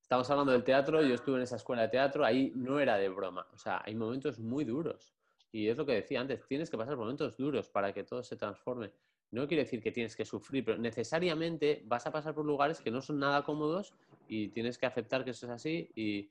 Estamos 0.00 0.30
hablando 0.30 0.52
del 0.52 0.62
teatro, 0.62 1.02
yo 1.02 1.14
estuve 1.14 1.36
en 1.36 1.42
esa 1.42 1.56
escuela 1.56 1.82
de 1.82 1.88
teatro, 1.88 2.24
ahí 2.24 2.52
no 2.54 2.78
era 2.78 2.98
de 2.98 3.08
broma, 3.08 3.48
o 3.52 3.58
sea, 3.58 3.82
hay 3.84 3.94
momentos 3.94 4.38
muy 4.38 4.64
duros. 4.64 5.16
Y 5.52 5.68
es 5.68 5.76
lo 5.76 5.84
que 5.84 5.92
decía 5.92 6.20
antes, 6.20 6.46
tienes 6.48 6.70
que 6.70 6.78
pasar 6.78 6.96
momentos 6.96 7.36
duros 7.36 7.68
para 7.68 7.92
que 7.92 8.04
todo 8.04 8.22
se 8.22 8.36
transforme. 8.36 8.90
No 9.30 9.46
quiere 9.46 9.64
decir 9.64 9.82
que 9.82 9.92
tienes 9.92 10.16
que 10.16 10.24
sufrir, 10.24 10.64
pero 10.64 10.78
necesariamente 10.78 11.82
vas 11.84 12.06
a 12.06 12.10
pasar 12.10 12.34
por 12.34 12.46
lugares 12.46 12.80
que 12.80 12.90
no 12.90 13.02
son 13.02 13.18
nada 13.18 13.44
cómodos 13.44 13.94
y 14.28 14.48
tienes 14.48 14.78
que 14.78 14.86
aceptar 14.86 15.24
que 15.24 15.30
eso 15.30 15.46
es 15.46 15.52
así 15.52 15.90
y, 15.94 16.30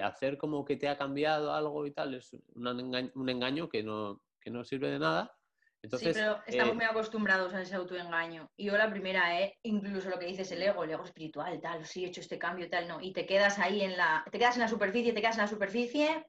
hacer 0.00 0.38
como 0.38 0.64
que 0.64 0.76
te 0.76 0.88
ha 0.88 0.96
cambiado 0.96 1.52
algo 1.52 1.84
y 1.86 1.90
tal. 1.90 2.14
Es 2.14 2.36
un 2.54 3.28
engaño, 3.28 3.68
que, 3.68 3.82
no, 3.82 4.22
que 4.40 4.48
no 4.50 4.64
sirve 4.64 4.88
de 4.90 4.98
nada. 5.00 5.36
Entonces, 5.82 6.14
sí, 6.14 6.22
pero 6.22 6.40
estamos 6.46 6.74
eh, 6.74 6.76
muy 6.76 6.84
acostumbrados 6.84 7.52
a 7.52 7.62
ese 7.62 7.74
autoengaño. 7.74 8.48
Y 8.56 8.66
yo 8.66 8.76
la 8.76 8.88
primera, 8.88 9.40
¿eh? 9.40 9.58
incluso 9.64 10.08
lo 10.08 10.20
que 10.20 10.26
dices 10.26 10.52
el 10.52 10.62
ego, 10.62 10.84
el 10.84 10.90
ego 10.90 11.04
espiritual, 11.04 11.60
tal, 11.60 11.84
sí, 11.84 12.04
he 12.04 12.08
hecho 12.08 12.20
este 12.20 12.38
cambio, 12.38 12.70
tal, 12.70 12.86
no. 12.86 13.00
Y 13.00 13.12
te 13.12 13.26
quedas 13.26 13.58
ahí 13.58 13.82
en 13.82 13.96
la, 13.96 14.24
te 14.30 14.38
quedas 14.38 14.54
en 14.54 14.62
la 14.62 14.68
superficie, 14.68 15.12
te 15.12 15.20
quedas 15.20 15.36
en 15.36 15.42
la 15.42 15.48
superficie 15.48 16.24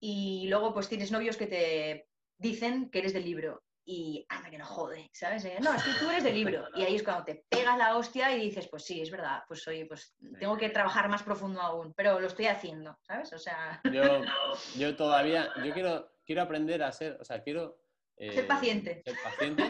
y 0.00 0.46
luego 0.48 0.74
pues 0.74 0.88
tienes 0.88 1.10
novios 1.10 1.36
que 1.36 1.46
te 1.46 2.08
dicen 2.38 2.90
que 2.90 2.98
eres 2.98 3.12
del 3.12 3.24
libro 3.24 3.62
y 3.88 4.26
anda 4.28 4.50
que 4.50 4.58
no 4.58 4.66
jode, 4.66 5.08
¿sabes? 5.12 5.44
Eh, 5.44 5.58
no, 5.62 5.72
es 5.72 5.82
que 5.84 5.92
tú 6.00 6.10
eres 6.10 6.24
del 6.24 6.34
libro 6.34 6.66
y 6.74 6.82
ahí 6.82 6.96
es 6.96 7.04
cuando 7.04 7.24
te 7.24 7.44
pegas 7.48 7.78
la 7.78 7.96
hostia 7.96 8.36
y 8.36 8.40
dices, 8.40 8.66
pues 8.68 8.84
sí, 8.84 9.00
es 9.00 9.12
verdad, 9.12 9.44
pues 9.46 9.66
oye, 9.68 9.86
pues 9.86 10.16
tengo 10.40 10.56
que 10.56 10.70
trabajar 10.70 11.08
más 11.08 11.22
profundo 11.22 11.60
aún, 11.60 11.94
pero 11.94 12.18
lo 12.18 12.26
estoy 12.26 12.46
haciendo, 12.46 12.98
¿sabes? 13.02 13.32
O 13.32 13.38
sea... 13.38 13.80
Yo, 13.92 14.02
yo 14.76 14.96
todavía, 14.96 15.50
yo 15.64 15.72
quiero, 15.72 16.10
quiero 16.26 16.42
aprender 16.42 16.82
a 16.82 16.90
ser, 16.90 17.16
o 17.20 17.24
sea, 17.24 17.42
quiero... 17.42 17.80
Eh, 18.16 18.32
ser 18.32 18.46
paciente. 18.48 19.02
Ser 19.04 19.16
paciente 19.22 19.62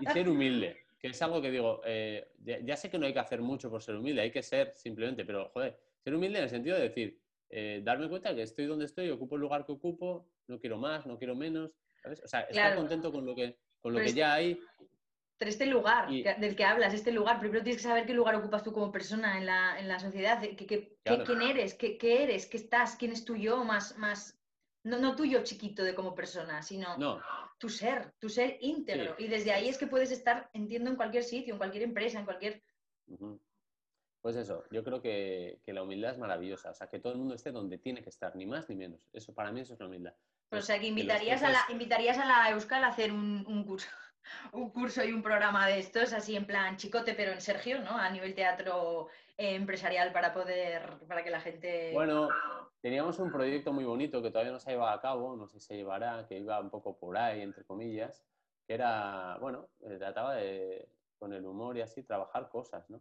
y 0.00 0.06
ser 0.06 0.28
humilde, 0.28 0.86
que 0.98 1.08
es 1.08 1.20
algo 1.20 1.42
que 1.42 1.50
digo, 1.50 1.82
eh, 1.84 2.32
ya 2.44 2.76
sé 2.76 2.88
que 2.88 2.98
no 2.98 3.04
hay 3.04 3.12
que 3.12 3.18
hacer 3.18 3.42
mucho 3.42 3.68
por 3.68 3.82
ser 3.82 3.96
humilde, 3.96 4.22
hay 4.22 4.30
que 4.30 4.42
ser 4.42 4.72
simplemente, 4.74 5.26
pero 5.26 5.50
joder, 5.50 5.78
ser 6.02 6.14
humilde 6.14 6.38
en 6.38 6.44
el 6.44 6.50
sentido 6.50 6.76
de 6.76 6.84
decir, 6.84 7.20
eh, 7.50 7.80
darme 7.82 8.08
cuenta 8.08 8.34
que 8.34 8.42
estoy 8.42 8.66
donde 8.66 8.84
estoy, 8.84 9.10
ocupo 9.10 9.36
el 9.36 9.42
lugar 9.42 9.64
que 9.64 9.72
ocupo, 9.72 10.28
no 10.46 10.58
quiero 10.58 10.78
más, 10.78 11.06
no 11.06 11.18
quiero 11.18 11.34
menos, 11.34 11.70
¿sabes? 12.02 12.22
O 12.24 12.28
sea, 12.28 12.40
estar 12.42 12.76
contento 12.76 13.10
con 13.12 13.24
lo 13.24 13.34
que, 13.34 13.58
con 13.80 13.92
lo 13.92 14.00
que 14.00 14.12
ya 14.12 14.34
hay. 14.34 14.58
Pero 15.38 15.50
este 15.50 15.66
lugar 15.66 16.10
del 16.10 16.56
que 16.56 16.64
hablas, 16.64 16.92
este 16.92 17.12
lugar, 17.12 17.38
primero 17.38 17.62
tienes 17.62 17.80
que 17.80 17.88
saber 17.88 18.06
qué 18.06 18.12
lugar 18.12 18.34
ocupas 18.34 18.64
tú 18.64 18.72
como 18.72 18.90
persona 18.90 19.38
en 19.38 19.46
la, 19.46 19.78
en 19.78 19.86
la 19.86 20.00
sociedad, 20.00 20.40
¿Qué, 20.40 20.96
quién 21.04 21.42
eres, 21.42 21.74
¿Qué, 21.74 21.96
¿Qué, 21.96 22.24
eres, 22.24 22.46
qué 22.46 22.56
estás, 22.56 22.96
quién 22.96 23.12
es 23.12 23.24
tu 23.24 23.36
yo 23.36 23.62
más, 23.62 23.96
más 23.98 24.38
no, 24.82 24.98
no 24.98 25.14
tuyo 25.14 25.42
chiquito 25.44 25.84
de 25.84 25.94
como 25.94 26.14
persona, 26.14 26.62
sino 26.62 26.96
tu 27.58 27.68
ser, 27.68 28.14
tu 28.18 28.28
ser 28.28 28.58
íntegro. 28.60 29.14
Y 29.18 29.26
desde 29.28 29.52
ahí 29.52 29.68
es 29.68 29.78
que 29.78 29.86
puedes 29.86 30.10
estar, 30.10 30.50
entiendo, 30.52 30.90
en 30.90 30.96
cualquier 30.96 31.24
sitio, 31.24 31.54
en 31.54 31.58
cualquier 31.58 31.84
empresa, 31.84 32.18
en 32.18 32.24
cualquier... 32.24 32.62
Pues 34.20 34.34
eso, 34.36 34.64
yo 34.70 34.82
creo 34.82 35.00
que, 35.00 35.60
la 35.66 35.82
humildad 35.82 36.12
es 36.12 36.18
maravillosa, 36.18 36.70
o 36.70 36.74
sea, 36.74 36.88
que 36.88 36.98
todo 36.98 37.12
el 37.12 37.18
mundo 37.18 37.34
esté 37.34 37.52
donde 37.52 37.78
tiene 37.78 38.02
que 38.02 38.08
estar, 38.08 38.34
ni 38.34 38.46
más 38.46 38.68
ni 38.68 38.74
menos. 38.74 39.00
Eso 39.12 39.32
para 39.34 39.52
mí 39.52 39.60
eso 39.60 39.74
es 39.74 39.80
la 39.80 39.86
humildad. 39.86 40.14
o 40.50 40.60
sea, 40.60 40.80
que 40.80 40.86
invitarías, 40.86 41.42
a 41.42 41.50
la, 41.50 41.64
invitarías 41.70 42.18
a 42.18 42.26
la 42.26 42.50
Euskal 42.50 42.82
a 42.82 42.88
hacer 42.88 43.12
un, 43.12 43.64
curso, 43.64 43.88
un 44.52 44.70
curso 44.70 45.04
y 45.04 45.12
un 45.12 45.22
programa 45.22 45.66
de 45.68 45.78
estos, 45.78 46.12
así 46.12 46.34
en 46.34 46.46
plan 46.46 46.76
chicote, 46.76 47.14
pero 47.14 47.32
en 47.32 47.40
Sergio, 47.40 47.80
¿no? 47.80 47.96
A 47.96 48.10
nivel 48.10 48.34
teatro 48.34 49.08
eh, 49.36 49.54
empresarial 49.54 50.12
para 50.12 50.34
poder, 50.34 50.98
para 51.06 51.22
que 51.22 51.30
la 51.30 51.40
gente... 51.40 51.92
Bueno, 51.92 52.28
teníamos 52.80 53.20
un 53.20 53.30
proyecto 53.30 53.72
muy 53.72 53.84
bonito 53.84 54.20
que 54.20 54.30
todavía 54.30 54.52
no 54.52 54.58
se 54.58 54.70
ha 54.70 54.72
llevado 54.72 54.96
a 54.96 55.00
cabo, 55.00 55.36
no 55.36 55.46
sé 55.46 55.60
si 55.60 55.66
se 55.66 55.76
llevará, 55.76 56.26
que 56.26 56.38
iba 56.38 56.58
un 56.60 56.70
poco 56.70 56.98
por 56.98 57.16
ahí, 57.16 57.40
entre 57.40 57.64
comillas, 57.64 58.24
que 58.66 58.74
era, 58.74 59.38
bueno, 59.40 59.68
trataba 59.78 60.34
de, 60.34 60.88
con 61.18 61.32
el 61.32 61.46
humor 61.46 61.76
y 61.76 61.82
así, 61.82 62.02
trabajar 62.02 62.48
cosas, 62.48 62.90
¿no? 62.90 63.00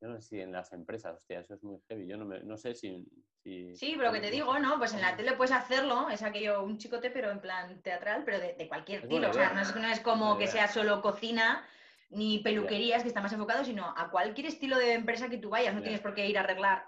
Yo 0.00 0.08
no 0.08 0.20
sé 0.20 0.28
si 0.28 0.40
en 0.40 0.52
las 0.52 0.72
empresas, 0.72 1.16
hostia, 1.16 1.40
eso 1.40 1.54
es 1.54 1.62
muy 1.62 1.78
heavy. 1.88 2.06
Yo 2.06 2.16
no, 2.16 2.24
no 2.24 2.56
sé 2.56 2.74
si, 2.74 3.06
Sí, 3.42 3.94
pero 3.96 4.12
que 4.12 4.20
te 4.20 4.30
digo, 4.30 4.58
¿no? 4.58 4.78
Pues 4.78 4.92
en 4.92 5.00
la 5.00 5.16
tele 5.16 5.32
puedes 5.32 5.52
hacerlo, 5.52 6.10
es 6.10 6.22
aquello, 6.22 6.62
un 6.62 6.76
chicote, 6.76 7.10
pero 7.10 7.30
en 7.30 7.40
plan 7.40 7.80
teatral, 7.80 8.22
pero 8.24 8.38
de, 8.38 8.68
cualquier 8.68 9.02
estilo. 9.02 9.30
O 9.30 9.32
sea, 9.32 9.52
no 9.54 9.62
es, 9.62 9.74
no 9.74 9.88
es 9.88 10.00
como 10.00 10.36
que 10.36 10.46
sea 10.46 10.68
solo 10.68 11.00
cocina 11.00 11.66
ni 12.10 12.40
peluquerías, 12.40 13.02
que 13.02 13.08
está 13.08 13.22
más 13.22 13.32
enfocado, 13.32 13.64
sino 13.64 13.94
a 13.96 14.10
cualquier 14.10 14.48
estilo 14.48 14.76
de 14.76 14.92
empresa 14.92 15.30
que 15.30 15.38
tú 15.38 15.48
vayas. 15.48 15.74
No 15.74 15.80
tienes 15.80 16.00
por 16.00 16.14
qué 16.14 16.26
ir 16.26 16.36
a 16.36 16.42
arreglar 16.42 16.84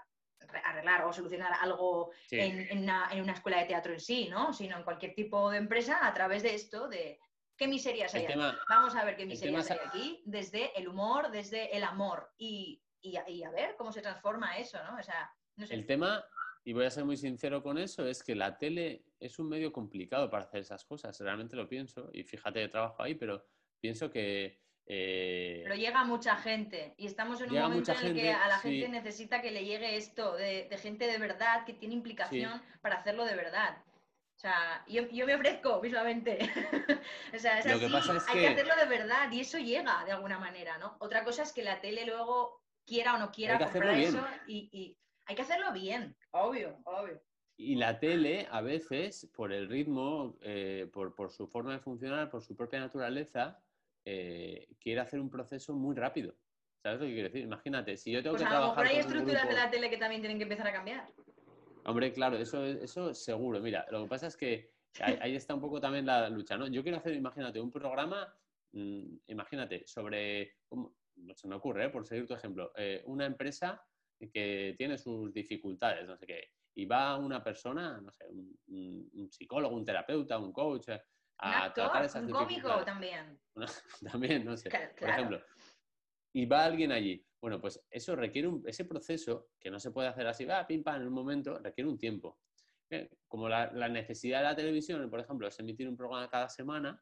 arreglar 0.65 1.05
o 1.05 1.13
solucionar 1.13 1.51
algo 1.61 2.11
en, 2.29 2.77
una, 2.77 3.09
en, 3.11 3.21
una, 3.21 3.33
escuela 3.33 3.57
de 3.57 3.65
teatro 3.65 3.93
en 3.93 3.99
sí, 3.99 4.27
¿no? 4.29 4.53
Sino 4.53 4.77
en 4.77 4.83
cualquier 4.83 5.15
tipo 5.15 5.49
de 5.49 5.57
empresa 5.57 6.05
a 6.05 6.13
través 6.13 6.43
de 6.43 6.53
esto, 6.53 6.87
de 6.87 7.19
qué 7.57 7.67
miserias 7.67 8.13
hay 8.13 8.25
aquí. 8.25 8.39
Vamos 8.69 8.95
a 8.95 9.03
ver 9.03 9.15
qué 9.15 9.25
miserias 9.25 9.71
hay 9.71 9.79
aquí, 9.83 10.21
desde 10.25 10.77
el 10.77 10.87
humor, 10.87 11.31
desde 11.31 11.75
el 11.75 11.83
amor 11.83 12.31
y, 12.37 12.82
y, 13.03 13.43
a, 13.43 13.51
ver 13.51 13.75
cómo 13.77 13.91
se 13.91 14.01
transforma 14.01 14.57
eso, 14.57 14.83
¿no? 14.83 14.97
O 14.97 15.03
sea, 15.03 15.31
no 15.57 15.67
sé. 15.67 15.75
El 15.75 15.85
tema, 15.85 16.25
y 16.63 16.73
voy 16.73 16.85
a 16.85 16.89
ser 16.89 17.05
muy 17.05 17.17
sincero 17.17 17.61
con 17.61 17.77
eso, 17.77 18.07
es 18.07 18.23
que 18.23 18.33
la 18.33 18.57
tele 18.57 19.05
es 19.19 19.37
un 19.37 19.49
medio 19.49 19.71
complicado 19.71 20.29
para 20.29 20.45
hacer 20.45 20.61
esas 20.61 20.83
cosas, 20.85 21.19
realmente 21.19 21.55
lo 21.55 21.67
pienso, 21.67 22.09
y 22.13 22.23
fíjate, 22.23 22.59
de 22.59 22.69
trabajo 22.69 23.03
ahí, 23.03 23.15
pero 23.15 23.45
pienso 23.79 24.09
que 24.09 24.63
eh, 24.85 25.61
Pero 25.63 25.75
llega 25.75 26.03
mucha 26.03 26.35
gente 26.35 26.93
y 26.97 27.05
estamos 27.05 27.39
en 27.41 27.51
un 27.51 27.59
momento 27.59 27.93
en 27.93 28.05
el 28.05 28.13
que 28.15 28.31
a 28.31 28.47
la 28.47 28.59
gente 28.59 28.89
necesita 28.89 29.41
que 29.41 29.51
le 29.51 29.63
llegue 29.63 29.95
esto 29.95 30.35
de, 30.35 30.67
gente 30.81 31.07
de 31.07 31.17
verdad 31.17 31.65
que 31.65 31.73
tiene 31.73 31.93
implicación 31.93 32.61
para 32.81 32.95
hacerlo 32.95 33.23
de 33.23 33.35
verdad. 33.35 33.77
O 34.35 34.39
sea, 34.39 34.83
yo, 34.87 35.25
me 35.25 35.35
ofrezco 35.35 35.79
visualmente. 35.79 36.37
o 37.33 37.39
sea, 37.39 37.59
es 37.59 37.65
así, 37.65 37.85
hay 38.27 38.39
que... 38.39 38.47
hacerlo 38.47 38.75
de 38.75 38.85
verdad 38.85 39.31
y 39.31 39.39
eso 39.39 39.57
llega 39.57 40.03
de 40.03 40.11
alguna 40.11 40.37
manera, 40.37 40.77
¿no? 40.79 40.97
Otra 40.99 41.23
cosa 41.23 41.43
es 41.43 41.53
que 41.53 41.63
la 41.63 41.79
tele 41.79 42.05
luego 42.05 42.62
quiera 42.85 43.15
o 43.15 43.19
no 43.19 43.31
quiera 43.31 43.59
comprar 43.59 43.99
eso 43.99 44.25
y, 44.47 44.97
hay 45.25 45.35
que 45.35 45.41
hacerlo 45.41 45.71
bien, 45.71 46.15
obvio, 46.31 46.77
obvio. 46.83 47.21
Y 47.55 47.75
la 47.75 47.97
tele, 47.99 48.47
a 48.51 48.61
veces, 48.61 49.29
por 49.33 49.53
el 49.53 49.69
ritmo, 49.69 50.37
eh, 50.41 50.89
por, 50.91 51.15
por, 51.15 51.31
su 51.31 51.47
forma 51.47 51.71
de 51.71 51.79
funcionar, 51.79 52.29
por 52.29 52.43
su 52.43 52.57
propia 52.57 52.79
naturaleza, 52.79 53.63
eh, 54.05 54.67
quiere 54.81 54.99
hacer 54.99 55.19
un 55.19 55.29
proceso 55.29 55.73
muy 55.73 55.95
rápido. 55.95 56.35
¿Sabes 56.81 56.99
lo 56.99 57.05
que 57.05 57.13
quiero 57.13 57.29
decir? 57.29 57.43
Imagínate, 57.43 57.95
si 57.95 58.11
yo 58.11 58.21
tengo 58.21 58.35
pues 58.35 58.41
que 58.41 58.47
a 58.47 58.51
trabajar. 58.51 58.75
Lo 58.75 58.81
mejor 58.83 58.95
hay 58.95 58.99
estructuras 58.99 59.47
de 59.47 59.53
la 59.53 59.69
tele 59.69 59.89
que 59.89 59.97
también 59.97 60.21
tienen 60.21 60.37
que 60.37 60.43
empezar 60.43 60.67
a 60.67 60.73
cambiar. 60.73 61.07
Hombre, 61.85 62.11
claro, 62.11 62.37
eso, 62.37 62.65
eso 62.65 63.13
seguro. 63.13 63.61
Mira, 63.61 63.85
lo 63.91 64.03
que 64.03 64.09
pasa 64.09 64.27
es 64.27 64.35
que 64.35 64.73
ahí, 64.99 65.35
está 65.35 65.53
un 65.55 65.61
poco 65.61 65.79
también 65.79 66.05
la 66.05 66.29
lucha, 66.29 66.57
¿no? 66.57 66.67
Yo 66.67 66.83
quiero 66.83 66.97
hacer, 66.97 67.13
imagínate, 67.13 67.61
un 67.61 67.71
programa, 67.71 68.33
mm, 68.73 69.15
imagínate, 69.27 69.87
sobre. 69.87 70.57
Se 71.35 71.47
me 71.47 71.55
ocurre, 71.55 71.85
¿eh? 71.85 71.89
por 71.89 72.05
seguir 72.05 72.27
tu 72.27 72.33
ejemplo, 72.33 72.71
eh, 72.75 73.03
una 73.05 73.25
empresa 73.25 73.83
que 74.31 74.75
tiene 74.77 74.97
sus 74.97 75.33
dificultades, 75.33 76.07
no 76.07 76.15
sé 76.15 76.25
qué, 76.25 76.51
y 76.75 76.85
va 76.85 77.17
una 77.17 77.43
persona, 77.43 77.99
no 77.99 78.11
sé, 78.11 78.25
un 78.29 79.29
psicólogo, 79.29 79.75
un 79.75 79.85
terapeuta, 79.85 80.39
un 80.39 80.53
coach, 80.53 80.89
a 81.39 81.73
tratar 81.73 82.05
esas 82.05 82.23
un 82.23 82.31
cómico 82.31 82.83
también. 82.85 83.39
también, 84.11 84.45
no 84.45 84.55
sé. 84.55 84.69
Por 84.97 85.09
ejemplo, 85.09 85.41
y 86.33 86.45
va 86.45 86.65
alguien 86.65 86.91
allí. 86.91 87.25
Bueno, 87.41 87.59
pues 87.59 87.85
eso 87.91 88.15
requiere 88.15 88.47
un, 88.47 88.63
ese 88.65 88.85
proceso 88.85 89.49
que 89.59 89.69
no 89.69 89.79
se 89.79 89.91
puede 89.91 90.07
hacer 90.07 90.25
así, 90.27 90.45
va, 90.45 90.65
pim, 90.65 90.83
pam, 90.83 91.01
en 91.01 91.07
un 91.07 91.13
momento, 91.13 91.59
requiere 91.59 91.89
un 91.89 91.97
tiempo. 91.97 92.39
Eh, 92.89 93.09
como 93.27 93.49
la, 93.49 93.69
necesidad 93.89 94.39
de 94.39 94.45
la 94.45 94.55
televisión, 94.55 95.09
por 95.09 95.19
ejemplo, 95.19 95.47
es 95.47 95.59
emitir 95.59 95.87
un 95.87 95.97
programa 95.97 96.29
cada 96.29 96.49
semana, 96.49 97.01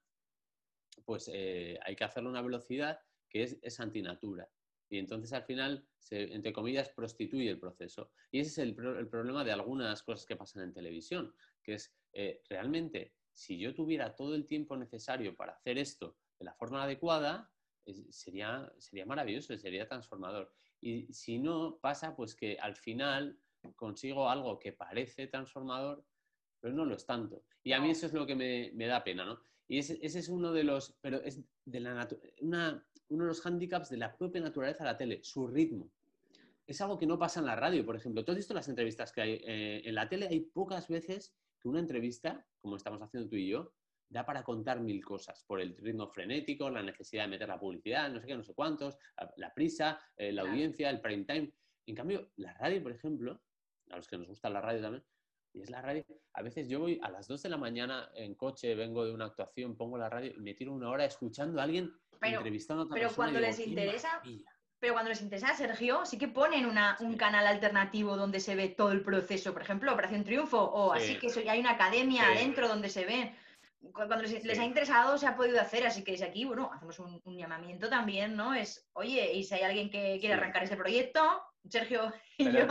pues 1.05 1.29
eh, 1.33 1.79
hay 1.83 1.95
que 1.95 2.03
hacerlo 2.03 2.29
a 2.29 2.31
una 2.31 2.41
velocidad 2.41 2.99
que 3.31 3.43
es, 3.43 3.57
es 3.61 3.79
antinatura. 3.79 4.47
Y 4.89 4.97
entonces 4.99 5.31
al 5.31 5.43
final, 5.43 5.87
se, 5.97 6.33
entre 6.33 6.51
comillas, 6.51 6.89
prostituye 6.89 7.49
el 7.49 7.59
proceso. 7.59 8.11
Y 8.29 8.41
ese 8.41 8.49
es 8.49 8.57
el, 8.57 8.69
el, 8.97 9.07
problema 9.07 9.43
de 9.43 9.53
algunas 9.53 10.03
cosas 10.03 10.25
que 10.25 10.35
pasan 10.35 10.63
en 10.63 10.73
televisión, 10.73 11.33
que 11.63 11.75
es 11.75 11.95
eh, 12.13 12.41
realmente 12.49 13.13
si 13.33 13.57
yo 13.57 13.73
tuviera 13.73 14.15
todo 14.15 14.35
el 14.35 14.45
tiempo 14.45 14.75
necesario 14.75 15.35
para 15.35 15.53
hacer 15.53 15.77
esto 15.77 16.17
de 16.37 16.45
la 16.45 16.53
forma 16.53 16.83
adecuada, 16.83 17.49
sería, 18.09 18.71
sería 18.77 19.05
maravilloso, 19.05 19.57
sería 19.57 19.87
transformador. 19.87 20.53
Y 20.81 21.11
si 21.13 21.39
no, 21.39 21.79
pasa 21.81 22.15
pues 22.15 22.35
que 22.35 22.57
al 22.59 22.75
final 22.75 23.39
consigo 23.75 24.29
algo 24.29 24.59
que 24.59 24.73
parece 24.73 25.27
transformador, 25.27 26.03
pero 26.59 26.73
no 26.73 26.85
lo 26.85 26.95
es 26.95 27.05
tanto. 27.05 27.43
Y 27.63 27.73
a 27.73 27.79
mí 27.79 27.91
eso 27.91 28.07
es 28.07 28.13
lo 28.13 28.25
que 28.25 28.35
me, 28.35 28.87
da 28.87 29.03
pena, 29.03 29.25
¿no? 29.25 29.41
Y 29.71 29.77
ese, 29.77 29.97
es 30.01 30.27
uno 30.27 30.51
de 30.51 30.65
los, 30.65 30.97
pero 30.99 31.23
es 31.23 31.39
de 31.63 31.79
la 31.79 32.05
una, 32.41 32.85
uno 33.07 33.23
de 33.23 33.27
los 33.29 33.39
hándicaps 33.39 33.89
de 33.89 33.95
la 33.95 34.17
propia 34.17 34.41
naturaleza 34.41 34.83
de 34.83 34.91
la 34.91 34.97
tele, 34.97 35.23
su 35.23 35.47
ritmo. 35.47 35.89
Es 36.67 36.81
algo 36.81 36.97
que 36.97 37.05
no 37.05 37.17
pasa 37.17 37.39
en 37.39 37.45
la 37.45 37.55
radio, 37.55 37.85
por 37.85 37.95
ejemplo. 37.95 38.25
¿Tú 38.25 38.33
has 38.33 38.37
visto 38.37 38.53
las 38.53 38.67
entrevistas 38.67 39.13
que 39.13 39.21
hay 39.21 39.41
eh, 39.45 39.81
en 39.85 39.95
la 39.95 40.09
tele? 40.09 40.27
Hay 40.27 40.41
pocas 40.41 40.89
veces 40.89 41.33
que 41.57 41.69
una 41.69 41.79
entrevista, 41.79 42.45
como 42.59 42.75
estamos 42.75 43.01
haciendo 43.01 43.29
tú 43.29 43.37
y 43.37 43.47
yo, 43.47 43.71
da 44.09 44.25
para 44.25 44.43
contar 44.43 44.81
mil 44.81 45.05
cosas, 45.05 45.45
por 45.47 45.61
el 45.61 45.77
ritmo 45.77 46.09
frenético, 46.09 46.69
la 46.69 46.83
necesidad 46.83 47.23
de 47.23 47.29
meter 47.29 47.47
la 47.47 47.57
publicidad, 47.57 48.11
no 48.11 48.19
sé 48.19 48.27
qué, 48.27 48.35
no 48.35 48.43
sé 48.43 48.53
cuántos, 48.53 48.97
la, 49.37 49.53
prisa, 49.53 50.01
eh, 50.17 50.33
la 50.33 50.41
audiencia, 50.41 50.89
el 50.89 50.99
prime 50.99 51.23
time. 51.23 51.53
En 51.85 51.95
cambio, 51.95 52.29
la 52.35 52.53
radio, 52.55 52.83
por 52.83 52.91
ejemplo, 52.91 53.41
a 53.89 53.95
los 53.95 54.05
que 54.09 54.17
nos 54.17 54.27
gusta 54.27 54.49
la 54.49 54.59
radio 54.59 54.81
también, 54.81 55.05
y 55.53 55.61
es 55.61 55.69
la 55.69 55.81
radio, 55.81 56.05
a 56.33 56.41
veces 56.41 56.67
yo 56.69 56.79
voy 56.79 56.99
a 57.03 57.09
las 57.09 57.27
2 57.27 57.43
de 57.43 57.49
la 57.49 57.57
mañana 57.57 58.09
en 58.15 58.35
coche, 58.35 58.75
vengo 58.75 59.05
de 59.05 59.13
una 59.13 59.25
actuación, 59.25 59.75
pongo 59.75 59.97
la 59.97 60.09
radio 60.09 60.31
y 60.35 60.39
me 60.39 60.53
tiro 60.53 60.73
una 60.73 60.89
hora 60.89 61.05
escuchando 61.05 61.59
a 61.59 61.63
alguien 61.63 61.91
entrevistando 62.21 62.83
a 62.83 62.85
otra 62.85 62.95
Pero 62.95 63.11
cuando 63.13 63.39
les 63.39 63.59
interesa, 63.59 64.21
pero 64.79 64.93
cuando 64.93 65.09
les 65.09 65.21
interesa, 65.21 65.53
Sergio, 65.55 66.05
sí 66.05 66.17
que 66.17 66.27
ponen 66.27 66.65
un 66.65 67.17
canal 67.17 67.45
alternativo 67.45 68.17
donde 68.17 68.39
se 68.39 68.55
ve 68.55 68.69
todo 68.69 68.91
el 68.91 69.03
proceso, 69.03 69.53
por 69.53 69.61
ejemplo, 69.61 69.93
Operación 69.93 70.23
Triunfo, 70.23 70.59
o 70.59 70.93
así 70.93 71.19
que 71.19 71.27
hay 71.49 71.59
una 71.59 71.71
academia 71.71 72.25
adentro 72.27 72.67
donde 72.67 72.89
se 72.89 73.05
ven. 73.05 73.35
Cuando 73.93 74.15
les, 74.17 74.59
ha 74.59 74.65
interesado, 74.65 75.17
se 75.17 75.25
ha 75.25 75.35
podido 75.35 75.59
hacer, 75.59 75.85
así 75.85 76.03
que 76.03 76.11
desde 76.11 76.25
aquí, 76.25 76.45
bueno, 76.45 76.71
hacemos 76.71 76.99
un, 76.99 77.37
llamamiento 77.37 77.89
también, 77.89 78.35
¿no? 78.35 78.53
Es, 78.53 78.87
oye, 78.93 79.33
y 79.33 79.43
si 79.43 79.55
hay 79.55 79.61
alguien 79.61 79.89
que 79.89 80.17
quiere 80.19 80.35
arrancar 80.35 80.63
ese 80.63 80.77
proyecto, 80.77 81.43
Sergio 81.69 82.11
y 82.37 82.51
yo, 82.51 82.67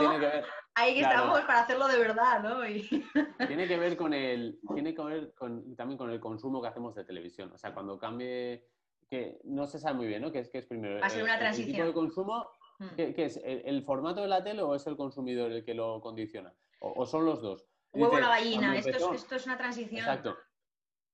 ahí 0.75 0.93
que 0.93 1.01
estamos 1.01 1.41
para 1.41 1.61
hacerlo 1.61 1.87
de 1.87 1.97
verdad, 1.97 2.43
¿no? 2.43 2.61
Tiene 3.47 3.67
que 3.67 3.77
ver 3.77 3.97
con 3.97 4.13
el, 4.13 4.59
tiene 4.73 4.93
que 4.93 5.03
ver 5.03 5.33
también 5.77 5.97
con 5.97 6.09
el 6.09 6.19
consumo 6.19 6.61
que 6.61 6.67
hacemos 6.67 6.95
de 6.95 7.03
televisión. 7.03 7.51
O 7.53 7.57
sea, 7.57 7.73
cuando 7.73 7.97
cambie 7.97 8.67
que 9.09 9.39
no 9.43 9.67
se 9.67 9.79
sabe 9.79 9.97
muy 9.97 10.07
bien, 10.07 10.21
¿no? 10.21 10.31
¿Qué 10.31 10.39
es, 10.39 10.49
qué 10.49 10.59
es 10.59 10.65
primero? 10.65 10.99
Va 10.99 11.07
a 11.07 11.09
ser 11.09 11.23
una 11.23 11.37
transición. 11.37 11.69
¿El 11.69 11.75
tipo 11.75 11.87
de 11.87 11.93
consumo? 11.93 12.49
Hmm. 12.79 12.87
¿Qué, 12.95 13.13
es? 13.17 13.39
¿El, 13.43 13.83
formato 13.83 14.21
de 14.21 14.27
la 14.27 14.43
tele 14.43 14.61
o 14.61 14.75
es 14.75 14.85
el 14.87 14.95
consumidor 14.95 15.51
el 15.51 15.63
que 15.63 15.73
lo 15.73 16.01
condiciona? 16.01 16.53
¿O, 16.79 17.05
son 17.05 17.25
los 17.25 17.41
dos? 17.41 17.67
Huevo 17.93 18.19
la 18.19 18.29
gallina, 18.29 18.77
esto, 18.77 19.13
es, 19.13 19.21
esto 19.21 19.35
es 19.35 19.45
una 19.45 19.57
transición. 19.57 19.99
Exacto. 19.99 20.37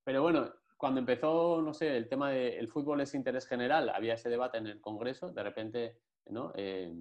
Pero 0.04 0.22
bueno, 0.22 0.54
cuando 0.78 1.00
empezó, 1.00 1.62
no 1.62 1.74
sé, 1.74 1.98
el 1.98 2.08
tema 2.08 2.30
del 2.30 2.70
fútbol 2.70 3.02
es 3.02 3.16
interés 3.16 3.48
general, 3.48 3.90
había 3.90 4.14
ese 4.14 4.30
debate 4.30 4.60
en 4.60 4.68
el 4.68 4.80
Congreso, 4.80 5.32
de 5.32 5.44
repente, 5.44 5.98
¿no? 6.28 6.54
Eh, 6.56 6.94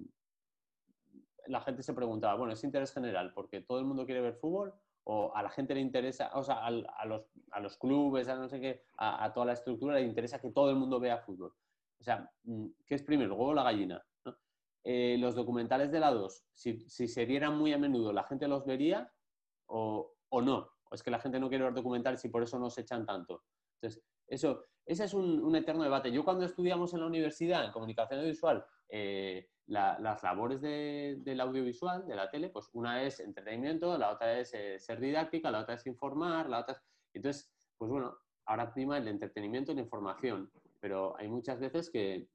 la 1.47 1.61
gente 1.61 1.83
se 1.83 1.93
preguntaba, 1.93 2.35
bueno, 2.35 2.53
es 2.53 2.63
interés 2.63 2.93
general 2.93 3.33
porque 3.33 3.61
todo 3.61 3.79
el 3.79 3.85
mundo 3.85 4.05
quiere 4.05 4.21
ver 4.21 4.35
fútbol 4.35 4.73
o 5.09 5.33
a 5.33 5.41
la 5.41 5.49
gente 5.49 5.73
le 5.73 5.79
interesa, 5.79 6.31
o 6.33 6.43
sea, 6.43 6.65
a, 6.65 6.69
los, 7.05 7.25
a 7.51 7.59
los, 7.61 7.77
clubes, 7.77 8.27
a 8.27 8.35
no 8.35 8.49
sé 8.49 8.59
qué, 8.59 8.83
a, 8.97 9.31
toda 9.33 9.45
la 9.45 9.53
estructura 9.53 9.95
le 9.95 10.01
interesa 10.01 10.39
que 10.39 10.51
todo 10.51 10.69
el 10.69 10.75
mundo 10.75 10.99
vea 10.99 11.17
fútbol. 11.17 11.53
O 11.97 12.03
sea, 12.03 12.29
mm, 12.43 12.65
¿qué 12.85 12.95
es 12.95 13.03
primero, 13.03 13.33
el 13.33 13.39
huevo 13.39 13.51
o 13.51 13.53
la 13.53 13.63
gallina? 13.63 14.05
Eh, 14.83 15.17
los 15.17 15.33
documentales 15.33 15.91
de 15.91 16.01
la 16.01 16.11
2, 16.11 16.47
si, 16.53 16.81
si, 16.89 17.07
se 17.07 17.25
dieran 17.25 17.57
muy 17.57 17.71
a 17.71 17.77
menudo, 17.77 18.11
¿la 18.11 18.23
gente 18.23 18.49
los 18.49 18.65
vería 18.65 19.09
o, 19.67 20.13
o, 20.27 20.41
no? 20.41 20.69
¿O 20.89 20.95
es 20.95 21.01
que 21.01 21.11
la 21.11 21.19
gente 21.19 21.39
no 21.39 21.47
quiere 21.47 21.63
ver 21.63 21.73
documentales 21.73 22.23
y 22.25 22.29
por 22.29 22.43
eso 22.43 22.59
no 22.59 22.69
se 22.69 22.81
echan 22.81 23.05
tanto? 23.05 23.43
Entonces, 23.75 24.03
eso, 24.27 24.65
ese 24.85 25.05
es 25.05 25.13
un, 25.13 25.41
un 25.41 25.55
eterno 25.55 25.83
debate. 25.83 26.11
Yo 26.11 26.25
cuando 26.25 26.43
estudiamos 26.43 26.93
en 26.93 26.99
la 26.99 27.05
universidad 27.07 27.63
en 27.63 27.71
comunicación 27.71 28.19
audiovisual, 28.19 28.65
eh, 28.89 29.49
las 29.67 30.23
labores 30.23 30.61
del 30.61 31.41
audiovisual, 31.41 32.07
de 32.07 32.15
la 32.15 32.29
tele, 32.29 32.49
pues 32.49 32.69
una 32.73 33.03
es 33.03 33.19
entretenimiento, 33.19 33.97
la 33.97 34.11
otra 34.11 34.39
es 34.39 34.53
eh, 34.53 34.79
ser 34.79 34.99
didáctica, 34.99 35.51
la 35.51 35.59
otra 35.59 35.75
es 35.75 35.85
informar, 35.85 36.49
la 36.49 36.59
otra 36.59 36.73
es... 36.75 36.81
Entonces, 37.13 37.53
pues 37.77 37.91
bueno, 37.91 38.17
ahora 38.45 38.73
prima 38.73 38.97
el 38.97 39.07
entretenimiento 39.07 39.71
y 39.71 39.75
la 39.75 39.81
información, 39.81 40.49
pero 40.79 41.15
hay 41.17 41.27
muchas 41.27 41.59
veces 41.59 41.89
que 41.89 42.29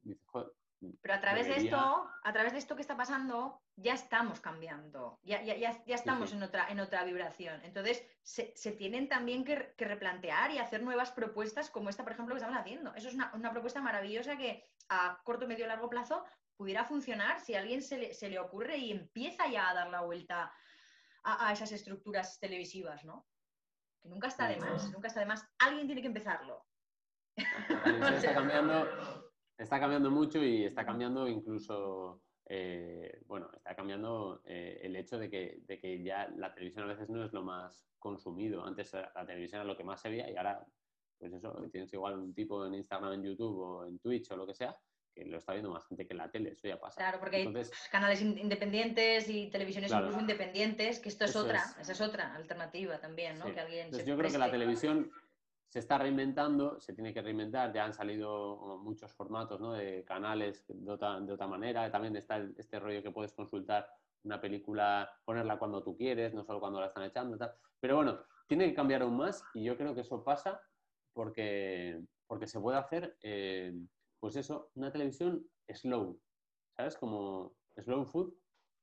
Pero 1.01 1.13
a 1.13 1.21
través 1.21 1.47
de 1.47 1.55
esto, 1.55 2.07
a 2.23 2.33
través 2.33 2.53
de 2.53 2.59
esto 2.59 2.75
que 2.75 2.81
está 2.81 2.95
pasando, 2.95 3.61
ya 3.75 3.93
estamos 3.93 4.39
cambiando, 4.39 5.19
ya, 5.23 5.41
ya, 5.41 5.55
ya, 5.55 5.95
estamos 5.95 6.33
En, 6.33 6.43
otra, 6.43 6.69
en 6.69 6.79
otra 6.79 7.03
vibración. 7.03 7.61
Entonces, 7.63 8.05
se, 8.21 8.71
tienen 8.73 9.09
también 9.09 9.43
que, 9.43 9.73
replantear 9.77 10.51
y 10.51 10.59
hacer 10.59 10.83
nuevas 10.83 11.11
propuestas 11.11 11.71
como 11.71 11.89
esta, 11.89 12.03
por 12.03 12.13
ejemplo, 12.13 12.35
que 12.35 12.39
estamos 12.39 12.59
haciendo. 12.59 12.93
Eso 12.93 13.07
es 13.07 13.15
una, 13.15 13.51
propuesta 13.51 13.81
maravillosa 13.81 14.37
que 14.37 14.63
a 14.89 15.19
corto, 15.23 15.47
medio, 15.47 15.65
largo 15.65 15.89
plazo 15.89 16.23
pudiera 16.63 16.85
funcionar 16.85 17.41
si 17.41 17.55
a 17.55 17.59
alguien 17.59 17.81
se 17.81 18.29
le, 18.29 18.39
ocurre 18.39 18.77
y 18.77 18.91
empieza 18.91 19.49
ya 19.49 19.69
a 19.69 19.73
dar 19.73 19.89
la 19.89 19.99
vuelta 19.99 20.49
a, 21.25 21.49
a 21.49 21.51
esas 21.51 21.73
estructuras 21.73 22.39
televisivas, 22.39 23.03
¿no? 23.03 23.27
Que 24.01 24.07
nunca 24.07 24.29
está 24.29 24.47
de 24.47 24.55
más, 24.55 24.89
nunca 24.93 25.09
está 25.09 25.19
de 25.19 25.25
más. 25.25 25.45
Alguien 25.59 25.87
tiene 25.87 26.01
que 26.01 26.07
empezarlo. 26.07 26.65
está 27.35 28.33
cambiando, 28.33 28.87
está 29.57 29.77
cambiando 29.77 30.09
mucho 30.09 30.41
y 30.41 30.63
está 30.63 30.85
cambiando 30.85 31.27
incluso, 31.27 32.21
eh, 32.45 33.21
bueno, 33.25 33.51
está 33.53 33.75
cambiando 33.75 34.41
eh, 34.45 34.79
el 34.83 34.95
hecho 34.95 35.17
de 35.17 35.29
que, 35.29 35.63
de 35.67 35.77
que, 35.81 36.01
ya 36.01 36.29
la 36.29 36.53
televisión 36.53 36.85
a 36.85 36.93
veces 36.93 37.09
no 37.09 37.25
es 37.25 37.33
lo 37.33 37.43
más 37.43 37.89
consumido. 37.99 38.65
Antes 38.65 38.93
la 38.93 39.25
televisión 39.25 39.59
era 39.59 39.69
lo 39.69 39.75
que 39.75 39.83
más 39.83 39.99
se 39.99 40.07
veía 40.07 40.31
y 40.31 40.37
ahora, 40.37 40.65
pues 41.19 41.33
eso, 41.33 41.61
tienes 41.73 41.91
igual 41.91 42.17
un 42.19 42.33
tipo 42.33 42.65
en 42.65 42.75
Instagram, 42.75 43.15
en 43.15 43.23
YouTube 43.23 43.59
o 43.59 43.85
en 43.85 43.99
Twitch 43.99 44.31
o 44.31 44.37
lo 44.37 44.47
que 44.47 44.53
sea, 44.53 44.73
que 45.13 45.25
lo 45.25 45.37
está 45.37 45.53
viendo 45.53 45.71
más 45.71 45.85
gente 45.85 46.05
que 46.05 46.13
en 46.13 46.17
la 46.17 46.29
tele, 46.29 46.51
eso 46.51 46.67
ya 46.67 46.79
pasa. 46.79 46.97
Claro, 46.97 47.19
porque 47.19 47.37
hay 47.37 47.53
canales 47.91 48.21
independientes 48.21 49.29
y 49.29 49.49
televisiones 49.49 49.91
incluso 49.91 50.19
independientes, 50.19 50.99
que 50.99 51.09
esto 51.09 51.25
es 51.25 51.35
otra, 51.35 51.63
esa 51.79 51.91
es 51.91 52.01
otra 52.01 52.35
alternativa 52.35 52.99
también, 52.99 53.37
¿no? 53.39 53.45
Que 53.53 53.59
alguien 53.59 53.91
yo 53.91 54.17
creo 54.17 54.31
que 54.31 54.37
la 54.37 54.51
televisión 54.51 55.11
se 55.73 55.79
está 55.79 55.97
reinventando, 55.97 56.79
se 56.79 56.93
tiene 56.93 57.15
que 57.15 57.21
reinventar, 57.23 57.73
ya 57.73 57.85
han 57.85 57.95
salido 57.95 58.77
muchos 58.83 59.11
formatos 59.11 59.59
¿no? 59.59 59.73
de 59.73 60.03
canales 60.05 60.63
de 60.67 60.91
otra, 60.91 61.19
de 61.19 61.33
otra 61.33 61.47
manera, 61.47 61.89
también 61.89 62.15
está 62.15 62.37
este 62.57 62.79
rollo 62.79 63.01
que 63.01 63.09
puedes 63.09 63.33
consultar 63.33 63.89
una 64.23 64.39
película, 64.39 65.11
ponerla 65.25 65.57
cuando 65.57 65.81
tú 65.81 65.97
quieres, 65.97 66.31
no 66.31 66.43
solo 66.43 66.59
cuando 66.59 66.79
la 66.79 66.85
están 66.85 67.05
echando, 67.05 67.39
tal. 67.39 67.55
pero 67.79 67.95
bueno, 67.95 68.19
tiene 68.47 68.67
que 68.67 68.75
cambiar 68.75 69.01
aún 69.01 69.17
más 69.17 69.43
y 69.55 69.63
yo 69.63 69.75
creo 69.75 69.95
que 69.95 70.01
eso 70.01 70.23
pasa 70.23 70.61
porque, 71.11 71.99
porque 72.27 72.45
se 72.45 72.59
puede 72.59 72.77
hacer, 72.77 73.17
eh, 73.23 73.73
pues 74.23 74.37
eso, 74.37 74.71
una 74.75 74.89
televisión 74.89 75.45
slow, 75.67 76.17
¿sabes? 76.77 76.95
Como 76.95 77.57
slow 77.75 78.05
food, 78.05 78.33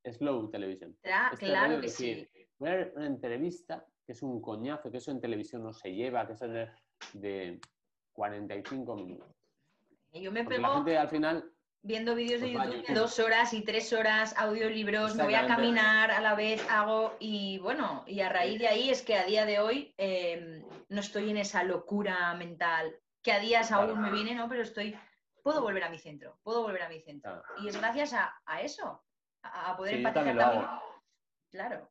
slow 0.05 0.51
television. 0.51 0.95
Este 1.03 1.47
claro 1.47 1.81
que 1.81 1.89
sí. 1.89 2.29
Ver 2.59 2.93
una 2.95 3.07
entrevista 3.07 3.87
que 4.05 4.13
es 4.13 4.23
un 4.23 4.43
coñazo, 4.43 4.91
que 4.91 4.99
eso 4.99 5.11
en 5.11 5.19
televisión 5.19 5.63
no 5.63 5.73
se 5.73 5.95
lleva, 5.95 6.27
que 6.27 6.35
eso 6.35 6.45
es 6.45 6.69
de, 7.15 7.59
45 8.13 8.95
minutos. 8.97 9.35
Y 10.13 10.21
yo 10.21 10.31
me 10.31 10.45
pego 10.45 10.67
al 10.67 11.09
final 11.09 11.51
viendo 11.81 12.15
vídeos 12.15 12.43
de 12.43 12.53
pues 12.53 12.67
YouTube 12.67 12.87
de 12.89 12.93
dos 12.93 13.19
horas 13.19 13.55
y 13.55 13.63
tres 13.63 13.95
horas, 13.95 14.35
audiolibros, 14.37 15.17
me 15.17 15.25
voy 15.25 15.37
a 15.37 15.47
caminar 15.47 16.11
a 16.11 16.21
la 16.21 16.35
vez, 16.35 16.63
hago 16.69 17.17
y 17.19 17.59
bueno, 17.61 18.05
y 18.07 18.21
a 18.21 18.29
raíz 18.29 18.59
de 18.59 18.69
ahí 18.69 18.91
es 18.91 19.01
que 19.01 19.17
a 19.17 19.25
día 19.25 19.47
de 19.47 19.59
hoy 19.59 19.95
em, 19.97 20.63
no 20.91 21.01
estoy 21.01 21.31
en 21.31 21.39
esa 21.39 21.65
locura 21.65 22.35
mental, 22.35 22.95
que 23.23 23.33
a 23.33 23.41
días 23.41 23.73
aún 23.73 24.03
me 24.03 24.11
viene, 24.11 24.35
¿no? 24.35 24.47
Pero 24.47 24.63
estoy, 24.63 24.95
puedo 25.43 25.63
volver 25.63 25.85
a 25.85 25.91
mi 25.91 25.99
centro, 25.99 26.39
puedo 26.43 26.63
volver 26.63 26.83
a 26.83 26.89
mi 26.89 27.01
centro. 27.01 27.43
Y 27.63 27.69
es 27.69 27.77
gracias 27.77 28.15
a, 28.15 28.61
eso, 28.63 29.03
a, 29.43 29.77
poder 29.77 29.97
empatizar 29.97 30.37
también. 30.37 30.67
Claro 31.51 31.91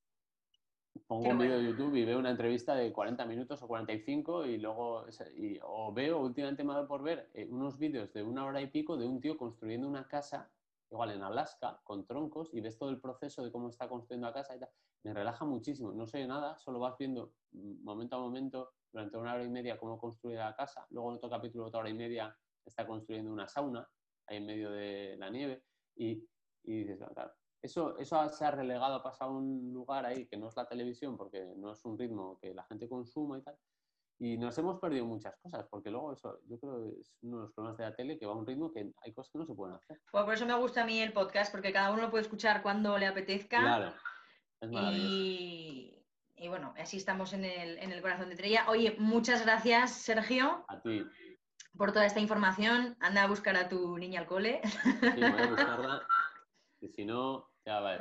pongo 1.10 1.30
un 1.30 1.40
vídeo 1.40 1.58
de 1.58 1.66
YouTube 1.66 1.96
y 1.96 2.06
veo 2.06 2.20
una 2.20 2.30
entrevista 2.30 2.76
de 2.76 2.92
40 2.92 3.26
minutos 3.26 3.62
o 3.64 3.68
45 3.68 4.46
y 4.46 4.60
luego, 4.60 5.06
o 5.64 5.92
veo, 5.92 6.20
últimamente 6.20 6.64
me 6.64 6.72
ha 6.72 6.76
dado 6.76 6.88
por 6.88 7.02
ver 7.02 7.32
eh, 7.34 7.48
unos 7.50 7.80
vídeos 7.80 8.14
de 8.14 8.22
una 8.22 8.46
hora 8.46 8.62
y 8.62 8.68
pico 8.68 8.96
de 8.96 9.08
un 9.08 9.20
tío 9.20 9.36
construyendo 9.36 9.88
una 9.88 10.08
casa, 10.08 10.52
igual 10.92 11.12
en 11.12 11.24
Alaska, 11.24 11.82
con 11.84 12.06
troncos 12.06 12.54
y 12.54 12.62
ves 12.62 12.78
todo 12.78 12.92
el 12.92 13.00
proceso 13.00 13.44
de 13.44 13.52
cómo 13.52 13.70
está 13.70 13.90
construyendo 13.90 14.28
la 14.28 14.34
casa 14.34 14.56
y 14.56 14.60
tal. 14.60 14.70
Me 15.04 15.14
relaja 15.14 15.46
muchísimo, 15.46 15.92
no 15.92 16.06
sé 16.06 16.28
nada, 16.28 16.58
solo 16.60 16.78
vas 16.80 16.96
viendo 17.00 17.34
mm, 17.54 17.84
momento 17.84 18.16
a 18.16 18.20
momento 18.20 18.74
durante 18.92 19.18
una 19.18 19.34
hora 19.34 19.44
y 19.44 19.50
media 19.50 19.80
cómo 19.80 19.98
construye 19.98 20.36
la 20.36 20.56
casa, 20.56 20.86
luego 20.92 21.10
en 21.10 21.18
otro 21.18 21.30
capítulo, 21.32 21.66
otra 21.66 21.80
hora 21.80 21.90
y 21.90 21.96
media, 21.96 22.38
está 22.70 22.88
construyendo 22.88 23.32
una 23.32 23.48
sauna 23.48 23.88
ahí 24.28 24.38
en 24.38 24.46
medio 24.46 24.72
de 24.72 25.16
la 25.18 25.30
nieve 25.30 25.64
y, 25.96 26.24
y 26.64 26.84
dices, 26.84 27.00
claro, 27.14 27.34
eso, 27.62 27.98
eso 27.98 28.30
se 28.30 28.46
ha 28.46 28.52
relegado, 28.52 28.96
ha 28.96 29.04
pasado 29.04 29.32
a 29.32 29.38
un 29.38 29.74
lugar 29.74 30.06
ahí 30.06 30.28
que 30.28 30.38
no 30.38 30.48
es 30.48 30.56
la 30.56 30.68
televisión, 30.68 31.18
porque 31.18 31.46
no 31.58 31.72
es 31.72 31.84
un 31.84 31.98
ritmo 31.98 32.40
que 32.42 32.54
la 32.54 32.64
gente 32.64 32.88
consuma 32.88 33.38
y 33.38 33.42
tal. 33.42 33.58
Y 34.22 34.38
nos 34.38 34.58
hemos 34.58 34.80
perdido 34.80 35.06
muchas 35.06 35.36
cosas, 35.42 35.66
porque 35.70 35.90
luego 35.90 36.12
eso, 36.12 36.40
yo 36.46 36.60
creo 36.60 36.84
que 36.84 37.00
es 37.00 37.14
uno 37.22 37.38
de 37.38 37.44
los 37.44 37.54
problemas 37.54 37.78
de 37.78 37.84
la 37.86 37.96
tele, 37.96 38.20
que 38.20 38.26
va 38.26 38.34
a 38.34 38.36
un 38.36 38.46
ritmo 38.46 38.72
que 38.72 38.92
hay 39.02 39.14
cosas 39.14 39.32
que 39.32 39.40
no 39.40 39.46
se 39.46 39.54
pueden 39.54 39.76
hacer. 39.76 40.00
Pues 40.12 40.24
por 40.26 40.34
eso 40.34 40.46
me 40.46 40.56
gusta 40.56 40.84
a 40.84 40.86
mí 40.86 41.00
el 41.02 41.14
podcast, 41.14 41.52
porque 41.52 41.72
cada 41.72 41.92
uno 41.92 42.04
lo 42.04 42.12
puede 42.12 42.24
escuchar 42.24 42.62
cuando 42.62 42.98
le 42.98 43.08
apetezca. 43.08 43.60
Claro, 43.60 43.94
es 44.62 44.70
y, 44.72 46.04
y, 46.36 46.48
bueno, 46.50 46.74
así 46.78 46.98
estamos 46.98 47.32
en 47.32 47.46
el, 47.46 47.78
en 47.78 47.94
el 47.94 48.02
corazón 48.02 48.30
de 48.30 48.36
Trella. 48.36 48.70
Oye, 48.70 48.96
muchas 49.00 49.44
gracias, 49.44 49.92
Sergio. 49.92 50.66
A 50.68 50.82
ti. 50.82 51.06
Por 51.80 51.92
toda 51.92 52.06
esta 52.06 52.20
información. 52.20 52.96
Anda 53.00 53.24
a 53.24 53.28
buscar 53.28 53.58
a 53.58 53.68
tu 53.68 53.98
niña 53.98 54.20
al 54.20 54.28
cole. 54.28 54.62
Sí, 54.64 55.20
voy 55.20 55.42
a 55.42 55.48
buscarla. 55.48 56.08
Y 56.82 56.90
si 56.90 57.06
no, 57.06 57.50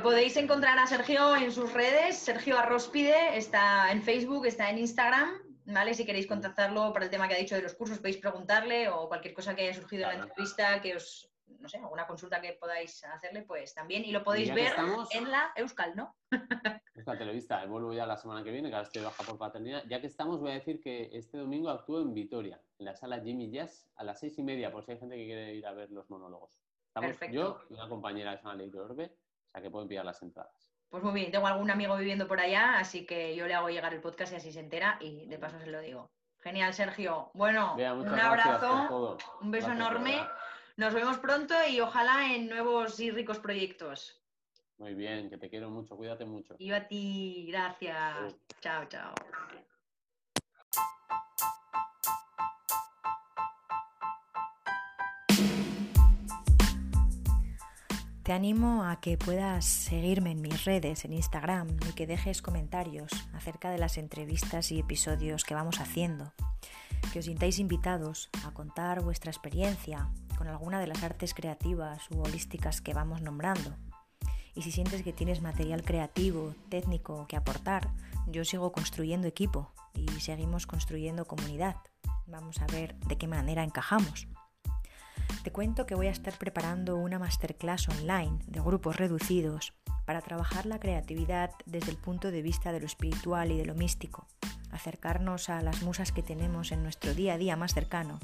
Podéis 0.02 0.36
encontrar 0.36 0.78
a 0.78 0.86
Sergio 0.86 1.36
en 1.36 1.52
sus 1.52 1.72
redes, 1.72 2.16
Sergio 2.16 2.58
Arrospide, 2.58 3.36
está 3.36 3.92
en 3.92 4.02
Facebook, 4.02 4.46
está 4.46 4.70
en 4.70 4.78
Instagram, 4.78 5.30
¿vale? 5.66 5.92
Si 5.92 6.06
queréis 6.06 6.26
contactarlo 6.26 6.92
para 6.92 7.04
el 7.04 7.10
tema 7.10 7.28
que 7.28 7.34
ha 7.34 7.38
dicho 7.38 7.54
de 7.54 7.62
los 7.62 7.74
cursos, 7.74 7.98
podéis 7.98 8.16
preguntarle 8.16 8.88
o 8.88 9.08
cualquier 9.08 9.34
cosa 9.34 9.54
que 9.54 9.62
haya 9.62 9.74
surgido 9.74 10.10
en 10.10 10.18
la 10.20 10.24
entrevista, 10.24 10.80
que 10.80 10.96
os, 10.96 11.30
no 11.58 11.68
sé, 11.68 11.78
alguna 11.78 12.06
consulta 12.06 12.40
que 12.40 12.52
podáis 12.54 13.04
hacerle, 13.04 13.42
pues 13.42 13.74
también. 13.74 14.04
Y 14.04 14.12
lo 14.12 14.22
podéis 14.22 14.54
ver 14.54 14.72
en 15.10 15.30
la 15.30 15.52
Euskal, 15.56 15.96
¿no? 15.96 16.16
Euskal 16.94 17.18
Televista, 17.18 17.64
vuelvo 17.66 17.92
ya 17.92 18.06
la 18.06 18.16
semana 18.16 18.44
que 18.44 18.50
viene, 18.50 18.68
que 18.68 18.74
ahora 18.74 18.86
estoy 18.86 19.02
baja 19.02 19.22
por 19.24 19.38
paternidad. 19.38 19.84
Ya 19.88 20.00
que 20.00 20.06
estamos, 20.06 20.40
voy 20.40 20.50
a 20.50 20.54
decir 20.54 20.80
que 20.80 21.10
este 21.12 21.38
domingo 21.38 21.70
actúo 21.70 22.00
en 22.00 22.14
Vitoria, 22.14 22.60
en 22.78 22.86
la 22.86 22.94
sala 22.94 23.20
Jimmy 23.20 23.50
Jazz, 23.50 23.88
a 23.96 24.04
las 24.04 24.20
seis 24.20 24.38
y 24.38 24.42
media, 24.42 24.70
por 24.70 24.84
si 24.84 24.92
hay 24.92 24.98
gente 24.98 25.16
que 25.16 25.24
quiere 25.24 25.54
ir 25.54 25.66
a 25.66 25.72
ver 25.72 25.90
los 25.90 26.08
monólogos. 26.10 26.50
Estamos 26.86 27.16
yo 27.30 27.60
y 27.70 27.74
una 27.74 27.88
compañera 27.88 28.32
que 28.32 28.38
se 28.38 28.48
llama 28.48 28.62
Orbe 28.82 29.04
o 29.04 29.50
sea 29.50 29.62
que 29.62 29.70
puedo 29.70 29.82
enviar 29.82 30.04
las 30.04 30.22
entradas. 30.22 30.72
Pues 30.88 31.02
muy 31.02 31.12
bien, 31.12 31.30
tengo 31.30 31.46
algún 31.46 31.70
amigo 31.70 31.96
viviendo 31.96 32.26
por 32.26 32.40
allá, 32.40 32.78
así 32.78 33.06
que 33.06 33.36
yo 33.36 33.46
le 33.46 33.54
hago 33.54 33.68
llegar 33.68 33.92
el 33.92 34.00
podcast 34.00 34.32
y 34.32 34.36
así 34.36 34.52
se 34.52 34.60
entera 34.60 34.96
y 35.00 35.26
de 35.26 35.38
paso 35.38 35.58
se 35.58 35.66
lo 35.66 35.80
digo. 35.80 36.10
Genial, 36.40 36.72
Sergio. 36.72 37.30
Bueno, 37.34 37.74
un 37.74 38.18
abrazo, 38.18 39.18
un 39.40 39.50
beso 39.50 39.72
enorme. 39.72 40.18
Nos 40.78 40.94
vemos 40.94 41.18
pronto 41.18 41.54
y 41.68 41.80
ojalá 41.80 42.32
en 42.32 42.48
nuevos 42.48 43.00
y 43.00 43.10
ricos 43.10 43.40
proyectos. 43.40 44.16
Muy 44.76 44.94
bien, 44.94 45.28
que 45.28 45.36
te 45.36 45.50
quiero 45.50 45.70
mucho, 45.70 45.96
cuídate 45.96 46.24
mucho. 46.24 46.54
Y 46.56 46.70
a 46.70 46.86
ti, 46.86 47.46
gracias. 47.48 48.36
Chao, 48.60 48.84
chao. 48.84 49.12
Te 58.22 58.32
animo 58.32 58.84
a 58.84 59.00
que 59.00 59.18
puedas 59.18 59.64
seguirme 59.64 60.30
en 60.30 60.40
mis 60.40 60.64
redes, 60.64 61.04
en 61.04 61.12
Instagram, 61.12 61.76
y 61.90 61.92
que 61.94 62.06
dejes 62.06 62.40
comentarios 62.40 63.10
acerca 63.32 63.70
de 63.70 63.78
las 63.78 63.98
entrevistas 63.98 64.70
y 64.70 64.78
episodios 64.78 65.42
que 65.42 65.54
vamos 65.54 65.80
haciendo. 65.80 66.34
Que 67.12 67.18
os 67.18 67.24
sintáis 67.24 67.58
invitados 67.58 68.30
a 68.46 68.54
contar 68.54 69.02
vuestra 69.02 69.32
experiencia 69.32 70.08
con 70.38 70.46
alguna 70.46 70.78
de 70.78 70.86
las 70.86 71.02
artes 71.02 71.34
creativas 71.34 72.08
u 72.10 72.20
holísticas 72.20 72.80
que 72.80 72.94
vamos 72.94 73.20
nombrando. 73.22 73.74
Y 74.54 74.62
si 74.62 74.70
sientes 74.70 75.02
que 75.02 75.12
tienes 75.12 75.42
material 75.42 75.82
creativo, 75.82 76.54
técnico 76.68 77.26
que 77.26 77.36
aportar, 77.36 77.90
yo 78.28 78.44
sigo 78.44 78.70
construyendo 78.70 79.26
equipo 79.26 79.72
y 79.94 80.06
seguimos 80.20 80.68
construyendo 80.68 81.24
comunidad. 81.24 81.76
Vamos 82.26 82.60
a 82.62 82.66
ver 82.66 82.94
de 83.00 83.18
qué 83.18 83.26
manera 83.26 83.64
encajamos. 83.64 84.28
Te 85.42 85.50
cuento 85.50 85.86
que 85.86 85.96
voy 85.96 86.06
a 86.06 86.12
estar 86.12 86.36
preparando 86.38 86.96
una 86.96 87.18
masterclass 87.18 87.88
online 87.88 88.38
de 88.46 88.60
grupos 88.60 88.96
reducidos 88.96 89.74
para 90.04 90.22
trabajar 90.22 90.66
la 90.66 90.78
creatividad 90.78 91.50
desde 91.66 91.90
el 91.90 91.96
punto 91.96 92.30
de 92.30 92.42
vista 92.42 92.70
de 92.70 92.80
lo 92.80 92.86
espiritual 92.86 93.50
y 93.50 93.58
de 93.58 93.66
lo 93.66 93.74
místico, 93.74 94.26
acercarnos 94.70 95.48
a 95.48 95.62
las 95.62 95.82
musas 95.82 96.12
que 96.12 96.22
tenemos 96.22 96.70
en 96.70 96.82
nuestro 96.84 97.12
día 97.14 97.34
a 97.34 97.38
día 97.38 97.56
más 97.56 97.74
cercano, 97.74 98.20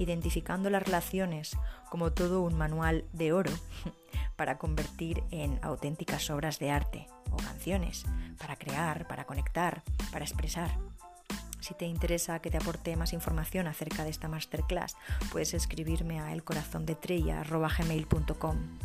identificando 0.00 0.70
las 0.70 0.82
relaciones 0.82 1.56
como 1.90 2.12
todo 2.12 2.42
un 2.42 2.56
manual 2.56 3.04
de 3.12 3.32
oro 3.32 3.52
para 4.36 4.58
convertir 4.58 5.22
en 5.30 5.60
auténticas 5.62 6.30
obras 6.30 6.58
de 6.58 6.70
arte 6.70 7.06
o 7.30 7.36
canciones, 7.36 8.06
para 8.38 8.56
crear, 8.56 9.06
para 9.06 9.26
conectar, 9.26 9.82
para 10.10 10.24
expresar. 10.24 10.70
Si 11.60 11.74
te 11.74 11.84
interesa 11.84 12.40
que 12.40 12.50
te 12.50 12.56
aporte 12.56 12.96
más 12.96 13.12
información 13.12 13.66
acerca 13.66 14.02
de 14.02 14.08
esta 14.10 14.28
masterclass, 14.28 14.96
puedes 15.30 15.52
escribirme 15.52 16.18
a 16.18 16.32
elcorazondetrella.gmail.com. 16.32 18.78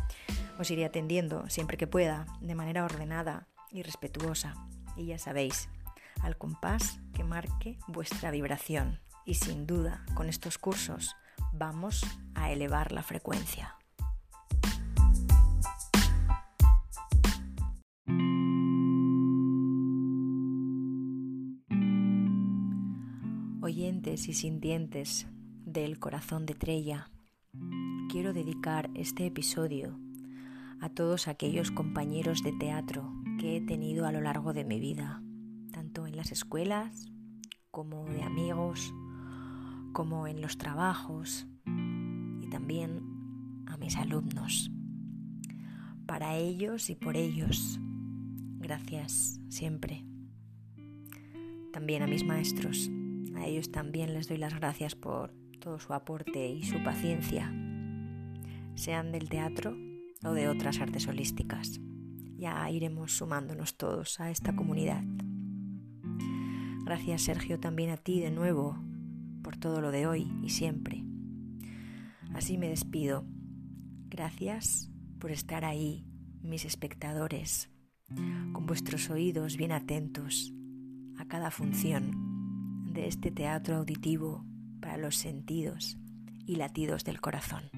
Os 0.58 0.70
iré 0.70 0.84
atendiendo 0.84 1.48
siempre 1.48 1.78
que 1.78 1.86
pueda, 1.86 2.26
de 2.40 2.54
manera 2.54 2.84
ordenada 2.84 3.48
y 3.70 3.82
respetuosa. 3.82 4.54
Y 4.94 5.06
ya 5.06 5.18
sabéis, 5.18 5.70
al 6.20 6.36
compás 6.36 7.00
que 7.14 7.24
marque 7.24 7.78
vuestra 7.88 8.30
vibración 8.30 9.00
y 9.26 9.34
sin 9.34 9.66
duda 9.66 10.06
con 10.14 10.28
estos 10.28 10.56
cursos 10.56 11.16
vamos 11.52 12.06
a 12.34 12.50
elevar 12.50 12.92
la 12.92 13.02
frecuencia. 13.02 13.76
Oyentes 23.60 24.28
y 24.28 24.34
sintientes 24.34 25.26
del 25.64 25.98
corazón 25.98 26.46
de 26.46 26.54
Trella, 26.54 27.10
quiero 28.08 28.32
dedicar 28.32 28.88
este 28.94 29.26
episodio 29.26 29.98
a 30.80 30.88
todos 30.88 31.26
aquellos 31.26 31.72
compañeros 31.72 32.42
de 32.44 32.52
teatro 32.52 33.12
que 33.40 33.56
he 33.56 33.60
tenido 33.60 34.06
a 34.06 34.12
lo 34.12 34.20
largo 34.20 34.52
de 34.52 34.64
mi 34.64 34.78
vida, 34.78 35.20
tanto 35.72 36.06
en 36.06 36.16
las 36.16 36.30
escuelas 36.30 37.06
como 37.72 38.04
de 38.04 38.22
amigos, 38.22 38.94
como 39.96 40.26
en 40.26 40.42
los 40.42 40.58
trabajos 40.58 41.46
y 41.64 42.50
también 42.50 43.00
a 43.66 43.78
mis 43.78 43.96
alumnos. 43.96 44.70
Para 46.04 46.36
ellos 46.36 46.90
y 46.90 46.94
por 46.94 47.16
ellos, 47.16 47.80
gracias 48.58 49.40
siempre. 49.48 50.04
También 51.72 52.02
a 52.02 52.06
mis 52.06 52.26
maestros, 52.26 52.90
a 53.36 53.46
ellos 53.46 53.72
también 53.72 54.12
les 54.12 54.28
doy 54.28 54.36
las 54.36 54.54
gracias 54.54 54.94
por 54.94 55.32
todo 55.60 55.78
su 55.78 55.94
aporte 55.94 56.46
y 56.46 56.62
su 56.62 56.76
paciencia, 56.84 57.50
sean 58.74 59.12
del 59.12 59.30
teatro 59.30 59.78
o 60.24 60.32
de 60.32 60.50
otras 60.50 60.78
artes 60.78 61.08
holísticas. 61.08 61.80
Ya 62.36 62.70
iremos 62.70 63.12
sumándonos 63.12 63.78
todos 63.78 64.20
a 64.20 64.30
esta 64.30 64.54
comunidad. 64.54 65.02
Gracias 66.84 67.22
Sergio 67.22 67.58
también 67.58 67.88
a 67.88 67.96
ti 67.96 68.20
de 68.20 68.30
nuevo 68.30 68.85
por 69.46 69.56
todo 69.56 69.80
lo 69.80 69.92
de 69.92 70.08
hoy 70.08 70.26
y 70.42 70.48
siempre. 70.48 71.04
Así 72.34 72.58
me 72.58 72.68
despido. 72.68 73.24
Gracias 74.08 74.90
por 75.20 75.30
estar 75.30 75.64
ahí, 75.64 76.04
mis 76.42 76.64
espectadores, 76.64 77.70
con 78.52 78.66
vuestros 78.66 79.08
oídos 79.08 79.56
bien 79.56 79.70
atentos 79.70 80.52
a 81.16 81.26
cada 81.26 81.52
función 81.52 82.90
de 82.92 83.06
este 83.06 83.30
teatro 83.30 83.76
auditivo 83.76 84.44
para 84.80 84.96
los 84.96 85.14
sentidos 85.14 85.96
y 86.44 86.56
latidos 86.56 87.04
del 87.04 87.20
corazón. 87.20 87.70